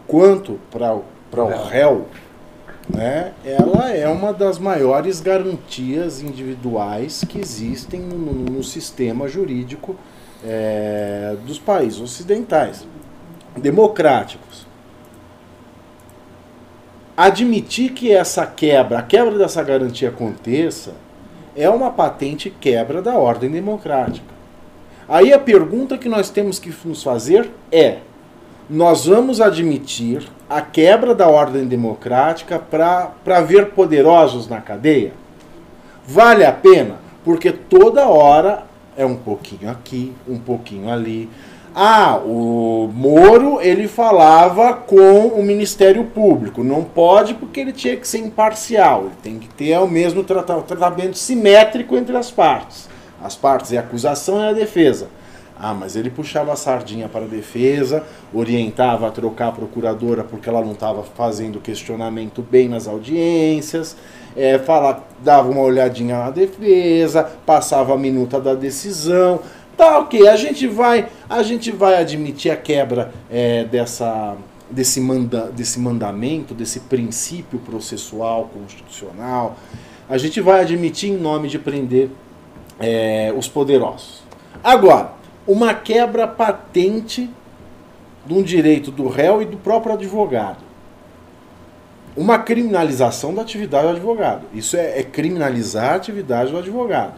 quanto 0.08 0.60
para 0.70 0.94
o 0.94 1.68
réu, 1.68 2.08
né, 2.90 3.34
ela 3.46 3.92
é 3.92 4.08
uma 4.08 4.34
das 4.34 4.60
maiores 4.60 5.22
garantias 5.22 6.22
individuais 6.22 7.24
que 7.28 7.40
existem 7.40 8.00
no, 8.02 8.18
no- 8.18 8.64
sistema 8.64 9.28
jurídico 9.28 9.96
é, 10.44 11.36
dos 11.46 11.60
países 11.60 12.00
ocidentais, 12.00 12.86
democráticos. 13.56 14.66
Admitir 17.16 17.92
que 17.94 18.12
essa 18.12 18.46
quebra, 18.46 19.00
a 19.00 19.04
quebra 19.04 19.38
dessa 19.38 19.62
garantia 19.64 20.10
aconteça, 20.10 20.94
é 21.56 21.70
uma 21.70 21.92
patente 21.92 22.50
quebra 22.50 23.02
da 23.02 23.16
ordem 23.18 23.52
democrática. 23.52 24.34
Aí 25.08 25.32
a 25.32 25.38
pergunta 25.38 25.98
que 25.98 26.10
nós 26.10 26.30
temos 26.32 26.58
que 26.58 26.74
nos 26.86 27.04
fazer 27.04 27.52
é: 27.72 27.98
nós 28.70 29.06
vamos 29.06 29.42
admitir 29.42 30.24
a 30.50 30.62
quebra 30.62 31.14
da 31.14 31.28
ordem 31.28 31.66
democrática 31.66 32.60
para 32.60 33.42
ver 33.42 33.72
poderosos 33.72 34.48
na 34.48 34.62
cadeia? 34.62 35.14
Vale 36.08 36.46
a 36.46 36.52
pena? 36.52 36.96
Porque 37.24 37.52
toda 37.52 38.08
hora 38.08 38.64
é 38.98 39.06
um 39.06 39.16
pouquinho 39.16 39.70
aqui, 39.70 40.14
um 40.28 40.38
pouquinho 40.38 40.90
ali. 40.92 41.30
Ah, 41.76 42.18
o 42.24 42.90
Moro 42.94 43.60
ele 43.60 43.88
falava 43.88 44.74
com 44.74 45.28
o 45.28 45.42
Ministério 45.42 46.04
Público. 46.06 46.64
Não 46.64 46.84
pode 46.84 47.34
porque 47.34 47.60
ele 47.60 47.72
tinha 47.72 47.96
que 47.98 48.08
ser 48.08 48.20
imparcial. 48.20 49.06
Ele 49.06 49.16
tem 49.24 49.40
que 49.40 49.48
ter 49.48 49.78
o 49.80 49.88
mesmo 49.88 50.24
trata- 50.24 50.62
tratamento 50.62 51.18
simétrico 51.18 51.96
entre 51.96 52.16
as 52.16 52.30
partes. 52.30 52.88
As 53.24 53.36
partes 53.36 53.74
é 53.74 53.78
a 53.78 53.80
acusação 53.80 54.40
e 54.44 54.50
a 54.50 54.54
defesa. 54.54 55.08
Ah, 55.60 55.74
mas 55.74 55.96
ele 55.96 56.10
puxava 56.10 56.52
a 56.52 56.56
sardinha 56.56 57.08
para 57.08 57.26
a 57.26 57.28
defesa, 57.28 58.04
orientava 58.34 59.08
a 59.08 59.12
trocar 59.12 59.50
a 59.50 59.52
procuradora 59.52 60.24
porque 60.24 60.50
ela 60.50 60.62
não 60.62 60.72
estava 60.72 61.04
fazendo 61.04 61.60
questionamento 61.60 62.42
bem 62.42 62.68
nas 62.68 62.88
audiências, 62.88 63.96
é, 64.36 64.58
fala, 64.58 65.04
dava 65.20 65.50
uma 65.50 65.62
olhadinha 65.62 66.18
na 66.18 66.32
defesa, 66.32 67.24
passava 67.46 67.94
a 67.94 67.98
minuta 67.98 68.42
da 68.42 68.56
decisão. 68.56 69.40
Tá, 69.78 70.00
ok, 70.00 70.28
a 70.28 70.36
gente 70.36 70.68
vai, 70.68 71.08
a 71.30 71.42
gente 71.42 71.72
vai 71.72 71.96
admitir 71.96 72.52
a 72.52 72.56
quebra 72.56 73.12
é, 73.30 73.64
dessa, 73.64 74.36
desse, 74.70 75.00
manda, 75.00 75.52
desse 75.52 75.80
mandamento, 75.80 76.54
desse 76.54 76.80
princípio 76.82 77.60
processual 77.60 78.50
constitucional. 78.54 79.56
A 80.10 80.18
gente 80.18 80.42
vai 80.42 80.62
admitir 80.62 81.12
em 81.12 81.18
nome 81.18 81.48
de 81.48 81.58
prender 81.58 82.10
é, 82.80 83.34
os 83.36 83.48
poderosos. 83.48 84.22
Agora, 84.64 85.14
uma 85.48 85.74
quebra 85.74 86.28
patente 86.28 87.30
de 88.26 88.34
um 88.34 88.42
direito 88.42 88.92
do 88.92 89.08
réu 89.08 89.42
e 89.42 89.46
do 89.46 89.58
próprio 89.58 89.94
advogado. 89.94 90.64
Uma 92.16 92.40
criminalização 92.40 93.34
da 93.34 93.42
atividade 93.42 93.88
do 93.88 93.94
advogado. 93.94 94.44
Isso 94.54 94.78
é, 94.78 95.00
é 95.00 95.04
criminalizar 95.04 95.94
a 95.94 95.96
atividade 95.96 96.52
do 96.52 96.58
advogado. 96.58 97.14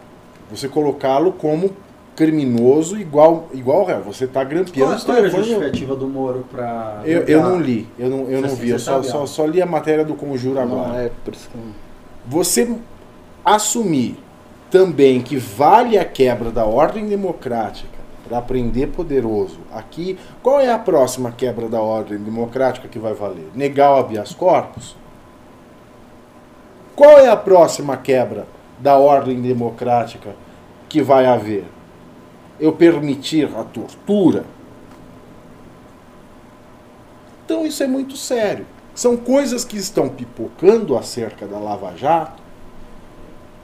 Você 0.50 0.68
colocá-lo 0.68 1.34
como 1.34 1.72
criminoso 2.16 2.98
igual, 2.98 3.50
igual 3.54 3.80
ao 3.82 3.86
réu. 3.86 4.02
Você 4.04 4.24
está 4.24 4.44
grampeando 4.44 4.94
Qual, 4.96 5.06
qual 5.06 5.18
era 5.18 5.28
a 5.28 5.32
no- 5.32 5.38
justificativa 5.38 5.96
do 5.96 6.08
Moro 6.08 6.46
pra. 6.50 7.02
eu, 7.04 7.24
eu 7.24 7.44
não 7.44 7.60
li, 7.60 7.88
eu 8.00 8.10
não, 8.10 8.30
eu 8.30 8.42
não 8.42 8.56
vi, 8.56 8.70
eu 8.70 8.80
só, 8.80 9.04
só, 9.04 9.26
só 9.26 9.46
li 9.46 9.62
a 9.62 9.66
matéria 9.66 10.06
do 10.06 10.16
Conjuro 10.16 10.60
agora 10.60 10.88
Não, 10.88 11.00
é 11.00 11.12
por 11.26 11.34
isso 11.34 11.50
que... 11.50 11.58
você 12.26 12.74
assumir 13.44 14.18
também 14.72 15.22
que 15.22 15.36
vale 15.36 15.98
a 15.98 16.06
quebra 16.06 16.52
da 16.52 16.64
ordem 16.66 17.06
democrática 17.06 17.95
para 18.28 18.42
prender 18.42 18.90
poderoso 18.90 19.60
aqui, 19.72 20.18
qual 20.42 20.60
é 20.60 20.72
a 20.72 20.80
próxima 20.80 21.32
quebra 21.32 21.70
da 21.70 21.80
ordem 21.80 22.18
democrática 22.18 22.88
que 22.88 22.98
vai 22.98 23.14
valer? 23.14 23.50
Negar 23.54 23.92
o 23.94 23.98
habeas 23.98 24.34
corpus? 24.34 24.96
Qual 26.96 27.20
é 27.20 27.30
a 27.30 27.38
próxima 27.38 27.96
quebra 27.96 28.48
da 28.80 28.98
ordem 28.98 29.42
democrática 29.42 30.36
que 30.90 31.02
vai 31.02 31.26
haver? 31.26 31.66
Eu 32.60 32.74
permitir 32.74 33.50
a 33.56 33.64
tortura? 33.64 34.46
Então 37.46 37.66
isso 37.66 37.84
é 37.84 37.88
muito 37.88 38.18
sério. 38.18 38.66
São 38.96 39.16
coisas 39.18 39.64
que 39.64 39.78
estão 39.78 40.10
pipocando 40.10 40.98
acerca 40.98 41.46
da 41.46 41.60
Lava 41.60 41.96
Jato 41.96 42.45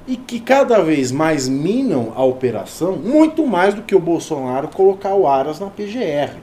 e 0.07 0.15
que 0.15 0.39
cada 0.39 0.81
vez 0.81 1.11
mais 1.11 1.47
minam 1.47 2.11
a 2.15 2.23
operação, 2.23 2.95
muito 2.95 3.45
mais 3.45 3.73
do 3.73 3.81
que 3.81 3.95
o 3.95 3.99
Bolsonaro 3.99 4.67
colocar 4.67 5.13
o 5.13 5.27
Aras 5.27 5.59
na 5.59 5.67
PGR. 5.67 6.37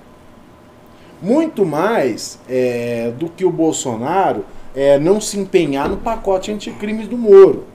Muito 1.21 1.67
mais 1.67 2.39
é, 2.49 3.13
do 3.19 3.29
que 3.29 3.45
o 3.45 3.51
Bolsonaro 3.51 4.45
é, 4.75 4.99
não 4.99 5.21
se 5.21 5.39
empenhar 5.39 5.89
no 5.89 5.97
pacote 5.97 6.53
anticrimes 6.53 7.09
do 7.09 7.19
Moro. 7.19 7.67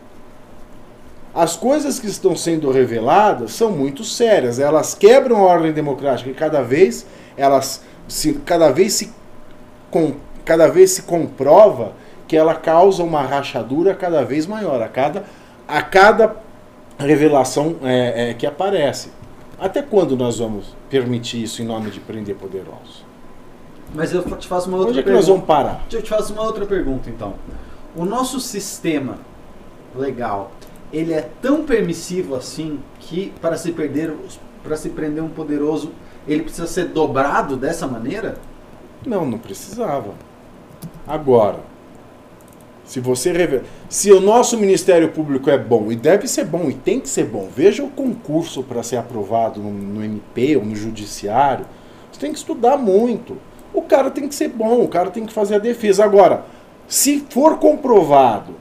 As 1.36 1.56
coisas 1.56 2.00
que 2.00 2.08
estão 2.08 2.36
sendo 2.36 2.72
reveladas 2.72 3.54
são 3.54 3.72
muito 3.72 4.04
sérias. 4.04 4.60
Elas 4.60 4.94
quebram 4.94 5.38
a 5.38 5.42
ordem 5.42 5.74
democrática 5.74 6.30
e 6.30 6.34
cada 6.34 6.62
vez 6.62 7.06
elas 7.36 7.84
se, 8.08 8.34
cada 8.46 8.72
vez 8.72 8.94
se 8.94 9.12
com, 9.90 10.14
cada 10.46 10.68
vez 10.68 10.92
se 10.92 11.02
comprova 11.04 11.94
que 12.28 12.38
ela 12.38 12.56
causa 12.56 13.04
uma 13.04 13.22
rachadura 13.22 13.94
cada 13.94 14.24
vez 14.24 14.48
maior 14.48 14.82
a 14.82 14.88
cada, 14.88 15.26
a 15.74 15.82
cada 15.82 16.36
revelação 17.00 17.78
é, 17.82 18.30
é, 18.30 18.34
que 18.36 18.46
aparece. 18.46 19.10
Até 19.60 19.82
quando 19.82 20.16
nós 20.16 20.38
vamos 20.38 20.76
permitir 20.88 21.42
isso 21.42 21.64
em 21.64 21.66
nome 21.66 21.90
de 21.90 22.00
prender 22.00 22.36
poderosos? 22.36 23.04
Mas 23.92 24.14
eu 24.14 24.22
te 24.38 24.48
faço 24.48 24.70
uma 24.70 24.78
outra 24.78 24.92
Onde 24.92 25.00
é 25.00 25.02
que 25.02 25.10
pergunta. 25.10 25.28
nós 25.28 25.28
vamos 25.28 25.46
parar? 25.46 25.84
Eu 25.92 26.04
te 26.04 26.10
faço 26.10 26.32
uma 26.32 26.44
outra 26.44 26.64
pergunta 26.68 27.10
então. 27.10 27.34
O 27.96 28.06
nosso 28.06 28.40
sistema 28.40 29.18
legal, 29.96 30.52
ele 30.92 31.12
é 31.12 31.28
tão 31.42 31.64
permissivo 31.64 32.36
assim 32.36 32.80
que 33.00 33.34
para 33.42 33.58
se 33.58 33.72
perder, 33.72 34.14
para 34.64 34.78
se 34.78 34.90
prender 34.90 35.24
um 35.24 35.30
poderoso, 35.30 35.92
ele 36.28 36.44
precisa 36.44 36.68
ser 36.68 36.86
dobrado 36.86 37.58
dessa 37.58 37.88
maneira? 37.88 38.38
Não, 39.04 39.26
não 39.26 39.40
precisava. 39.40 40.14
Agora, 41.08 41.62
se 42.86 43.00
você 43.00 43.32
revela, 43.32 43.64
se 43.90 44.12
o 44.12 44.20
nosso 44.20 44.58
Ministério 44.58 45.10
Público 45.10 45.50
é 45.50 45.58
bom 45.58 45.92
e 45.92 45.96
deve 45.96 46.28
ser 46.28 46.46
bom 46.46 46.70
e 46.70 46.74
tem 46.74 47.00
que 47.00 47.10
ser 47.10 47.26
bom, 47.26 47.50
veja 47.56 47.84
o 47.84 47.90
concurso 47.90 48.62
para 48.64 48.84
ser 48.84 48.98
aprovado 48.98 49.60
no, 49.60 49.72
no 49.72 50.04
MP 50.04 50.58
ou 50.58 50.66
no 50.66 50.76
Judiciário. 50.76 51.66
Você 52.12 52.20
tem 52.20 52.32
que 52.32 52.38
estudar 52.38 52.78
muito. 52.78 53.38
O 53.74 53.82
cara 53.82 54.12
tem 54.12 54.28
que 54.28 54.36
ser 54.36 54.50
bom, 54.50 54.82
o 54.82 54.88
cara 54.88 55.10
tem 55.10 55.26
que 55.26 55.34
fazer 55.34 55.56
a 55.56 55.60
defesa. 55.60 56.04
Agora, 56.04 56.46
se 56.88 57.26
for 57.30 57.58
comprovado 57.58 58.54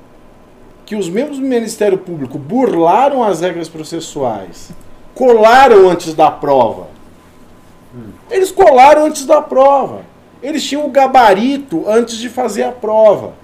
que 0.86 0.96
os 0.96 1.08
membros 1.08 1.38
do 1.38 1.44
Ministério 1.44 1.98
Público 1.98 2.38
burlaram 2.38 3.22
as 3.22 3.40
regras 3.40 3.68
processuais, 3.68 4.70
colaram 5.14 5.90
antes 5.90 6.14
da 6.14 6.30
prova, 6.30 6.88
eles 8.30 8.50
colaram 8.50 9.06
antes 9.06 9.26
da 9.26 9.42
prova. 9.42 10.02
Eles 10.42 10.64
tinham 10.64 10.84
o 10.84 10.90
gabarito 10.90 11.84
antes 11.86 12.16
de 12.16 12.28
fazer 12.28 12.64
a 12.64 12.72
prova. 12.72 13.34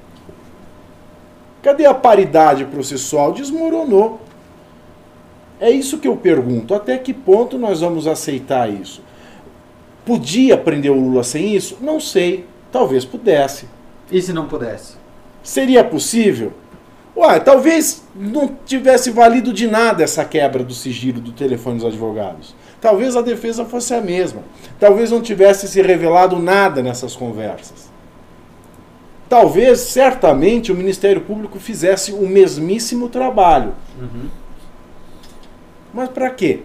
Cadê 1.62 1.86
a 1.86 1.94
paridade 1.94 2.64
processual? 2.64 3.32
Desmoronou. 3.32 4.20
É 5.60 5.70
isso 5.70 5.98
que 5.98 6.06
eu 6.06 6.16
pergunto. 6.16 6.74
Até 6.74 6.96
que 6.98 7.12
ponto 7.12 7.58
nós 7.58 7.80
vamos 7.80 8.06
aceitar 8.06 8.72
isso? 8.72 9.02
Podia 10.04 10.56
prender 10.56 10.90
o 10.90 11.00
Lula 11.00 11.24
sem 11.24 11.54
isso? 11.54 11.78
Não 11.80 11.98
sei. 11.98 12.46
Talvez 12.70 13.04
pudesse. 13.04 13.68
E 14.10 14.22
se 14.22 14.32
não 14.32 14.46
pudesse? 14.46 14.94
Seria 15.42 15.82
possível? 15.82 16.52
Ué, 17.16 17.40
talvez 17.40 18.04
não 18.14 18.56
tivesse 18.64 19.10
valido 19.10 19.52
de 19.52 19.66
nada 19.66 20.04
essa 20.04 20.24
quebra 20.24 20.62
do 20.62 20.72
sigilo 20.72 21.20
do 21.20 21.32
telefone 21.32 21.78
dos 21.78 21.86
advogados. 21.86 22.54
Talvez 22.80 23.16
a 23.16 23.22
defesa 23.22 23.64
fosse 23.64 23.92
a 23.92 24.00
mesma. 24.00 24.42
Talvez 24.78 25.10
não 25.10 25.20
tivesse 25.20 25.66
se 25.66 25.82
revelado 25.82 26.38
nada 26.38 26.80
nessas 26.80 27.16
conversas. 27.16 27.90
Talvez, 29.28 29.80
certamente, 29.80 30.72
o 30.72 30.74
Ministério 30.74 31.20
Público 31.20 31.58
fizesse 31.58 32.12
o 32.12 32.26
mesmíssimo 32.26 33.08
trabalho. 33.08 33.74
Mas 35.92 36.08
para 36.08 36.30
quê? 36.30 36.60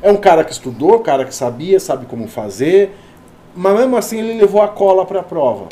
É 0.00 0.10
um 0.10 0.16
cara 0.16 0.44
que 0.44 0.52
estudou, 0.52 1.00
cara 1.00 1.24
que 1.24 1.34
sabia, 1.34 1.78
sabe 1.78 2.06
como 2.06 2.26
fazer, 2.26 2.90
mas 3.54 3.78
mesmo 3.78 3.96
assim 3.96 4.18
ele 4.18 4.40
levou 4.40 4.62
a 4.62 4.68
cola 4.68 5.04
para 5.04 5.20
a 5.20 5.22
prova. 5.22 5.68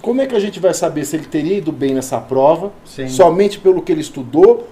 Como 0.00 0.22
é 0.22 0.26
que 0.26 0.34
a 0.34 0.40
gente 0.40 0.58
vai 0.58 0.72
saber 0.72 1.04
se 1.04 1.16
ele 1.16 1.26
teria 1.26 1.58
ido 1.58 1.72
bem 1.72 1.92
nessa 1.92 2.18
prova, 2.18 2.72
Sim. 2.86 3.08
somente 3.08 3.58
pelo 3.58 3.82
que 3.82 3.92
ele 3.92 4.00
estudou, 4.00 4.68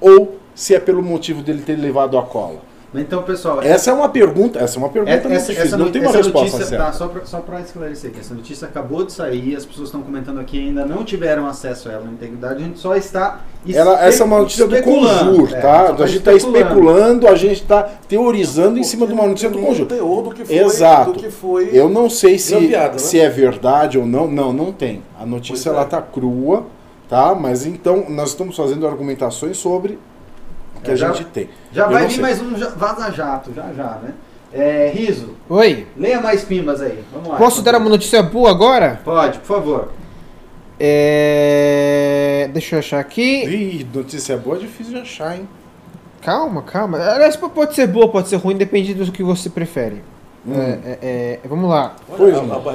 ou 0.00 0.38
se 0.54 0.74
é 0.74 0.78
pelo 0.78 1.02
motivo 1.02 1.42
dele 1.42 1.62
ter 1.62 1.76
levado 1.76 2.16
a 2.16 2.22
cola? 2.22 2.69
Então, 2.92 3.22
pessoal, 3.22 3.62
Essa 3.62 3.90
é 3.90 3.94
uma 3.94 4.08
pergunta, 4.08 4.58
essa 4.58 4.76
é 4.76 4.78
uma 4.80 4.88
pergunta 4.88 5.12
essa, 5.12 5.28
muito 5.28 5.36
essa, 5.40 5.52
difícil, 5.52 5.66
essa 5.68 5.76
não 5.76 5.92
tem 5.92 6.02
uma 6.02 6.08
essa 6.08 6.18
resposta 6.18 6.56
notícia, 6.56 6.66
certa. 6.66 6.84
tá, 6.86 6.92
só 6.92 7.06
pra, 7.06 7.24
só 7.24 7.38
pra 7.38 7.60
esclarecer 7.60 8.10
que 8.10 8.18
essa 8.18 8.34
notícia 8.34 8.66
acabou 8.66 9.04
de 9.04 9.12
sair, 9.12 9.54
as 9.54 9.64
pessoas 9.64 9.86
estão 9.88 10.02
comentando 10.02 10.40
aqui 10.40 10.58
ainda 10.58 10.84
não 10.84 11.04
tiveram 11.04 11.46
acesso 11.46 11.88
a 11.88 11.92
ela 11.92 12.04
na 12.04 12.10
integridade, 12.10 12.60
a 12.60 12.66
gente 12.66 12.80
só 12.80 12.96
está 12.96 13.42
Ela, 13.72 14.04
essa 14.04 14.24
é 14.24 14.26
uma 14.26 14.38
notícia 14.40 14.66
do 14.66 14.82
Conjur, 14.82 15.54
é, 15.54 15.60
tá? 15.60 15.92
A 15.92 16.06
gente 16.06 16.18
está 16.18 16.32
especulando, 16.32 17.28
a 17.28 17.36
gente 17.36 17.62
está 17.62 17.88
teorizando 18.08 18.76
em 18.76 18.82
cima 18.82 19.06
de 19.06 19.12
uma 19.12 19.24
notícia 19.26 19.50
do 19.50 19.58
Tem 19.58 19.66
Conjur. 19.66 19.86
teor 19.86 20.22
do 20.24 20.30
que 20.34 20.44
foi, 20.44 20.56
Exato. 20.56 21.12
Do 21.12 21.18
que 21.20 21.30
foi 21.30 21.70
Eu 21.72 21.88
não 21.88 22.10
sei 22.10 22.40
se, 22.40 22.56
né? 22.58 22.98
se 22.98 23.20
é 23.20 23.28
verdade 23.28 23.98
ou 23.98 24.04
não. 24.06 24.26
Não, 24.26 24.52
não 24.52 24.72
tem. 24.72 25.00
A 25.16 25.24
notícia 25.24 25.72
Pois 25.72 25.84
é. 25.86 25.88
tá 25.88 26.02
crua, 26.02 26.64
tá? 27.08 27.36
Mas 27.36 27.64
então 27.66 28.06
nós 28.08 28.30
estamos 28.30 28.56
fazendo 28.56 28.84
argumentações 28.86 29.56
sobre 29.58 29.96
que 30.82 30.90
É, 30.90 30.94
a 30.94 30.96
já- 30.96 31.12
gente 31.12 31.24
tem. 31.26 31.48
Já 31.72 31.84
Eu 31.84 31.90
vai 31.90 32.06
vir 32.06 32.12
sei. 32.12 32.22
mais 32.22 32.40
um 32.40 32.56
ja- 32.56 32.70
vaza-jato, 32.70 33.52
já 33.54 33.72
já, 33.72 33.98
né? 34.02 34.12
É, 34.52 34.90
Riso, 34.92 35.36
Oi. 35.48 35.86
leia 35.96 36.20
mais 36.20 36.42
pimbas 36.42 36.80
aí, 36.82 36.98
vamos 37.12 37.28
lá. 37.28 37.36
Posso 37.36 37.62
dar 37.62 37.76
uma 37.76 37.88
notícia 37.88 38.20
boa 38.22 38.50
agora? 38.50 39.00
Pode, 39.04 39.38
por 39.38 39.46
favor. 39.46 39.92
É... 40.80 42.48
Deixa 42.52 42.74
eu 42.76 42.78
achar 42.80 43.00
aqui. 43.00 43.44
Ih, 43.44 43.86
notícia 43.94 44.36
boa 44.36 44.56
é 44.56 44.60
difícil 44.60 44.94
de 44.94 45.00
achar, 45.00 45.36
hein? 45.36 45.48
Calma, 46.22 46.62
calma. 46.62 46.98
Aliás, 46.98 47.36
pode 47.36 47.74
ser 47.74 47.86
boa, 47.86 48.08
pode 48.08 48.28
ser 48.28 48.36
ruim, 48.36 48.56
depende 48.56 48.92
do 48.94 49.10
que 49.12 49.22
você 49.22 49.48
prefere. 49.48 50.02
Hum. 50.46 50.54
É, 50.54 50.78
é, 50.84 50.98
é, 51.02 51.40
vamos 51.48 51.68
lá. 51.68 51.94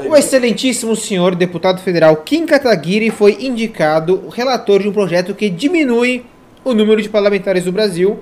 O 0.10 0.15
excelentíssimo 0.15 0.95
senhor 0.95 1.34
deputado 1.36 1.82
federal 1.82 2.15
Kim 2.18 2.45
Kataguiri 2.45 3.10
foi 3.10 3.38
indicado 3.41 4.30
relator 4.32 4.82
de 4.82 4.88
um 4.88 4.94
projeto 4.94 5.34
que 5.34 5.49
diminui 5.49 6.26
o 6.66 6.74
número 6.74 7.02
de 7.02 7.08
parlamentares 7.08 7.64
do 7.64 7.72
Brasil 7.72 8.20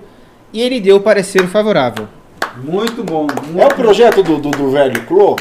e 0.53 0.61
ele 0.61 0.80
deu 0.80 0.99
parecer 0.99 1.48
favorável. 1.48 2.07
Muito 2.64 3.03
bom. 3.03 3.26
Muito 3.48 3.60
É 3.60 3.65
o 3.65 3.74
projeto 3.74 4.22
do, 4.22 4.38
do, 4.38 4.52
do 4.52 4.70
velho 4.70 5.02
Clô? 5.06 5.36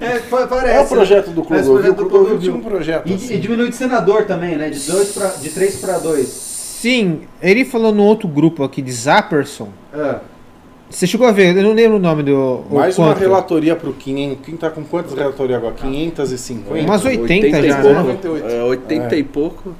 É, 0.00 0.18
pa- 0.18 0.46
parece. 0.48 0.74
É 0.74 0.80
o 0.80 0.86
projeto 0.88 1.30
do 1.30 1.44
Parece 1.44 1.66
Clodovil. 1.68 1.92
o 1.92 1.94
projeto 1.94 1.96
do 1.96 2.06
Clodovil 2.10 2.38
tinha 2.40 2.54
um 2.54 2.60
projeto 2.60 3.06
E, 3.08 3.14
assim. 3.14 3.34
e 3.34 3.38
diminui 3.38 3.68
de 3.68 3.76
senador 3.76 4.24
também, 4.24 4.56
né? 4.56 4.68
De, 4.68 4.80
dois 4.90 5.12
pra, 5.12 5.28
de 5.28 5.48
3 5.50 5.76
para 5.76 5.98
2. 5.98 6.26
Sim, 6.26 7.20
ele 7.40 7.64
falou 7.64 7.92
no 7.94 8.02
outro 8.02 8.26
grupo 8.26 8.64
aqui 8.64 8.82
de 8.82 8.90
Zapperson. 8.90 9.68
Ah, 9.94 10.18
Você 10.90 11.06
chegou 11.06 11.26
a 11.28 11.30
ver, 11.32 11.56
eu 11.56 11.62
não 11.62 11.72
lembro 11.74 11.96
o 11.98 12.00
nome 12.00 12.24
do. 12.24 12.64
Mais 12.70 12.98
uma 12.98 13.08
quanto. 13.08 13.20
relatoria 13.20 13.76
pro 13.76 13.92
Kim, 13.92 14.16
hein? 14.16 14.38
Kim 14.44 14.56
tá 14.56 14.70
com 14.70 14.82
quantas 14.82 15.14
relatorias 15.14 15.58
agora? 15.58 15.74
550? 15.74 16.80
Umas 16.82 17.04
80 17.04 17.46
e 17.60 17.68
já, 17.68 17.76
pouco, 17.80 17.94
né? 17.94 18.02
98. 18.02 18.48
É, 18.48 18.62
80 18.64 19.14
É. 19.14 19.18
e 19.18 19.22
pouco, 19.22 19.74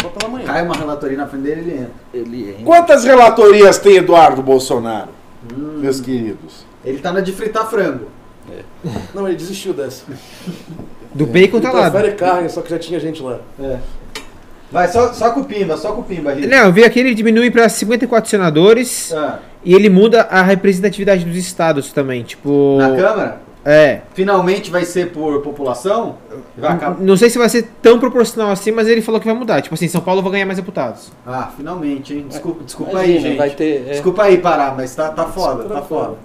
Só 0.00 0.08
pela 0.08 0.30
manhã. 0.30 0.46
cai 0.46 0.62
uma 0.62 0.74
relatoria 0.74 1.16
na 1.16 1.26
frente 1.26 1.42
dele 1.42 1.60
ele 1.60 1.74
entra. 1.74 1.92
ele 2.14 2.50
entra. 2.50 2.64
Quantas 2.64 3.04
relatorias 3.04 3.78
tem 3.78 3.96
Eduardo 3.96 4.42
Bolsonaro? 4.42 5.08
Meus 5.56 6.00
queridos. 6.00 6.64
Ele 6.84 6.98
tá 6.98 7.12
na 7.12 7.20
de 7.20 7.32
fritar 7.32 7.68
frango. 7.68 8.08
Não, 9.14 9.26
ele 9.28 9.36
desistiu 9.36 9.72
dessa. 9.72 10.04
Do 11.14 11.26
bacon 11.26 11.58
Ele 11.58 11.66
tá 11.66 11.72
lá. 11.72 11.90
prefere 11.90 12.14
carne, 12.14 12.48
só 12.48 12.62
que 12.62 12.70
já 12.70 12.78
tinha 12.78 12.98
gente 12.98 13.22
lá. 13.22 13.38
É. 13.60 13.78
Vai, 14.72 14.86
só, 14.88 15.12
só 15.12 15.30
com 15.32 15.40
o 15.40 15.44
Pimba, 15.44 15.76
só 15.76 15.92
com 15.92 16.00
o 16.00 16.04
Pimba, 16.04 16.32
Riso. 16.32 16.48
Não, 16.48 16.66
eu 16.66 16.72
vi 16.72 16.84
aqui 16.84 17.00
ele 17.00 17.12
diminui 17.14 17.50
para 17.50 17.68
54 17.68 18.30
senadores 18.30 19.12
Ah, 19.12 19.40
e 19.64 19.74
ele 19.74 19.88
muda 19.90 20.22
a 20.22 20.42
representatividade 20.42 21.24
dos 21.24 21.36
estados 21.36 21.92
também. 21.92 22.22
Tipo. 22.22 22.76
na 22.78 22.94
Câmara, 22.96 23.40
É. 23.64 24.00
finalmente 24.14 24.70
vai 24.70 24.84
ser 24.84 25.12
por 25.12 25.40
população? 25.42 26.16
Vai 26.56 26.72
acabar. 26.72 27.00
Não 27.00 27.16
sei 27.16 27.28
se 27.28 27.38
vai 27.38 27.48
ser 27.48 27.68
tão 27.82 27.98
proporcional 27.98 28.50
assim, 28.50 28.70
mas 28.70 28.88
ele 28.88 29.02
falou 29.02 29.20
que 29.20 29.26
vai 29.26 29.36
mudar. 29.36 29.60
Tipo 29.60 29.74
assim, 29.74 29.88
São 29.88 30.00
Paulo 30.00 30.22
vai 30.22 30.32
ganhar 30.32 30.46
mais 30.46 30.58
deputados. 30.58 31.12
Ah, 31.26 31.50
finalmente, 31.56 32.14
hein? 32.14 32.26
Desculpa, 32.28 32.64
desculpa 32.64 32.92
Imagina, 32.92 33.16
aí, 33.16 33.22
gente. 33.22 33.36
vai 33.36 33.50
ter, 33.50 33.86
é. 33.86 33.90
Desculpa 33.92 34.22
aí 34.22 34.38
parar, 34.38 34.74
mas 34.76 34.94
tá, 34.94 35.10
tá 35.10 35.26
foda, 35.26 35.64
tá 35.64 35.82
foda. 35.82 36.16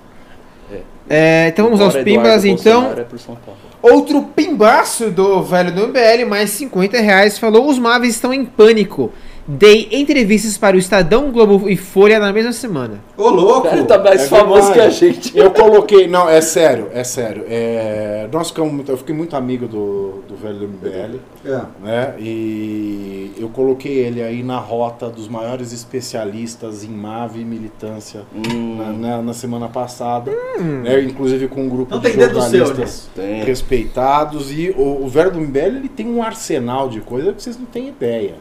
É, 1.07 1.49
então 1.49 1.65
vamos 1.65 1.81
aos 1.81 1.95
pimbas, 1.97 2.45
então. 2.45 2.91
É 2.97 3.03
por 3.03 3.19
São 3.19 3.35
Paulo. 3.35 3.59
Outro 3.81 4.23
pimbaço 4.23 5.11
do 5.11 5.43
velho 5.43 5.71
do 5.71 5.87
MBL, 5.87 6.25
mais 6.27 6.49
50 6.51 6.97
reais, 6.99 7.37
falou: 7.37 7.69
os 7.69 7.77
Mavis 7.77 8.15
estão 8.15 8.33
em 8.33 8.43
pânico. 8.43 9.11
Dei 9.47 9.87
entrevistas 9.91 10.57
para 10.57 10.75
o 10.75 10.79
Estadão, 10.79 11.31
Globo 11.31 11.69
e 11.69 11.77
Folha 11.77 12.17
na 12.19 12.33
mesma 12.33 12.51
semana. 12.51 12.99
Ô, 13.15 13.29
louco! 13.29 13.69
Cara 13.69 13.83
tá 13.83 13.99
mais 13.99 14.23
É 14.23 14.27
famoso 14.27 14.73
que 14.73 14.79
a 14.79 14.89
gente. 14.89 15.37
Eu 15.37 15.51
coloquei, 15.51 16.07
não, 16.07 16.27
é 16.27 16.41
sério, 16.41 16.87
é 16.91 17.03
sério. 17.03 17.45
É, 17.47 18.27
nós 18.31 18.47
ficamos 18.47 18.73
muito- 18.73 18.91
eu 18.91 18.97
fiquei 18.97 19.13
muito 19.13 19.35
amigo 19.35 19.67
do, 19.67 20.23
do 20.27 20.35
velho 20.35 20.57
do 20.57 20.65
MBL, 20.67 21.19
É. 21.45 21.61
né? 21.83 22.15
E 22.17 23.33
eu 23.37 23.47
coloquei 23.49 23.93
ele 23.99 24.23
aí 24.23 24.41
na 24.41 24.57
rota 24.57 25.09
dos 25.11 25.27
maiores 25.27 25.71
especialistas 25.71 26.83
em 26.83 26.89
MAV 26.89 27.37
e 27.41 27.45
militância 27.45 28.21
Hum, 28.35 28.77
na, 28.77 28.93
na- 28.93 29.21
na 29.21 29.33
semana 29.33 29.67
passada, 29.67 30.31
né? 30.59 31.03
Inclusive 31.03 31.47
com 31.49 31.61
um 31.65 31.69
grupo 31.69 31.91
Não 31.93 32.01
de 32.01 32.09
tem 32.09 32.17
dedo 32.17 32.41
seu 32.41 32.65
jornalistas 32.65 33.09
tem. 33.15 33.43
respeitados 33.43 34.51
e 34.51 34.71
o, 34.75 35.03
o 35.03 35.07
velho 35.07 35.29
do 35.29 35.39
MBL 35.39 35.77
ele 35.77 35.89
tem 35.89 36.07
um 36.07 36.23
arsenal 36.23 36.89
de 36.89 36.99
coisas 36.99 37.35
que 37.35 37.43
vocês 37.43 37.59
não 37.59 37.65
têm 37.67 37.89
ideia. 37.89 38.33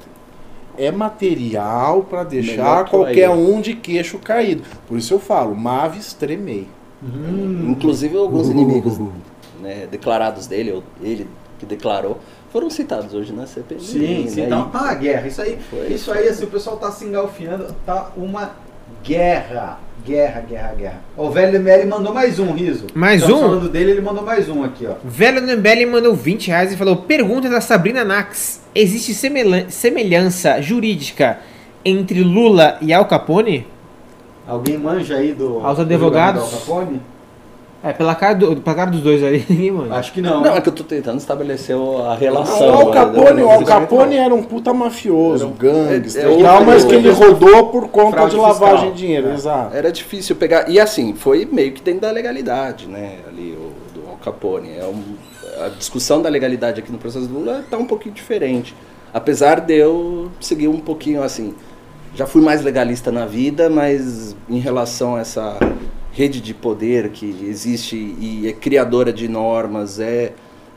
É 0.77 0.91
material 0.91 2.03
para 2.03 2.25
deixar 2.25 2.89
qualquer 2.89 3.31
aí. 3.31 3.37
um 3.37 3.61
de 3.61 3.75
queixo 3.75 4.19
caído. 4.19 4.63
Por 4.89 4.99
isso 4.99 5.15
eu 5.15 5.21
falo, 5.21 5.55
Maves 5.55 6.13
tremei. 6.13 6.67
Inclusive 7.69 8.17
alguns 8.17 8.49
inimigos 8.49 8.99
né, 9.61 9.87
declarados 9.91 10.47
dele, 10.47 10.73
ou 10.73 10.83
ele 11.03 11.29
que 11.59 11.67
declarou, 11.67 12.19
foram 12.51 12.71
citados 12.71 13.13
hoje 13.15 13.33
na 13.33 13.47
CPI. 13.47 13.81
Sim, 13.81 14.29
sim, 14.29 14.41
né? 14.43 14.49
tá, 14.49 14.63
tá 14.65 14.79
uma 14.81 14.95
guerra. 14.95 15.27
Isso 15.27 15.43
aí, 15.43 15.59
Foi. 15.71 15.87
isso 15.89 16.13
aí, 16.13 16.29
assim, 16.29 16.45
o 16.45 16.49
pessoal 16.49 16.77
tá 16.77 16.91
se 16.91 17.05
engalfiando, 17.05 17.75
tá 17.85 18.11
uma 18.17 18.53
guerra. 19.03 19.79
Guerra, 20.05 20.41
guerra, 20.43 20.75
guerra. 20.77 21.01
O 21.17 21.31
velho 21.31 21.59
MBL 21.61 21.87
mandou 21.89 22.13
mais 22.13 22.39
um, 22.39 22.53
Riso. 22.53 22.87
Mais 22.95 23.23
Estamos 23.23 23.41
um? 23.41 23.45
falando 23.47 23.69
dele, 23.71 23.93
ele 23.93 24.01
mandou 24.03 24.23
mais 24.23 24.49
um 24.51 24.63
aqui, 24.63 24.87
ó. 24.87 24.95
Velho 25.03 25.41
MBL 25.43 25.91
mandou 25.91 26.15
20 26.15 26.49
reais 26.49 26.73
e 26.73 26.77
falou: 26.77 26.97
Pergunta 26.97 27.49
da 27.49 27.61
Sabrina 27.63 28.05
Nax: 28.05 28.61
Existe 28.75 29.15
semelhan- 29.15 29.71
semelhança 29.71 30.61
jurídica 30.61 31.39
entre 31.85 32.23
Lula 32.23 32.77
e 32.83 32.93
Al 32.93 33.07
Capone? 33.07 33.67
Alguém 34.47 34.77
manja 34.77 35.17
aí 35.17 35.33
do. 35.33 35.61
Aos 35.65 35.77
do 35.77 35.83
advogados? 35.83 36.43
do 36.43 36.55
Al 36.55 36.61
Capone? 36.61 37.01
É, 37.85 37.93
pela 37.93 38.15
cara, 38.15 38.35
do, 38.35 38.57
pela 38.57 38.75
cara 38.75 38.91
dos 38.91 39.03
dois 39.03 39.23
ali, 39.23 39.45
ninguém 39.51 39.71
manda. 39.71 39.95
Acho 39.95 40.11
que 40.11 40.23
não. 40.23 40.41
Não, 40.41 40.57
é 40.57 40.61
que 40.61 40.71
eu 40.71 40.73
tô 40.73 40.83
tentando 40.83 41.19
estabelecer 41.19 41.77
a 41.77 41.79
O 41.79 42.15
relação. 42.17 42.75
Al 42.75 42.87
né, 42.87 42.93
Capone, 42.95 43.43
o 43.43 43.51
Al 43.51 43.63
Capone 43.65 44.17
era 44.17 44.35
um 44.35 44.43
puta 44.43 44.73
mafioso, 44.73 45.49
gangster 45.51 46.25
é, 46.25 46.33
é 46.33 46.41
e 46.41 46.43
tal, 46.43 46.65
mas 46.65 46.83
que 46.83 46.95
ele 46.95 47.11
rodou 47.11 47.69
por 47.69 47.89
conta 47.89 48.13
Fraude 48.17 48.35
de 48.35 48.41
lavagem 48.41 48.77
fiscal. 48.77 48.93
de 48.93 48.99
dinheiro, 48.99 49.29
É. 49.29 49.35
exato. 49.35 49.77
Era 49.77 49.93
difícil 49.93 50.35
pegar. 50.35 50.71
E 50.71 50.81
assim, 50.81 51.15
foi 51.15 51.45
meio 51.45 51.73
que 51.73 51.83
dentro 51.83 52.01
da 52.01 52.11
legalidade, 52.11 52.87
né? 52.89 53.19
Ali, 53.29 53.53
o 53.53 53.71
do 53.93 54.09
Al 54.09 54.17
Capone. 54.17 54.71
É 54.79 54.85
um, 54.85 55.03
a 55.63 55.69
discussão 55.69 56.23
da 56.23 56.31
legalidade 56.31 56.81
aqui 56.81 56.91
no 56.91 56.97
processo 56.97 57.27
do 57.27 57.35
Lula 57.35 57.65
tá 57.71 57.77
um 57.77 57.85
pouquinho 57.85 58.15
diferente. 58.15 58.75
Apesar 59.13 59.61
de 59.61 59.75
eu 59.75 60.31
seguir 60.41 60.69
um 60.69 60.81
pouquinho 60.81 61.23
assim. 61.23 61.55
Já 62.17 62.27
fui 62.27 62.41
mais 62.41 62.63
legalista 62.63 63.11
na 63.11 63.27
vida, 63.27 63.69
mas 63.69 64.37
em 64.49 64.59
relação 64.61 65.17
a 65.17 65.21
essa 65.21 65.59
rede 66.15 66.41
de 66.41 66.55
poder 66.55 67.11
que 67.11 67.27
existe 67.49 67.97
e 67.97 68.47
é 68.49 68.53
criadora 68.53 69.13
de 69.13 69.27
normas, 69.29 69.99
é, 69.99 70.33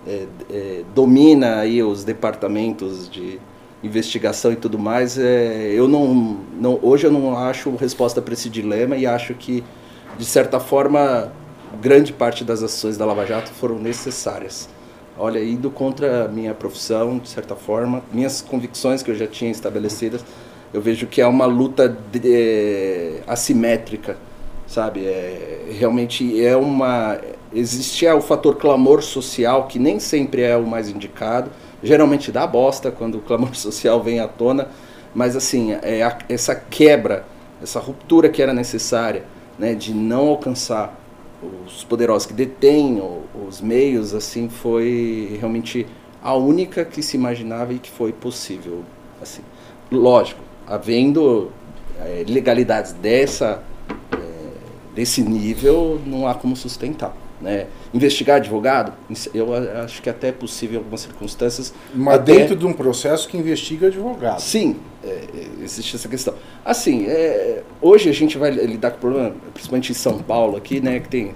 é- 0.07 0.25
é- 0.51 0.83
domina 0.95 1.59
aí 1.59 1.81
os 1.83 2.03
departamentos 2.03 3.07
de 3.09 3.39
investigação 3.83 4.51
e 4.51 4.55
tudo 4.55 4.79
mais, 4.79 5.17
é, 5.17 5.71
eu 5.73 5.87
não, 5.87 6.37
não 6.59 6.79
hoje 6.81 7.05
eu 7.05 7.11
não 7.11 7.37
acho 7.37 7.69
resposta 7.75 8.19
para 8.21 8.33
esse 8.33 8.49
dilema 8.49 8.97
e 8.97 9.05
acho 9.05 9.35
que 9.35 9.63
de 10.17 10.25
certa 10.25 10.59
forma 10.59 11.31
grande 11.79 12.11
parte 12.11 12.43
das 12.43 12.63
ações 12.63 12.97
da 12.97 13.05
Lava 13.05 13.25
Jato 13.25 13.51
foram 13.51 13.77
necessárias. 13.77 14.67
Olha, 15.19 15.43
indo 15.43 15.69
contra 15.69 16.25
a 16.25 16.27
minha 16.27 16.53
profissão, 16.53 17.17
de 17.19 17.29
certa 17.29 17.55
forma, 17.55 18.01
minhas 18.11 18.41
convicções 18.41 19.03
que 19.03 19.11
eu 19.11 19.15
já 19.15 19.27
tinha 19.27 19.51
estabelecidas, 19.51 20.23
eu 20.73 20.81
vejo 20.81 21.05
que 21.07 21.21
é 21.21 21.27
uma 21.27 21.45
luta 21.45 21.87
de- 22.11 22.21
é, 22.25 23.21
assimétrica, 23.27 24.17
sabe? 24.67 25.05
É, 25.05 25.67
realmente 25.79 26.43
é 26.45 26.55
uma. 26.55 27.19
Existe 27.53 28.05
é, 28.05 28.13
o 28.13 28.21
fator 28.21 28.57
clamor 28.57 29.01
social, 29.01 29.67
que 29.67 29.79
nem 29.79 29.99
sempre 29.99 30.41
é 30.41 30.57
o 30.57 30.67
mais 30.67 30.89
indicado, 30.89 31.49
geralmente 31.81 32.31
dá 32.31 32.45
bosta 32.45 32.91
quando 32.91 33.15
o 33.15 33.21
clamor 33.21 33.55
social 33.57 34.03
vem 34.03 34.19
à 34.19 34.27
tona, 34.27 34.67
mas 35.15 35.35
assim, 35.35 35.73
é 35.81 36.03
a- 36.03 36.17
essa 36.29 36.53
quebra, 36.55 37.25
essa 37.63 37.79
ruptura 37.79 38.29
que 38.29 38.41
era 38.41 38.53
necessária, 38.53 39.23
né, 39.57 39.73
de 39.73 39.93
não 39.93 40.27
alcançar 40.27 40.93
os 41.65 41.83
poderosos 41.83 42.25
que 42.27 42.33
detêm 42.33 43.01
os 43.47 43.61
meios, 43.61 44.13
assim, 44.13 44.49
foi 44.49 45.37
realmente 45.39 45.85
a 46.21 46.33
única 46.33 46.83
que 46.83 47.01
se 47.01 47.15
imaginava 47.15 47.73
e 47.73 47.79
que 47.79 47.89
foi 47.89 48.11
possível, 48.11 48.83
assim. 49.21 49.41
Lógico, 49.91 50.41
havendo 50.65 51.51
eh, 51.99 52.25
legalidades 52.27 52.91
dessa 52.93 53.63
eh, 54.11 54.36
desse 54.97 55.21
nível, 55.21 56.01
não 56.07 56.27
há 56.27 56.33
como 56.33 56.55
sustentar. 56.55 57.15
Né? 57.39 57.67
Investigar 57.93 58.37
advogado, 58.37 58.93
eu 59.31 59.53
acho 59.83 60.01
que 60.01 60.09
até 60.09 60.29
é 60.29 60.31
possível 60.31 60.73
em 60.73 60.77
algumas 60.79 61.01
circunstâncias. 61.01 61.71
Mas 61.93 62.15
até- 62.15 62.33
dentro 62.35 62.55
de 62.55 62.65
um 62.65 62.73
processo 62.73 63.27
que 63.27 63.37
investiga 63.37 63.87
advogado. 63.87 64.39
Sim, 64.39 64.77
é, 65.03 65.07
é, 65.07 65.47
existe 65.63 65.95
essa 65.95 66.09
questão. 66.09 66.33
Assim, 66.65 67.05
é, 67.05 67.61
hoje 67.79 68.09
a 68.09 68.11
gente 68.11 68.39
vai 68.39 68.49
lidar 68.49 68.89
com 68.89 68.97
o 68.97 68.99
problema, 69.01 69.35
principalmente 69.53 69.91
em 69.91 69.95
São 69.95 70.17
Paulo 70.17 70.57
aqui, 70.57 70.81
né, 70.81 70.99
que 70.99 71.09
tem 71.09 71.35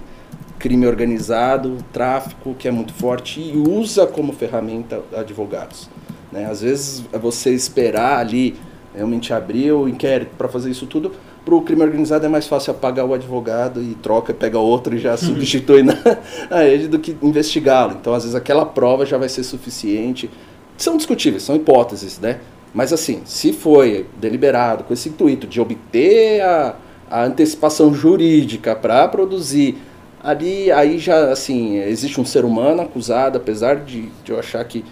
crime 0.58 0.84
organizado, 0.84 1.76
tráfico, 1.92 2.56
que 2.58 2.66
é 2.66 2.70
muito 2.72 2.92
forte 2.92 3.40
e 3.40 3.56
usa 3.56 4.08
como 4.08 4.32
ferramenta 4.32 5.00
advogados. 5.16 5.88
Né? 6.32 6.46
Às 6.46 6.62
vezes 6.62 7.04
é 7.12 7.18
você 7.18 7.50
esperar 7.54 8.18
ali 8.18 8.56
realmente 8.92 9.32
abrir 9.32 9.70
o 9.70 9.88
inquérito 9.88 10.32
para 10.36 10.48
fazer 10.48 10.70
isso 10.70 10.86
tudo, 10.86 11.12
para 11.44 11.54
o 11.54 11.62
crime 11.62 11.82
organizado 11.82 12.24
é 12.24 12.28
mais 12.28 12.46
fácil 12.46 12.70
apagar 12.70 13.04
o 13.04 13.14
advogado 13.14 13.82
e 13.82 13.94
troca, 13.96 14.32
pega 14.32 14.58
outro 14.58 14.94
e 14.94 14.98
já 14.98 15.16
substitui 15.16 15.82
na, 15.82 15.94
na 16.50 16.64
ele 16.64 16.88
do 16.88 16.98
que 16.98 17.16
investigá-lo. 17.22 17.96
Então, 18.00 18.14
às 18.14 18.22
vezes, 18.22 18.34
aquela 18.36 18.64
prova 18.64 19.04
já 19.04 19.18
vai 19.18 19.28
ser 19.28 19.42
suficiente. 19.42 20.30
São 20.76 20.96
discutíveis, 20.96 21.42
são 21.42 21.56
hipóteses, 21.56 22.18
né? 22.18 22.38
Mas 22.74 22.92
assim, 22.92 23.22
se 23.24 23.52
foi 23.52 24.06
deliberado 24.18 24.84
com 24.84 24.94
esse 24.94 25.08
intuito 25.08 25.46
de 25.46 25.60
obter 25.60 26.40
a, 26.40 26.76
a 27.10 27.24
antecipação 27.24 27.92
jurídica 27.92 28.74
para 28.74 29.06
produzir, 29.08 29.76
ali 30.22 30.70
aí 30.72 30.98
já 30.98 31.30
assim, 31.30 31.76
existe 31.76 32.20
um 32.20 32.24
ser 32.24 32.44
humano 32.44 32.80
acusado, 32.80 33.36
apesar 33.36 33.76
de, 33.76 34.08
de 34.24 34.32
eu 34.32 34.38
achar 34.38 34.64
que 34.64 34.84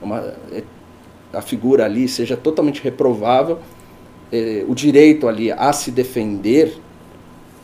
uma, 0.00 0.34
é- 0.52 0.62
a 1.32 1.42
figura 1.42 1.84
ali 1.84 2.06
seja 2.06 2.36
totalmente 2.36 2.80
reprovável, 2.80 3.58
é, 4.32 4.64
o 4.66 4.74
direito 4.74 5.28
ali 5.28 5.50
a 5.52 5.72
se 5.72 5.90
defender, 5.90 6.76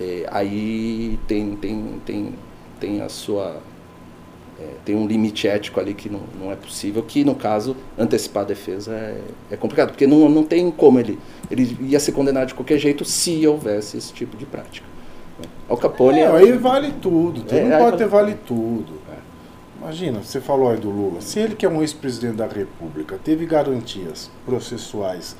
é, 0.00 0.26
aí 0.30 1.18
tem, 1.26 1.56
tem, 1.56 2.00
tem, 2.04 2.34
tem 2.80 3.00
a 3.02 3.08
sua. 3.08 3.60
é, 4.58 4.64
tem 4.84 4.94
um 4.94 5.06
limite 5.06 5.48
ético 5.48 5.80
ali 5.80 5.94
que 5.94 6.08
não, 6.08 6.20
não 6.38 6.52
é 6.52 6.56
possível, 6.56 7.02
que 7.02 7.24
no 7.24 7.34
caso, 7.34 7.76
antecipar 7.98 8.42
a 8.44 8.46
defesa 8.46 8.92
é, 8.94 9.20
é 9.50 9.56
complicado, 9.56 9.90
porque 9.90 10.06
não, 10.06 10.28
não 10.28 10.44
tem 10.44 10.70
como 10.70 10.98
ele. 11.00 11.18
Ele 11.50 11.76
ia 11.82 11.98
ser 12.00 12.12
condenado 12.12 12.48
de 12.48 12.54
qualquer 12.54 12.78
jeito 12.78 13.04
se 13.04 13.46
houvesse 13.46 13.96
esse 13.96 14.12
tipo 14.12 14.36
de 14.36 14.46
prática. 14.46 14.86
né? 15.38 15.46
Al 15.68 15.76
Capone. 15.76 16.20
É, 16.20 16.26
aí 16.30 16.52
vale 16.52 16.92
tudo. 17.00 17.42
Tu 17.42 17.54
É, 17.54 17.64
não 17.64 17.78
pode 17.78 17.96
ter 17.98 18.06
vale 18.06 18.34
tudo. 18.46 19.00
Imagina, 19.78 20.22
você 20.22 20.40
falou 20.42 20.70
aí 20.70 20.76
do 20.76 20.90
Lula. 20.90 21.22
Se 21.22 21.38
ele 21.40 21.56
que 21.56 21.64
é 21.64 21.68
um 21.68 21.80
ex-presidente 21.80 22.36
da 22.36 22.46
República 22.46 23.18
teve 23.24 23.46
garantias 23.46 24.30
processuais 24.44 25.34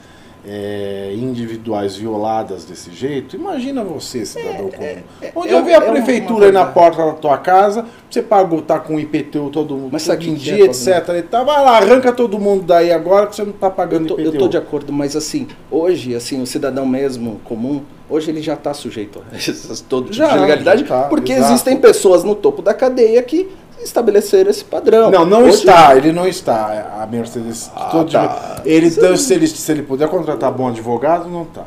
é, 0.46 1.12
individuais 1.14 1.96
violadas 1.96 2.64
desse 2.64 2.90
jeito, 2.92 3.36
imagina 3.36 3.84
você, 3.84 4.24
cidadão 4.24 4.70
comum. 4.70 5.32
Onde 5.34 5.54
é 5.54 5.58
eu 5.58 5.64
ver 5.64 5.74
a 5.74 5.76
é 5.78 5.90
prefeitura 5.90 6.46
aí 6.46 6.52
na 6.52 6.64
porta 6.64 7.04
da 7.04 7.12
tua 7.12 7.38
casa, 7.38 7.84
você 8.08 8.22
pagou, 8.22 8.62
tá 8.62 8.78
com 8.78 8.96
o 8.96 9.00
IPTU 9.00 9.50
todo 9.50 9.76
mundo 9.76 9.90
Mas 9.92 10.04
todo 10.06 10.14
é, 10.14 10.32
dia, 10.34 10.64
etc. 10.64 11.08
E 11.18 11.22
tá, 11.22 11.42
vai 11.42 11.62
lá, 11.62 11.78
arranca 11.78 12.12
todo 12.12 12.38
mundo 12.38 12.64
daí 12.64 12.90
agora 12.92 13.26
que 13.26 13.36
você 13.36 13.44
não 13.44 13.52
tá 13.52 13.70
pagando 13.70 14.04
Eu 14.04 14.08
tô, 14.08 14.14
IPTU. 14.20 14.34
eu 14.34 14.38
tô 14.40 14.48
de 14.48 14.56
acordo, 14.56 14.92
mas 14.92 15.14
assim, 15.14 15.46
hoje, 15.70 16.14
assim, 16.14 16.40
o 16.40 16.46
cidadão 16.46 16.86
mesmo 16.86 17.40
comum, 17.44 17.82
hoje 18.08 18.30
ele 18.30 18.42
já 18.42 18.54
está 18.54 18.72
sujeito 18.72 19.22
a 19.30 19.36
essas, 19.36 19.80
todo 19.80 20.04
tipo 20.04 20.16
Já, 20.16 20.28
de 20.28 20.38
ilegalidade, 20.38 20.82
já 20.82 20.88
tá, 20.88 21.02
porque 21.04 21.32
exato. 21.32 21.52
existem 21.52 21.76
pessoas 21.76 22.24
no 22.24 22.34
topo 22.34 22.62
da 22.62 22.74
cadeia 22.74 23.22
que 23.22 23.48
estabeleceram 23.82 24.50
esse 24.50 24.64
padrão. 24.64 25.10
Não, 25.10 25.24
não 25.24 25.42
Hoje- 25.44 25.58
está, 25.58 25.96
ele 25.96 26.12
não 26.12 26.26
está. 26.26 26.98
A 27.00 27.06
Mercedes. 27.06 27.70
todo 27.90 28.10
tá. 28.10 28.26
dia- 28.26 28.62
ele, 28.64 28.90
se, 28.90 29.34
ele, 29.34 29.46
se 29.46 29.72
ele 29.72 29.82
puder 29.82 30.08
contratar 30.08 30.50
bom 30.52 30.68
advogado, 30.68 31.28
não 31.28 31.44
tá. 31.44 31.64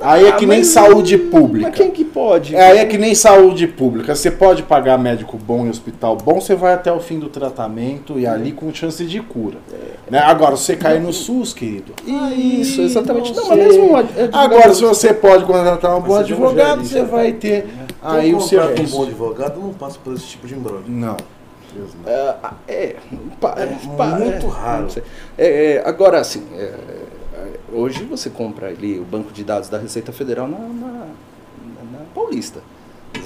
Aí 0.00 0.26
é 0.26 0.30
que 0.32 0.44
Ah, 0.44 0.48
nem 0.48 0.58
mas- 0.58 0.68
saúde 0.68 1.18
pública. 1.18 1.70
Mas 1.70 1.76
quem 1.76 1.90
que 1.90 2.04
pode? 2.04 2.54
É, 2.54 2.70
aí 2.70 2.78
é 2.78 2.84
que 2.84 2.96
nem 2.96 3.16
saúde 3.16 3.66
pública. 3.66 4.14
Você 4.14 4.30
pode 4.30 4.62
pagar 4.62 4.96
médico 4.96 5.36
bom 5.36 5.66
em 5.66 5.70
hospital 5.70 6.14
bom, 6.16 6.40
você 6.40 6.54
vai 6.54 6.72
até 6.74 6.92
o 6.92 7.00
fim 7.00 7.18
do 7.18 7.28
tratamento 7.28 8.16
e 8.16 8.24
ali 8.24 8.52
com 8.52 8.72
chance 8.72 9.04
de 9.04 9.18
cura. 9.20 9.56
Né? 10.08 10.20
Agora, 10.20 10.52
você 10.56 10.76
cair 10.76 11.00
no 11.00 11.12
SUS, 11.12 11.52
querido. 11.52 11.94
Isso, 12.06 12.80
exatamente. 12.80 13.34
Não, 13.34 13.44
sei. 13.46 13.56
mas 13.56 13.66
mesmo 13.66 13.90
Agora, 14.32 14.72
se 14.72 14.82
você 14.82 15.12
pode 15.12 15.44
contratar 15.44 15.96
um 15.96 16.00
bom 16.00 16.12
um 16.12 16.16
advogado, 16.16 16.84
você 16.84 17.00
né? 17.00 17.04
vai 17.10 17.32
ter 17.32 17.66
aí 18.00 18.32
o 18.32 18.38
contrata 18.38 18.64
um 18.64 18.66
serviço. 18.76 18.96
bom 18.96 19.02
advogado 19.02 19.60
não 19.60 19.70
passa 19.74 19.98
por 20.02 20.14
esse 20.14 20.26
tipo 20.26 20.46
de 20.46 20.54
embrulho. 20.54 20.84
Não. 20.86 21.16
Deus 21.74 21.90
não. 21.94 22.10
É, 22.10 22.36
é, 22.68 22.96
pa- 23.40 23.54
É 23.56 23.66
pa- 23.96 24.06
muito 24.18 24.46
é, 24.46 24.50
raro. 24.50 24.88
É, 25.36 25.72
é, 25.74 25.82
agora, 25.88 26.18
assim, 26.20 26.44
é, 26.54 26.62
é, 26.62 27.52
hoje 27.72 28.04
você 28.04 28.30
compra 28.30 28.68
ali 28.68 28.98
o 28.98 29.04
banco 29.04 29.32
de 29.32 29.44
dados 29.44 29.68
da 29.68 29.78
Receita 29.78 30.12
Federal 30.12 30.48
na, 30.48 30.58
na- 30.58 31.06
na- 31.92 31.98
Paulista, 32.14 32.60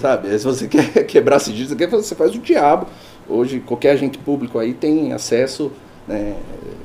sabe? 0.00 0.28
Se 0.38 0.44
você 0.44 0.66
quer 0.68 1.04
quebrar 1.06 1.38
sigilo, 1.38 1.74
você 1.90 2.14
faz 2.14 2.34
o 2.34 2.38
diabo. 2.38 2.86
Hoje, 3.28 3.60
qualquer 3.60 3.92
agente 3.92 4.18
público 4.18 4.58
aí 4.58 4.74
tem 4.74 5.12
acesso, 5.12 5.70
né, 6.08 6.34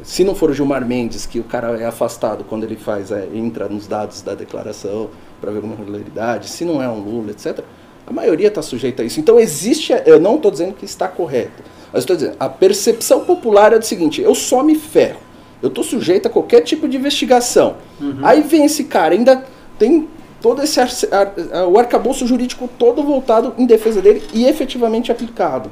se 0.04 0.24
não 0.24 0.36
for 0.36 0.52
o 0.52 0.54
Gilmar 0.54 0.86
Mendes, 0.86 1.26
que 1.26 1.40
o 1.40 1.44
cara 1.44 1.76
é 1.82 1.86
afastado 1.86 2.44
quando 2.44 2.64
ele 2.64 2.76
faz, 2.76 3.12
é, 3.12 3.28
entra 3.34 3.68
nos 3.68 3.88
dados 3.88 4.22
da 4.22 4.36
declaração 4.36 5.10
para 5.42 5.50
ver 5.50 5.58
alguma 5.58 5.74
irregularidade, 5.74 6.48
se 6.50 6.64
não 6.64 6.82
é 6.82 6.88
um 6.88 7.00
Lula, 7.00 7.32
etc., 7.32 7.60
a 8.08 8.14
maioria 8.14 8.48
está 8.48 8.62
sujeita 8.62 9.04
a 9.04 9.06
isso. 9.06 9.20
Então 9.20 9.38
existe, 9.40 9.94
eu 10.06 10.20
não 10.20 10.36
estou 10.38 10.50
dizendo 10.50 10.74
que 10.74 10.86
está 10.86 11.08
correto, 11.08 11.62
mas 11.92 12.04
estou 12.04 12.16
dizendo, 12.16 12.36
a 12.40 12.48
percepção 12.50 13.26
popular 13.26 13.74
é 13.74 13.80
do 13.80 13.86
seguinte, 13.86 14.22
eu 14.22 14.34
só 14.34 14.64
me 14.64 14.76
ferro, 14.76 15.20
eu 15.62 15.68
estou 15.70 15.84
sujeito 15.84 16.28
a 16.28 16.30
qualquer 16.30 16.62
tipo 16.62 16.88
de 16.88 16.96
investigação. 16.98 17.76
Aí 18.24 18.42
vem 18.42 18.66
esse 18.66 18.86
cara, 18.86 19.14
ainda 19.14 19.44
tem 19.78 20.08
todo 20.42 20.62
esse 20.64 20.80
ar- 20.80 20.90
ar- 21.12 21.68
o 21.68 21.78
arcabouço 21.78 22.26
jurídico 22.26 22.70
todo 22.80 23.04
voltado 23.04 23.54
em 23.58 23.66
defesa 23.66 24.02
dele 24.02 24.24
e 24.34 24.46
efetivamente 24.46 25.12
aplicado. 25.12 25.70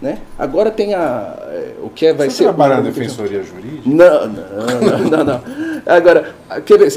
Né? 0.00 0.18
Agora 0.38 0.70
tem 0.70 0.92
a, 0.92 1.36
é, 1.48 1.72
o 1.82 1.88
que 1.88 2.04
é- 2.04 2.12
vai 2.12 2.28
Você 2.28 2.36
ser... 2.38 2.44
trabalha 2.44 2.76
na 2.76 2.82
defensoria 2.82 3.42
jurídica? 3.42 3.82
Não, 3.86 4.26
não, 4.26 5.10
não, 5.10 5.24
não. 5.24 5.40
Agora, 5.86 6.34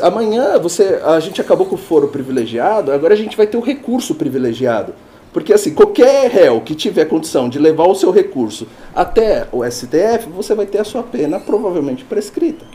amanhã 0.01 0.59
você, 0.59 0.99
a 1.05 1.19
gente 1.21 1.39
acabou 1.39 1.65
com 1.65 1.75
o 1.75 1.77
foro 1.77 2.09
privilegiado, 2.09 2.91
agora 2.91 3.13
a 3.13 3.17
gente 3.17 3.37
vai 3.37 3.47
ter 3.47 3.55
o 3.55 3.61
recurso 3.61 4.15
privilegiado. 4.15 4.93
Porque 5.31 5.53
assim, 5.53 5.73
qualquer 5.73 6.29
réu 6.29 6.59
que 6.59 6.75
tiver 6.75 7.05
condição 7.05 7.47
de 7.47 7.59
levar 7.59 7.87
o 7.87 7.95
seu 7.95 8.11
recurso 8.11 8.67
até 8.95 9.47
o 9.51 9.63
STF, 9.63 10.27
você 10.35 10.55
vai 10.55 10.65
ter 10.65 10.79
a 10.79 10.83
sua 10.83 11.03
pena 11.03 11.39
provavelmente 11.39 12.03
prescrita. 12.03 12.65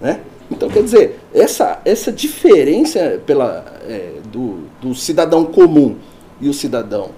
Né? 0.00 0.20
Então, 0.50 0.68
quer 0.68 0.82
dizer, 0.82 1.20
essa, 1.34 1.80
essa 1.84 2.12
diferença 2.12 3.20
pela, 3.26 3.64
é, 3.86 4.12
do, 4.30 4.60
do 4.80 4.94
cidadão 4.94 5.44
comum 5.44 5.96
e 6.40 6.48
o 6.48 6.54
cidadão 6.54 7.10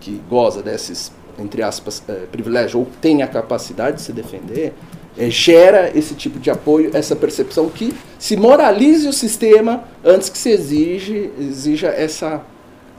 que 0.00 0.20
goza 0.28 0.62
desses, 0.62 1.12
entre 1.38 1.62
aspas, 1.62 2.02
é, 2.08 2.12
privilégios 2.30 2.74
ou 2.74 2.86
tem 3.00 3.22
a 3.22 3.26
capacidade 3.26 3.96
de 3.96 4.02
se 4.02 4.12
defender, 4.12 4.72
é, 5.16 5.28
gera 5.30 5.90
esse 5.96 6.14
tipo 6.14 6.38
de 6.38 6.50
apoio, 6.50 6.90
essa 6.94 7.14
percepção 7.16 7.68
que 7.68 7.92
se 8.18 8.36
moralize 8.36 9.06
o 9.08 9.12
sistema 9.12 9.84
antes 10.04 10.28
que 10.28 10.38
se 10.38 10.50
exige, 10.50 11.30
exija 11.38 11.88
essa, 11.88 12.40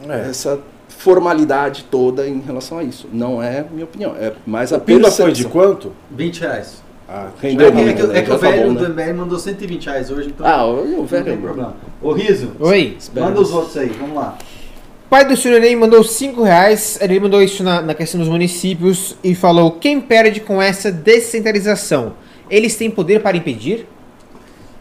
É. 0.08 0.30
essa 0.30 0.60
formalidade 0.88 1.86
toda 1.90 2.28
em 2.28 2.40
relação 2.40 2.78
a 2.78 2.84
isso. 2.84 3.08
Não 3.12 3.42
é 3.42 3.66
minha 3.72 3.86
opinião, 3.86 4.16
é 4.20 4.34
mais 4.46 4.74
a 4.74 4.78
A 4.78 4.80
pila 4.80 5.10
foi 5.10 5.32
de 5.32 5.44
percepção. 5.44 5.52
quanto? 5.52 5.92
20 6.12 6.40
reais. 6.42 6.84
Ah, 7.12 7.30
Rendeu 7.42 7.68
É 7.68 7.72
que, 7.72 7.80
é 7.80 7.94
que- 7.94 8.18
é 8.18 8.22
que 8.22 8.32
o 8.32 8.38
tá 8.38 8.50
velho 8.52 8.68
bom, 8.68 8.74
né? 8.80 8.88
do 8.88 8.94
velho 8.94 9.18
mandou 9.18 9.40
120 9.40 9.86
reais 9.88 10.12
hoje, 10.12 10.30
então 10.30 10.46
Ah, 10.46 10.64
o, 10.68 10.84
o 10.84 10.86
não 10.98 11.08
tem 11.08 11.24
velho. 11.24 11.38
problema. 11.42 11.76
Ô 12.02 12.12
Riso, 12.12 12.52
Oi. 12.60 12.98
manda 13.16 13.42
os 13.42 13.52
outros 13.52 13.76
aí, 13.78 13.90
vamos 14.00 14.16
lá. 14.16 14.38
Pai 15.10 15.26
do 15.26 15.36
Surinei 15.36 15.76
mandou 15.76 16.04
5 16.04 16.44
reais. 16.44 16.98
Ele 17.02 17.20
mandou 17.20 17.42
isso 17.42 17.64
na, 17.64 17.82
na 17.82 17.94
questão 17.96 18.20
dos 18.20 18.30
municípios 18.30 19.18
e 19.24 19.34
falou: 19.34 19.72
quem 19.72 20.00
perde 20.00 20.40
com 20.40 20.62
essa 20.62 20.92
descentralização? 20.92 22.14
Eles 22.50 22.76
têm 22.76 22.92
poder 22.92 23.22
para 23.22 23.36
impedir? 23.38 23.88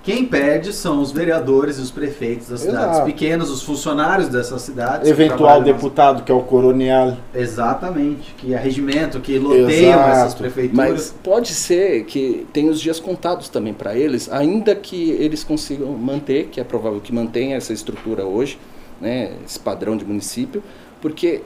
Quem 0.03 0.25
perde 0.25 0.73
são 0.73 1.03
os 1.03 1.13
vereadores 1.13 1.77
e 1.77 1.83
os 1.83 1.91
prefeitos 1.91 2.49
das 2.49 2.61
cidades 2.61 2.93
Exato. 2.97 3.05
pequenas, 3.05 3.51
os 3.51 3.63
funcionários 3.63 4.29
dessas 4.29 4.63
cidades. 4.63 5.03
que 5.03 5.11
Eventual 5.11 5.57
nas- 5.61 5.67
deputado, 5.67 6.23
que 6.23 6.33
é 6.33 6.35
o 6.35 6.41
coronel. 6.41 7.15
Exatamente, 7.35 8.35
que 8.39 8.55
é 8.55 8.57
regimento, 8.57 9.21
que 9.21 9.39
loteiam 9.39 9.69
Exato. 9.93 10.11
essas 10.11 10.35
prefeituras. 10.35 10.91
Mas 10.91 11.15
pode 11.23 11.49
ser 11.49 12.05
que 12.05 12.47
tem 12.55 12.71
os 12.71 12.81
dias 12.81 12.99
contados 12.99 13.51
também 13.51 13.75
para 13.75 13.95
eles, 13.95 14.31
ainda 14.33 14.75
que 14.75 15.11
eles 15.11 15.45
consigam 15.45 15.89
manter, 15.93 16.47
que 16.47 16.59
é 16.59 16.65
provável 16.65 17.01
que 17.03 17.13
mantenha 17.15 17.57
essa 17.59 17.75
estrutura 17.75 18.25
hoje, 18.25 18.59
né, 19.01 19.37
esse 19.45 19.59
padrão 19.59 19.97
de 19.97 20.05
município, 20.05 20.63
porque 21.01 21.43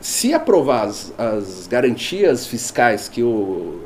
se 0.00 0.32
aprovar 0.34 0.86
as, 0.86 1.12
as 1.18 1.66
garantias 1.66 2.46
fiscais 2.46 3.08
que 3.08 3.22
o, 3.22 3.80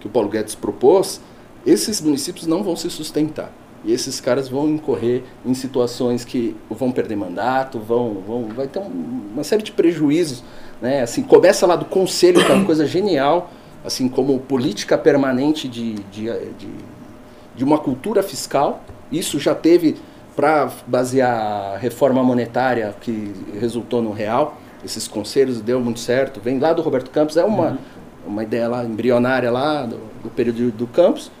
que 0.00 0.06
o 0.06 0.10
Paulo 0.10 0.28
Guedes 0.28 0.54
propôs, 0.54 1.20
esses 1.64 2.00
municípios 2.00 2.46
não 2.46 2.62
vão 2.62 2.76
se 2.76 2.88
sustentar. 2.90 3.52
E 3.84 3.92
esses 3.92 4.20
caras 4.20 4.48
vão 4.48 4.68
incorrer 4.68 5.22
em 5.44 5.54
situações 5.54 6.24
que 6.24 6.56
vão 6.68 6.90
perder 6.90 7.14
mandato, 7.16 7.78
vão, 7.78 8.22
vão, 8.26 8.44
vai 8.48 8.66
ter 8.66 8.78
um- 8.80 9.30
uma 9.32 9.44
série 9.44 9.62
de 9.62 9.70
prejuízos. 9.70 10.42
Né? 10.80 11.02
Assim, 11.02 11.22
começa 11.22 11.66
lá 11.66 11.76
do 11.76 11.84
conselho, 11.84 12.44
que 12.44 12.50
é 12.50 12.54
uma 12.54 12.64
coisa 12.64 12.86
genial, 12.86 13.50
assim 13.84 14.08
como 14.08 14.38
política 14.40 14.98
permanente 14.98 15.68
de, 15.68 15.94
de, 15.94 16.24
de, 16.24 16.68
de 17.54 17.64
uma 17.64 17.78
cultura 17.78 18.22
fiscal. 18.22 18.82
Isso 19.12 19.38
já 19.38 19.54
teve 19.54 19.96
para 20.36 20.70
basear 20.86 21.74
a 21.74 21.78
reforma 21.78 22.22
monetária 22.22 22.94
que 23.00 23.32
resultou 23.58 24.02
no 24.02 24.12
real. 24.12 24.58
esses 24.84 25.08
conselhos, 25.08 25.60
deu 25.60 25.80
muito 25.80 25.98
certo, 25.98 26.38
vem 26.38 26.58
lá 26.60 26.72
do 26.72 26.82
Roberto 26.82 27.10
Campos, 27.10 27.36
é 27.36 27.44
uma, 27.44 27.78
uma 28.24 28.42
ideia 28.42 28.68
lá 28.68 28.84
embrionária 28.84 29.50
lá 29.50 29.84
do, 29.86 29.98
do 30.22 30.30
período 30.30 30.70
do 30.70 30.86
Campos, 30.86 31.32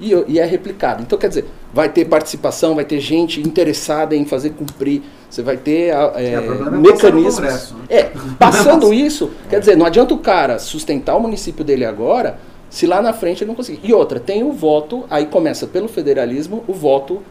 e, 0.00 0.12
e 0.28 0.38
é 0.38 0.44
replicado. 0.44 1.02
Então, 1.02 1.18
quer 1.18 1.28
dizer, 1.28 1.46
vai 1.74 1.88
ter 1.88 2.04
participação, 2.04 2.74
vai 2.74 2.84
ter 2.84 3.00
gente 3.00 3.40
interessada 3.40 4.14
em 4.14 4.24
fazer 4.24 4.50
cumprir, 4.50 5.02
você 5.28 5.42
vai 5.42 5.56
ter 5.56 5.88
é, 5.88 5.94
É, 6.16 6.32
é 6.34 6.40
mecanismos. 6.70 7.34
Congresso, 7.34 7.74
né? 7.74 7.84
É, 7.88 8.10
passando 8.38 8.92
isso, 8.94 9.30
quer 9.50 9.58
dizer, 9.58 9.76
não 9.76 9.86
adianta 9.86 10.14
o 10.14 10.18
cara 10.18 10.58
sustentar 10.58 11.16
o 11.16 11.20
município 11.20 11.64
dele 11.64 11.84
agora, 11.84 12.38
se 12.70 12.86
lá 12.86 13.02
na 13.02 13.12
frente 13.12 13.42
ele 13.42 13.48
não 13.48 13.54
conseguir. 13.54 13.80
E 13.82 13.92
outra, 13.92 14.20
tem 14.20 14.42
o 14.42 14.52
voto, 14.52 15.04
aí 15.10 15.26
começa 15.26 15.66
pelo 15.66 15.88
federalismo, 15.88 16.62
o 16.66 16.72
voto 16.72 17.22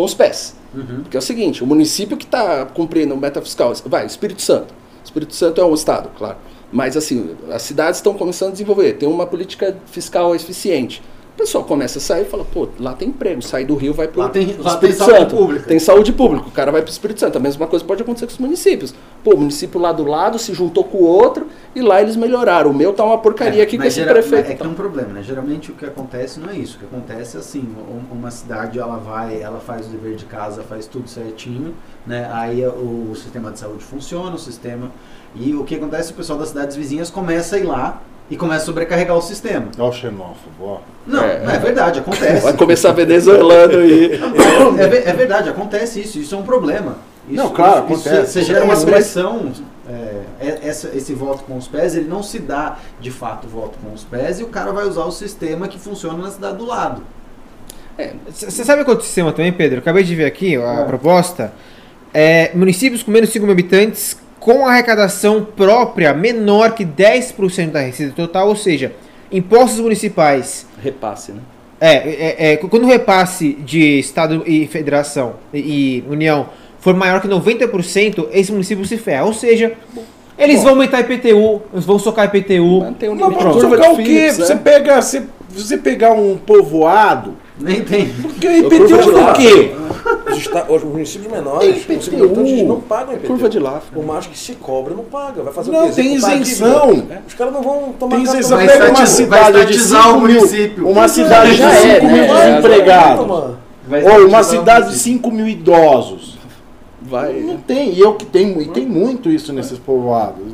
com 0.00 0.04
os 0.06 0.14
pés. 0.14 0.56
Uhum. 0.74 1.02
Porque 1.02 1.16
é 1.16 1.20
o 1.20 1.22
seguinte, 1.22 1.62
o 1.62 1.66
município 1.66 2.16
que 2.16 2.24
está 2.24 2.64
cumprindo 2.64 3.14
meta 3.16 3.40
fiscal, 3.42 3.72
vai, 3.84 4.06
Espírito 4.06 4.40
Santo. 4.40 4.72
Espírito 5.04 5.34
Santo 5.34 5.60
é 5.60 5.64
um 5.64 5.74
estado, 5.74 6.10
claro. 6.16 6.36
Mas 6.72 6.96
assim, 6.96 7.36
as 7.50 7.62
cidades 7.62 7.98
estão 7.98 8.14
começando 8.14 8.50
a 8.50 8.52
desenvolver, 8.52 8.94
tem 8.94 9.08
uma 9.08 9.26
política 9.26 9.76
fiscal 9.86 10.34
eficiente. 10.34 11.02
O 11.34 11.38
pessoal 11.40 11.64
começa 11.64 11.98
a 11.98 12.02
sair 12.02 12.22
e 12.22 12.24
fala, 12.26 12.44
pô, 12.44 12.68
lá 12.78 12.92
tem 12.92 13.08
emprego, 13.08 13.40
sai 13.40 13.64
do 13.64 13.74
Rio, 13.74 13.94
vai 13.94 14.06
para 14.08 14.20
o 14.20 14.26
Espírito 14.26 14.62
lá 14.62 14.76
tem 14.76 14.92
saúde 14.92 15.16
Santo. 15.20 15.36
pública. 15.36 15.66
Tem 15.66 15.78
saúde 15.78 16.12
pública, 16.12 16.48
o 16.48 16.50
cara 16.50 16.70
vai 16.70 16.82
para 16.82 16.88
o 16.90 16.92
Espírito 16.92 17.20
Santo. 17.20 17.36
A 17.38 17.40
mesma 17.40 17.66
coisa 17.66 17.82
pode 17.82 18.02
acontecer 18.02 18.26
com 18.26 18.32
os 18.32 18.38
municípios. 18.38 18.94
Pô, 19.24 19.34
o 19.34 19.38
município 19.38 19.80
lá 19.80 19.90
do 19.90 20.04
lado 20.04 20.38
se 20.38 20.52
juntou 20.52 20.84
com 20.84 20.98
o 20.98 21.04
outro 21.04 21.46
e 21.74 21.80
lá 21.80 22.02
eles 22.02 22.14
melhoraram. 22.14 22.70
O 22.70 22.74
meu 22.74 22.92
tá 22.92 23.04
uma 23.04 23.16
porcaria 23.16 23.62
aqui 23.62 23.78
com 23.78 23.84
esse 23.84 24.02
prefeito. 24.04 24.50
É 24.50 24.54
que 24.54 24.60
tem 24.62 24.70
um 24.70 24.74
problema, 24.74 25.14
né? 25.14 25.22
Geralmente 25.22 25.70
o 25.70 25.74
que 25.74 25.86
acontece 25.86 26.38
não 26.38 26.50
é 26.50 26.56
isso. 26.56 26.76
O 26.76 26.80
que 26.80 26.84
acontece 26.94 27.36
é 27.38 27.40
assim, 27.40 27.66
um- 27.88 28.14
uma 28.14 28.30
cidade 28.30 28.78
ela 28.78 28.98
vai, 28.98 29.40
ela 29.40 29.60
faz 29.60 29.86
o 29.86 29.88
dever 29.88 30.16
de 30.16 30.26
casa, 30.26 30.62
faz 30.62 30.86
tudo 30.86 31.08
certinho, 31.08 31.74
né? 32.06 32.28
Aí 32.32 32.62
o, 32.66 33.10
o 33.12 33.14
sistema 33.16 33.50
de 33.50 33.58
saúde 33.58 33.82
funciona, 33.82 34.34
o 34.34 34.38
sistema 34.38 34.90
e 35.34 35.54
o 35.54 35.64
que 35.64 35.76
acontece? 35.76 36.12
O 36.12 36.14
pessoal 36.14 36.38
das 36.38 36.48
cidades 36.50 36.76
vizinhas 36.76 37.08
começa 37.08 37.56
a 37.56 37.58
ir 37.58 37.62
lá 37.64 38.02
e 38.30 38.36
começa 38.36 38.62
a 38.62 38.66
sobrecarregar 38.66 39.16
o 39.16 39.20
sistema. 39.20 39.66
Olha 39.76 39.88
o 39.88 39.92
xenófobo, 39.92 40.36
ó. 40.60 40.78
Não, 41.06 41.22
É. 41.24 41.42
é, 41.56 41.58
verdade, 41.58 41.98
acontece. 41.98 42.42
Vai 42.44 42.52
começar 42.54 42.92
venezuelano 42.92 43.84
e. 43.84 44.12
É, 44.78 45.10
é 45.10 45.12
verdade, 45.12 45.48
acontece 45.48 46.00
isso. 46.00 46.18
Isso 46.18 46.34
é 46.34 46.38
um 46.38 46.42
problema. 46.42 46.96
Isso, 47.28 47.36
Não, 47.42 47.50
claro, 47.50 47.86
isso- 47.92 48.08
acontece. 48.08 48.32
Você 48.32 48.42
gera 48.42 48.64
uma 48.64 48.76
pressão. 48.80 49.52
é, 49.88 50.20
é- 50.40 50.58
essa- 50.68 50.90
esse 50.94 51.12
voto 51.12 51.42
com 51.42 51.56
os 51.56 51.66
pés, 51.66 51.96
ele 51.96 52.08
não 52.08 52.22
se 52.22 52.38
dá 52.38 52.78
de 53.00 53.10
fato 53.10 53.48
voto 53.48 53.76
com 53.84 53.92
os 53.92 54.04
pés 54.04 54.38
e 54.38 54.44
o 54.44 54.46
cara 54.46 54.72
vai 54.72 54.86
usar 54.86 55.04
o 55.04 55.10
sistema 55.10 55.66
que 55.66 55.78
funciona 55.80 56.16
na 56.22 56.30
cidade 56.30 56.56
do 56.58 56.64
lado. 56.64 57.02
Você 58.30 58.64
sabe 58.64 58.84
qual 58.84 58.96
é 58.96 59.00
o 59.00 59.02
sistema 59.02 59.30
também, 59.32 59.52
Pedro? 59.52 59.76
Eu 59.76 59.80
acabei 59.80 60.02
de 60.02 60.14
ver 60.14 60.24
aqui 60.24 60.56
a 60.56 60.80
É. 60.80 60.84
proposta. 60.84 61.52
É, 62.14 62.50
municípios 62.54 63.02
com 63.02 63.10
menos 63.10 63.28
de 63.28 63.34
5 63.34 63.44
mil 63.46 63.52
habitantes 63.52 64.16
com 64.40 64.66
arrecadação 64.66 65.46
própria 65.54 66.12
menor 66.14 66.72
que 66.72 66.84
10% 66.84 67.70
da 67.70 67.80
receita 67.80 68.14
total, 68.16 68.48
ou 68.48 68.56
seja, 68.56 68.92
impostos 69.30 69.78
municipais. 69.80 70.66
Repasse, 70.82 71.32
né? 71.32 71.40
É, 71.80 71.94
é, 71.94 72.52
é, 72.52 72.56
quando 72.56 72.84
o 72.84 72.88
repasse 72.88 73.54
de 73.54 73.98
Estado 73.98 74.42
e 74.46 74.66
Federação 74.66 75.34
e, 75.52 75.58
e 75.58 76.04
União 76.10 76.48
for 76.78 76.94
maior 76.94 77.20
que 77.20 77.28
90%, 77.28 78.28
esse 78.32 78.50
município 78.52 78.84
se 78.84 78.96
ferra. 78.98 79.24
Ou 79.24 79.32
seja, 79.32 79.72
eles 80.36 80.62
vão 80.62 80.72
aumentar 80.72 81.00
IPTU, 81.00 81.62
eles 81.72 81.84
vão 81.84 81.98
socar 81.98 82.26
IPTU. 82.26 82.80
Mas 82.80 82.96
tem 82.96 83.08
um 83.08 83.14
Mas 83.14 83.28
limite 83.28 83.44
curva 83.44 83.76
trocar 83.76 83.94
de 83.94 83.94
o 83.94 83.96
quê? 83.96 84.02
Phillips, 84.04 84.36
Você 84.36 84.54
né? 84.54 84.60
pega, 84.62 85.00
você, 85.02 85.22
você 85.50 85.76
pegar 85.78 86.12
um 86.12 86.36
povoado, 86.36 87.36
Nem 87.58 87.82
tem. 87.82 88.08
porque 88.08 88.46
IPTU 88.46 88.86
de 88.86 89.10
por 89.10 89.32
quê? 89.34 89.72
Os, 90.30 90.36
esta- 90.38 90.72
os 90.72 90.82
municípios 90.84 91.32
menores, 91.32 91.84
Tem 91.86 91.96
os 91.98 92.06
IPTU. 92.06 92.24
habitantes 92.24 92.62
não 92.66 92.80
pagam 92.80 93.14
IPTU. 93.14 93.26
Curva 93.28 93.48
de 93.48 93.58
Lafra. 93.58 93.90
Por 93.94 94.04
mais 94.04 94.26
que 94.26 94.38
se 94.38 94.54
cobra, 94.54 94.94
não 94.94 95.04
paga. 95.04 95.42
Vai 95.42 95.52
fazer 95.52 95.70
Não, 95.70 95.84
o 95.86 95.88
quê? 95.88 96.02
tem 96.02 96.14
isenção. 96.14 96.92
dívida? 96.94 97.22
Os 97.26 97.34
caras 97.34 97.52
não 97.52 97.62
vão 97.62 97.92
tomar 97.98 98.16
Tem 98.16 98.24
isenção. 98.24 98.56
Vai 98.58 98.66
Pega 98.66 98.88
uma 98.90 99.06
cidade 99.06 99.52
de 99.52 99.58
estatizar 99.60 100.02
5 100.04 100.16
o 100.16 100.20
mil, 100.20 100.34
município. 100.40 100.88
uma 100.88 101.08
cidade 101.08 101.50
de 101.52 101.56
Já 101.56 101.70
5 101.74 101.86
é, 101.88 102.00
mil 102.00 102.10
né? 102.22 102.28
Já 102.28 102.44
é. 102.44 102.58
empregados, 102.58 103.26
Mano. 103.26 103.58
Vai 103.88 104.02
ou 104.04 104.26
uma 104.28 104.40
o 104.40 104.44
cidade 104.44 104.78
de 104.80 104.86
município. 104.90 105.12
5 105.14 105.30
mil 105.32 105.48
idosos. 105.48 106.38
Vai. 107.02 107.32
Não 107.40 107.56
tem, 107.56 107.94
e 107.94 108.00
eu 108.00 108.14
que 108.14 108.26
tenho, 108.26 108.60
e 108.60 108.68
tem 108.68 108.84
muito 108.86 109.30
isso 109.30 109.52
nesses 109.54 109.78
povoados. 109.78 110.44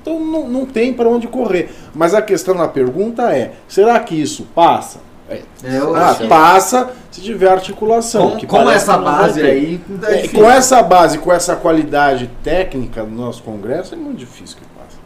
Então 0.00 0.18
não, 0.20 0.48
não 0.48 0.64
tem 0.64 0.92
para 0.94 1.08
onde 1.08 1.26
correr. 1.26 1.70
Mas 1.92 2.14
a 2.14 2.22
questão 2.22 2.54
na 2.54 2.68
pergunta 2.68 3.32
é: 3.34 3.54
será 3.66 3.98
que 4.00 4.14
isso 4.14 4.46
passa? 4.54 5.00
É, 5.28 5.42
eu 5.62 5.94
Ah, 5.94 6.14
passa 6.28 6.90
se 7.10 7.20
tiver 7.20 7.50
articulação. 7.50 8.30
com, 8.30 8.36
que 8.38 8.46
com 8.46 8.70
essa 8.70 8.96
base 8.96 9.42
aí, 9.42 9.80
é 10.04 10.24
É, 10.24 10.28
com 10.28 10.48
essa 10.50 10.82
base, 10.82 11.18
com 11.18 11.30
essa 11.32 11.54
qualidade 11.54 12.30
técnica 12.42 13.04
do 13.04 13.10
nosso 13.10 13.42
Congresso, 13.42 13.94
é 13.94 13.98
muito 13.98 14.18
difícil 14.18 14.56
que 14.56 14.62
passe. 14.78 14.96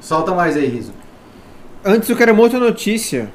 Solta 0.00 0.34
mais 0.34 0.56
aí, 0.56 0.66
Riso. 0.66 0.92
Antes 1.84 2.08
eu 2.08 2.16
quero 2.16 2.32
uma 2.32 2.42
outra 2.42 2.58
notícia. 2.58 3.30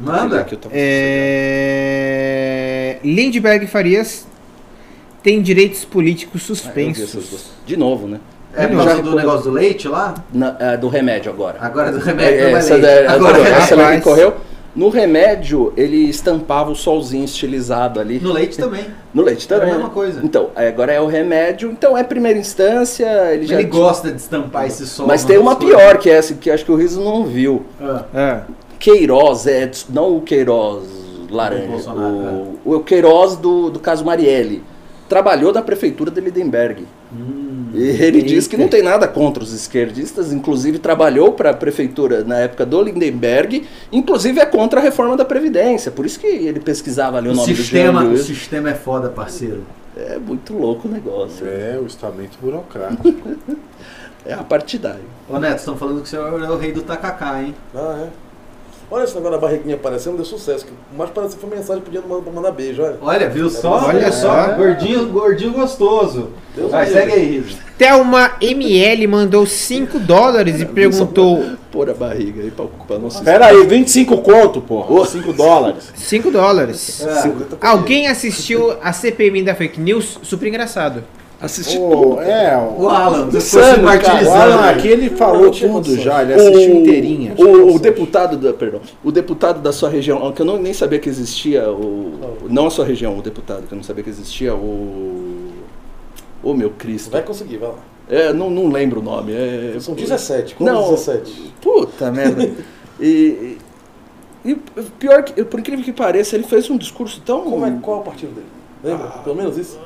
Manda. 0.00 0.40
aqui, 0.40 0.56
É... 0.70 2.08
Lindbergh 3.04 3.66
Farias 3.66 4.26
tem 5.22 5.42
direitos 5.42 5.84
políticos 5.84 6.42
Ah, 6.42 6.46
suspensos. 6.46 7.12
duas. 7.28 7.50
De 7.66 7.76
novo, 7.76 8.06
né? 8.06 8.20
É 8.56 8.66
por 8.66 8.76
Já 8.78 8.84
causa 8.84 9.02
do 9.02 9.14
negócio 9.16 9.42
do 9.44 9.50
leite 9.50 9.86
lá? 9.88 10.14
Na- 10.32 10.56
é, 10.58 10.76
do 10.76 10.88
remédio 10.88 11.30
agora. 11.32 11.56
Agora 11.60 11.92
do 11.92 11.98
remédio 12.00 12.40
É, 12.40 12.50
é 12.50 12.52
essa 12.52 12.74
leite. 12.76 13.04
da- 13.04 13.12
Agora 13.12 13.38
essa- 13.38 13.48
é 13.48 13.52
essa 13.58 13.76
daqui 13.76 14.00
correu. 14.02 14.34
No 14.74 14.88
remédio, 14.88 15.72
ele 15.76 16.08
estampava 16.08 16.70
o 16.70 16.76
solzinho 16.76 17.24
estilizado 17.24 17.98
ali. 17.98 18.20
No 18.20 18.32
leite 18.32 18.56
também. 18.56 18.86
No 19.12 19.20
leite 19.22 19.46
Era 19.52 19.56
a 19.56 19.60
também. 19.60 19.74
mesma 19.74 19.90
coisa. 19.90 20.20
Então, 20.22 20.50
agora 20.54 20.92
é 20.92 21.00
o 21.00 21.06
remédio. 21.06 21.70
Então 21.72 21.98
é 21.98 22.04
primeira 22.04 22.38
instância. 22.38 23.06
Ele 23.34 23.46
já 23.46 23.56
Ele 23.56 23.64
gosta 23.64 24.10
de 24.12 24.18
estampar 24.20 24.66
esse 24.66 24.86
sol. 24.86 25.06
Mas 25.08 25.24
tem 25.24 25.38
uma 25.38 25.56
coisas. 25.56 25.76
pior 25.76 25.98
que 25.98 26.08
essa, 26.08 26.34
que 26.34 26.50
acho 26.50 26.64
que 26.64 26.70
o 26.70 26.76
Riso 26.76 27.00
não 27.02 27.24
viu. 27.24 27.64
Ah, 27.80 28.04
É. 28.14 28.40
Queiroz, 28.78 29.46
é, 29.46 29.70
não 29.90 30.16
o 30.16 30.20
Queiroz 30.22 30.84
laranja, 31.30 31.90
O 31.90 32.58
o, 32.64 32.74
o 32.76 32.80
Queiroz 32.80 33.36
do, 33.36 33.70
do 33.70 33.78
caso 33.80 34.04
Marielle. 34.04 34.62
Trabalhou 35.08 35.52
na 35.52 35.62
prefeitura 35.62 36.10
de 36.12 36.20
Lindenberg. 36.20 36.86
E 37.74 38.02
ele 38.02 38.22
diz 38.22 38.46
que 38.46 38.56
não 38.56 38.68
tem 38.68 38.82
nada 38.82 39.06
contra 39.06 39.42
os 39.42 39.52
esquerdistas, 39.52 40.32
inclusive 40.32 40.78
trabalhou 40.78 41.32
para 41.32 41.50
a 41.50 41.54
prefeitura 41.54 42.24
na 42.24 42.38
época 42.38 42.66
do 42.66 42.82
Lindenberg, 42.82 43.66
inclusive 43.92 44.40
é 44.40 44.46
contra 44.46 44.80
a 44.80 44.82
reforma 44.82 45.16
da 45.16 45.24
Previdência. 45.24 45.90
Por 45.90 46.06
isso 46.06 46.18
que 46.18 46.26
ele 46.26 46.60
pesquisava 46.60 47.18
ali 47.18 47.28
o, 47.28 47.32
o 47.32 47.34
nome 47.34 47.54
sistema, 47.54 48.02
do 48.02 48.10
o 48.10 48.16
Jean 48.16 48.24
sistema 48.24 48.70
é 48.70 48.74
foda, 48.74 49.08
parceiro. 49.08 49.64
É 49.96 50.18
muito 50.18 50.54
louco 50.54 50.88
o 50.88 50.90
negócio. 50.90 51.46
É, 51.46 51.78
o 51.80 51.86
estamento 51.86 52.38
burocrático. 52.40 53.02
É 54.24 54.34
a 54.34 54.44
partidária. 54.44 55.00
Ô 55.28 55.38
Neto, 55.38 55.60
estão 55.60 55.78
falando 55.78 56.02
que 56.02 56.08
você 56.10 56.16
é 56.16 56.20
o 56.20 56.58
rei 56.58 56.72
do 56.72 56.82
tacacá, 56.82 57.42
hein? 57.42 57.54
Ah, 57.74 58.06
é. 58.06 58.29
Olha 58.90 59.04
esse 59.04 59.14
negócio 59.14 59.38
da 59.38 59.46
barriguinha 59.46 59.76
aparecendo, 59.76 60.16
deu 60.16 60.24
sucesso. 60.24 60.66
que 60.66 60.72
O 60.92 60.98
mais 60.98 61.10
parecido 61.10 61.40
foi 61.40 61.50
mensagem 61.50 61.80
pedindo 61.80 62.08
mandar, 62.08 62.22
pra 62.22 62.32
mandar 62.32 62.50
beijo, 62.50 62.82
olha. 62.82 62.96
Olha, 63.00 63.28
viu 63.30 63.48
só? 63.48 63.74
Olha 63.86 63.98
Olha 63.98 64.12
só. 64.12 64.46
só, 64.48 64.54
gordinho, 64.54 65.06
gordinho 65.06 65.52
gostoso. 65.52 66.30
Deus 66.56 66.72
Vai, 66.72 66.86
segue 66.86 67.12
aí. 67.12 67.44
Thelma 67.78 68.32
ML 68.40 69.06
mandou 69.06 69.46
5 69.46 70.00
dólares 70.00 70.60
e 70.60 70.66
perguntou. 70.66 71.40
Pôr 71.70 71.88
a 71.88 71.94
barriga 71.94 72.42
aí 72.42 72.50
pra 72.50 72.64
ocupar 72.64 72.98
nosso 72.98 73.22
Pera 73.22 73.46
aí, 73.46 73.64
25 73.64 74.18
conto, 74.18 74.60
porra. 74.60 75.06
5 75.06 75.32
dólares. 75.34 75.92
5 75.94 76.30
dólares. 76.32 77.06
Alguém 77.60 78.08
assistiu 78.08 78.76
a 78.82 78.92
CPMI 78.92 79.44
da 79.44 79.54
fake 79.54 79.80
news? 79.80 80.18
Super 80.22 80.48
engraçado. 80.48 81.04
Assistiu 81.40 81.82
Ô, 81.82 82.20
é, 82.20 82.54
o, 82.56 82.82
O 82.82 82.88
Alan, 82.88 83.26
ficou 83.26 83.40
se 83.40 83.58
cara. 83.58 84.28
o. 84.28 84.32
Alan 84.32 84.70
aqui 84.70 84.88
ele 84.88 85.10
falou 85.10 85.50
tudo 85.50 85.96
já, 85.98 86.22
ele 86.22 86.34
assistiu 86.34 86.76
inteirinha. 86.76 87.34
O, 87.38 87.76
o 87.76 87.78
deputado 87.78 88.36
da, 88.36 88.52
perdão, 88.52 88.80
o 89.02 89.10
deputado 89.10 89.60
da 89.60 89.72
sua 89.72 89.88
região, 89.88 90.30
que 90.32 90.42
eu 90.42 90.46
não, 90.46 90.58
nem 90.58 90.74
sabia 90.74 90.98
que 90.98 91.08
existia 91.08 91.70
o 91.70 92.38
não 92.48 92.66
a 92.66 92.70
sua 92.70 92.84
região, 92.84 93.16
o 93.18 93.22
deputado 93.22 93.66
que 93.66 93.72
eu 93.72 93.76
não 93.76 93.82
sabia 93.82 94.04
que 94.04 94.10
existia 94.10 94.54
o 94.54 95.50
o 96.42 96.54
meu 96.54 96.70
Cristo. 96.70 97.10
Vai 97.10 97.22
conseguir, 97.22 97.58
vai 97.58 97.70
lá. 97.70 97.78
É, 98.08 98.32
não, 98.32 98.50
não 98.50 98.68
lembro 98.68 99.00
o 99.00 99.02
nome. 99.02 99.32
É, 99.32 99.76
São 99.78 99.94
17, 99.94 100.56
como 100.56 100.70
Não. 100.70 100.90
17? 100.90 101.54
Puta 101.60 102.10
merda. 102.10 102.50
E, 103.02 103.56
e, 104.44 104.54
pior 104.98 105.22
que, 105.22 105.42
por 105.42 105.58
incrível 105.58 105.82
que 105.82 105.90
pareça, 105.90 106.36
ele 106.36 106.44
fez 106.44 106.68
um 106.68 106.76
discurso 106.76 107.22
tão 107.24 107.44
Como 107.44 107.64
é, 107.64 107.78
qual 107.80 107.96
é 107.96 108.00
o 108.00 108.04
partido 108.04 108.34
dele? 108.34 108.46
Lembra? 108.84 109.08
Pelo 109.24 109.34
menos 109.34 109.56
isso? 109.56 109.80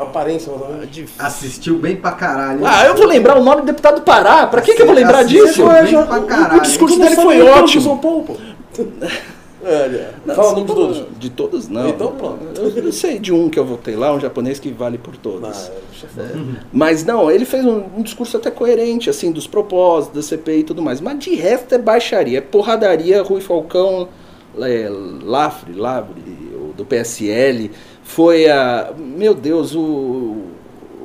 Aparência, 0.00 0.50
mais 0.50 0.62
ou 0.62 0.68
menos. 0.78 1.10
Assistiu 1.18 1.78
bem 1.78 1.96
pra 1.96 2.12
caralho. 2.12 2.60
Ah, 2.64 2.86
eu 2.86 2.96
vou 2.96 3.06
lembrar 3.06 3.36
o 3.38 3.44
nome 3.44 3.60
do 3.60 3.66
deputado 3.66 3.96
do 3.96 4.02
Pará. 4.02 4.46
Pra 4.46 4.62
que, 4.62 4.74
que 4.74 4.80
eu 4.82 4.86
vou 4.86 4.94
lembrar 4.94 5.24
disso? 5.24 5.62
bem 5.66 6.06
pra 6.06 6.20
caralho. 6.20 6.58
O 6.58 6.62
discurso 6.62 6.98
dele 6.98 7.16
foi 7.16 7.42
o 7.42 7.46
ótimo. 7.46 7.82
São 7.84 7.98
Paulo, 7.98 8.24
pô. 8.24 8.36
Olha, 9.62 10.14
Não, 10.24 10.34
fala 10.34 10.48
o 10.48 10.52
nome 10.52 10.66
de 10.66 10.74
todos. 10.74 11.04
De 11.18 11.30
todos 11.30 11.68
não. 11.68 11.86
Então, 11.90 12.12
pronto. 12.12 12.38
Eu, 12.56 12.70
eu 12.84 12.92
sei 12.92 13.18
de 13.18 13.30
um 13.30 13.50
que 13.50 13.58
eu 13.58 13.64
votei 13.66 13.94
lá, 13.94 14.10
um 14.10 14.18
japonês 14.18 14.58
que 14.58 14.70
vale 14.72 14.96
por 14.96 15.12
Ah, 15.12 15.18
todos. 15.22 15.66
é, 15.68 15.72
deixa 15.90 16.06
eu 16.06 16.10
falar. 16.28 16.44
Mas 16.72 17.04
não, 17.04 17.30
ele 17.30 17.44
fez 17.44 17.66
um, 17.66 17.82
um 17.98 18.02
discurso 18.02 18.38
até 18.38 18.50
coerente, 18.50 19.10
assim, 19.10 19.30
dos 19.30 19.46
propósitos 19.46 20.16
da 20.16 20.22
CPI 20.22 20.60
e 20.60 20.64
tudo 20.64 20.80
mais. 20.80 21.02
Mas 21.02 21.18
de 21.18 21.34
resto 21.34 21.74
é 21.74 21.78
baixaria, 21.78 22.38
é 22.38 22.40
porradaria, 22.40 23.22
Rui 23.22 23.42
Falcão, 23.42 24.08
é, 24.58 24.88
Lafre, 25.22 25.74
Lavre, 25.74 26.22
o 26.54 26.72
do 26.74 26.86
PSL. 26.86 27.70
Foi 28.14 28.48
a. 28.48 28.92
Meu 28.96 29.34
Deus, 29.34 29.74
o. 29.74 29.80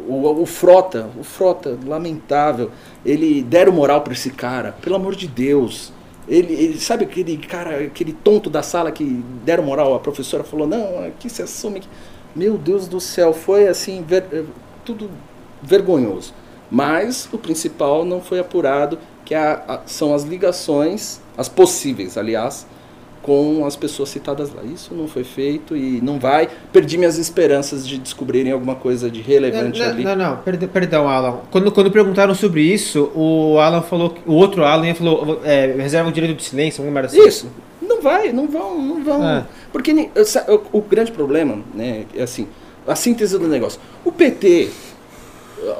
o, 0.07 0.41
o 0.41 0.45
Frota, 0.45 1.09
o 1.19 1.23
Frota, 1.23 1.77
lamentável. 1.85 2.71
Ele 3.05 3.41
deram 3.43 3.71
moral 3.71 4.01
pra 4.01 4.13
esse 4.13 4.31
cara, 4.31 4.73
pelo 4.81 4.95
amor 4.95 5.15
de 5.15 5.27
Deus. 5.27 5.91
Ele, 6.27 6.53
ele- 6.53 6.79
sabe 6.79 7.03
aquele 7.05 7.37
cara, 7.37 7.77
aquele 7.85 8.11
tonto 8.11 8.49
da 8.49 8.63
sala 8.63 8.91
que 8.91 9.03
deram 9.43 9.63
moral, 9.63 9.93
a 9.93 9.99
professora 9.99 10.43
falou, 10.43 10.65
não, 10.67 11.05
aqui 11.05 11.29
se 11.29 11.41
assume 11.43 11.81
que. 11.81 11.87
Meu 12.35 12.57
Deus 12.57 12.87
do 12.87 12.99
céu, 12.99 13.31
foi 13.33 13.67
assim, 13.67 14.03
ver- 14.05 14.25
eh, 14.33 14.43
tudo 14.83 15.09
vergonhoso. 15.61 16.33
Mas 16.69 17.29
o 17.31 17.37
principal 17.37 18.03
não 18.03 18.19
foi 18.19 18.39
apurado, 18.39 18.97
que 19.23 19.33
é 19.33 19.37
a- 19.37 19.63
a- 19.67 19.81
são 19.85 20.13
as 20.13 20.23
ligações, 20.23 21.21
as 21.37 21.47
possíveis, 21.47 22.17
aliás, 22.17 22.65
com 23.25 23.65
as 23.65 23.75
pessoas 23.75 24.09
citadas 24.09 24.53
lá. 24.53 24.61
Isso 24.63 24.93
não 24.93 25.07
foi 25.07 25.23
feito 25.23 25.75
e 25.75 25.99
não 25.99 26.19
vai. 26.19 26.47
Perdi 26.71 26.95
minhas 26.95 27.17
esperanças 27.17 27.87
de 27.87 27.97
descobrirem 27.97 28.51
alguma 28.51 28.75
coisa 28.75 29.09
de 29.09 29.19
relevante 29.19 29.79
Não, 29.79 29.89
ali. 29.89 30.03
não, 30.03 30.15
não, 30.15 30.37
perdão, 30.37 30.69
perdão, 30.69 31.09
Alan. 31.09 31.39
Quando, 31.49 31.71
quando 31.71 31.89
perguntaram 31.89 32.35
sobre 32.35 32.61
isso, 32.61 33.11
o 33.15 33.57
Alan 33.57 33.81
falou, 33.81 34.13
o 34.27 34.33
outro 34.33 34.63
Alan 34.63 34.93
falou, 34.93 35.41
é, 35.43 35.73
reserva 35.75 36.07
o 36.07 36.11
direito 36.11 36.37
de 36.37 36.43
silêncio, 36.43 36.83
vamos 36.83 36.93
lembrar 36.93 37.07
assim. 37.07 37.27
Isso. 37.27 37.49
Não 37.81 37.99
vai, 37.99 38.31
não 38.31 38.47
vão, 38.47 38.79
não 38.79 39.03
vão. 39.03 39.27
É. 39.27 39.45
Porque 39.71 39.91
o, 39.91 40.77
o 40.77 40.81
grande 40.83 41.11
problema, 41.11 41.57
né, 41.73 42.05
é 42.15 42.21
assim, 42.21 42.47
a 42.85 42.95
síntese 42.95 43.39
do 43.39 43.47
negócio. 43.47 43.81
O 44.03 44.11
PT, 44.11 44.69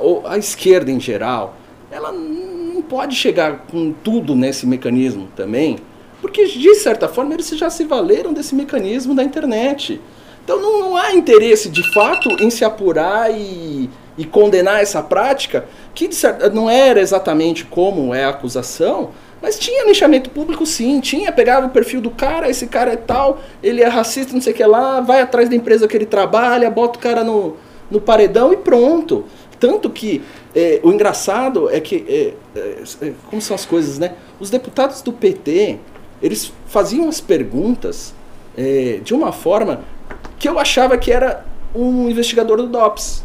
ou 0.02 0.26
a 0.26 0.36
esquerda 0.36 0.90
em 0.90 1.00
geral, 1.00 1.56
ela 1.92 2.12
não 2.12 2.82
pode 2.82 3.16
chegar 3.16 3.68
com 3.70 3.94
tudo 4.04 4.36
nesse 4.36 4.66
mecanismo 4.66 5.28
também, 5.36 5.78
porque 6.26 6.48
de 6.48 6.74
certa 6.74 7.08
forma 7.08 7.36
eles 7.36 7.48
já 7.50 7.70
se 7.70 7.84
valeram 7.84 8.34
desse 8.34 8.56
mecanismo 8.56 9.14
da 9.14 9.24
internet. 9.24 10.02
Então 10.44 10.60
não, 10.60 10.80
não 10.80 10.98
há 10.98 11.14
interesse 11.14 11.70
de 11.70 11.84
fato 11.94 12.28
em 12.42 12.50
se 12.50 12.66
apurar 12.66 13.30
e, 13.32 13.88
e 14.18 14.26
condenar 14.26 14.82
essa 14.82 15.04
prática, 15.04 15.66
que 15.94 16.12
certa, 16.12 16.50
não 16.50 16.68
era 16.68 17.00
exatamente 17.00 17.64
como 17.64 18.12
é 18.12 18.24
a 18.24 18.30
acusação, 18.30 19.12
mas 19.40 19.60
tinha 19.60 19.86
linchamento 19.86 20.32
público 20.32 20.66
sim, 20.66 21.00
tinha, 21.00 21.32
pegava 21.32 21.68
o 21.68 21.70
perfil 21.70 22.02
do 22.02 22.10
cara, 22.10 22.50
esse 22.50 22.66
cara 22.66 22.94
é 22.94 22.98
tal, 22.98 23.40
ele 23.62 23.84
é 23.84 23.88
racista, 23.88 24.34
não 24.34 24.42
sei 24.42 24.52
o 24.52 24.56
que 24.56 24.66
lá, 24.66 25.02
vai 25.02 25.22
atrás 25.22 25.48
da 25.48 25.56
empresa 25.56 25.88
que 25.88 25.96
ele 25.96 26.08
trabalha, 26.08 26.72
bota 26.72 26.98
o 26.98 27.02
cara 27.04 27.24
no, 27.24 27.56
no 27.92 28.02
paredão 28.02 28.52
e 28.52 28.58
pronto. 28.58 29.26
Tanto 29.60 29.92
que 29.92 30.24
é, 30.56 30.80
o 30.82 30.92
engraçado 30.92 31.70
é 31.70 31.80
que, 31.80 32.04
é, 32.10 32.34
é, 32.60 33.14
como 33.30 33.40
são 33.40 33.54
as 33.54 33.64
coisas, 33.66 34.00
né? 34.00 34.14
Os 34.40 34.50
deputados 34.50 35.02
do 35.02 35.14
PT, 35.14 35.80
eles 36.22 36.52
faziam 36.68 37.08
as 37.10 37.20
perguntas 37.22 38.14
é, 38.58 39.00
de 39.04 39.14
uma 39.14 39.32
forma 39.32 39.82
que 40.40 40.48
eu 40.48 40.60
achava 40.60 40.98
que 40.98 41.12
era 41.12 41.46
um 41.74 42.10
investigador 42.10 42.58
do 42.58 42.68
DOPS. 42.68 43.24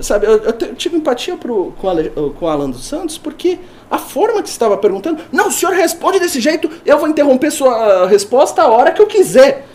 Sabe, 0.00 0.24
eu, 0.26 0.38
eu 0.38 0.52
tive 0.76 0.96
empatia 0.96 1.36
pro, 1.36 1.72
com, 1.80 1.88
Ale- 1.88 2.10
com 2.10 2.44
o 2.44 2.48
Alan 2.48 2.70
dos 2.70 2.84
Santos, 2.86 3.18
porque 3.18 3.58
a 3.90 3.98
forma 3.98 4.40
que 4.42 4.48
estava 4.48 4.76
perguntando, 4.78 5.20
não, 5.32 5.48
o 5.48 5.50
senhor 5.50 5.74
responde 5.74 6.20
desse 6.20 6.40
jeito, 6.40 6.70
eu 6.86 6.96
vou 6.98 7.08
interromper 7.08 7.50
sua 7.50 8.06
resposta 8.06 8.62
a 8.62 8.68
hora 8.68 8.92
que 8.92 9.02
eu 9.02 9.06
quiser. 9.08 9.66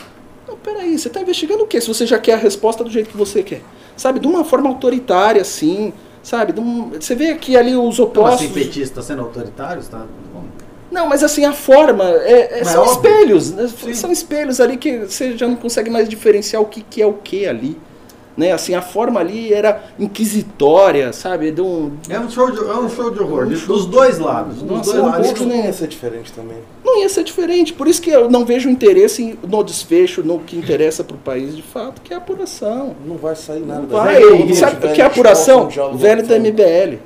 Não, 0.48 0.56
peraí, 0.56 0.98
você 0.98 1.10
está 1.10 1.20
investigando 1.22 1.64
o 1.64 1.68
quê? 1.68 1.82
Se 1.82 1.88
você 1.90 2.08
já 2.08 2.18
quer 2.18 2.34
a 2.34 2.38
resposta 2.38 2.82
do 2.84 2.90
jeito 2.90 3.10
que 3.10 3.18
você 3.18 3.44
quer. 3.44 3.62
Sabe, 3.98 4.20
de 4.20 4.28
uma 4.28 4.46
forma 4.46 4.70
autoritária, 4.70 5.42
assim, 5.42 5.92
sabe? 6.24 6.58
um- 6.60 6.92
você 6.92 7.14
vê 7.14 7.32
aqui 7.32 7.58
ali 7.58 7.76
os 7.76 7.98
Como 7.98 8.08
opostos. 8.10 8.46
assim, 8.46 8.54
petista 8.54 9.02
sendo 9.02 9.22
autoritário? 9.22 9.84
Tá? 9.84 10.06
Não, 10.96 11.08
mas 11.10 11.24
assim, 11.24 11.44
a 11.46 11.52
forma. 11.54 12.06
é- 12.06 12.60
é- 12.62 12.64
são 12.64 12.84
óbvio. 12.84 12.94
espelhos. 13.12 13.52
né? 13.52 13.70
São 13.94 14.12
espelhos 14.12 14.60
ali 14.62 14.78
que 14.78 15.00
você 15.00 15.38
já 15.38 15.48
não 15.48 15.56
consegue 15.58 15.90
mais 15.90 16.08
diferenciar 16.08 16.62
o 16.62 16.66
que, 16.66 16.82
que 16.82 17.02
é 17.02 17.06
o 17.06 17.14
que 17.14 17.46
ali. 17.46 17.78
Né? 18.38 18.52
Assim, 18.52 18.74
a 18.76 18.82
forma 18.82 19.20
ali 19.20 19.54
era 19.54 19.82
inquisitória, 19.98 21.14
sabe? 21.14 21.52
De 21.52 21.62
um, 21.62 21.92
É 22.10 22.20
um 22.20 22.30
show 22.30 22.52
de, 22.52 22.58
é 22.60 22.74
um 22.74 22.90
show 22.90 23.10
de 23.10 23.22
horror, 23.22 23.46
de- 23.48 23.56
dos 23.66 23.86
dois 23.86 24.20
lados. 24.20 24.58
Dos 24.62 24.70
Nossa, 24.78 24.92
dois 24.92 25.04
um 25.04 25.08
lados. 25.08 25.28
pouco, 25.28 25.46
nem 25.46 25.64
ia 25.66 25.72
ser 25.74 25.88
diferente 25.88 26.34
também. 26.34 26.58
não 26.84 27.00
ia 27.02 27.08
ser 27.10 27.24
diferente. 27.24 27.72
Por 27.74 27.88
isso 27.88 28.02
que 28.02 28.10
eu 28.10 28.30
não 28.30 28.44
vejo 28.46 28.70
interesse 28.70 29.38
no 29.48 29.64
desfecho, 29.64 30.22
no 30.24 30.40
que 30.40 30.58
interessa 30.58 31.02
para 31.04 31.16
o 31.16 31.20
país 31.20 31.56
de 31.56 31.62
fato, 31.62 32.02
que 32.02 32.12
é 32.14 32.16
a 32.16 32.20
apuração. 32.20 32.96
Não 33.06 33.16
vai 33.18 33.36
sair 33.36 33.62
nada. 33.62 33.82
Não 33.82 33.88
vai. 33.88 34.22
Sabe 34.54 34.86
o 34.88 34.92
que 34.94 35.02
é 35.02 35.06
apuração? 35.06 35.66
um 35.66 35.68
diálogo 35.68 35.98
Velho 35.98 36.24
da. 36.28 36.36
MBL. 36.38 37.00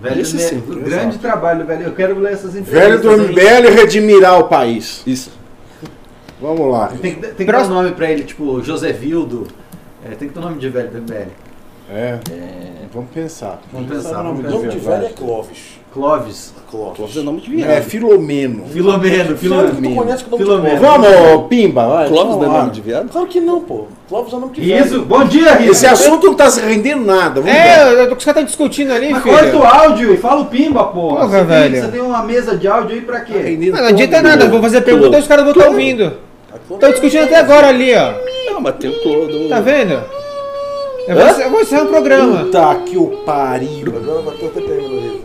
Velho, 0.00 0.20
Isso 0.22 0.36
né, 0.36 0.42
sim, 0.42 0.62
grande 0.82 1.18
trabalho, 1.18 1.66
velho. 1.66 1.82
Eu 1.82 1.92
quero 1.94 2.18
ler 2.18 2.32
essas 2.32 2.56
entrevistas. 2.56 3.02
Velho 3.02 3.02
do? 3.02 3.22
MBL 3.28 3.74
redimirar 3.74 4.38
o 4.38 4.44
país. 4.44 5.02
Isso. 5.06 5.30
Vamos 6.40 6.72
lá. 6.72 6.88
Tem 6.88 7.14
que, 7.14 7.20
tem 7.20 7.34
que 7.34 7.44
dar 7.44 7.52
Próximo. 7.52 7.74
um 7.76 7.82
nome 7.82 7.94
pra 7.94 8.10
ele, 8.10 8.24
tipo 8.24 8.62
José 8.62 8.92
Vildo. 8.92 9.46
É, 10.02 10.14
tem 10.14 10.26
que 10.28 10.32
ter 10.32 10.40
um 10.40 10.42
nome 10.42 10.58
de 10.58 10.68
velho 10.70 10.90
do 10.90 10.98
MBL. 11.02 11.28
É. 11.92 12.18
Vamos 12.92 13.10
pensar. 13.10 13.60
Vamos 13.72 13.88
pensar, 13.90 14.20
o 14.20 14.24
nome 14.24 14.46
O 14.46 14.68
de 14.68 14.78
velho 14.78 15.06
é 15.06 15.08
Clóvis. 15.10 15.80
Clóvis. 15.92 16.54
Clóvis. 16.70 16.96
Clóvis 16.96 17.16
é 17.16 17.20
nome 17.20 17.40
de 17.40 17.62
É 17.62 17.66
viado. 17.66 17.82
Filomeno. 17.84 18.64
Filomeno, 18.66 19.36
Filomeno. 19.36 19.68
Tu 19.70 19.74
Filomeno. 19.76 19.96
conhece 20.02 20.24
o 20.24 20.30
nome 20.30 20.38
de 20.44 20.50
Filomeno. 20.50 20.80
Vamos, 20.80 21.48
Pimba, 21.48 21.86
vai. 21.88 22.08
Clóvis 22.08 22.36
não 22.36 22.44
é 22.44 22.58
nome 22.58 22.70
de 22.70 22.80
viado? 22.80 23.08
Claro 23.10 23.26
que 23.26 23.40
não, 23.40 23.60
pô. 23.60 23.86
Clóvis 24.08 24.32
é 24.32 24.36
nome 24.36 24.52
de 24.52 24.60
velho. 24.60 24.82
Riso, 24.84 25.02
bom 25.02 25.24
dia, 25.24 25.54
Riso. 25.54 25.72
Esse 25.72 25.86
assunto 25.86 26.26
não 26.28 26.34
tá 26.34 26.48
se 26.50 26.60
rendendo 26.60 27.04
nada. 27.04 27.40
Vamos 27.40 27.50
ver. 27.52 27.58
É, 27.58 27.84
os 28.04 28.08
caras 28.08 28.26
estão 28.26 28.44
discutindo 28.44 28.92
ali, 28.92 29.10
Mas 29.10 29.22
filho. 29.22 29.34
corta 29.36 29.56
o 29.56 29.62
áudio 29.64 30.14
e 30.14 30.16
fala 30.16 30.40
o 30.42 30.46
pimba, 30.46 30.84
porra. 30.84 31.20
Porra, 31.26 31.38
você, 31.38 31.44
velho. 31.44 31.72
Tem, 31.72 31.82
você 31.82 31.88
tem 31.90 32.00
uma 32.00 32.22
mesa 32.22 32.56
de 32.56 32.68
áudio 32.68 32.94
aí 32.94 33.00
pra 33.02 33.20
quê? 33.22 33.32
rendendo 33.38 33.72
Não, 33.74 33.82
não 33.82 33.88
adianta 33.88 34.16
todo 34.16 34.24
nada, 34.24 34.36
eu 34.42 34.46
mundo. 34.46 34.52
vou 34.52 34.62
fazer 34.62 34.80
pergunta 34.82 35.16
e 35.16 35.20
os 35.20 35.26
caras 35.26 35.44
vão 35.44 35.52
estar 35.54 35.66
ouvindo. 35.68 36.04
A 36.04 36.58
Clóvis- 36.58 36.70
Estão 36.72 36.90
discutindo 36.90 37.24
até 37.24 37.36
agora 37.36 37.68
ali, 37.68 37.92
ó. 37.94 38.12
Não, 38.52 38.60
mas 38.60 38.74
tem 38.76 38.90
o 38.90 39.02
Clodo. 39.02 39.48
Tá 39.48 39.60
vendo? 39.60 40.00
Eu 41.10 41.16
vou, 41.16 41.26
eu 41.26 41.50
vou 41.50 41.60
encerrar 41.60 41.82
o 41.82 41.88
programa. 41.88 42.44
Puta 42.44 42.74
que 42.86 42.96
o 42.96 43.08
pariu. 43.24 43.96
Agora 43.96 44.22
vai 44.22 44.36
ter 44.36 44.46
o 44.46 44.50
TPM 44.50 44.82
no 44.82 45.00
Rio. 45.00 45.24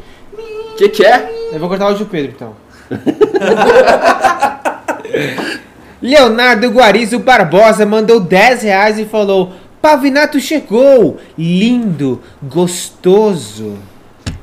O 0.71 0.75
que, 0.75 0.89
que 0.89 1.05
é? 1.05 1.49
Eu 1.53 1.59
vou 1.59 1.69
cortar 1.69 1.85
o 1.85 1.89
áudio 1.89 2.05
do 2.05 2.09
Pedro, 2.09 2.33
então. 2.35 2.55
Leonardo 6.01 6.71
Guarizo 6.71 7.19
Barbosa 7.19 7.85
mandou 7.85 8.19
10 8.19 8.63
reais 8.63 8.97
e 8.97 9.05
falou: 9.05 9.53
Pavinato 9.79 10.39
chegou! 10.39 11.19
Lindo, 11.37 12.19
gostoso. 12.41 13.77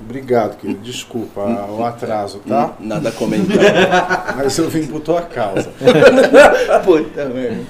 Obrigado, 0.04 0.56
querido. 0.58 0.80
Desculpa 0.80 1.40
o 1.40 1.84
atraso, 1.84 2.40
tá? 2.46 2.72
Nada 2.80 3.08
a 3.08 3.12
comentar. 3.12 4.34
Mas 4.36 4.58
eu 4.58 4.68
vim 4.68 4.86
por 4.86 5.00
tua 5.00 5.22
causa. 5.22 5.70
Puta 6.84 7.24
merda. 7.26 7.60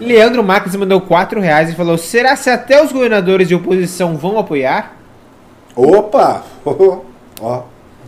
Leandro 0.00 0.42
Marques 0.44 0.74
mandou 0.76 1.00
4 1.00 1.40
reais 1.40 1.70
e 1.70 1.74
falou: 1.74 1.98
Será 1.98 2.36
se 2.36 2.48
até 2.48 2.82
os 2.82 2.92
governadores 2.92 3.48
de 3.48 3.54
oposição 3.54 4.16
vão 4.16 4.38
apoiar? 4.38 4.96
Opa! 5.74 6.42
Ó, 7.42 7.62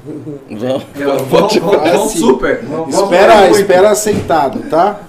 Vamos, 0.04 0.82
Vamos, 0.96 1.22
vamos, 1.30 1.30
vamos, 1.30 1.54
vamos 1.56 1.88
assim. 2.06 2.18
super. 2.18 2.64
Espera, 2.88 3.36
muito. 3.36 3.58
espera 3.60 3.90
aceitado, 3.90 4.68
tá? 4.68 5.00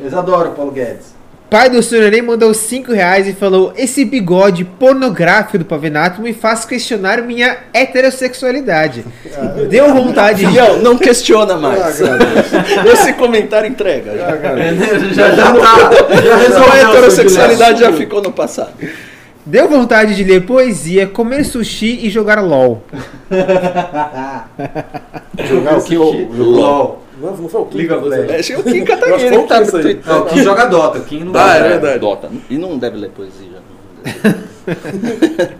Eles 0.00 0.12
adoram 0.12 0.50
o 0.50 0.54
Paulo 0.54 0.72
Guedes. 0.72 1.14
Pai 1.50 1.70
do 1.70 1.82
Surerê 1.82 2.20
mandou 2.20 2.52
5 2.52 2.92
reais 2.92 3.26
e 3.26 3.32
falou: 3.32 3.72
Esse 3.74 4.04
bigode 4.04 4.64
pornográfico 4.64 5.56
do 5.58 5.64
Pavinato 5.64 6.20
me 6.20 6.34
faz 6.34 6.66
questionar 6.66 7.22
minha 7.22 7.56
heterossexualidade. 7.72 9.02
Deu 9.70 9.94
vontade 9.94 10.40
de. 10.40 10.46
Filhão, 10.46 10.78
não 10.80 10.98
questiona 10.98 11.56
mais. 11.56 12.02
agradeço. 12.02 12.54
Esse 12.92 13.12
comentário 13.14 13.66
entrega. 13.68 14.14
Já. 14.14 14.28
agradeço. 14.28 15.14
já, 15.14 15.30
já 15.30 15.52
tá. 15.54 15.90
Já 16.22 16.36
resolveu. 16.36 16.72
A 16.72 16.76
heterossexualidade 16.90 17.80
já 17.80 17.92
ficou 17.94 18.20
no 18.22 18.30
passado. 18.30 18.72
Deu 19.46 19.66
vontade 19.66 20.14
de 20.14 20.24
ler 20.24 20.42
poesia, 20.44 21.06
comer 21.06 21.44
sushi 21.44 22.00
e 22.06 22.10
jogar 22.10 22.42
LOL. 22.42 22.82
Jogar 25.48 25.78
o 25.78 25.82
que? 25.82 25.96
O- 25.96 26.28
LOL. 26.36 27.07
Não, 27.20 27.36
não 27.36 27.48
foi 27.48 27.60
o 27.60 27.64
Kim 27.66 27.78
Liga? 27.78 27.94
É, 27.94 27.98
o 27.98 28.02
Kim 28.02 28.34
acho 28.34 28.52
que 28.52 28.56
o 28.56 28.62
tá 28.62 28.70
Kim 28.70 29.60
no 29.60 29.62
isso 29.62 29.76
aí. 29.76 29.82
Twitter. 29.82 30.02
Não, 30.06 30.24
quem 30.26 30.42
joga 30.42 30.66
Dota, 30.66 31.00
quem 31.00 31.24
não 31.24 31.32
Ah, 31.34 31.54
é 31.56 31.58
joga. 31.58 31.68
verdade. 31.70 31.98
Dota. 31.98 32.30
E 32.48 32.56
não 32.58 32.78
deve 32.78 32.96
ler 32.96 33.10
poesia. 33.10 33.58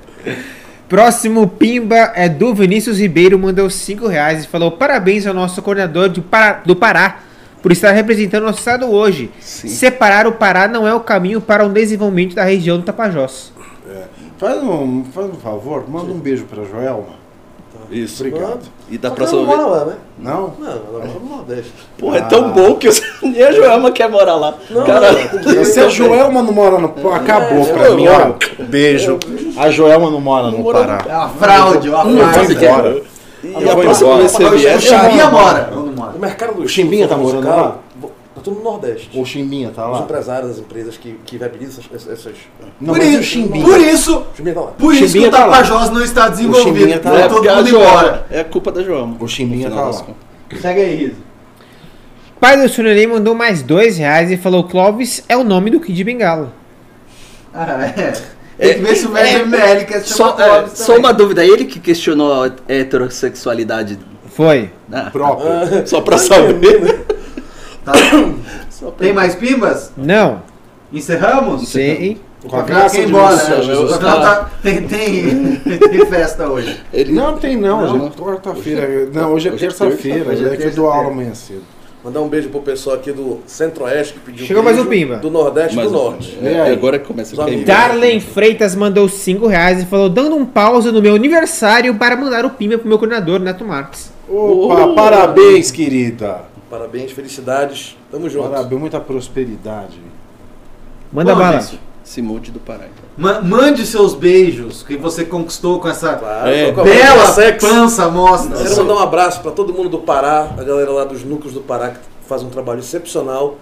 Próximo 0.89 1.47
Pimba 1.47 2.12
é 2.14 2.28
do 2.28 2.55
Vinícius 2.55 2.98
Ribeiro, 2.98 3.39
mandou 3.39 3.68
5 3.68 4.06
reais 4.06 4.44
e 4.44 4.47
falou: 4.48 4.70
Parabéns 4.72 5.26
ao 5.26 5.35
nosso 5.35 5.60
coordenador 5.60 6.09
do 6.09 6.22
Pará, 6.22 6.62
do 6.64 6.74
Pará 6.74 7.18
por 7.60 7.72
estar 7.72 7.90
representando 7.90 8.44
nosso 8.44 8.60
estado 8.60 8.86
hoje. 8.90 9.30
Sim. 9.40 9.68
Separar 9.68 10.26
o 10.26 10.32
Pará 10.32 10.66
não 10.66 10.86
é 10.89 10.94
o 10.94 11.01
caminho 11.01 11.40
para 11.40 11.66
o 11.66 11.68
desenvolvimento 11.68 12.35
da 12.35 12.44
região 12.44 12.78
do 12.78 12.85
Tapajós. 12.85 13.52
Faz 14.39 14.62
um, 14.62 15.05
faz 15.12 15.26
um 15.26 15.35
favor, 15.35 15.85
manda 15.90 16.12
um 16.12 16.18
beijo 16.20 16.44
pra 16.44 16.62
Joelma. 16.64 17.18
Isso. 17.90 18.24
Obrigado. 18.27 18.60
E 18.90 18.98
da 18.98 19.09
Só 19.10 19.15
próxima 19.15 19.40
ela 19.40 19.47
não 19.48 19.56
vez. 19.56 19.69
mora 19.70 19.78
lá, 19.78 19.85
né? 19.90 19.97
Não? 20.19 20.55
Não, 20.59 20.69
ela 20.70 20.81
mora 20.93 21.06
no 21.20 21.36
Nordeste. 21.36 21.73
Porra, 21.98 22.19
é 22.19 22.20
tão 22.23 22.51
bom 22.51 22.74
que 22.74 22.89
nem 23.23 23.43
a 23.43 23.52
Joelma 23.52 23.90
quer 23.93 24.09
morar 24.10 24.36
lá. 24.36 24.55
Não, 24.70 24.85
Cara, 24.85 25.12
não, 25.12 25.65
Se 25.65 25.81
a 25.81 25.89
Joelma 25.89 26.43
não 26.43 26.52
mora 26.52 26.78
no. 26.78 26.89
Pô, 26.90 27.10
acabou 27.12 27.60
É, 27.60 27.73
pra 27.73 27.90
mim, 27.90 28.06
ó. 28.09 28.32
Beijo. 28.65 29.19
A 29.56 29.70
Joelma 29.70 30.10
não 30.10 30.20
mora 30.20 30.51
no 30.51 30.59
mora 30.59 30.78
Pará. 30.78 31.05
É 31.09 31.15
uma 31.16 31.28
fraude, 31.31 31.89
uma 31.89 32.05
fraude. 32.05 32.55
que 32.56 32.66
é? 32.66 32.70
embora. 32.70 33.02
E 33.44 33.69
a 33.70 33.77
próxima 33.77 34.09
embora. 34.09 34.19
vez 34.19 34.32
você 34.32 34.44
O 34.44 34.51
vier, 34.51 34.81
Chimbinha 34.81 35.16
já- 35.24 35.31
mora. 35.31 35.70
O 36.15 36.19
mercado 36.19 36.55
do 36.55 36.62
O 36.62 36.69
Chimbinha 36.69 37.06
tá 37.09 37.16
morando 37.16 37.47
lá? 37.47 37.77
Tá 38.39 38.44
tudo 38.44 38.59
no 38.59 38.65
Nordeste. 38.65 39.10
O 39.19 39.24
Chimbinha 39.24 39.70
tá 39.70 39.90
Os 39.90 39.98
lá? 39.98 40.05
empresários, 40.05 40.51
as 40.52 40.59
empresas 40.59 40.97
que, 40.97 41.19
que 41.24 41.36
viabilizam 41.36 41.85
essas. 41.93 42.09
essas... 42.09 42.35
Não, 42.81 42.94
por, 42.94 43.02
isso, 43.02 43.23
Chimbinha. 43.24 43.65
por 43.65 43.81
isso, 43.81 44.16
O 44.19 44.36
Chimbinha 44.36 44.55
tá 44.55 44.60
lá. 44.60 44.66
por 44.78 44.93
isso 44.94 45.02
que 45.02 45.09
Chimbinha 45.09 45.28
o 45.28 45.31
tá 45.32 45.47
lá. 45.47 45.52
Tapajós 45.56 45.90
não 45.90 46.05
está 46.05 46.28
desenvolvido. 46.28 46.78
Chimbinha 46.78 46.98
tá 47.01 47.12
lá. 47.12 47.28
todo 47.28 47.44
mundo 47.44 47.69
embora. 47.69 48.27
É 48.31 48.44
culpa 48.44 48.70
da 48.73 48.82
Joelma. 48.82 49.16
O 49.20 49.28
Chimbinha 49.28 49.69
tá 49.70 49.77
lá. 49.77 49.86
das. 49.86 50.05
Segue 50.60 50.81
aí, 50.81 50.97
Riso. 50.97 51.16
Pai 52.40 52.56
do 52.56 52.69
Sunelei 52.69 53.06
mandou 53.06 53.35
mais 53.35 53.62
dois 53.62 53.98
reais 53.98 54.31
e 54.31 54.36
falou: 54.36 54.65
Clóvis 54.65 55.24
é 55.28 55.36
o 55.36 55.43
nome 55.43 55.70
do 55.70 55.81
Kid 55.81 56.05
Bengala. 56.05 56.52
Ah, 57.52 57.85
é. 57.85 58.12
Tem 58.59 58.74
que 58.74 58.81
ver 58.81 58.97
se 58.97 59.06
o 59.06 59.10
Médio 59.10 59.39
é, 59.39 59.40
ML 59.43 59.85
quer 59.85 60.01
se 60.01 60.15
Só, 60.15 60.36
chamar 60.36 60.65
é, 60.65 60.66
só 60.69 60.97
uma 60.97 61.12
dúvida, 61.12 61.44
ele 61.44 61.65
que 61.65 61.78
questionou 61.81 62.44
a 62.44 62.51
heterossexualidade. 62.69 63.98
Foi. 64.31 64.70
Ah, 64.93 65.10
Próprio. 65.10 65.86
só 65.86 66.01
pra 66.01 66.19
saber. 66.19 67.06
Tá. 67.93 68.90
Tem 68.98 69.12
mais 69.12 69.35
pimbas? 69.35 69.93
Não. 69.97 70.43
Encerramos? 70.93 71.69
Sim. 71.69 72.16
O 72.44 72.48
Com 72.48 72.55
a 72.56 72.59
Gabriel 72.60 72.81
graça 72.81 72.97
quer 72.97 73.02
ir 73.02 73.09
embora, 73.09 73.36
Deus, 73.36 73.66
né? 73.66 73.74
O 73.74 73.98
tá- 73.98 74.51
tem, 74.62 74.82
tem, 74.82 75.56
tem 75.56 76.06
festa 76.06 76.47
hoje. 76.48 76.81
Ele 76.93 77.12
Não, 77.12 77.36
tem 77.36 77.56
não, 77.56 77.78
Não, 77.78 77.85
hoje 77.85 77.98
não. 77.98 78.06
é 78.06 78.10
quarta-feira. 78.10 79.09
Não, 79.12 79.32
hoje 79.32 79.48
é 79.48 79.52
é 79.52 79.56
terça-feira. 79.56 80.19
é 80.19 80.20
É 80.20 80.24
que 80.24 80.32
eu 80.32 80.36
dou 80.36 80.56
terça-feira. 80.56 80.82
aula 80.89 81.09
amanhã 81.10 81.35
cedo. 81.35 81.62
Mandar 82.05 82.20
um 82.20 82.28
beijo 82.28 82.48
pro 82.48 82.60
pessoal 82.60 82.94
aqui 82.94 83.10
do 83.10 83.40
Centro-Oeste 83.44 84.15
que 84.15 84.20
pediu 84.20 84.47
Chegou 84.47 84.62
beijo, 84.62 84.77
mais 84.78 84.86
um 84.86 84.90
pimba. 84.90 85.16
Do 85.16 85.31
Nordeste 85.32 85.77
e 85.77 85.82
do 85.82 85.90
Norte. 85.90 86.39
E 86.40 86.47
aí? 86.47 86.73
agora 86.73 86.97
que 87.01 87.06
começa 87.09 87.32
Os 87.35 87.40
a 87.40 87.43
amigos. 87.43 87.65
queimar. 87.65 87.89
Darlen 87.89 88.20
Freitas 88.20 88.77
mandou 88.77 89.09
5 89.09 89.48
reais 89.48 89.82
e 89.82 89.86
falou: 89.86 90.09
dando 90.09 90.36
um 90.36 90.47
pausa 90.47 90.93
no 90.93 91.02
meu 91.02 91.16
aniversário 91.16 91.93
para 91.97 92.16
mandar 92.16 92.44
o 92.44 92.51
Pimba 92.51 92.78
pro 92.78 92.89
meu 92.89 92.98
coordenador, 92.98 93.40
Neto 93.40 93.65
Marques. 93.65 94.12
Opa, 94.28 94.85
Oh. 94.85 94.94
parabéns, 94.94 95.73
querida. 95.73 96.43
Parabéns, 96.70 97.12
felicidades. 97.12 97.97
Tamo 98.11 98.28
junto. 98.28 98.51
Parabéns, 98.51 98.81
muita 98.81 99.01
prosperidade. 99.01 99.99
Manda 101.12 101.32
Bom, 101.35 101.40
bala. 101.40 101.65
mude 102.19 102.51
do 102.51 102.61
Pará. 102.61 102.86
ma- 103.16 103.40
mande 103.40 103.86
seus 103.86 104.15
beijos 104.15 104.82
que 104.82 104.97
você 104.97 105.24
conquistou 105.24 105.78
com 105.81 105.89
essa 105.89 106.15
Claro, 106.16 106.49
É, 106.49 106.73
com 106.73 106.82
bela 106.82 107.16
banda 107.23 107.32
Sex. 107.32 107.65
pança 107.65 108.09
mostra. 108.11 108.57
Quero 108.59 108.77
mandar 108.77 108.95
um 108.95 108.99
abraço 108.99 109.40
para 109.40 109.51
todo 109.53 109.73
mundo 109.73 109.89
do 109.89 109.99
Pará, 110.01 110.51
a 110.59 110.62
galera 110.62 110.90
lá 110.90 111.05
dos 111.05 111.24
núcleos 111.24 111.55
do 111.55 111.61
Pará 111.61 111.90
que 111.90 111.99
faz 112.27 112.43
um 112.43 112.49
trabalho 112.51 112.81
excepcional. 112.81 113.57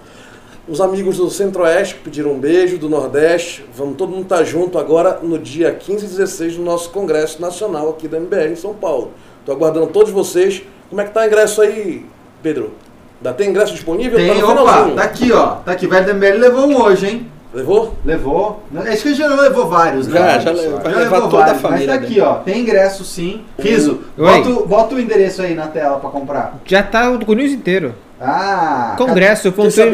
Os 0.69 0.81
amigos 0.81 1.19
do 1.19 1.31
Centro-Oeste 1.31 1.95
que 1.95 2.01
pediram 2.03 2.33
um 2.33 2.41
beijo, 2.41 2.77
do 2.77 2.89
Nordeste. 2.89 3.65
Vamos 3.77 3.97
todo 3.97 4.11
mundo 4.11 4.23
estar 4.25 4.43
junto 4.43 4.79
agora 4.81 5.21
no 5.23 5.39
dia 5.39 5.73
15 5.73 6.05
e 6.05 6.09
16 6.09 6.57
do 6.57 6.63
nosso 6.63 6.91
Congresso 6.91 7.41
Nacional 7.41 7.91
aqui 7.91 8.09
da 8.09 8.17
MBR 8.17 8.51
em 8.53 8.57
São 8.57 8.75
Paulo. 8.75 9.13
Estou 9.39 9.55
aguardando 9.55 9.87
todos 9.87 10.11
vocês. 10.11 10.65
Como 10.89 11.01
é 11.01 11.05
que 11.05 11.13
tá 11.13 11.21
o 11.21 11.25
ingresso 11.25 11.63
aí, 11.63 12.05
Pedro? 12.43 12.73
Ainda 13.19 13.33
tem 13.35 13.51
ingresso 13.51 13.73
disponível? 13.73 14.19
Tem, 14.19 14.41
tá 14.41 14.55
no 14.55 14.63
opa, 14.63 14.91
tá 14.95 15.03
aqui, 15.03 15.33
ó. 15.33 15.47
Tá 15.57 15.73
aqui. 15.73 15.87
Velho 15.87 16.07
da 16.07 16.15
MBL 16.15 16.39
levou 16.39 16.67
um 16.67 16.83
hoje, 16.83 17.07
hein? 17.07 17.27
Levou? 17.55 17.95
Levou. 18.05 18.63
Acho 18.87 19.03
que 19.03 19.09
ele 19.09 19.15
já 19.15 19.27
levou 19.29 19.67
vários, 19.69 20.07
né? 20.09 20.19
Já, 20.21 20.39
já 20.41 20.51
levou. 20.51 20.81
Já 20.83 20.99
levou 20.99 21.21
toda 21.23 21.37
a 21.37 21.39
vários, 21.47 21.63
família 21.63 21.87
Mas 21.87 22.01
tá 22.01 22.05
aqui, 22.07 22.21
ó. 22.21 22.35
Tem 22.35 22.61
ingresso 22.61 23.05
sim. 23.05 23.45
Riso, 23.59 24.01
bota, 24.17 24.49
o- 24.51 24.67
bota 24.67 24.95
o 24.95 25.01
endereço 25.01 25.41
aí 25.41 25.55
na 25.55 25.67
tela 25.67 25.99
pra 25.99 26.11
comprar. 26.11 26.59
Já 26.67 26.83
tá 26.83 27.11
o 27.11 27.35
news 27.35 27.53
inteiro. 27.53 27.95
Ah, 28.21 28.95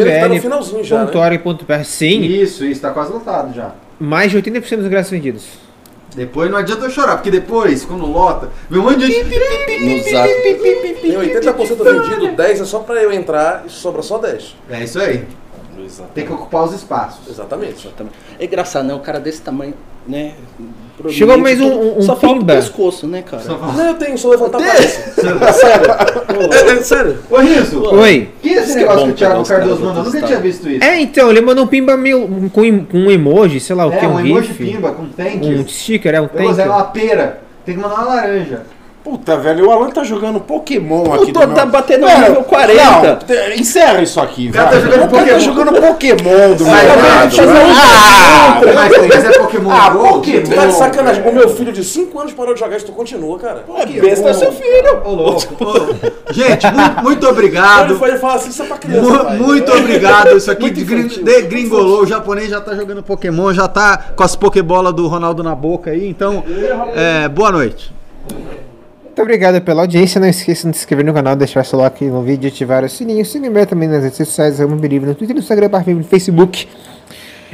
que 0.05 0.11
tá 0.21 0.29
no 0.29 0.41
finalzinho 0.41 0.85
já, 0.85 0.97
né? 1.07 1.11
Sim, 2.23 2.23
Isso, 2.23 2.65
isso, 2.65 2.81
tá 2.81 2.91
quase 2.91 3.13
lotado 3.13 3.55
já. 3.55 3.71
mais 3.99 4.31
de 4.31 4.37
80% 4.39 4.77
dos 4.79 4.87
ingressos 4.87 5.11
vendidos. 5.11 5.45
Depois 6.15 6.51
não 6.51 6.59
adianta 6.59 6.85
eu 6.85 6.91
chorar, 6.91 7.17
porque 7.17 7.31
depois, 7.31 7.85
quando 7.85 8.05
lota, 8.05 8.51
vem 8.69 8.81
um 8.81 8.85
monte 8.85 8.99
de 8.99 9.07
gente. 9.07 9.25
No 9.25 10.11
zap. 10.11 10.29
Tem 11.01 11.13
80% 11.13 11.83
vendido, 11.83 12.37
10 12.37 12.61
é 12.61 12.65
só 12.65 12.81
para 12.81 13.03
eu 13.03 13.13
entrar 13.13 13.65
e 13.67 13.71
sobra 13.71 14.03
só 14.03 14.19
10. 14.19 14.57
É 14.71 14.85
isso 14.85 15.01
aí. 15.01 15.27
Tem 16.15 16.27
que 16.27 16.33
ocupar 16.33 16.65
os 16.65 16.75
espaços. 16.75 17.29
Exatamente. 17.29 17.91
É 18.39 18.45
engraçado, 18.45 18.87
né? 18.87 18.95
Um 18.95 19.01
cara 19.01 19.19
desse 19.19 19.41
tamanho, 19.41 19.75
né? 20.07 20.35
Chegou 21.11 21.39
mais 21.39 21.61
um- 21.61 21.67
um- 21.73 21.99
um 21.99 22.03
Só 22.03 22.15
falta 22.17 22.27
o 22.37 22.39
pimba. 22.41 22.55
pescoço, 22.55 23.07
né, 23.07 23.23
cara? 23.23 23.43
Não, 23.45 23.87
eu 23.89 23.95
tenho, 23.95 24.17
só 24.19 24.29
levantar 24.31 24.59
a 24.59 24.65
cabeça. 24.67 25.13
É 25.43 25.53
sério. 25.53 25.87
É, 26.53 26.71
é 26.73 26.83
sério. 26.83 27.19
Ô, 27.31 27.37
Riso, 27.39 27.83
Oi. 27.95 28.29
que 28.43 28.49
é 28.49 28.53
esse 28.55 28.73
que 28.73 28.79
é 28.79 28.83
negócio 28.83 29.07
que 29.07 29.11
o 29.13 29.15
Thiago 29.15 29.45
Cardoso 29.47 29.77
do 29.77 29.85
mandou? 29.87 30.05
Nunca 30.05 30.23
tinha 30.23 30.41
visto 30.41 30.69
isso. 30.69 30.83
É, 30.85 31.01
então, 31.01 31.31
ele 31.31 31.41
mandou 31.41 31.65
um 31.65 31.67
Pimba 31.67 31.97
meio, 31.97 32.51
com, 32.53 32.63
um 32.95 33.11
emoji, 33.11 33.61
sei 33.61 33.75
lá 33.77 33.87
o 33.87 33.91
que, 33.91 34.05
É, 34.05 34.09
um 34.09 34.15
um 34.15 34.21
emoji 34.21 34.55
pimba 34.55 34.93
com 34.93 35.07
tank. 35.07 35.43
Um 35.45 35.67
sticker, 35.69 36.15
é 36.15 36.21
um 36.21 36.29
Eu 36.35 36.49
usei 36.51 36.65
tank. 36.65 36.75
uma 36.77 36.85
pera. 36.85 37.41
Tem 37.65 37.75
que 37.77 37.81
mandar 37.81 37.95
uma 37.97 38.15
laranja. 38.15 38.63
Puta, 39.05 39.37
velho, 39.37 39.67
o 39.67 39.73
Alan 39.73 39.91
tá 39.91 40.05
jogando 40.05 40.39
Pokémon 40.39 41.03
O 41.09 41.15
aqui. 41.15 41.33
Tô- 41.33 41.41
do 41.41 41.55
tá 41.55 41.65
meu- 41.65 41.73
batendo 41.73 42.07
Velho, 42.07 42.21
nível 42.21 42.45
40. 42.45 43.19
Não, 43.29 43.53
encerra 43.57 44.01
isso 44.01 44.21
aqui, 44.21 44.49
cara 44.51 44.71
vai. 44.71 44.75
tá 44.75 44.81
jogando 44.81 44.97
o 44.97 45.11
cara 45.11 45.11
tá 45.11 45.19
Pokémon. 45.19 45.41
jogando 45.41 45.81
Pokémon 45.81 46.55
do 46.57 46.65
Vai, 46.65 46.85
meu 46.87 46.97
lado. 46.97 47.37
Ah, 47.77 48.61
mas, 48.75 49.09
mas 49.09 49.25
é 49.25 49.39
Pokémon 49.39 49.71
Ah, 49.73 49.91
Go? 49.91 50.09
Pokémon. 50.09 50.55
Tá 50.55 50.67
de 50.67 50.73
sacanagem. 50.75 51.23
O 51.29 51.33
meu 51.35 51.49
filho 51.49 51.73
de 51.73 51.83
5 51.83 52.19
anos 52.21 52.33
parou 52.33 52.55
de 52.55 52.61
jogar 52.61 52.77
isso, 52.77 52.87
tu 52.87 52.93
continua, 52.93 53.39
cara. 53.39 53.65
É 53.77 53.87
besta 53.87 54.29
é 54.31 54.35
seu 54.35 54.53
filho. 54.53 55.01
Ô, 55.05 55.11
louco. 55.15 55.57
Ô, 55.65 56.33
Gente, 56.33 56.67
muito, 56.73 57.03
muito 57.03 57.25
Ele 57.27 57.33
obrigado. 57.33 57.97
foi 57.99 58.17
falar 58.19 58.35
assim, 58.35 58.51
isso 58.51 58.63
é 58.63 58.67
pra 58.67 58.77
criança, 58.79 59.03
Mu- 59.11 59.25
pai. 59.25 59.37
muito 59.37 59.73
obrigado. 59.73 60.37
Isso 60.37 60.51
aqui 60.51 60.71
degringolou. 60.71 62.03
O 62.03 62.07
japonês 62.07 62.49
já 62.49 62.61
tá 62.61 62.75
jogando 62.75 63.03
Pokémon, 63.03 63.53
já 63.53 63.67
tá 63.67 63.99
com 64.15 64.23
as 64.23 64.37
Pokébolas 64.37 64.93
do 64.95 65.09
Ronaldo 65.09 65.43
na 65.43 65.55
boca 65.57 65.91
aí. 65.91 66.09
Então, 66.09 66.45
é, 66.95 67.29
boa 67.29 67.51
noite. 67.51 67.93
Muito 69.13 69.21
obrigado 69.21 69.61
pela 69.61 69.83
audiência. 69.83 70.19
Não 70.19 70.27
esqueça 70.27 70.71
de 70.71 70.75
se 70.75 70.85
inscrever 70.85 71.05
no 71.05 71.13
canal, 71.13 71.37
deixar 71.37 71.63
seu 71.67 71.79
like 71.79 72.03
no 72.07 72.23
vídeo, 72.23 72.49
ativar 72.49 72.83
o 72.83 72.89
sininho. 72.89 73.23
Se 73.27 73.39
lembrar 73.39 73.67
também 73.67 73.87
nas 73.87 74.03
redes 74.03 74.17
sociais, 74.17 74.59
Amo 74.59 74.75
Believe 74.77 75.05
no 75.05 75.15
Twitter, 75.15 75.37
no 75.37 75.43
Instagram, 75.43 75.69
no 75.69 76.03
Facebook. 76.03 76.67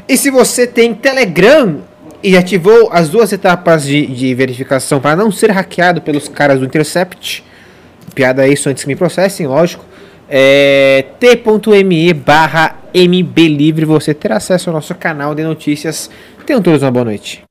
E 0.08 0.16
se 0.16 0.30
você 0.30 0.68
tem 0.68 0.94
Telegram 0.94 1.78
e 2.22 2.36
ativou 2.36 2.90
as 2.92 3.08
duas 3.08 3.32
etapas 3.32 3.84
de, 3.84 4.06
de 4.06 4.32
verificação 4.36 5.00
para 5.00 5.16
não 5.16 5.32
ser 5.32 5.50
hackeado 5.50 6.00
pelos 6.00 6.28
caras 6.28 6.60
do 6.60 6.64
Intercept, 6.64 7.44
piada 8.14 8.46
isso 8.46 8.68
antes 8.68 8.84
que 8.84 8.88
me 8.88 8.94
processem, 8.94 9.48
lógico. 9.48 9.84
É 10.28 11.06
t.me 11.18 12.12
barra 12.12 12.76
mblivre, 12.94 13.84
você 13.84 14.14
terá 14.14 14.36
acesso 14.36 14.70
ao 14.70 14.74
nosso 14.74 14.94
canal 14.94 15.34
de 15.34 15.42
notícias. 15.42 16.08
Tenham 16.46 16.62
todos 16.62 16.82
uma 16.82 16.92
boa 16.92 17.06
noite. 17.06 17.47